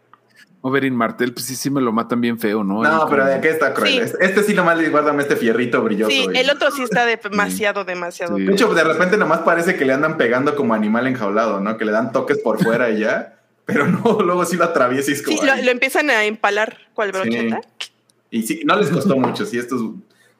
Oberyn 0.64 0.94
Martel, 0.94 1.34
pues 1.34 1.46
sí, 1.46 1.56
sí 1.56 1.70
me 1.70 1.80
lo 1.80 1.92
matan 1.92 2.20
bien 2.20 2.38
feo, 2.38 2.62
¿no? 2.62 2.84
no, 2.84 3.02
Ahí 3.02 3.06
pero 3.10 3.26
de 3.26 3.40
qué 3.40 3.50
está 3.50 3.74
cruel. 3.74 3.92
Sí. 3.92 3.98
Este, 3.98 4.24
este 4.24 4.42
sí 4.44 4.54
nomás 4.54 4.78
le 4.78 4.88
guárdame 4.90 5.22
este 5.22 5.34
fierrito 5.34 5.82
brilloso. 5.82 6.10
sí, 6.10 6.24
güey. 6.24 6.38
el 6.38 6.50
otro 6.50 6.70
sí 6.70 6.84
está 6.84 7.04
demasiado, 7.04 7.84
demasiado. 7.84 8.36
Sí. 8.36 8.44
De 8.44 8.52
hecho, 8.52 8.72
de 8.72 8.84
repente 8.84 9.16
nomás 9.16 9.40
parece 9.40 9.74
que 9.74 9.84
le 9.84 9.92
andan 9.92 10.16
pegando 10.16 10.54
como 10.54 10.72
animal 10.72 11.08
enjaulado, 11.08 11.58
¿no? 11.58 11.76
Que 11.76 11.84
le 11.84 11.90
dan 11.90 12.12
toques 12.12 12.38
por 12.38 12.62
fuera 12.62 12.90
y 12.90 13.00
ya. 13.00 13.40
Pero 13.64 13.86
no, 13.86 14.20
luego 14.20 14.44
sí 14.44 14.56
lo 14.56 14.64
atraviesa 14.64 15.10
y 15.10 15.14
es 15.14 15.22
como. 15.22 15.36
Sí, 15.36 15.44
lo, 15.44 15.70
empiezan 15.70 16.10
a 16.10 16.24
empalar 16.24 16.78
cual 16.94 17.10
brocheta. 17.10 17.60
Y 18.30 18.42
sí, 18.42 18.62
no 18.64 18.76
les 18.76 18.88
costó 18.88 19.16
mucho. 19.16 19.44
Sí, 19.44 19.58
estos 19.58 19.82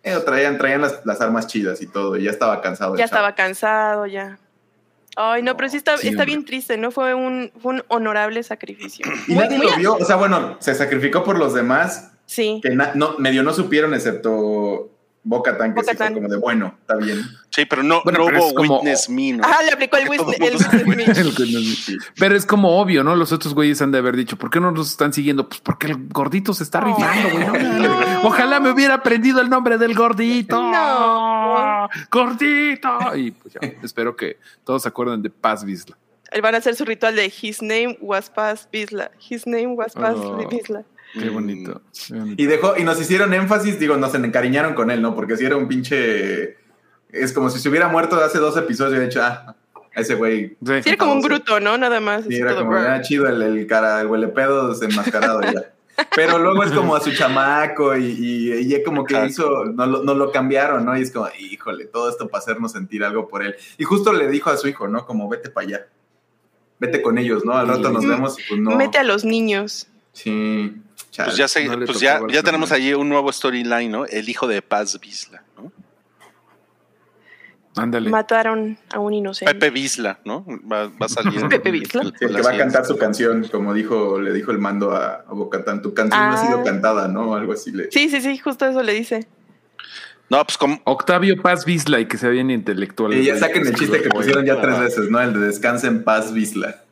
eh, 0.04 0.16
traían, 0.24 0.56
traían 0.56 0.80
las, 0.82 1.04
las 1.04 1.20
armas 1.20 1.48
chidas 1.48 1.82
y 1.82 1.86
todo. 1.86 2.16
Y 2.16 2.24
ya 2.24 2.30
estaba 2.30 2.60
cansado. 2.60 2.94
Ya 2.94 3.08
chavo. 3.08 3.16
estaba 3.16 3.34
cansado, 3.34 4.06
ya. 4.06 4.38
Ay, 5.16 5.42
no, 5.42 5.56
pero 5.56 5.68
sí 5.68 5.76
está, 5.76 5.96
Sí, 5.98 6.08
está 6.08 6.24
bien 6.24 6.44
triste, 6.44 6.76
¿no? 6.78 6.90
Fue 6.90 7.14
un, 7.14 7.50
fue 7.60 7.74
un 7.74 7.82
honorable 7.88 8.42
sacrificio. 8.42 9.04
Y 9.28 9.32
Muy- 9.34 9.44
nadie 9.44 9.58
muy 9.58 9.70
lo 9.70 9.76
vio. 9.76 9.94
O 9.96 10.04
sea, 10.04 10.16
bueno, 10.16 10.56
se 10.60 10.74
sacrificó 10.74 11.22
por 11.22 11.38
los 11.38 11.52
demás 11.54 12.12
Sí. 12.26 12.60
que 12.62 12.70
na- 12.70 12.92
no, 12.94 13.18
medio 13.18 13.42
no 13.42 13.52
supieron, 13.52 13.92
excepto 13.94 14.90
Boca 15.24 15.56
Tan, 15.56 15.72
que 15.72 15.84
sí 15.84 15.96
fue 15.96 16.12
como 16.14 16.28
de 16.28 16.36
bueno, 16.36 16.74
está 16.80 16.96
bien. 16.96 17.20
Sí, 17.50 17.64
pero 17.64 17.84
no, 17.84 18.02
Bueno, 18.02 18.18
no 18.18 18.24
pero 18.26 18.38
hubo 18.40 18.48
es 18.48 18.54
como- 18.54 18.76
witness 18.78 19.08
me, 19.08 19.32
¿no? 19.34 19.44
Ah, 19.46 19.62
le 19.64 19.70
aplicó 19.70 19.96
el 19.96 20.08
Wisdom. 20.10 20.32
el 20.32 21.98
Pero 22.18 22.34
es 22.34 22.44
como 22.44 22.80
obvio, 22.80 23.04
¿no? 23.04 23.14
Los 23.14 23.30
otros 23.30 23.54
güeyes 23.54 23.80
han 23.82 23.92
de 23.92 23.98
haber 23.98 24.16
dicho, 24.16 24.36
¿por 24.36 24.50
qué 24.50 24.58
no 24.58 24.72
nos 24.72 24.90
están 24.90 25.12
siguiendo? 25.12 25.48
Pues 25.48 25.60
porque 25.60 25.86
el 25.88 26.08
gordito 26.08 26.54
se 26.54 26.64
está 26.64 26.80
Oh. 26.80 26.86
rifando, 26.86 27.30
güey. 27.30 27.62
No. 27.82 28.22
Ojalá 28.24 28.58
me 28.58 28.70
hubiera 28.70 28.94
aprendido 28.94 29.40
el 29.40 29.48
nombre 29.48 29.78
del 29.78 29.94
gordito. 29.94 30.60
No. 30.60 31.88
Gordito. 32.10 32.98
Y 33.16 33.30
pues 33.30 33.54
ya, 33.54 33.60
espero 33.82 34.16
que 34.16 34.38
todos 34.64 34.82
se 34.82 34.88
acuerden 34.88 35.22
de 35.22 35.30
Paz 35.30 35.64
Vizla. 35.64 35.96
van 36.42 36.54
a 36.54 36.58
hacer 36.58 36.74
su 36.74 36.84
ritual 36.84 37.14
de 37.14 37.26
His 37.26 37.62
name 37.62 37.96
was 38.00 38.28
Paz 38.30 38.68
Bisla. 38.72 39.10
His 39.30 39.46
name 39.46 39.74
was 39.76 39.92
Paz 39.94 40.16
Oh. 40.16 40.48
Bisla. 40.48 40.82
Qué 41.12 41.28
bonito. 41.30 41.82
qué 42.08 42.14
bonito. 42.14 42.42
Y 42.42 42.46
dejó, 42.46 42.76
y 42.76 42.84
nos 42.84 43.00
hicieron 43.00 43.32
énfasis, 43.34 43.78
digo, 43.78 43.96
nos 43.96 44.14
encariñaron 44.14 44.74
con 44.74 44.90
él, 44.90 45.02
¿no? 45.02 45.14
Porque 45.14 45.36
si 45.36 45.44
era 45.44 45.56
un 45.56 45.68
pinche. 45.68 46.56
Es 47.10 47.32
como 47.32 47.50
si 47.50 47.58
se 47.58 47.68
hubiera 47.68 47.88
muerto 47.88 48.16
hace 48.16 48.38
dos 48.38 48.56
episodios 48.56 48.94
y 48.94 48.96
hubiera 48.96 49.08
dicho, 49.08 49.22
ah, 49.22 49.54
ese 49.94 50.14
güey. 50.14 50.56
Sí. 50.64 50.72
Era 50.86 50.96
como 50.96 51.12
un 51.12 51.20
bruto, 51.20 51.60
¿no? 51.60 51.76
Nada 51.76 52.00
más. 52.00 52.24
Sí, 52.26 52.36
era 52.36 52.52
todo, 52.52 52.64
como, 52.64 52.78
era 52.78 53.00
chido 53.02 53.28
el, 53.28 53.42
el 53.42 53.66
cara, 53.66 54.00
el 54.00 54.06
huelepedo 54.06 54.70
desenmascarado 54.70 55.42
ya. 55.42 55.72
Pero 56.16 56.38
luego 56.38 56.64
es 56.64 56.72
como 56.72 56.96
a 56.96 57.00
su 57.02 57.12
chamaco 57.12 57.94
y, 57.94 58.06
y, 58.06 58.52
y 58.54 58.68
ya 58.68 58.82
como 58.82 59.04
que 59.04 59.26
hizo, 59.26 59.66
no, 59.66 59.84
lo- 59.86 60.02
no 60.02 60.14
lo 60.14 60.32
cambiaron, 60.32 60.86
¿no? 60.86 60.96
Y 60.96 61.02
es 61.02 61.12
como, 61.12 61.28
híjole, 61.38 61.84
todo 61.84 62.08
esto 62.08 62.28
para 62.28 62.42
hacernos 62.42 62.72
sentir 62.72 63.04
algo 63.04 63.28
por 63.28 63.42
él. 63.42 63.54
Y 63.76 63.84
justo 63.84 64.14
le 64.14 64.26
dijo 64.28 64.48
a 64.48 64.56
su 64.56 64.68
hijo, 64.68 64.88
¿no? 64.88 65.04
Como, 65.04 65.28
vete 65.28 65.50
para 65.50 65.66
allá. 65.66 65.86
Vete 66.80 67.02
con 67.02 67.18
ellos, 67.18 67.44
¿no? 67.44 67.52
Al 67.52 67.68
rato 67.68 67.90
nos 67.90 68.04
Mm. 68.04 68.08
vemos 68.08 68.38
y 68.38 68.42
pues 68.48 68.60
no. 68.60 68.74
Mete 68.76 68.96
a 68.98 69.04
los 69.04 69.24
niños. 69.26 69.86
Sí. 70.14 70.74
Chale. 71.12 71.26
Pues 71.28 71.36
ya, 71.36 71.46
se- 71.46 71.64
no 71.66 71.76
le 71.76 71.86
pues 71.86 72.00
ya, 72.00 72.20
ya 72.28 72.42
tenemos 72.42 72.72
allí 72.72 72.92
un 72.94 73.08
nuevo 73.08 73.30
storyline, 73.32 73.88
¿no? 73.92 74.04
El 74.06 74.28
hijo 74.28 74.48
de 74.48 74.60
Paz 74.62 74.98
Bisla, 75.00 75.44
¿no? 75.56 75.70
Ándale. 77.74 78.10
Mataron 78.10 78.76
a 78.92 78.98
un 78.98 79.14
inocente. 79.14 79.54
Pepe 79.54 79.70
Bisla, 79.70 80.18
¿no? 80.26 80.44
Va, 80.70 80.88
va 80.88 81.06
a 81.06 81.08
salir. 81.08 81.40
Pepe 81.48 81.70
Bisla. 81.70 82.02
Sí, 82.02 82.10
el 82.26 82.34
que 82.36 82.42
va 82.42 82.50
a 82.50 82.58
cantar 82.58 82.84
su 82.84 82.98
canción, 82.98 83.48
como 83.50 83.72
dijo, 83.72 84.20
le 84.20 84.32
dijo 84.34 84.50
el 84.50 84.58
mando 84.58 84.90
a, 84.90 85.24
a 85.26 85.32
Bocatán, 85.32 85.80
tu 85.80 85.94
canción 85.94 86.20
no 86.20 86.32
ha 86.32 86.34
Ah. 86.42 86.46
sido 86.46 86.62
cantada, 86.64 87.08
¿no? 87.08 87.34
Algo 87.34 87.52
así 87.54 87.72
le. 87.72 87.90
Sí, 87.90 88.10
sí, 88.10 88.20
sí, 88.20 88.36
justo 88.38 88.66
eso 88.66 88.82
le 88.82 88.92
dice. 88.92 89.26
No, 90.28 90.44
pues 90.44 90.58
como. 90.58 90.80
Octavio 90.84 91.40
Paz 91.40 91.64
Bisla 91.64 91.98
y 92.00 92.06
que 92.06 92.18
sea 92.18 92.28
bien 92.28 92.50
intelectual. 92.50 93.14
Y 93.14 93.24
ya 93.24 93.38
saquen 93.38 93.66
el 93.66 93.74
chiste 93.74 94.02
que 94.02 94.08
pusieron 94.10 94.44
ya 94.44 94.60
tres 94.60 94.76
Ah. 94.76 94.80
veces, 94.80 95.08
¿no? 95.10 95.18
El 95.20 95.32
de 95.32 95.40
descansa 95.40 95.86
en 95.86 96.04
paz, 96.04 96.32
Visla. 96.34 96.82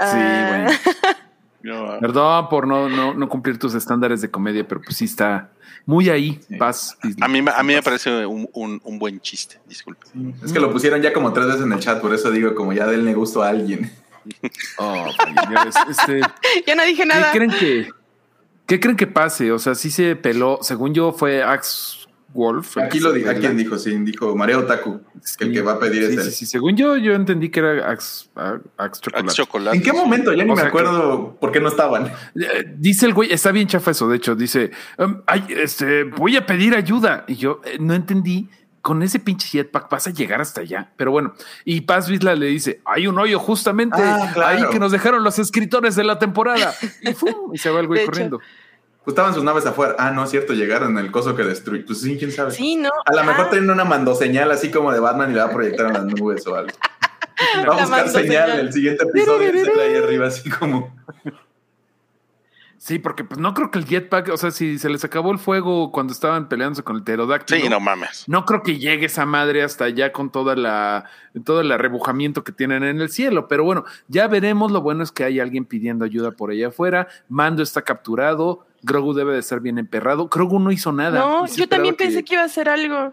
Ah, 0.00 0.66
no, 1.62 1.98
Perdón 2.00 2.48
por 2.48 2.66
no, 2.66 2.88
no, 2.88 3.14
no 3.14 3.28
cumplir 3.28 3.58
tus 3.58 3.74
estándares 3.74 4.20
de 4.20 4.30
comedia, 4.30 4.66
pero 4.66 4.80
pues 4.82 4.96
sí 4.96 5.04
está 5.06 5.50
muy 5.86 6.08
ahí, 6.10 6.40
Sí. 6.48 6.56
Paz 6.56 6.96
a 7.20 7.28
mí, 7.28 7.42
me- 7.42 7.50
a 7.50 7.62
mí 7.62 7.74
me 7.74 7.82
parece 7.82 8.24
un, 8.26 8.48
un- 8.52 8.80
un 8.84 8.98
buen 8.98 9.20
chiste, 9.20 9.58
disculpe. 9.68 10.06
Es 10.44 10.52
que 10.52 10.60
lo 10.60 10.70
pusieron 10.72 11.00
ya 11.02 11.12
como 11.12 11.32
tres 11.32 11.46
veces 11.46 11.62
en 11.62 11.72
el 11.72 11.80
chat, 11.80 12.00
por 12.00 12.14
eso 12.14 12.30
digo, 12.30 12.54
como 12.54 12.72
ya 12.72 12.86
denle 12.86 13.14
gusto 13.14 13.42
a 13.42 13.48
alguien. 13.48 13.90
Oh, 14.78 15.06
este, 15.88 16.20
ya 16.66 16.74
no 16.76 16.84
dije 16.84 17.02
¿Qué 17.02 17.06
nada. 17.08 17.32
creen 17.32 17.50
que 17.50 17.88
qué 18.66 18.78
creen 18.78 18.96
que 18.96 19.06
pase? 19.08 19.50
O 19.50 19.58
sea, 19.58 19.74
sí 19.74 19.90
se 19.90 20.14
peló. 20.14 20.58
Según 20.62 20.94
yo, 20.94 21.12
fue 21.12 21.42
Axe 21.42 22.01
Wolf. 22.34 22.78
Aquí 22.78 23.00
lo 23.00 23.12
dijo, 23.12 23.30
¿a 23.30 23.34
quién 23.34 23.56
dijo? 23.56 23.78
Sí, 23.78 23.96
dijo 23.98 24.34
Mario 24.36 24.60
Otaku, 24.60 25.00
que 25.38 25.44
el 25.44 25.52
que 25.52 25.62
va 25.62 25.72
a 25.72 25.78
pedir 25.78 26.06
sí, 26.08 26.16
es 26.16 26.24
sí, 26.24 26.30
sí. 26.32 26.46
Según 26.46 26.76
yo, 26.76 26.96
yo 26.96 27.12
entendí 27.12 27.50
que 27.50 27.60
era 27.60 27.90
Axe, 27.90 28.28
Axe 28.76 29.00
Chocolate. 29.02 29.26
Axe 29.28 29.36
chocolate. 29.36 29.76
¿En 29.76 29.82
qué 29.82 29.92
momento? 29.92 30.32
Ya 30.32 30.44
ni 30.44 30.50
O 30.50 30.54
me 30.54 30.62
acuerdo 30.62 31.36
por 31.40 31.52
qué 31.52 31.60
no 31.60 31.68
estaban. 31.68 32.06
Eh, 32.34 32.64
Dice 32.76 33.06
el 33.06 33.14
güey, 33.14 33.32
está 33.32 33.52
bien 33.52 33.68
chafa 33.68 33.90
eso, 33.92 34.08
de 34.08 34.16
hecho, 34.16 34.34
dice, 34.34 34.70
um, 34.98 35.20
ay, 35.26 35.46
este, 35.50 36.04
voy 36.04 36.36
a 36.36 36.46
pedir 36.46 36.74
ayuda. 36.74 37.24
Y 37.28 37.36
yo 37.36 37.60
eh, 37.64 37.76
no 37.80 37.94
entendí, 37.94 38.48
con 38.80 39.00
ese 39.04 39.20
pinche 39.20 39.46
jetpack 39.48 39.88
vas 39.88 40.08
a 40.08 40.10
llegar 40.10 40.40
hasta 40.40 40.62
allá. 40.62 40.90
Pero 40.96 41.12
bueno, 41.12 41.34
y 41.64 41.82
Paz 41.82 42.08
Vizla 42.08 42.34
le 42.34 42.46
dice, 42.46 42.80
hay 42.84 43.06
un 43.06 43.16
hoyo 43.18 43.38
justamente 43.38 43.98
Ah, 44.02 44.30
claro. 44.34 44.58
ahí 44.66 44.70
que 44.72 44.80
nos 44.80 44.90
dejaron 44.90 45.22
los 45.22 45.38
escritores 45.38 45.94
de 45.94 46.02
la 46.02 46.18
temporada. 46.18 46.74
Y, 47.02 47.12
¡fum! 47.14 47.52
y 47.54 47.58
se 47.58 47.70
va 47.70 47.78
el 47.80 47.86
güey 47.86 48.00
De 48.00 48.06
hecho. 48.24 48.40
Pues 49.04 49.14
estaban 49.14 49.34
sus 49.34 49.42
naves 49.42 49.66
afuera. 49.66 49.96
Ah, 49.98 50.12
no, 50.12 50.22
es 50.22 50.30
cierto, 50.30 50.52
llegaron 50.52 50.96
en 50.96 51.04
el 51.04 51.10
coso 51.10 51.34
que 51.34 51.42
destruyó. 51.42 51.84
Pues 51.86 52.00
sí, 52.00 52.16
quién 52.18 52.30
sabe. 52.30 52.52
Sí, 52.52 52.76
¿no? 52.76 52.90
A 53.04 53.14
lo 53.14 53.24
mejor 53.24 53.46
Ah, 53.46 53.50
tienen 53.50 53.70
una 53.70 53.84
mandoseñal 53.84 54.50
así 54.52 54.70
como 54.70 54.92
de 54.92 55.00
Batman 55.00 55.32
y 55.32 55.34
la 55.34 55.46
va 55.46 55.50
a 55.50 55.54
proyectar 55.54 55.86
en 55.86 55.92
las 55.94 56.04
nubes 56.04 56.46
o 56.46 56.54
algo. 56.54 56.72
Va 57.68 57.74
a 57.74 57.80
buscar 57.80 58.08
señal 58.08 58.50
el 58.60 58.72
siguiente 58.72 59.02
episodio 59.02 59.52
y 59.52 59.80
ahí 59.80 59.96
arriba 59.96 60.28
así 60.28 60.48
como... 60.48 60.94
Sí, 62.84 62.98
porque 62.98 63.22
pues 63.22 63.38
no 63.38 63.54
creo 63.54 63.70
que 63.70 63.78
el 63.78 63.84
jetpack, 63.84 64.30
o 64.30 64.36
sea, 64.36 64.50
si 64.50 64.76
se 64.76 64.90
les 64.90 65.04
acabó 65.04 65.30
el 65.30 65.38
fuego 65.38 65.92
cuando 65.92 66.12
estaban 66.12 66.48
peleándose 66.48 66.82
con 66.82 66.96
el 66.96 67.04
pterodáctilo. 67.04 67.60
Sí, 67.60 67.68
no 67.68 67.78
mames. 67.78 68.24
No 68.26 68.44
creo 68.44 68.64
que 68.64 68.76
llegue 68.80 69.06
esa 69.06 69.24
madre 69.24 69.62
hasta 69.62 69.84
allá 69.84 70.10
con 70.10 70.32
toda 70.32 70.56
la, 70.56 71.04
todo 71.44 71.60
el 71.60 71.70
arrebujamiento 71.70 72.42
que 72.42 72.50
tienen 72.50 72.82
en 72.82 73.00
el 73.00 73.08
cielo. 73.08 73.46
Pero 73.46 73.62
bueno, 73.62 73.84
ya 74.08 74.26
veremos. 74.26 74.72
Lo 74.72 74.80
bueno 74.80 75.04
es 75.04 75.12
que 75.12 75.22
hay 75.22 75.38
alguien 75.38 75.64
pidiendo 75.64 76.04
ayuda 76.04 76.32
por 76.32 76.50
allá 76.50 76.68
afuera. 76.68 77.06
Mando 77.28 77.62
está 77.62 77.82
capturado. 77.82 78.66
Grogu 78.82 79.14
debe 79.14 79.34
de 79.34 79.38
estar 79.38 79.60
bien 79.60 79.78
emperrado. 79.78 80.26
Grogu 80.26 80.58
no 80.58 80.72
hizo 80.72 80.90
nada. 80.90 81.20
No, 81.20 81.46
yo 81.46 81.68
también 81.68 81.94
pensé 81.94 82.24
que 82.24 82.34
iba 82.34 82.42
a 82.42 82.46
hacer 82.46 82.68
algo. 82.68 83.12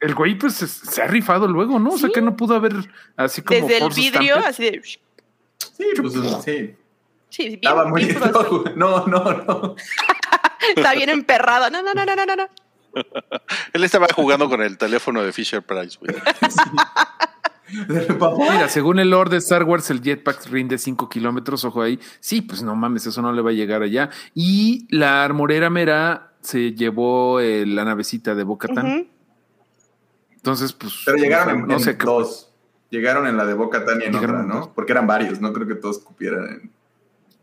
El 0.00 0.14
güey, 0.14 0.36
pues 0.36 0.52
se, 0.52 0.66
se 0.66 1.00
ha 1.00 1.06
rifado 1.06 1.48
luego, 1.48 1.78
¿no? 1.78 1.92
O 1.92 1.98
sea 1.98 2.10
que 2.10 2.20
no 2.20 2.36
pudo 2.36 2.56
haber 2.56 2.74
así 3.16 3.40
como. 3.40 3.58
Desde 3.58 3.82
el 3.82 3.88
vidrio, 3.88 4.36
así 4.36 4.64
de. 4.64 4.82
Sí, 4.82 5.86
pues 5.96 6.12
sí. 6.44 6.74
Sí, 7.30 7.44
bien, 7.44 7.54
Estaba 7.62 7.86
muy... 7.86 8.04
bien. 8.04 8.18
No, 8.76 9.06
no, 9.06 9.32
no. 9.32 9.74
Está 10.76 10.94
bien 10.94 11.08
emperrado. 11.10 11.70
No, 11.70 11.82
no, 11.82 11.94
no, 11.94 12.04
no, 12.04 12.14
no, 12.16 12.36
no. 12.36 12.48
Él 13.72 13.84
estaba 13.84 14.06
jugando 14.14 14.48
con 14.48 14.62
el 14.62 14.76
teléfono 14.78 15.22
de 15.22 15.32
Fisher 15.32 15.62
Price, 15.62 15.98
güey. 16.00 16.14
Mira, 18.38 18.68
según 18.68 18.98
el 18.98 19.10
Lord 19.10 19.30
de 19.30 19.36
Star 19.38 19.64
Wars, 19.64 19.90
el 19.90 20.00
jetpack 20.00 20.46
rinde 20.46 20.78
5 20.78 21.08
kilómetros, 21.08 21.64
ojo 21.64 21.82
ahí. 21.82 22.00
Sí, 22.20 22.40
pues 22.40 22.62
no 22.62 22.74
mames, 22.74 23.06
eso 23.06 23.20
no 23.20 23.32
le 23.32 23.42
va 23.42 23.50
a 23.50 23.52
llegar 23.52 23.82
allá. 23.82 24.08
Y 24.34 24.86
la 24.94 25.22
armorera 25.24 25.68
mera 25.68 26.32
se 26.40 26.72
llevó 26.72 27.40
eh, 27.40 27.66
la 27.66 27.84
navecita 27.84 28.34
de 28.34 28.44
Boca 28.44 28.68
Ujú. 28.72 29.06
Entonces, 30.34 30.72
pues. 30.72 31.02
Pero 31.04 31.18
llegaron 31.18 31.60
en, 31.60 31.66
no 31.66 31.74
en 31.74 31.80
sé 31.80 31.94
dos. 31.94 32.50
Llegaron 32.90 33.26
en 33.26 33.36
la 33.36 33.44
de 33.44 33.52
Boca 33.52 33.84
Tan 33.84 34.00
y 34.00 34.04
en 34.04 34.12
Llegaron 34.12 34.36
otra, 34.36 34.48
¿no? 34.48 34.60
dos. 34.60 34.68
Porque 34.74 34.92
eran 34.92 35.06
varios, 35.06 35.40
no 35.40 35.52
creo 35.52 35.66
que 35.68 35.74
todos 35.74 35.98
cupieran. 35.98 36.48
en- 36.48 36.77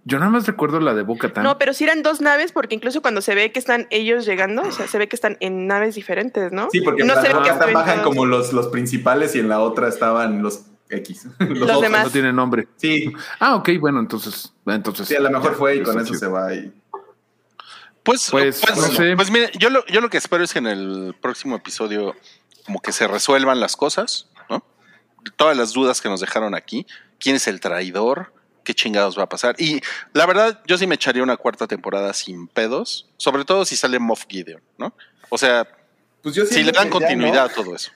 Yo 0.07 0.19
nada 0.19 0.29
más 0.29 0.45
recuerdo 0.45 0.79
la 0.79 0.93
de 0.93 1.01
Boca 1.01 1.31
No, 1.41 1.57
pero 1.57 1.73
sí 1.73 1.83
eran 1.83 2.03
dos 2.03 2.21
naves, 2.21 2.51
porque 2.51 2.75
incluso 2.75 3.01
cuando 3.01 3.21
se 3.21 3.33
ve 3.33 3.51
que 3.51 3.57
están 3.57 3.87
ellos 3.89 4.23
llegando, 4.25 4.61
o 4.61 4.71
sea, 4.71 4.87
se 4.87 4.99
ve 4.99 5.09
que 5.09 5.15
están 5.15 5.35
en 5.39 5.65
naves 5.65 5.95
diferentes, 5.95 6.51
¿no? 6.51 6.69
Sí, 6.71 6.81
porque 6.81 7.03
no 7.03 7.15
se 7.15 7.33
ve 7.33 7.41
que 7.43 7.49
están 7.49 7.73
bajan 7.73 8.03
como 8.03 8.27
los, 8.27 8.53
los 8.53 8.67
principales 8.67 9.35
y 9.35 9.39
en 9.39 9.49
la 9.49 9.59
otra 9.61 9.87
estaban 9.89 10.43
los 10.43 10.65
X. 10.89 11.25
Los, 11.39 11.49
Los 11.49 11.61
otros. 11.63 11.81
demás. 11.81 12.05
No 12.05 12.11
tiene 12.11 12.31
nombre. 12.31 12.67
Sí, 12.75 13.11
Ah, 13.39 13.55
ok, 13.55 13.69
bueno, 13.79 13.99
entonces. 13.99 14.53
entonces 14.67 15.07
sí, 15.07 15.15
a 15.15 15.19
lo 15.19 15.31
mejor 15.31 15.53
ya, 15.53 15.57
fue 15.57 15.75
y 15.77 15.83
con 15.83 15.99
eso 15.99 16.13
se 16.13 16.27
va. 16.27 16.53
Y... 16.53 16.71
Pues, 18.03 18.29
Pues, 18.29 18.61
pues, 18.63 18.77
no 18.77 18.83
sé. 18.83 19.15
pues 19.15 19.31
mire, 19.31 19.49
yo 19.57 19.71
lo, 19.71 19.83
yo 19.87 19.99
lo 20.01 20.11
que 20.11 20.17
espero 20.17 20.43
es 20.43 20.53
que 20.53 20.59
en 20.59 20.67
el 20.67 21.15
próximo 21.19 21.55
episodio 21.55 22.15
como 22.67 22.79
que 22.79 22.91
se 22.91 23.07
resuelvan 23.07 23.59
las 23.59 23.75
cosas, 23.75 24.29
¿no? 24.47 24.63
Todas 25.37 25.57
las 25.57 25.73
dudas 25.73 26.01
que 26.01 26.09
nos 26.09 26.21
dejaron 26.21 26.53
aquí. 26.53 26.85
¿Quién 27.19 27.37
es 27.37 27.47
el 27.47 27.59
traidor? 27.59 28.31
¿Qué 28.65 28.73
chingados 28.73 29.17
va 29.17 29.23
a 29.23 29.29
pasar? 29.29 29.55
Y 29.59 29.79
la 30.13 30.25
verdad, 30.25 30.59
yo 30.65 30.77
sí 30.77 30.87
me 30.87 30.95
echaría 30.95 31.23
una 31.23 31.37
cuarta 31.37 31.67
temporada 31.67 32.11
sin 32.13 32.47
pedos, 32.47 33.07
sobre 33.15 33.45
todo 33.45 33.63
si 33.63 33.77
sale 33.77 33.99
Moff 33.99 34.25
Gideon, 34.27 34.61
¿no? 34.77 34.93
O 35.29 35.37
sea, 35.37 35.65
Pues 36.21 36.35
yo 36.35 36.45
si 36.45 36.63
le 36.63 36.71
dan 36.73 36.85
ya 36.85 36.89
continuidad 36.89 37.45
a 37.45 37.49
todo 37.49 37.75
eso. 37.75 37.91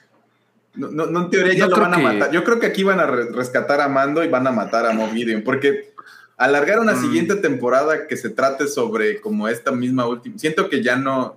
No, 0.74 0.88
no, 0.88 1.06
no, 1.06 1.22
en 1.24 1.30
teoría 1.30 1.52
ya 1.52 1.58
Yo 1.64 1.66
lo 1.66 1.74
creo 1.74 1.84
van 1.90 1.94
a 1.94 1.96
que- 1.96 2.02
matar. 2.04 2.30
Yo 2.30 2.44
creo 2.44 2.60
que 2.60 2.66
aquí 2.66 2.84
van 2.84 3.00
a 3.00 3.06
re- 3.06 3.30
rescatar 3.32 3.80
a 3.80 3.88
Mando 3.88 4.22
y 4.22 4.28
van 4.28 4.46
a 4.46 4.52
matar 4.52 4.86
a 4.86 4.92
Moff 4.92 5.12
Gideon, 5.12 5.42
porque 5.42 5.92
alargar 6.36 6.78
una 6.78 6.92
Mm. 6.94 7.00
siguiente 7.02 7.34
temporada 7.34 8.06
que 8.06 8.16
se 8.16 8.30
trate 8.30 8.68
sobre 8.68 9.20
como 9.20 9.48
esta 9.48 9.72
misma 9.72 10.06
última, 10.06 10.38
siento 10.38 10.70
que 10.70 10.82
ya 10.82 10.94
no, 10.94 11.36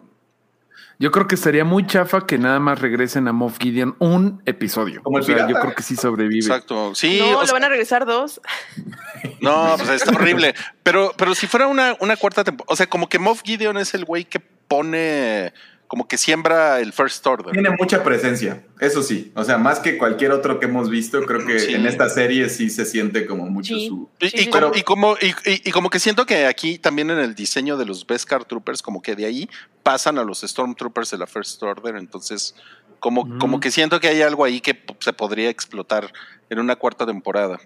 Yo 1.00 1.12
creo 1.12 1.28
que 1.28 1.36
estaría 1.36 1.66
muy 1.66 1.86
chafa 1.86 2.26
que 2.26 2.38
nada 2.38 2.60
más 2.60 2.80
regresen 2.80 3.28
a 3.28 3.34
Moff 3.34 3.58
Gideon 3.60 3.96
un 4.00 4.42
episodio. 4.46 5.02
Como 5.04 5.18
el 5.18 5.24
o 5.24 5.26
sea, 5.26 5.48
yo 5.48 5.56
creo 5.60 5.76
que 5.76 5.84
sí 5.84 5.96
sobrevive. 5.96 6.40
Exacto. 6.40 6.94
Sí, 6.96 7.20
no, 7.20 7.38
o 7.38 7.42
le 7.42 7.48
sea, 7.48 7.54
van 7.54 7.64
a 7.64 7.70
regresar 7.70 8.06
dos. 8.06 8.42
no, 9.42 9.76
pues 9.78 9.90
está 9.90 10.12
horrible. 10.12 10.54
Pero, 10.84 11.14
pero 11.18 11.36
si 11.36 11.48
fuera 11.48 11.68
una, 11.68 11.96
una 12.00 12.16
cuarta 12.16 12.44
temporada, 12.44 12.72
o 12.72 12.76
sea, 12.76 12.88
como 12.88 13.10
que 13.10 13.20
Moff 13.20 13.42
Gideon 13.44 13.78
es 13.78 13.94
el 13.94 14.06
güey 14.06 14.26
que 14.26 14.40
pone, 14.40 15.54
como 15.94 16.08
que 16.08 16.18
siembra 16.18 16.80
el 16.80 16.92
First 16.92 17.28
Order. 17.28 17.54
tiene 17.54 17.70
mucha 17.80 18.04
presencia, 18.04 18.64
eso 18.80 19.04
sí, 19.04 19.32
o 19.36 19.44
sea, 19.44 19.60
más 19.60 19.78
que 19.80 19.96
cualquier 20.00 20.32
otro 20.32 20.60
que 20.60 20.66
hemos 20.66 20.90
visto, 20.90 21.24
creo 21.28 21.46
que 21.46 21.60
Sí. 21.60 21.76
en 21.76 21.86
esta 21.86 22.10
serie 22.10 22.50
sí 22.50 22.72
se 22.72 22.84
siente 22.86 23.28
como 23.28 23.46
mucho 23.46 23.76
Sí. 23.76 23.90
su... 23.90 24.10
Y, 24.20 24.26
y 24.26 24.30
sí, 24.30 24.50
como, 24.50 24.74
sí. 24.74 24.80
y, 24.80 24.82
como, 24.84 25.16
y, 25.22 25.28
y- 25.52 25.70
y 25.70 25.72
como 25.72 25.92
que 25.92 26.00
siento 26.00 26.26
que 26.26 26.48
aquí 26.48 26.80
también 26.80 27.12
en 27.12 27.20
el 27.20 27.36
diseño 27.36 27.78
de 27.78 27.86
los 27.86 28.08
Beskar 28.08 28.44
Troopers, 28.44 28.82
como 28.82 29.04
que 29.04 29.16
de 29.16 29.26
ahí 29.28 29.48
pasan 29.84 30.18
a 30.18 30.24
los 30.24 30.42
Stormtroopers 30.42 31.12
de 31.12 31.20
la 31.20 31.28
First 31.28 31.62
Order, 31.62 31.96
entonces 31.98 32.56
como, 33.00 33.24
Mm. 33.26 33.38
como 33.38 33.60
que 33.60 33.70
siento 33.70 34.00
que 34.00 34.08
hay 34.08 34.24
algo 34.24 34.46
ahí 34.46 34.62
que 34.62 34.76
se 35.00 35.14
podría 35.14 35.52
explotar 35.52 36.12
en 36.50 36.58
una 36.58 36.76
cuarta 36.76 37.06
temporada. 37.06 37.60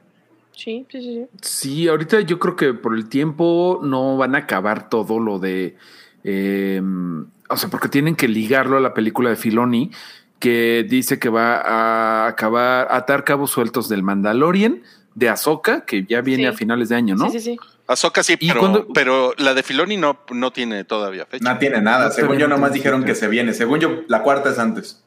Sí, 0.52 0.86
sí, 0.92 1.00
sí. 1.02 1.26
sí. 1.42 1.50
Sí, 1.70 1.88
ahorita 1.88 2.20
yo 2.20 2.40
creo 2.40 2.58
que 2.58 2.74
por 2.74 2.94
el 2.94 3.08
tiempo 3.08 3.80
no 3.84 4.18
van 4.18 4.36
a 4.36 4.40
acabar 4.40 4.90
todo 4.90 5.18
lo 5.18 5.40
de. 5.40 5.78
eh, 6.30 6.82
o 7.50 7.58
sea, 7.58 7.70
porque 7.70 7.90
tienen 7.90 8.16
que 8.16 8.28
ligarlo 8.28 8.78
a 8.78 8.82
la 8.82 8.94
película 8.94 9.30
de 9.30 9.36
Filoni, 9.36 9.92
que 10.40 10.86
dice 10.88 11.18
que 11.20 11.30
va 11.30 11.58
a 11.58 12.28
acabar, 12.28 12.88
atar 12.92 13.24
cabos 13.24 13.52
sueltos 13.52 13.90
del 13.90 14.04
Mandalorian, 14.04 14.84
de 15.16 15.30
Ahsoka, 15.30 15.84
que 15.86 16.06
ya 16.06 16.22
viene 16.22 16.44
Sí. 16.44 16.48
a 16.48 16.54
finales 16.54 16.90
de 16.90 16.96
año, 16.96 17.16
¿no? 17.16 17.30
Sí, 17.32 17.40
sí, 17.40 17.54
sí. 17.54 17.60
Ahsoka 17.88 18.22
sí, 18.22 18.38
pero, 18.38 18.60
cuando- 18.60 18.88
pero 18.94 19.34
la 19.38 19.54
de 19.54 19.64
Filoni 19.64 19.98
no, 19.98 20.20
no 20.32 20.52
tiene 20.52 20.84
todavía 20.84 21.26
fecha. 21.26 21.52
No 21.54 21.58
tiene 21.58 21.82
nada, 21.82 22.06
No, 22.08 22.12
según 22.12 22.38
yo 22.38 22.48
no 22.48 22.56
nomás 22.56 22.74
dijeron 22.74 23.02
fecha. 23.02 23.14
que 23.14 23.20
se 23.20 23.28
viene, 23.30 23.54
según 23.54 23.80
yo 23.80 24.02
la 24.10 24.22
cuarta 24.22 24.50
es 24.52 24.60
antes. 24.60 25.02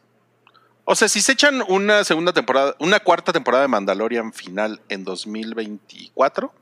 O 0.85 0.97
sea, 0.97 1.09
si 1.09 1.21
se 1.21 1.33
echan 1.33 1.63
una 1.69 2.03
segunda 2.03 2.33
temporada, 2.33 2.75
una 2.81 2.99
cuarta 2.99 3.33
temporada 3.33 3.63
de 3.63 3.69
Mandalorian 3.69 4.33
final 4.33 4.81
en 4.89 5.05
2024, 5.05 6.53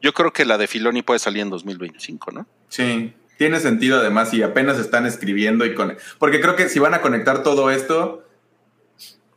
yo 0.00 0.14
creo 0.14 0.32
que 0.32 0.44
la 0.46 0.56
de 0.56 0.66
Filoni 0.66 1.02
puede 1.02 1.18
salir 1.18 1.42
en 1.42 1.50
2025, 1.50 2.30
¿no? 2.32 2.46
Sí, 2.68 3.12
tiene 3.36 3.60
sentido 3.60 3.98
además 3.98 4.32
y 4.34 4.42
apenas 4.42 4.78
están 4.78 5.06
escribiendo 5.06 5.64
y 5.64 5.74
con... 5.74 5.96
Porque 6.18 6.40
creo 6.40 6.56
que 6.56 6.68
si 6.68 6.78
van 6.78 6.94
a 6.94 7.00
conectar 7.00 7.42
todo 7.42 7.70
esto, 7.70 8.26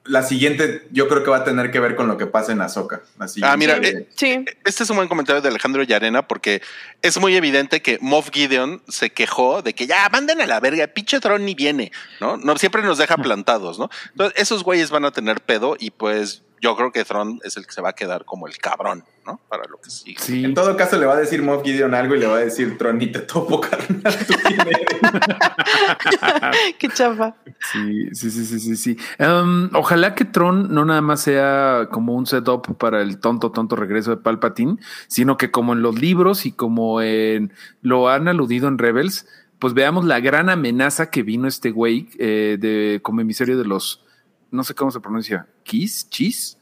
la 0.10 0.24
siguiente 0.24 0.88
yo 0.92 1.08
creo 1.08 1.24
que 1.24 1.30
va 1.30 1.38
a 1.38 1.44
tener 1.44 1.70
que 1.70 1.80
ver 1.80 1.96
con 1.96 2.08
lo 2.08 2.18
que 2.18 2.26
pasa 2.26 2.52
en 2.52 2.62
Azoka. 2.62 3.04
Ah, 3.44 3.56
mira, 3.58 3.78
eh, 3.78 4.08
sí. 4.16 4.44
este 4.66 4.84
es 4.84 4.90
un 4.90 4.96
buen 4.96 5.08
comentario 5.08 5.42
de 5.42 5.50
Alejandro 5.50 5.84
Yarena 5.84 6.28
porque 6.28 6.62
es 7.04 7.20
muy 7.20 7.36
evidente 7.36 7.82
que 7.82 8.00
Moff 8.02 8.32
Gideon 8.32 8.82
se 8.88 9.12
quejó 9.12 9.62
de 9.62 9.74
que 9.74 9.86
ya 9.86 10.10
manden 10.10 10.42
a 10.42 10.48
la 10.48 10.60
verga, 10.60 10.88
pinche 10.88 11.20
Tron 11.20 11.46
ni 11.46 11.54
viene, 11.54 11.92
¿no? 12.20 12.38
No 12.38 12.58
siempre 12.58 12.82
nos 12.82 12.98
deja 12.98 13.18
plantados, 13.24 13.78
¿no? 13.78 13.90
Entonces, 14.12 14.42
esos 14.42 14.64
güeyes 14.64 14.90
van 14.90 15.06
a 15.06 15.12
tener 15.12 15.42
pedo 15.42 15.76
y 15.80 15.92
pues 15.92 16.42
yo 16.62 16.76
creo 16.76 16.92
que 16.92 17.06
Tron 17.06 17.40
es 17.44 17.58
el 17.58 17.66
que 17.66 17.72
se 17.72 17.82
va 17.82 17.90
a 17.90 17.94
quedar 17.94 18.26
como 18.26 18.48
el 18.48 18.58
cabrón, 18.58 19.04
¿no? 19.26 19.40
Para 19.50 19.64
lo 19.66 19.78
que 19.78 19.90
sigue. 19.90 20.46
En 20.46 20.54
todo 20.54 20.76
caso, 20.76 20.98
le 20.98 21.06
va 21.06 21.14
a 21.14 21.20
decir 21.20 21.42
Moff 21.42 21.64
Gideon 21.64 21.94
algo 21.94 22.16
y 22.16 22.20
le 22.20 22.28
va 22.28 22.38
a 22.38 22.40
decir 22.40 22.78
Tron, 22.78 23.02
y 23.02 23.12
te 23.12 23.20
topo, 23.20 23.62
carnal. 23.62 24.02
Qué 26.80 26.90
chafa. 26.90 27.36
Sí, 27.72 28.10
sí, 28.14 28.32
sí, 28.32 28.60
sí, 28.60 28.76
sí. 28.76 28.98
Um, 29.20 29.70
ojalá 29.74 30.16
que 30.16 30.26
Tron 30.26 30.74
no 30.74 30.86
nada 30.86 31.02
más 31.02 31.22
sea 31.22 31.88
como 31.92 32.14
un 32.14 32.26
setup 32.26 32.78
para 32.78 33.02
el 33.02 33.20
tonto, 33.20 33.52
tonto 33.52 33.76
regreso 33.76 34.12
de 34.12 34.18
Palpatine, 34.18 34.78
sino 35.08 35.38
que 35.38 35.52
como 35.52 35.74
en 35.74 35.82
los 35.82 36.00
libros 36.00 36.46
y 36.46 36.52
como 36.52 37.02
en 37.02 37.54
lo 37.82 38.10
han 38.10 38.28
aludido 38.28 38.68
en 38.68 38.78
Rebels, 38.78 39.28
pues 39.60 39.74
veamos 39.74 40.06
la 40.06 40.20
gran 40.20 40.50
amenaza 40.50 41.10
que 41.10 41.24
vino 41.24 41.48
este 41.48 41.72
güey 41.72 42.10
eh, 42.18 42.58
de 42.60 43.00
como 43.04 43.22
emisario 43.22 43.58
de 43.58 43.66
los 43.66 44.04
no 44.52 44.64
sé 44.64 44.76
cómo 44.76 44.92
se 44.92 45.00
pronuncia, 45.00 45.48
Kiss, 45.64 46.10
Chis. 46.10 46.58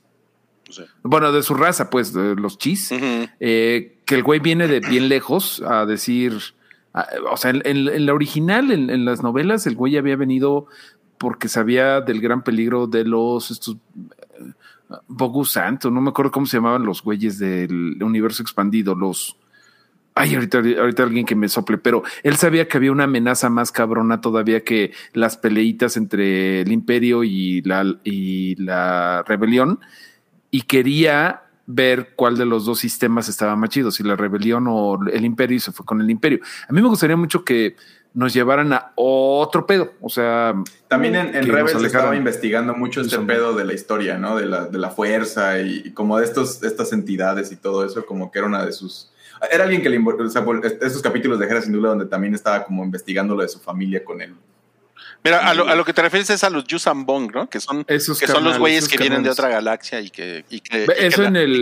Bueno, 1.02 1.32
de 1.32 1.44
su 1.44 1.54
raza, 1.54 1.90
pues, 1.90 2.14
de 2.14 2.36
los 2.36 2.58
Chis, 2.58 2.92
eh, 3.40 3.98
que 4.06 4.16
el 4.16 4.24
güey 4.24 4.40
viene 4.40 4.68
de 4.68 4.82
bien 4.82 5.08
lejos 5.08 5.62
a 5.62 5.86
decir, 5.86 6.38
o 7.32 7.38
sea, 7.38 7.52
en, 7.52 8.06
la 8.06 8.14
original, 8.14 8.72
en, 8.72 9.06
las 9.06 9.24
novelas, 9.24 9.66
el 9.68 9.76
güey 9.76 9.98
había 9.98 10.16
venido 10.16 10.68
porque 11.18 11.48
sabía 11.48 12.02
del 12.02 12.22
gran 12.22 12.44
peligro 12.44 12.86
de 12.86 13.04
los 13.04 13.50
estos 13.50 13.76
eh, 13.76 14.52
Bogu 15.08 15.46
Santo, 15.46 15.90
no 15.90 16.00
me 16.00 16.10
acuerdo 16.10 16.32
cómo 16.32 16.46
se 16.46 16.58
llamaban 16.58 16.86
los 16.86 17.02
güeyes 17.02 17.40
del 17.40 18.02
universo 18.04 18.44
expandido, 18.44 18.94
los 18.94 19.36
Ay, 20.20 20.34
ahorita, 20.34 20.58
ahorita 20.58 21.04
alguien 21.04 21.28
que 21.28 21.36
me 21.36 21.48
sople, 21.48 21.78
pero 21.78 22.02
él 22.24 22.38
sabía 22.38 22.68
que 22.68 22.78
había 22.78 22.92
una 22.92 23.04
amenaza 23.04 23.52
más 23.52 23.72
cabrona 23.72 24.20
todavía 24.20 24.64
que 24.64 24.92
las 25.14 25.38
peleitas 25.38 25.96
entre 25.96 26.62
el 26.62 26.72
imperio 26.72 27.24
y 27.24 27.62
la, 27.62 27.86
y 28.04 28.56
la 28.56 29.24
rebelión 29.28 29.80
y 30.50 30.64
quería 30.64 31.44
ver 31.68 32.14
cuál 32.16 32.36
de 32.36 32.46
los 32.46 32.66
dos 32.66 32.80
sistemas 32.80 33.30
estaba 33.30 33.56
más 33.56 33.70
chido, 33.70 33.92
si 33.92 34.02
la 34.02 34.16
rebelión 34.16 34.66
o 34.68 34.98
el 35.08 35.24
imperio 35.24 35.58
y 35.58 35.60
se 35.60 35.72
fue 35.72 35.86
con 35.86 36.02
el 36.02 36.10
imperio. 36.10 36.40
A 36.68 36.74
mí 36.74 36.82
me 36.82 36.88
gustaría 36.88 37.16
mucho 37.16 37.46
que 37.46 37.76
nos 38.16 38.34
llevaran 38.34 38.74
a 38.74 38.94
otro 38.96 39.68
pedo, 39.68 39.94
o 40.02 40.10
sea... 40.10 40.56
También 40.88 41.16
en, 41.16 41.36
en 41.36 41.48
Rebels 41.48 41.84
estaba 41.84 42.16
investigando 42.16 42.74
mucho 42.74 43.02
este 43.02 43.20
pedo 43.20 43.54
de 43.54 43.66
la 43.66 43.74
historia, 43.74 44.18
¿no? 44.18 44.36
De 44.38 44.48
la, 44.48 44.66
de 44.66 44.80
la 44.80 44.90
fuerza 44.90 45.60
y, 45.60 45.92
como 45.92 46.18
de 46.18 46.26
estos, 46.26 46.64
estas 46.64 46.92
entidades 46.92 47.52
y 47.52 47.58
todo 47.58 47.86
eso, 47.86 48.04
como 48.08 48.32
que 48.32 48.40
era 48.40 48.48
una 48.48 48.66
de 48.66 48.72
sus 48.72 49.12
era 49.52 49.64
alguien 49.64 49.82
que 49.82 49.90
le 49.90 50.00
o 50.00 50.30
sea, 50.30 50.44
esos 50.82 51.02
capítulos 51.02 51.40
de 51.40 51.48
Jera 51.48 51.62
sin 51.62 51.74
duda 51.74 51.90
donde 51.90 52.06
también 52.06 52.34
estaba 52.34 52.64
como 52.64 52.84
investigando 52.84 53.36
lo 53.36 53.42
de 53.42 53.50
su 53.50 53.60
familia 53.60 54.04
con 54.04 54.22
él. 54.22 54.36
Mira, 55.24 55.40
a 55.40 55.54
lo, 55.54 55.84
que 55.84 55.94
te 55.94 56.02
refieres 56.02 56.30
es 56.30 56.44
a 56.44 56.50
los 56.50 56.64
Yusambong, 56.66 57.32
¿no? 57.34 57.50
Que 57.50 57.60
son, 57.60 57.84
que 57.84 58.00
son 58.00 58.44
los 58.44 58.60
güeyes 58.60 58.88
que 58.88 58.98
vienen 58.98 59.24
de 59.24 59.30
otra 59.30 59.50
galaxia 59.50 60.00
y 60.00 60.10
que, 60.10 60.46
y 60.50 60.62
que, 60.62 60.88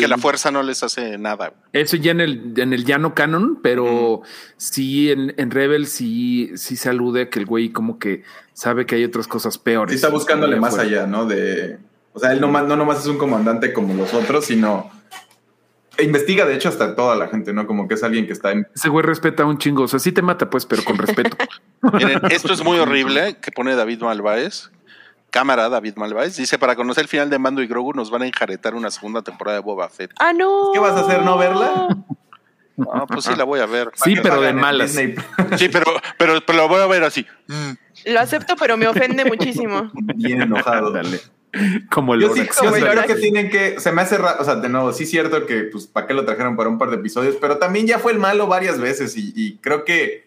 la, 0.08 0.18
fuerza 0.18 0.52
no 0.52 0.62
les 0.62 0.84
hace 0.84 1.18
nada. 1.18 1.54
Eso 1.74 1.96
ya 1.98 2.12
en 2.12 2.22
el, 2.22 2.54
en 2.58 2.74
el 2.74 2.86
llano 2.86 3.16
canon, 3.16 3.60
pero 3.64 4.22
sí 4.58 5.10
en, 5.10 5.34
en 5.38 5.52
Rebel 5.52 5.88
sí, 5.88 6.52
sí 6.56 6.76
se 6.76 6.90
alude 6.90 7.30
que 7.30 7.40
el 7.40 7.46
güey 7.46 7.70
como 7.70 7.98
que 7.98 8.24
sabe 8.54 8.86
que 8.86 8.96
hay 8.96 9.04
otras 9.04 9.28
cosas 9.28 9.58
peores. 9.58 9.94
Sí 9.94 9.96
está 9.96 10.10
buscándole 10.10 10.58
más 10.58 10.78
allá, 10.78 11.08
¿no? 11.08 11.26
De, 11.26 11.80
o 12.14 12.20
sea, 12.20 12.34
él 12.34 12.42
no, 12.42 12.48
no 12.52 12.76
nomás 12.76 13.00
es 13.00 13.08
un 13.08 13.18
comandante 13.18 13.74
como 13.74 13.94
los 13.94 14.14
otros, 14.14 14.46
sino 14.46 14.92
investiga, 16.04 16.46
de 16.46 16.56
hecho, 16.56 16.70
hasta 16.70 16.96
toda 16.96 17.16
la 17.16 17.28
gente, 17.28 17.54
¿no? 17.54 17.68
Como 17.68 17.88
que 17.88 17.96
es 17.96 18.04
alguien 18.04 18.28
que 18.28 18.34
está 18.34 18.52
en. 18.52 18.68
Ese 18.76 18.90
güey 18.90 19.06
respeta 19.06 19.46
un 19.46 19.58
chingo. 19.58 19.84
O 19.84 19.88
sea, 19.88 20.00
sí 20.00 20.12
te 20.12 20.22
mata, 20.22 20.50
pues, 20.50 20.66
pero 20.66 20.84
con 20.84 20.98
respeto. 20.98 21.38
Miren, 21.94 22.22
esto 22.30 22.54
es 22.54 22.64
muy 22.64 22.78
horrible 22.80 23.38
que 23.42 23.52
pone 23.52 23.76
David 23.76 24.02
Malváez. 24.02 24.72
Cámara 25.32 25.70
David 25.70 25.96
Malváez. 25.98 26.38
Dice: 26.38 26.58
Para 26.58 26.76
conocer 26.76 27.04
el 27.04 27.08
final 27.08 27.30
de 27.30 27.40
Mando 27.40 27.62
y 27.62 27.68
Grogu, 27.68 27.94
nos 27.94 28.10
van 28.10 28.24
a 28.24 28.28
enjaretar 28.28 28.76
una 28.76 28.92
segunda 28.92 29.22
temporada 29.22 29.58
de 29.58 29.64
Boba 29.64 29.90
Fett. 29.90 30.12
Ah, 30.20 30.34
no. 30.34 30.72
¿Qué 30.74 30.80
vas 30.80 30.94
a 30.94 31.02
hacer? 31.02 31.24
¿No 31.24 31.38
verla? 31.38 31.88
No, 32.78 33.08
pues 33.08 33.26
sí 33.26 33.36
la 33.36 33.46
voy 33.46 33.62
a 33.62 33.66
ver. 33.66 33.92
Sí, 33.96 34.16
pero 34.22 34.42
de 34.42 34.54
malas. 34.54 34.92
Sí, 34.92 35.70
pero, 35.70 35.86
pero, 36.18 36.42
pero 36.46 36.58
lo 36.58 36.68
voy 36.68 36.82
a 36.82 36.88
ver 36.88 37.04
así. 37.04 37.26
Lo 38.06 38.20
acepto, 38.20 38.56
pero 38.58 38.76
me 38.76 38.88
ofende 38.88 39.24
muchísimo. 39.26 39.92
Bien 40.16 40.42
enojado. 40.42 40.92
Dale. 40.92 41.22
Como 41.92 42.14
el 42.14 42.22
yo 42.22 42.34
sí, 42.34 42.42
creo 42.46 43.06
que 43.06 43.16
tienen 43.16 43.50
que, 43.50 43.80
se 43.80 43.92
me 43.92 44.02
hace 44.02 44.18
raro, 44.18 44.42
o 44.42 44.46
sea, 44.46 44.56
de 44.56 44.70
nuevo, 44.70 44.92
sí 44.94 45.04
es 45.04 45.10
cierto 45.10 45.46
que, 45.46 45.64
pues, 45.64 45.88
¿para 45.88 46.08
qué 46.08 46.14
lo 46.14 46.26
trajeron 46.26 46.56
para 46.56 46.70
un 46.70 46.78
par 46.78 46.90
de 46.90 46.98
episodios? 46.98 47.36
Pero 47.40 47.58
también 47.58 47.88
ya 47.88 48.00
fue 48.00 48.12
el 48.12 48.20
malo 48.20 48.48
varias 48.48 48.80
veces 48.80 49.16
y, 49.18 49.58
creo 49.62 49.86
que 49.86 50.26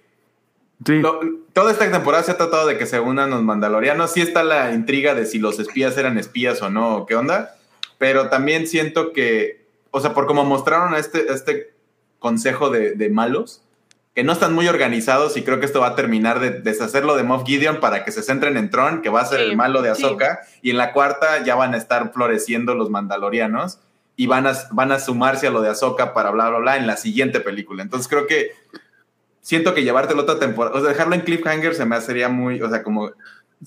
toda 1.52 1.72
esta 1.72 1.90
temporada 1.90 2.22
se 2.22 2.30
ha 2.30 2.36
tratado 2.36 2.68
de 2.68 2.78
que 2.78 2.86
se 2.86 3.00
unan 3.00 3.30
los 3.30 3.42
mandalorianos. 3.42 4.12
Sí 4.12 4.20
está 4.20 4.44
la 4.44 4.72
intriga 4.72 5.14
de 5.14 5.26
si 5.26 5.38
los 5.38 5.58
espías 5.58 5.96
eran 5.98 6.18
espías 6.18 6.62
o 6.62 6.70
no, 6.70 7.04
qué 7.06 7.16
onda. 7.16 7.56
Pero 7.98 8.28
también 8.28 8.68
siento 8.68 9.12
que, 9.12 9.66
o 9.90 10.00
sea, 10.00 10.14
por 10.14 10.26
como 10.26 10.44
mostraron 10.44 10.94
a 10.94 10.98
este, 10.98 11.32
este 11.32 11.72
consejo 12.20 12.70
de, 12.70 12.92
de 12.92 13.10
malos, 13.10 13.62
que 14.18 14.24
no 14.24 14.32
están 14.32 14.52
muy 14.52 14.66
organizados 14.66 15.36
y 15.36 15.44
creo 15.44 15.60
que 15.60 15.66
esto 15.66 15.78
va 15.78 15.90
a 15.90 15.94
terminar 15.94 16.40
de 16.40 16.50
deshacerlo 16.50 17.14
de 17.14 17.22
Moff 17.22 17.44
Gideon 17.46 17.78
para 17.78 18.04
que 18.04 18.10
se 18.10 18.24
centren 18.24 18.56
en 18.56 18.68
Tron, 18.68 19.00
que 19.00 19.10
va 19.10 19.20
a 19.20 19.24
ser 19.24 19.38
el 19.38 19.56
malo 19.56 19.80
de 19.80 19.90
Ahsoka, 19.90 20.40
y 20.60 20.70
en 20.70 20.76
la 20.76 20.92
cuarta 20.92 21.44
ya 21.44 21.54
van 21.54 21.72
a 21.72 21.76
estar 21.76 22.12
floreciendo 22.12 22.74
los 22.74 22.90
mandalorianos 22.90 23.78
y 24.16 24.26
van 24.26 24.48
a, 24.48 24.54
van 24.72 24.90
a 24.90 24.98
sumarse 24.98 25.46
a 25.46 25.52
lo 25.52 25.60
de 25.60 25.68
Ahsoka 25.68 26.14
para 26.14 26.32
bla, 26.32 26.48
bla, 26.48 26.58
bla 26.58 26.76
en 26.78 26.88
la 26.88 26.96
siguiente 26.96 27.38
película. 27.38 27.80
Entonces 27.80 28.08
creo 28.08 28.26
que 28.26 28.50
siento 29.40 29.72
que 29.72 29.84
llevártelo 29.84 30.22
otra 30.22 30.40
temporada, 30.40 30.76
o 30.76 30.80
sea, 30.80 30.88
dejarlo 30.88 31.14
en 31.14 31.20
cliffhanger 31.20 31.76
se 31.76 31.84
me 31.84 31.94
hacería 31.94 32.28
muy, 32.28 32.60
o 32.60 32.68
sea, 32.68 32.82
como 32.82 33.12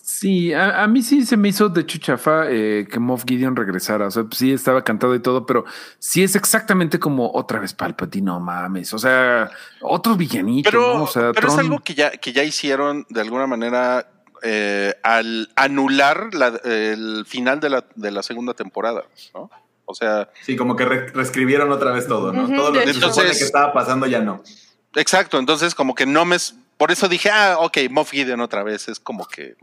Sí, 0.02 0.54
a, 0.54 0.88
mí 0.88 1.02
sí 1.02 1.26
se 1.26 1.36
me 1.36 1.50
hizo 1.50 1.68
de 1.68 1.86
chuchafa 1.86 2.50
eh, 2.50 2.88
que 2.89 2.98
Moff 2.98 3.26
Gideon 3.28 3.58
regresara. 3.58 4.08
O 4.08 4.12
sea, 4.12 4.24
sí 4.32 4.54
estaba 4.54 4.84
cantado 4.84 5.14
y 5.16 5.20
todo, 5.20 5.46
pero 5.46 5.66
sí 6.00 6.24
es 6.24 6.36
exactamente 6.38 6.98
como 6.98 7.30
otra 7.34 7.60
vez 7.60 7.74
Palpatine, 7.74 8.26
no 8.26 8.39
mames. 8.39 8.94
O 8.94 9.00
sea, 9.00 9.52
otros 9.82 10.18
villanitos. 10.18 10.72
Pero, 10.72 11.04
o 11.04 11.08
sea, 11.08 11.34
pero 11.34 11.50
es 11.50 11.58
algo 11.58 11.80
que 11.80 11.94
ya, 11.94 12.12
que 12.12 12.32
ya 12.32 12.44
hicieron 12.44 13.06
de 13.10 13.20
alguna 13.20 13.48
manera 13.48 14.08
eh, 14.44 14.96
al 15.04 15.50
anular 15.56 16.30
el 16.64 17.26
final 17.28 17.60
de 17.60 17.70
la, 17.70 17.86
de 17.96 18.12
la 18.12 18.24
segunda 18.24 18.54
temporada, 18.54 19.04
¿no? 19.34 19.52
O 19.84 19.94
sea. 19.94 20.30
Sí, 20.42 20.56
como 20.56 20.78
que 20.78 20.86
reescribieron 20.86 21.70
otra 21.72 21.92
vez 21.92 22.08
todo, 22.08 22.32
¿no? 22.32 22.48
todo 22.48 22.72
lo 22.72 22.82
que, 22.82 22.89
entonces, 22.89 23.38
que 23.38 23.44
estaba 23.44 23.74
pasando 23.74 24.08
ya 24.08 24.22
no. 24.22 24.42
Exacto, 24.96 25.38
entonces 25.38 25.76
como 25.76 25.96
que 25.96 26.06
no 26.06 26.24
me. 26.24 26.38
Por 26.78 26.92
eso 26.92 27.10
dije, 27.10 27.30
ah, 27.30 27.58
ok, 27.60 27.78
Moff 27.89 28.12
Gideon 28.12 28.39
otra 28.39 28.64
vez, 28.64 28.88
es 28.88 29.00
como 29.00 29.28
que 29.28 29.56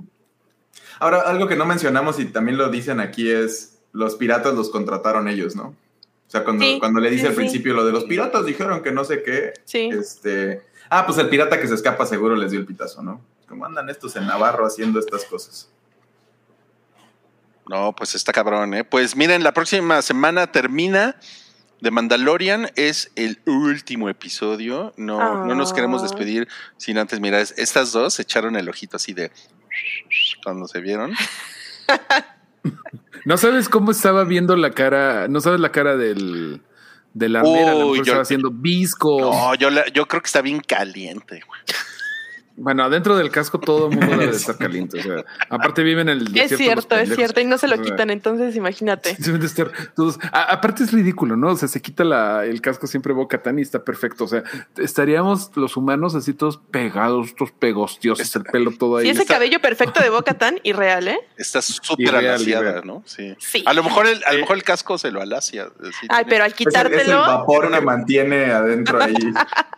Ahora, 1.00 1.20
algo 1.20 1.46
que 1.46 1.56
no 1.56 1.66
mencionamos 1.66 2.18
y 2.18 2.26
también 2.26 2.58
lo 2.58 2.68
dicen 2.70 3.00
aquí 3.00 3.30
es, 3.30 3.78
los 3.92 4.16
piratas 4.16 4.54
los 4.54 4.70
contrataron 4.70 5.28
ellos, 5.28 5.56
¿no? 5.56 5.68
O 6.28 6.30
sea, 6.30 6.44
cuando, 6.44 6.64
cuando 6.78 7.00
le 7.00 7.10
dice 7.10 7.28
al 7.28 7.34
principio 7.34 7.72
lo 7.72 7.86
de 7.86 7.92
los 7.92 8.04
piratas 8.04 8.44
dijeron 8.44 8.82
que 8.82 8.92
no 8.92 9.04
sé 9.04 9.22
qué. 9.22 9.54
Sí. 9.64 9.88
Este, 9.90 10.62
ah, 10.90 11.06
pues 11.06 11.16
el 11.18 11.30
pirata 11.30 11.58
que 11.58 11.66
se 11.66 11.74
escapa 11.74 12.04
seguro 12.04 12.36
les 12.36 12.50
dio 12.50 12.60
el 12.60 12.66
pitazo, 12.66 13.02
¿no? 13.02 13.22
¿Cómo 13.48 13.64
andan 13.64 13.88
estos 13.88 14.14
en 14.16 14.26
Navarro 14.26 14.66
haciendo 14.66 14.98
estas 14.98 15.24
cosas? 15.24 15.70
No, 17.66 17.94
pues 17.96 18.14
está 18.14 18.32
cabrón, 18.32 18.74
¿eh? 18.74 18.84
Pues 18.84 19.16
miren, 19.16 19.42
la 19.42 19.52
próxima 19.52 20.02
semana 20.02 20.52
termina 20.52 21.16
The 21.80 21.90
Mandalorian, 21.90 22.70
es 22.76 23.10
el 23.14 23.40
último 23.46 24.08
episodio. 24.08 24.92
No, 24.96 25.46
no 25.46 25.54
nos 25.54 25.72
queremos 25.72 26.02
despedir 26.02 26.48
sin 26.76 26.98
antes 26.98 27.20
mirar. 27.20 27.46
Estas 27.56 27.92
dos 27.92 28.18
echaron 28.20 28.56
el 28.56 28.68
ojito 28.68 28.96
así 28.96 29.14
de 29.14 29.30
cuando 30.42 30.66
se 30.68 30.80
vieron. 30.80 31.14
no 33.24 33.36
sabes 33.36 33.68
cómo 33.68 33.90
estaba 33.90 34.24
viendo 34.24 34.56
la 34.56 34.70
cara, 34.70 35.28
no 35.28 35.40
sabes 35.40 35.60
la 35.60 35.72
cara 35.72 35.96
del 35.96 36.62
de 37.14 37.28
la 37.28 37.42
yo, 37.42 37.94
estaba 37.96 38.22
haciendo 38.22 38.50
visco. 38.50 39.20
No, 39.20 39.54
yo, 39.54 39.70
yo 39.92 40.06
creo 40.06 40.22
que 40.22 40.26
está 40.26 40.40
bien 40.40 40.60
caliente, 40.60 41.42
Bueno, 42.60 42.82
adentro 42.82 43.16
del 43.16 43.30
casco 43.30 43.60
todo 43.60 43.88
el 43.88 43.96
mundo 43.96 44.16
debe 44.16 44.32
de 44.32 44.36
estar 44.36 44.56
caliente. 44.58 44.98
O 44.98 45.02
sea, 45.02 45.24
aparte 45.48 45.82
viven 45.84 46.08
en 46.08 46.18
el 46.18 46.26
Es 46.36 46.50
desierto 46.50 46.74
los 46.74 46.84
cierto, 46.86 46.96
es 47.12 47.16
cierto. 47.16 47.40
Y 47.40 47.44
no 47.44 47.56
se 47.56 47.68
lo 47.68 47.80
quitan, 47.80 48.10
entonces 48.10 48.56
imagínate. 48.56 49.16
Deben 49.20 49.40
de 49.40 49.46
estar 49.46 49.70
todos. 49.94 50.18
a- 50.32 50.52
aparte 50.52 50.82
es 50.82 50.92
ridículo, 50.92 51.36
¿no? 51.36 51.50
O 51.52 51.56
sea, 51.56 51.68
se 51.68 51.80
quita 51.80 52.02
la, 52.04 52.44
el 52.44 52.60
casco 52.60 52.86
siempre 52.88 53.12
Boca 53.12 53.40
Tan 53.42 53.58
y 53.58 53.62
está 53.62 53.84
perfecto. 53.84 54.24
O 54.24 54.28
sea, 54.28 54.42
estaríamos 54.76 55.50
los 55.56 55.76
humanos 55.76 56.14
así 56.14 56.34
todos 56.34 56.58
pegados, 56.70 57.34
todos 57.36 57.52
pegostiosos, 57.52 58.34
el 58.36 58.42
pelo 58.42 58.72
todo 58.72 58.96
ahí. 58.96 59.04
Sí, 59.04 59.10
ese 59.10 59.22
está- 59.22 59.34
cabello 59.34 59.60
perfecto 59.60 60.00
de 60.00 60.10
Boca 60.10 60.34
tan 60.34 60.58
irreal, 60.64 61.08
¿eh? 61.08 61.20
Está 61.36 61.62
súper 61.62 62.14
alaciada. 62.16 62.82
¿no? 62.84 63.02
Sí. 63.06 63.34
Sí. 63.38 63.62
A 63.66 63.72
lo 63.72 63.82
mejor 63.84 64.06
el, 64.06 64.22
a 64.24 64.32
lo 64.32 64.40
mejor 64.40 64.56
el 64.56 64.62
casco 64.64 64.98
se 64.98 65.10
lo 65.10 65.20
alacia. 65.22 65.68
sí, 65.80 66.06
Ay, 66.08 66.24
tiene- 66.24 66.30
pero 66.30 66.44
al 66.44 66.50
Es 66.52 66.60
el, 66.60 66.66
es 66.66 66.74
el 66.74 66.82
quitártelo. 66.82 67.20
vapor 67.20 67.70
que 67.70 67.80
mantiene 67.80 68.44
adentro 68.52 69.00
ahí. 69.02 69.14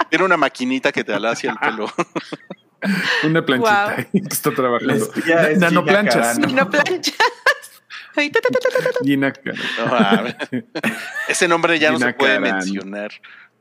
Tiene 0.08 0.24
una 0.24 0.36
maquinita 0.38 0.92
que 0.92 1.04
te 1.04 1.12
alacia 1.12 1.50
el 1.52 1.58
pelo. 1.58 1.86
Una 3.24 3.44
planchita 3.44 3.86
Wow. 3.86 3.94
ahí 3.98 4.20
que 4.22 4.28
está 4.34 4.50
trabajando. 4.52 4.94
Es 4.94 5.58
Nanoplanchas. 5.58 6.38
Gina 6.38 6.64
No 6.64 6.70
planchas. 6.70 7.14
Ay, 8.16 8.30
ta, 8.30 8.40
ta, 8.40 8.48
ta, 8.50 8.58
ta, 8.60 8.78
ta, 8.84 8.90
ta. 8.90 8.98
Gina 9.04 9.32
Carano. 9.32 10.28
No. 10.52 10.60
Ese 11.28 11.46
nombre 11.48 11.78
ya 11.78 11.92
no 11.92 11.98
se 11.98 12.12
puede 12.14 12.34
Carano. 12.38 12.56
mencionar. 12.56 13.10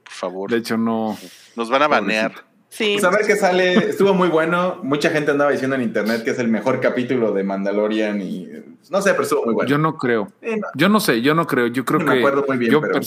Por 0.04 0.14
favor. 0.14 0.50
De 0.52 0.58
hecho, 0.58 0.78
no. 0.78 1.18
Nos 1.56 1.70
van 1.70 1.84
a 1.84 1.88
banear. 1.88 2.34
Sí. 2.70 2.94
Pues 3.00 3.04
a 3.04 3.10
ver 3.10 3.26
qué 3.28 3.36
sale. 3.36 3.74
Estuvo 3.90 4.14
muy 4.14 4.28
bueno. 4.30 4.80
Mucha 4.84 5.10
gente 5.12 5.32
andaba 5.32 5.52
diciendo 5.52 5.76
en 5.76 5.82
internet 5.84 6.24
que 6.24 6.32
es 6.32 6.40
el 6.40 6.48
mejor 6.48 6.80
capítulo 6.82 7.32
de 7.32 7.44
Mandalorian 7.44 8.22
y 8.22 8.48
no 8.90 9.02
sé, 9.02 9.12
pero 9.12 9.24
estuvo 9.24 9.46
muy 9.46 9.54
bueno. 9.54 9.70
Yo 9.70 9.78
no 9.78 9.98
creo. 9.98 10.32
No, 10.41 10.68
Yo 10.76 10.90
no 10.90 11.00
sé, 11.00 11.22
yo 11.22 11.36
no 11.36 11.46
creo. 11.46 11.68
Yo 11.68 11.84
creo 11.86 12.00
no 12.00 12.06
que. 12.06 12.12
me 12.14 12.20
acuerdo 12.20 12.46
muy 12.48 12.58
bien, 12.58 12.72
yo, 12.72 12.82
pero 12.82 13.00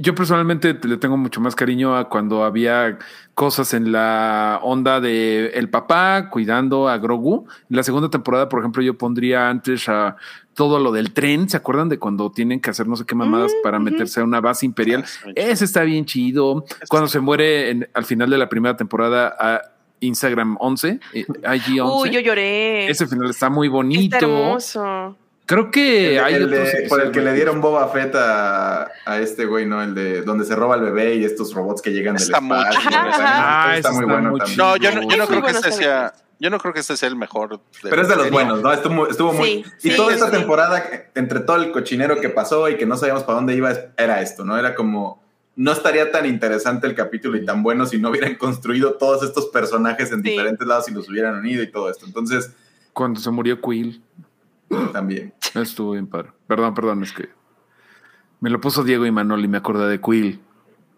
yo 0.00 0.14
personalmente 0.14 0.78
le 0.82 0.96
tengo 0.96 1.16
mucho 1.16 1.40
más 1.40 1.54
cariño 1.54 1.96
a 1.96 2.08
cuando 2.08 2.44
había 2.44 2.98
cosas 3.34 3.74
en 3.74 3.92
la 3.92 4.60
onda 4.62 5.00
de 5.00 5.48
el 5.54 5.68
papá 5.70 6.28
cuidando 6.30 6.88
a 6.88 6.98
Grogu. 6.98 7.46
En 7.70 7.76
la 7.76 7.82
segunda 7.82 8.08
temporada, 8.10 8.48
por 8.48 8.60
ejemplo, 8.60 8.82
yo 8.82 8.96
pondría 8.96 9.48
antes 9.48 9.88
a 9.88 10.16
todo 10.54 10.78
lo 10.78 10.92
del 10.92 11.12
tren. 11.12 11.48
¿Se 11.48 11.56
acuerdan 11.56 11.88
de 11.88 11.98
cuando 11.98 12.30
tienen 12.30 12.60
que 12.60 12.70
hacer 12.70 12.86
no 12.86 12.96
sé 12.96 13.04
qué 13.04 13.14
mamadas 13.14 13.52
Mm, 13.52 13.62
para 13.62 13.78
meterse 13.78 14.20
a 14.20 14.24
una 14.24 14.40
base 14.40 14.66
imperial? 14.66 15.04
Ese 15.34 15.64
está 15.64 15.82
bien 15.82 16.04
chido. 16.04 16.64
Cuando 16.88 17.08
se 17.08 17.20
muere 17.20 17.70
en- 17.70 17.88
al 17.94 18.04
final 18.04 18.30
de 18.30 18.38
la 18.38 18.48
primera 18.48 18.76
temporada 18.76 19.34
a 19.38 19.60
Instagram 20.00 20.56
11, 20.60 21.00
eh, 21.14 21.24
IG 21.56 21.80
11. 21.80 21.82
Uy, 21.82 22.10
yo 22.10 22.20
lloré. 22.20 22.88
Ese 22.88 23.06
final 23.06 23.30
está 23.30 23.48
muy 23.50 23.66
Está 23.68 23.74
bonito. 23.76 24.16
hermoso. 24.16 25.16
Creo 25.46 25.70
que 25.70 26.16
El- 26.16 26.24
hay 26.24 26.34
el 26.34 26.50
de- 26.50 26.86
por 26.88 27.02
el 27.02 27.10
que 27.10 27.20
le 27.20 27.32
dieron 27.34 27.60
Boba 27.60 27.88
Fett 27.88 28.14
a, 28.14 28.88
a 29.04 29.18
este 29.20 29.44
güey, 29.44 29.66
¿no? 29.66 29.82
El 29.82 29.94
de 29.94 30.22
donde 30.22 30.44
se 30.46 30.56
roba 30.56 30.76
el 30.76 30.80
bebé 30.82 31.16
y 31.16 31.24
estos 31.24 31.52
robots 31.54 31.82
que 31.82 31.90
llegan 31.92 32.14
del 32.14 32.22
Está 32.22 32.38
espacio. 32.38 32.80
está 32.80 32.90
muy 33.68 33.76
está 33.76 33.90
bueno 33.92 34.36
también. 34.38 34.56
No, 34.56 34.76
yo 34.76 34.94
no, 34.94 35.02
yo 35.14 35.26
creo 35.26 35.42
que 35.42 35.50
este 35.50 35.72
sea. 35.72 36.14
Yo 36.40 36.50
no 36.50 36.58
creo 36.58 36.74
que 36.74 36.80
este 36.80 36.96
sea 36.96 37.08
el 37.08 37.16
mejor. 37.16 37.60
Pero 37.82 38.02
es 38.02 38.08
de 38.08 38.16
los 38.16 38.30
buenos, 38.30 38.60
¿no? 38.62 38.72
Estuvo, 38.72 39.06
estuvo 39.08 39.32
muy. 39.32 39.64
Sí, 39.78 39.88
y 39.88 39.90
sí, 39.92 39.96
toda 39.96 40.12
esta 40.14 40.26
sí. 40.26 40.32
temporada, 40.32 40.82
entre 41.14 41.40
todo 41.40 41.56
el 41.56 41.70
cochinero 41.72 42.20
que 42.20 42.28
pasó 42.28 42.68
y 42.68 42.76
que 42.76 42.86
no 42.86 42.96
sabíamos 42.96 43.22
para 43.22 43.36
dónde 43.36 43.54
iba, 43.54 43.72
era 43.96 44.20
esto, 44.20 44.44
¿no? 44.44 44.58
Era 44.58 44.74
como. 44.74 45.22
No 45.56 45.70
estaría 45.72 46.10
tan 46.10 46.26
interesante 46.26 46.86
el 46.88 46.94
capítulo 46.96 47.36
y 47.36 47.44
tan 47.44 47.62
bueno 47.62 47.86
si 47.86 47.98
no 47.98 48.10
hubieran 48.10 48.34
construido 48.34 48.94
todos 48.94 49.22
estos 49.22 49.46
personajes 49.46 50.10
en 50.10 50.22
Sí. 50.22 50.30
diferentes 50.30 50.66
lados 50.66 50.88
y 50.88 50.92
los 50.92 51.08
hubieran 51.08 51.36
unido 51.36 51.62
y 51.62 51.70
todo 51.70 51.88
esto. 51.90 52.06
Entonces, 52.06 52.50
Cuando 52.92 53.20
se 53.20 53.30
murió 53.30 53.60
Quill. 53.60 54.02
También. 54.92 55.32
Estuvo 55.54 55.92
bien 55.92 56.06
padre. 56.06 56.30
Perdón, 56.46 56.74
perdón, 56.74 57.02
es 57.02 57.12
que 57.12 57.28
me 58.40 58.50
lo 58.50 58.60
puso 58.60 58.82
Diego 58.84 59.06
y 59.06 59.10
Manol 59.10 59.44
y 59.44 59.48
me 59.48 59.58
acordé 59.58 59.88
de 59.88 60.00
Quill. 60.00 60.40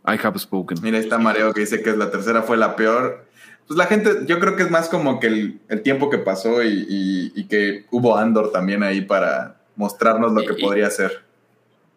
I 0.09 0.17
have 0.23 0.39
spoken. 0.39 0.79
Mira, 0.83 0.99
está 0.99 1.19
Mareo 1.19 1.53
que 1.53 1.61
dice 1.61 1.83
que 1.83 1.97
la 1.97 2.11
tercera 2.11 2.43
fue 2.43 2.57
la 2.57 2.77
peor. 2.77 3.25
Pues 3.67 3.77
la 3.77 3.87
gente, 3.87 4.11
yo 4.27 4.39
creo 4.39 4.55
que 4.55 4.63
es 4.63 4.71
más 4.71 4.89
como 4.89 5.19
que 5.19 5.27
el, 5.27 5.61
el 5.69 5.83
tiempo 5.83 6.09
que 6.11 6.19
pasó 6.19 6.63
y, 6.63 6.87
y- 6.89 7.33
y 7.35 7.45
que 7.49 7.87
hubo 7.91 8.17
Andor 8.17 8.53
también 8.53 8.83
ahí 8.85 9.01
para 9.01 9.57
mostrarnos 9.75 10.33
lo 10.33 10.43
que 10.43 10.55
Y- 10.59 10.63
podría 10.63 10.89
ser. 10.91 11.25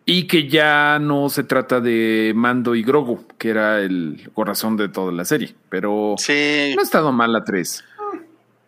Y 0.05 0.25
que 0.25 0.47
ya 0.49 0.97
no 0.97 1.29
se 1.29 1.43
trata 1.43 1.79
de 1.81 2.33
Mando 2.35 2.73
y 2.73 2.81
Grogu, 2.81 3.27
que 3.37 3.49
era 3.51 3.79
el 3.81 4.31
corazón 4.33 4.75
de 4.75 4.89
toda 4.89 5.11
la 5.11 5.23
serie. 5.23 5.53
Pero 5.69 6.15
Sí, 6.17 6.71
no 6.75 6.81
ha 6.81 6.83
estado 6.83 7.11
mal 7.11 7.31
la 7.31 7.43
3. 7.43 7.83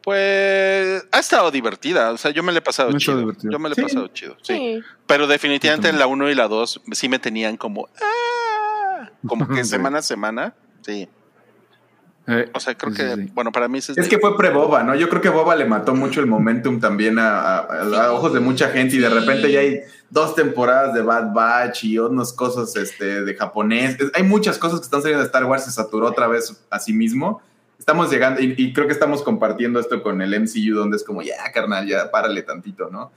Pues 0.04 1.06
ha 1.12 1.20
estado 1.20 1.52
divertida. 1.52 2.12
O 2.12 2.18
sea, 2.18 2.32
yo 2.32 2.44
me 2.44 2.52
le 2.52 2.60
he 2.60 2.62
pasado 2.62 2.92
chido. 2.98 3.18
divertido. 3.20 3.52
Yo 3.52 3.60
me 3.60 3.70
le 3.70 3.74
he 3.74 3.76
Sí. 3.76 3.82
pasado 3.82 4.08
chido. 4.08 4.36
Sí. 4.42 4.54
Sí. 4.56 4.80
Pero 5.08 5.28
definitivamente 5.28 5.90
en 5.90 6.00
la 6.00 6.08
1 6.08 6.30
y 6.30 6.36
la 6.36 6.48
2 6.48 6.82
sí 6.92 7.10
me 7.10 7.20
tenían 7.20 7.58
como. 7.58 7.88
"Ah", 8.02 9.10
como 9.28 9.48
que 9.48 9.64
semana 9.66 10.00
a 10.00 10.02
semana. 10.02 10.54
Sí. 10.82 11.08
Eh, 12.28 12.50
O 12.54 12.60
sea, 12.60 12.76
creo 12.78 12.92
sí, 12.94 12.98
que, 13.02 13.16
sí, 13.16 13.32
bueno, 13.34 13.52
para 13.52 13.68
mí 13.68 13.80
es, 13.80 13.90
Es 13.90 14.08
que 14.08 14.20
fue 14.20 14.38
pre-Boba, 14.38 14.84
¿no? 14.84 14.94
Yo 14.96 15.10
creo 15.10 15.22
que 15.22 15.30
Boba 15.30 15.56
le 15.56 15.66
mató 15.66 15.96
mucho 15.96 16.20
el 16.20 16.28
momentum 16.28 16.80
también 16.80 17.18
a, 17.18 17.58
a- 17.58 18.12
ojos 18.14 18.32
de 18.34 18.40
mucha 18.40 18.70
gente 18.70 18.96
y 18.96 19.00
de 19.00 19.10
repente 19.10 19.52
ya 19.52 19.60
hay 19.62 19.80
dos 20.12 20.36
temporadas 20.36 20.94
de 20.94 21.02
Bad 21.02 21.34
Batch 21.34 21.84
y 21.86 21.98
unas 21.98 22.32
cosas 22.32 22.76
este, 22.76 23.24
de 23.24 23.36
japonés. 23.36 23.98
Hay 24.14 24.22
muchas 24.24 24.60
cosas 24.60 24.80
que 24.80 24.84
están 24.86 25.02
saliendo 25.02 25.22
de 25.24 25.26
Star 25.26 25.46
Wars, 25.46 25.66
se 25.66 25.72
saturó 25.72 26.08
otra 26.08 26.28
vez 26.28 26.56
a 26.70 26.80
sí 26.80 26.94
mismo. 26.94 27.42
Estamos 27.82 28.12
llegando 28.12 28.40
y, 28.42 28.54
y 28.56 28.74
creo 28.74 28.86
que 28.86 28.94
estamos 28.94 29.24
compartiendo 29.24 29.80
esto 29.80 30.04
con 30.04 30.22
el 30.22 30.40
MCU 30.40 30.76
donde 30.76 30.98
es 30.98 31.04
como, 31.04 31.24
ya, 31.24 31.52
carnal, 31.52 31.88
ya 31.88 32.12
párale 32.12 32.44
tantito, 32.44 32.92
¿no? 32.92 33.12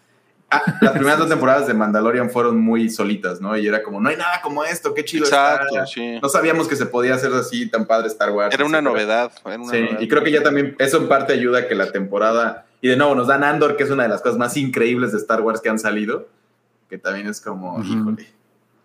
Ah, 0.51 0.63
las 0.81 0.93
primeras 0.95 1.19
dos 1.19 1.29
temporadas 1.29 1.67
de 1.67 1.75
Mandalorian 1.75 2.31
fueron 2.31 2.59
muy 2.59 2.89
solitas, 2.89 3.43
¿no? 3.43 3.55
Y 3.59 3.67
era 3.67 3.83
como, 3.83 4.01
no 4.01 4.09
hay 4.09 4.17
nada 4.17 4.41
como 4.43 4.65
esto, 4.65 4.95
qué 4.95 5.05
chido 5.05 5.27
Exacto, 5.27 5.67
está. 5.75 5.87
sí. 5.87 6.19
No 6.23 6.31
sabíamos 6.31 6.67
que 6.67 6.77
se 6.77 6.87
podía 6.87 7.15
hacer 7.15 7.31
así 7.35 7.69
tan 7.69 7.85
padre 7.85 8.07
Star 8.09 8.31
Wars. 8.31 8.55
Era 8.55 8.65
una 8.65 8.79
etcétera. 8.79 9.05
novedad. 9.05 9.33
era 9.45 9.57
una 9.57 9.71
Sí, 9.71 9.81
novedad. 9.83 10.01
y 10.01 10.09
creo 10.09 10.25
que 10.25 10.31
ya 10.31 10.43
también 10.43 10.75
eso 10.79 10.97
en 10.97 11.09
parte 11.09 11.35
ayuda 11.35 11.59
a 11.59 11.69
que 11.69 11.75
la 11.75 11.93
temporada, 11.93 12.65
y 12.81 12.89
de 12.89 12.97
nuevo 12.97 13.15
nos 13.15 13.27
dan 13.27 13.45
Andor, 13.45 13.77
que 13.77 13.83
es 13.83 13.91
una 13.91 14.05
de 14.05 14.09
las 14.09 14.23
cosas 14.23 14.39
más 14.39 14.57
increíbles 14.57 15.13
de 15.13 15.19
Star 15.19 15.43
Wars 15.43 15.61
que 15.61 15.69
han 15.69 15.79
salido, 15.79 16.27
que 16.89 16.97
también 16.97 17.27
es 17.27 17.43
como, 17.43 17.75
Ujú. 17.77 17.85
híjole, 17.93 18.29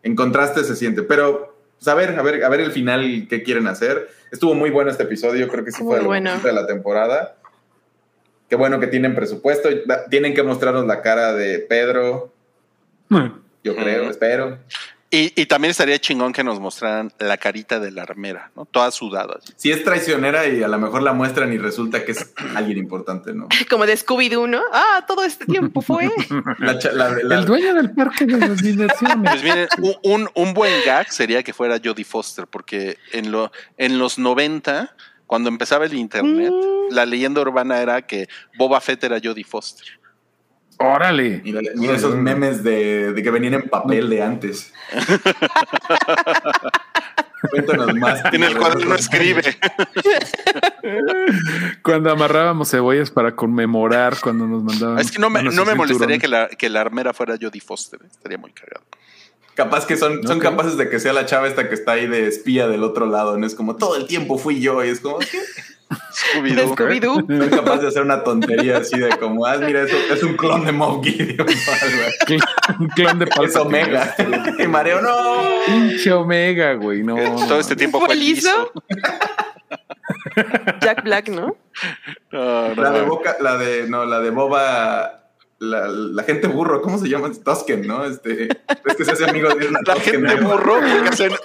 en 0.04 0.14
contraste 0.18 0.66
se 0.66 0.76
siente, 0.76 1.04
pero 1.04 1.58
pues, 1.80 1.88
a 1.88 1.96
ver, 1.96 2.20
a 2.20 2.22
ver, 2.22 2.44
a 2.44 2.50
ver 2.50 2.60
el 2.60 2.72
final 2.72 3.26
qué 3.30 3.42
quieren 3.42 3.68
hacer. 3.68 4.10
Estuvo 4.32 4.54
muy 4.54 4.70
bueno 4.70 4.92
este 4.92 5.04
episodio, 5.04 5.48
creo 5.48 5.64
que 5.64 5.72
sí 5.72 5.82
Muy 5.82 5.96
fue 5.96 6.06
bueno. 6.06 6.38
de 6.40 6.52
la 6.52 6.68
temporada. 6.68 7.38
Qué 8.50 8.56
bueno 8.56 8.80
que 8.80 8.88
tienen 8.88 9.16
presupuesto, 9.16 9.70
tienen 10.10 10.34
que 10.34 10.44
mostrarnos 10.44 10.86
la 10.86 11.02
cara 11.02 11.34
de 11.34 11.60
Pedro, 11.60 12.34
yo 13.64 13.76
creo, 13.76 14.10
espero. 14.10 14.58
Y, 15.12 15.34
y 15.42 15.48
también 15.48 15.72
estaría 15.72 15.98
chingón 16.00 16.32
que 16.34 16.44
nos 16.44 16.60
mostraran 16.60 17.12
la 17.18 17.38
carita 17.38 17.80
de 17.80 17.90
la 17.90 18.04
armera, 18.04 18.52
¿no? 18.56 18.66
Toda 18.66 18.92
sudada. 18.92 19.40
así. 19.42 19.54
Si 19.56 19.72
es 19.72 19.84
traicionera 19.84 20.48
y 20.48 20.62
a 20.62 20.68
lo 20.68 20.78
mejor 20.78 21.02
la 21.02 21.14
muestran 21.14 21.52
y 21.52 21.58
resulta 21.58 22.06
que 22.06 22.12
es 22.12 22.32
alguien 22.54 22.78
importante, 22.78 23.34
¿no? 23.34 23.48
Como 23.72 23.88
de 23.88 23.96
Scooby-Doo, 23.98 24.48
¿no? 24.48 24.62
Ah, 24.72 25.04
todo 25.08 25.24
este 25.24 25.48
tiempo 25.48 25.82
fue. 25.82 26.12
La 26.60 26.78
cha- 26.78 26.92
la- 26.92 27.10
la- 27.24 27.40
El 27.40 27.46
dueño 27.46 27.74
del 27.74 27.92
parque 27.92 28.26
de 28.28 28.38
las 28.38 28.62
diversiones. 28.62 29.18
Pues 29.32 29.44
miren, 29.44 29.68
un 30.36 30.54
buen 30.54 30.74
gag 30.86 31.12
sería 31.12 31.42
que 31.42 31.54
fuera 31.54 31.80
Jodie 31.84 32.06
Foster, 32.06 32.46
porque 32.46 32.98
en, 33.12 33.32
lo, 33.32 33.52
en 33.78 33.98
los 33.98 34.20
90, 34.20 34.96
cuando 35.26 35.50
empezaba 35.50 35.86
el 35.86 35.94
internet, 35.96 36.52
Mm. 36.54 36.94
la 36.94 37.06
leyenda 37.06 37.42
urbana 37.42 37.82
era 37.82 38.02
que 38.06 38.28
Boba 38.58 38.80
Fett 38.82 39.04
era 39.04 39.20
Jodie 39.24 39.44
Foster. 39.44 39.86
Órale. 40.80 41.42
Mira, 41.44 41.60
mira 41.76 41.96
esos 41.96 42.16
memes 42.16 42.64
de, 42.64 43.12
de 43.12 43.24
que 43.24 43.32
venían 43.32 43.56
en 43.56 43.70
papel 43.70 44.10
de 44.10 44.24
antes. 44.24 44.74
Cuéntanos 47.52 47.94
más. 47.96 48.22
En 48.34 48.44
el 48.44 48.58
cuaderno 48.58 48.96
escribe. 48.96 49.44
Cuando 51.84 52.12
amarrábamos 52.12 52.72
cebollas 52.72 53.12
para 53.12 53.36
conmemorar 53.36 54.18
cuando 54.22 54.48
nos 54.48 54.64
mandaban. 54.64 55.00
Es 55.00 55.12
que 55.12 55.20
no 55.20 55.30
me, 55.30 55.40
a 55.40 55.44
no 55.44 55.66
me 55.66 55.76
molestaría 55.76 56.18
que 56.18 56.28
la, 56.28 56.48
que 56.48 56.70
la 56.70 56.82
armera 56.82 57.14
fuera 57.14 57.38
Jodie 57.40 57.62
Foster. 57.62 58.00
¿eh? 58.04 58.08
Estaría 58.10 58.38
muy 58.38 58.52
cagado. 58.52 58.86
Capaz 59.56 59.86
que 59.86 59.98
son, 59.98 60.26
son 60.26 60.40
capaces 60.40 60.78
de 60.78 60.90
que 60.90 61.00
sea 61.00 61.12
la 61.12 61.26
chava 61.26 61.48
esta 61.48 61.68
que 61.68 61.76
está 61.76 61.94
ahí 61.94 62.08
de 62.08 62.28
espía 62.28 62.68
del 62.68 62.84
otro 62.84 63.06
lado, 63.06 63.38
¿no? 63.38 63.46
Es 63.46 63.56
como 63.56 63.76
todo 63.76 63.98
el 63.98 64.08
tiempo 64.08 64.38
fui 64.38 64.62
yo 64.62 64.84
y 64.86 64.90
es 64.90 65.02
como, 65.02 65.20
¿qué? 65.20 65.40
Scooby-Doo. 65.90 66.76
Scooby-Doo. 66.76 67.26
Son 67.40 67.50
capaces 67.50 67.82
de 67.82 67.88
hacer 67.88 68.02
una 68.04 68.24
tontería 68.24 68.78
así 68.78 69.00
de 69.00 69.10
como, 69.18 69.46
ah, 69.46 69.58
mira, 69.58 69.84
eso 69.84 69.96
es 70.14 70.22
un 70.24 70.36
clon 70.38 70.64
de 70.66 70.72
Moff 70.72 71.04
Gideon. 71.04 71.48
Un 72.80 72.88
clon 72.90 73.20
de 73.20 73.26
Es 73.26 73.32
Palpatine. 73.36 73.60
Omega. 73.62 74.16
y 74.60 74.68
Mareo, 74.68 75.02
no. 75.02 75.16
Pinche 75.66 76.12
Omega, 76.12 76.74
güey. 76.74 77.02
No. 77.04 77.18
Eh, 77.18 77.34
Todo 77.48 77.60
este 77.60 77.76
tiempo 77.76 78.00
fue 78.00 78.08
¿Fue 78.10 78.16
liso? 78.16 78.72
Jack 80.82 81.04
Black, 81.04 81.30
¿no? 81.30 81.56
No, 82.32 82.76
no, 82.76 82.82
La 82.84 82.92
de 82.92 83.00
no. 83.02 83.06
Boca, 83.08 83.36
la 83.40 83.58
de, 83.58 83.88
no, 83.88 84.06
la 84.06 84.20
de 84.20 84.30
Boba, 84.30 85.19
la, 85.60 85.88
la 85.88 86.24
gente 86.24 86.48
burro, 86.48 86.82
¿cómo 86.82 86.98
se 86.98 87.10
llama? 87.10 87.30
Tosken, 87.44 87.86
¿no? 87.86 88.06
Este, 88.06 88.46
es 88.46 88.96
que 88.98 89.06
se 89.06 89.12
hace 89.12 89.30
amigo 89.30 89.50
de 89.50 89.68
una 89.68 89.80
La 89.86 89.94
Tosken, 89.94 90.26
gente 90.26 90.42
¿no? 90.42 90.50
burro 90.50 90.80
que 90.80 91.10
hacen. 91.10 91.32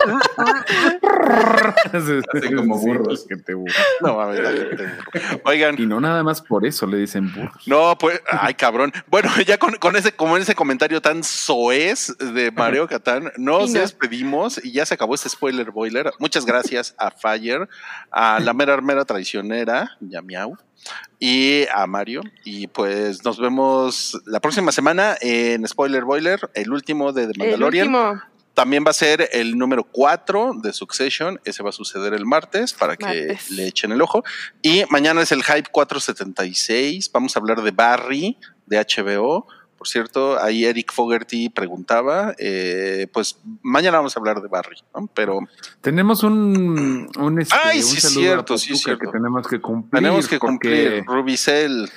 Hacen 1.92 2.56
como 2.56 2.78
Sí, 2.78 2.86
burros. 2.86 3.22
la 3.22 3.28
gente 3.28 3.54
burro. 3.54 3.72
No 4.00 4.16
mames, 4.16 4.40
la 4.40 4.50
gente 4.50 4.76
burro. 4.84 5.40
Oigan, 5.44 5.74
Y 5.78 5.86
no 5.86 6.00
nada 6.00 6.22
más 6.22 6.40
por 6.42 6.66
eso 6.66 6.86
le 6.86 6.98
dicen 6.98 7.32
burros. 7.32 7.66
No, 7.66 7.96
pues, 7.98 8.20
ay, 8.30 8.54
cabrón. 8.54 8.92
Bueno, 9.08 9.30
ya 9.46 9.58
con, 9.58 9.74
con 9.76 9.96
ese, 9.96 10.12
como 10.12 10.36
ese 10.36 10.54
comentario 10.54 11.00
tan 11.00 11.22
soez 11.24 12.16
de 12.18 12.50
Mario 12.50 12.86
Catán, 12.88 13.32
nos 13.36 13.72
despedimos 13.72 14.60
y 14.64 14.72
ya 14.72 14.86
se 14.86 14.94
acabó 14.94 15.14
este 15.14 15.28
spoiler 15.28 15.70
boiler. 15.70 16.12
Muchas 16.18 16.44
gracias 16.46 16.94
a 16.98 17.10
Fire, 17.10 17.68
a 18.10 18.40
la 18.40 18.52
mera 18.52 18.74
armera 18.74 19.04
traicionera, 19.04 19.96
ya 20.00 20.22
miau, 20.22 20.56
y 21.18 21.66
a 21.74 21.86
Mario. 21.86 22.22
Y 22.44 22.66
pues 22.66 23.24
nos 23.24 23.38
vemos 23.38 24.20
la 24.26 24.40
próxima 24.40 24.72
semana 24.72 25.16
en 25.20 25.66
Spoiler 25.66 26.04
Boiler, 26.04 26.50
el 26.54 26.72
último 26.72 27.12
de 27.12 27.26
The 27.26 27.32
El 27.32 27.38
Mandalorian. 27.38 27.86
último. 27.88 28.22
También 28.54 28.84
va 28.86 28.90
a 28.90 28.94
ser 28.94 29.28
el 29.32 29.58
número 29.58 29.82
4 29.82 30.52
de 30.62 30.72
Succession. 30.72 31.40
Ese 31.44 31.64
va 31.64 31.70
a 31.70 31.72
suceder 31.72 32.14
el 32.14 32.24
martes 32.24 32.72
para 32.72 32.96
que 32.96 33.04
Martes. 33.04 33.50
le 33.50 33.66
echen 33.66 33.90
el 33.90 34.00
ojo. 34.00 34.22
Y 34.62 34.84
mañana 34.90 35.22
es 35.22 35.32
el 35.32 35.42
Hype 35.42 35.70
476. 35.72 37.10
Vamos 37.12 37.36
a 37.36 37.40
hablar 37.40 37.62
de 37.62 37.72
Barry, 37.72 38.38
de 38.66 38.78
HBO. 38.78 39.48
Por 39.76 39.88
cierto, 39.88 40.40
ahí 40.42 40.64
Eric 40.64 40.92
Fogerty 40.92 41.48
preguntaba. 41.50 42.34
eh, 42.38 43.06
pues 43.12 43.38
mañana 43.62 43.98
vamos 43.98 44.16
a 44.16 44.20
hablar 44.20 44.40
de 44.40 44.48
Barry, 44.48 44.76
¿no? 44.94 45.08
Pero 45.14 45.40
Tenemos 45.80 46.22
un, 46.24 47.08
un, 47.18 47.40
este, 47.40 47.54
Ay, 47.62 47.78
un 47.78 47.84
sí, 47.84 48.00
saludo 48.00 48.20
cierto, 48.20 48.54
a 48.54 48.58
sí, 48.58 48.76
cierto. 48.76 49.00
que 49.06 49.12
tenemos 49.18 49.46
que 49.46 49.60
cumplir. 49.60 50.00
tenemos 50.02 50.28
que 50.28 50.38
cumplir. 50.38 51.04
Rubicel. 51.06 51.90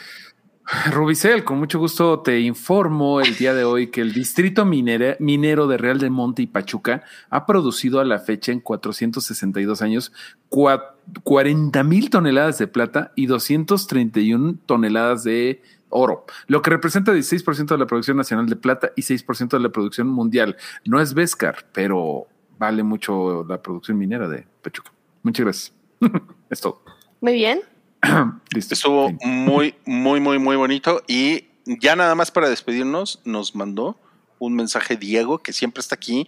Rubicel, 0.92 1.46
con 1.46 1.60
mucho 1.60 1.80
gusto 1.80 2.20
te 2.20 2.42
informo 2.42 3.22
el 3.22 3.38
día 3.38 3.54
de 3.54 3.64
hoy 3.64 3.88
que 3.88 4.02
el 4.02 4.12
distrito 4.14 4.66
minera- 4.66 5.16
minero 5.22 5.66
de 5.66 5.78
Real 5.78 5.98
de 5.98 6.10
Monte 6.10 6.42
y 6.42 6.48
Pachuca 6.48 7.04
ha 7.30 7.46
producido 7.46 8.02
a 8.02 8.04
la 8.06 8.20
fecha 8.20 8.52
en 8.52 8.60
462 8.60 9.82
años 9.82 10.12
cua- 10.50 10.92
40 11.24 11.84
mil 11.84 12.10
toneladas 12.10 12.58
de 12.58 12.68
plata 12.68 13.14
y 13.16 13.28
231 13.28 14.56
toneladas 14.66 15.24
de 15.24 15.62
oro, 15.90 16.26
lo 16.48 16.62
que 16.62 16.70
representa 16.70 17.14
16% 17.14 17.68
de 17.68 17.78
la 17.78 17.88
producción 17.88 18.18
nacional 18.18 18.48
de 18.48 18.56
plata 18.56 18.92
y 18.96 19.02
6% 19.02 19.50
de 19.50 19.60
la 19.60 19.70
producción 19.70 20.08
mundial. 20.08 20.58
No 20.86 21.00
es 21.00 21.14
Vescar, 21.14 21.66
pero 21.72 22.28
vale 22.58 22.84
mucho 22.84 23.46
la 23.48 23.62
producción 23.62 23.98
minera 23.98 24.28
de 24.28 24.46
Pachuca. 24.62 24.92
Muchas 25.24 25.44
gracias. 25.44 25.74
es 26.50 26.62
todo. 26.62 26.82
Muy 27.22 27.34
bien. 27.34 27.62
Listo. 28.54 28.74
Estuvo 28.74 29.12
muy, 29.24 29.76
muy, 29.86 30.20
muy, 30.20 30.40
muy 30.40 30.56
bonito. 30.56 31.02
Y 31.08 31.48
ya 31.66 31.96
nada 31.96 32.16
más 32.16 32.32
para 32.32 32.50
despedirnos, 32.50 33.22
nos 33.26 33.56
mandó 33.56 33.98
un 34.40 34.56
mensaje 34.56 34.98
Diego, 34.98 35.40
que 35.40 35.54
siempre 35.54 35.82
está 35.82 35.96
aquí 35.96 36.28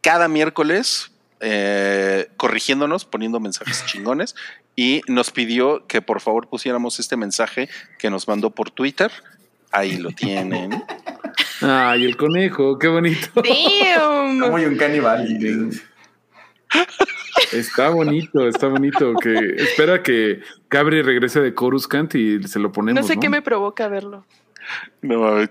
cada 0.00 0.28
miércoles 0.28 1.10
eh, 1.40 2.28
corrigiéndonos, 2.36 3.04
poniendo 3.04 3.40
mensajes 3.40 3.84
chingones. 3.86 4.34
Y 4.74 5.02
nos 5.08 5.30
pidió 5.30 5.86
que 5.86 6.02
por 6.02 6.20
favor 6.20 6.48
pusiéramos 6.48 7.00
este 7.00 7.16
mensaje 7.16 7.68
que 7.98 8.10
nos 8.10 8.28
mandó 8.28 8.50
por 8.50 8.70
Twitter. 8.70 9.10
Ahí 9.72 9.96
lo 9.96 10.10
tienen. 10.10 10.84
Ay, 11.60 12.04
el 12.04 12.16
conejo, 12.16 12.78
qué 12.78 12.88
bonito. 12.88 13.28
Damn. 13.34 14.40
Como 14.40 14.56
un 14.56 14.76
caníbal. 14.76 15.26
Está 17.52 17.88
bonito, 17.90 18.48
está 18.48 18.68
bonito. 18.68 19.14
Que 19.14 19.54
espera 19.56 20.02
que 20.02 20.40
Cabri 20.68 21.02
regrese 21.02 21.40
de 21.40 21.54
Coruscant 21.54 22.14
y 22.14 22.42
se 22.44 22.58
lo 22.58 22.72
ponemos. 22.72 23.02
No 23.02 23.06
sé 23.06 23.18
qué 23.18 23.28
me 23.28 23.42
provoca 23.42 23.88
verlo. 23.88 24.24
No. 25.02 25.36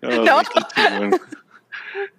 No, 0.00 1.10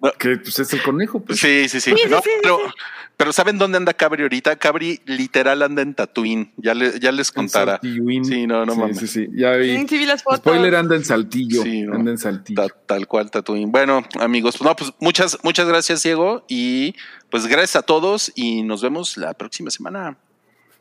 No. 0.01 0.11
Que 0.13 0.37
pues 0.37 0.57
es 0.59 0.73
el 0.73 0.81
conejo. 0.83 1.19
Pues. 1.23 1.39
Sí, 1.39 1.67
sí, 1.69 1.79
sí. 1.81 1.91
Sí, 1.91 1.97
sí, 2.03 2.09
No, 2.09 2.17
sí, 2.17 2.23
sí, 2.25 2.39
pero, 2.41 2.57
sí. 2.57 2.73
pero 3.17 3.33
¿saben 3.33 3.57
dónde 3.57 3.77
anda 3.77 3.93
Cabri 3.93 4.23
ahorita? 4.23 4.55
Cabri 4.57 5.01
literal 5.05 5.61
anda 5.61 5.81
en 5.81 5.93
Tatooine. 5.93 6.51
Ya, 6.57 6.73
le- 6.73 6.99
ya 6.99 7.11
les 7.11 7.31
contará. 7.31 7.79
Sí, 7.81 8.47
no, 8.47 8.65
no 8.65 8.73
sí, 8.73 8.79
mames. 8.79 8.97
Sí, 8.99 9.07
sí, 9.07 9.27
ya 9.35 9.51
vi. 9.53 9.87
Sí, 9.87 9.97
vi 9.97 10.05
las 10.05 10.23
fotos. 10.23 10.39
Spoiler 10.39 10.75
anda 10.75 10.95
en 10.95 11.05
Saltillo. 11.05 11.63
Sí, 11.63 11.83
no. 11.83 11.95
Anda 11.95 12.11
en 12.11 12.17
Saltillo. 12.17 12.67
Ta- 12.67 12.75
tal 12.85 13.07
cual, 13.07 13.29
Tatooine. 13.31 13.71
Bueno, 13.71 14.03
amigos, 14.19 14.57
pues 14.57 14.67
no, 14.67 14.75
pues 14.75 14.91
muchas, 14.99 15.37
muchas 15.43 15.67
gracias, 15.67 16.03
Diego. 16.03 16.45
Y 16.47 16.95
pues 17.29 17.47
gracias 17.47 17.75
a 17.77 17.81
todos 17.83 18.31
y 18.35 18.63
nos 18.63 18.81
vemos 18.81 19.17
la 19.17 19.33
próxima 19.33 19.69
semana. 19.71 20.17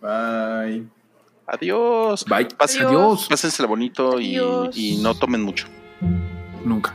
Bye. 0.01 0.85
Adiós. 1.47 2.25
Bye. 2.27 2.49
Pasen- 2.57 2.87
Adiós. 2.87 3.27
Pásensela 3.29 3.67
bonito 3.69 4.21
y 4.21 4.99
no 5.03 5.15
tomen 5.15 5.43
mucho. 5.43 5.67
Nunca. 6.65 6.95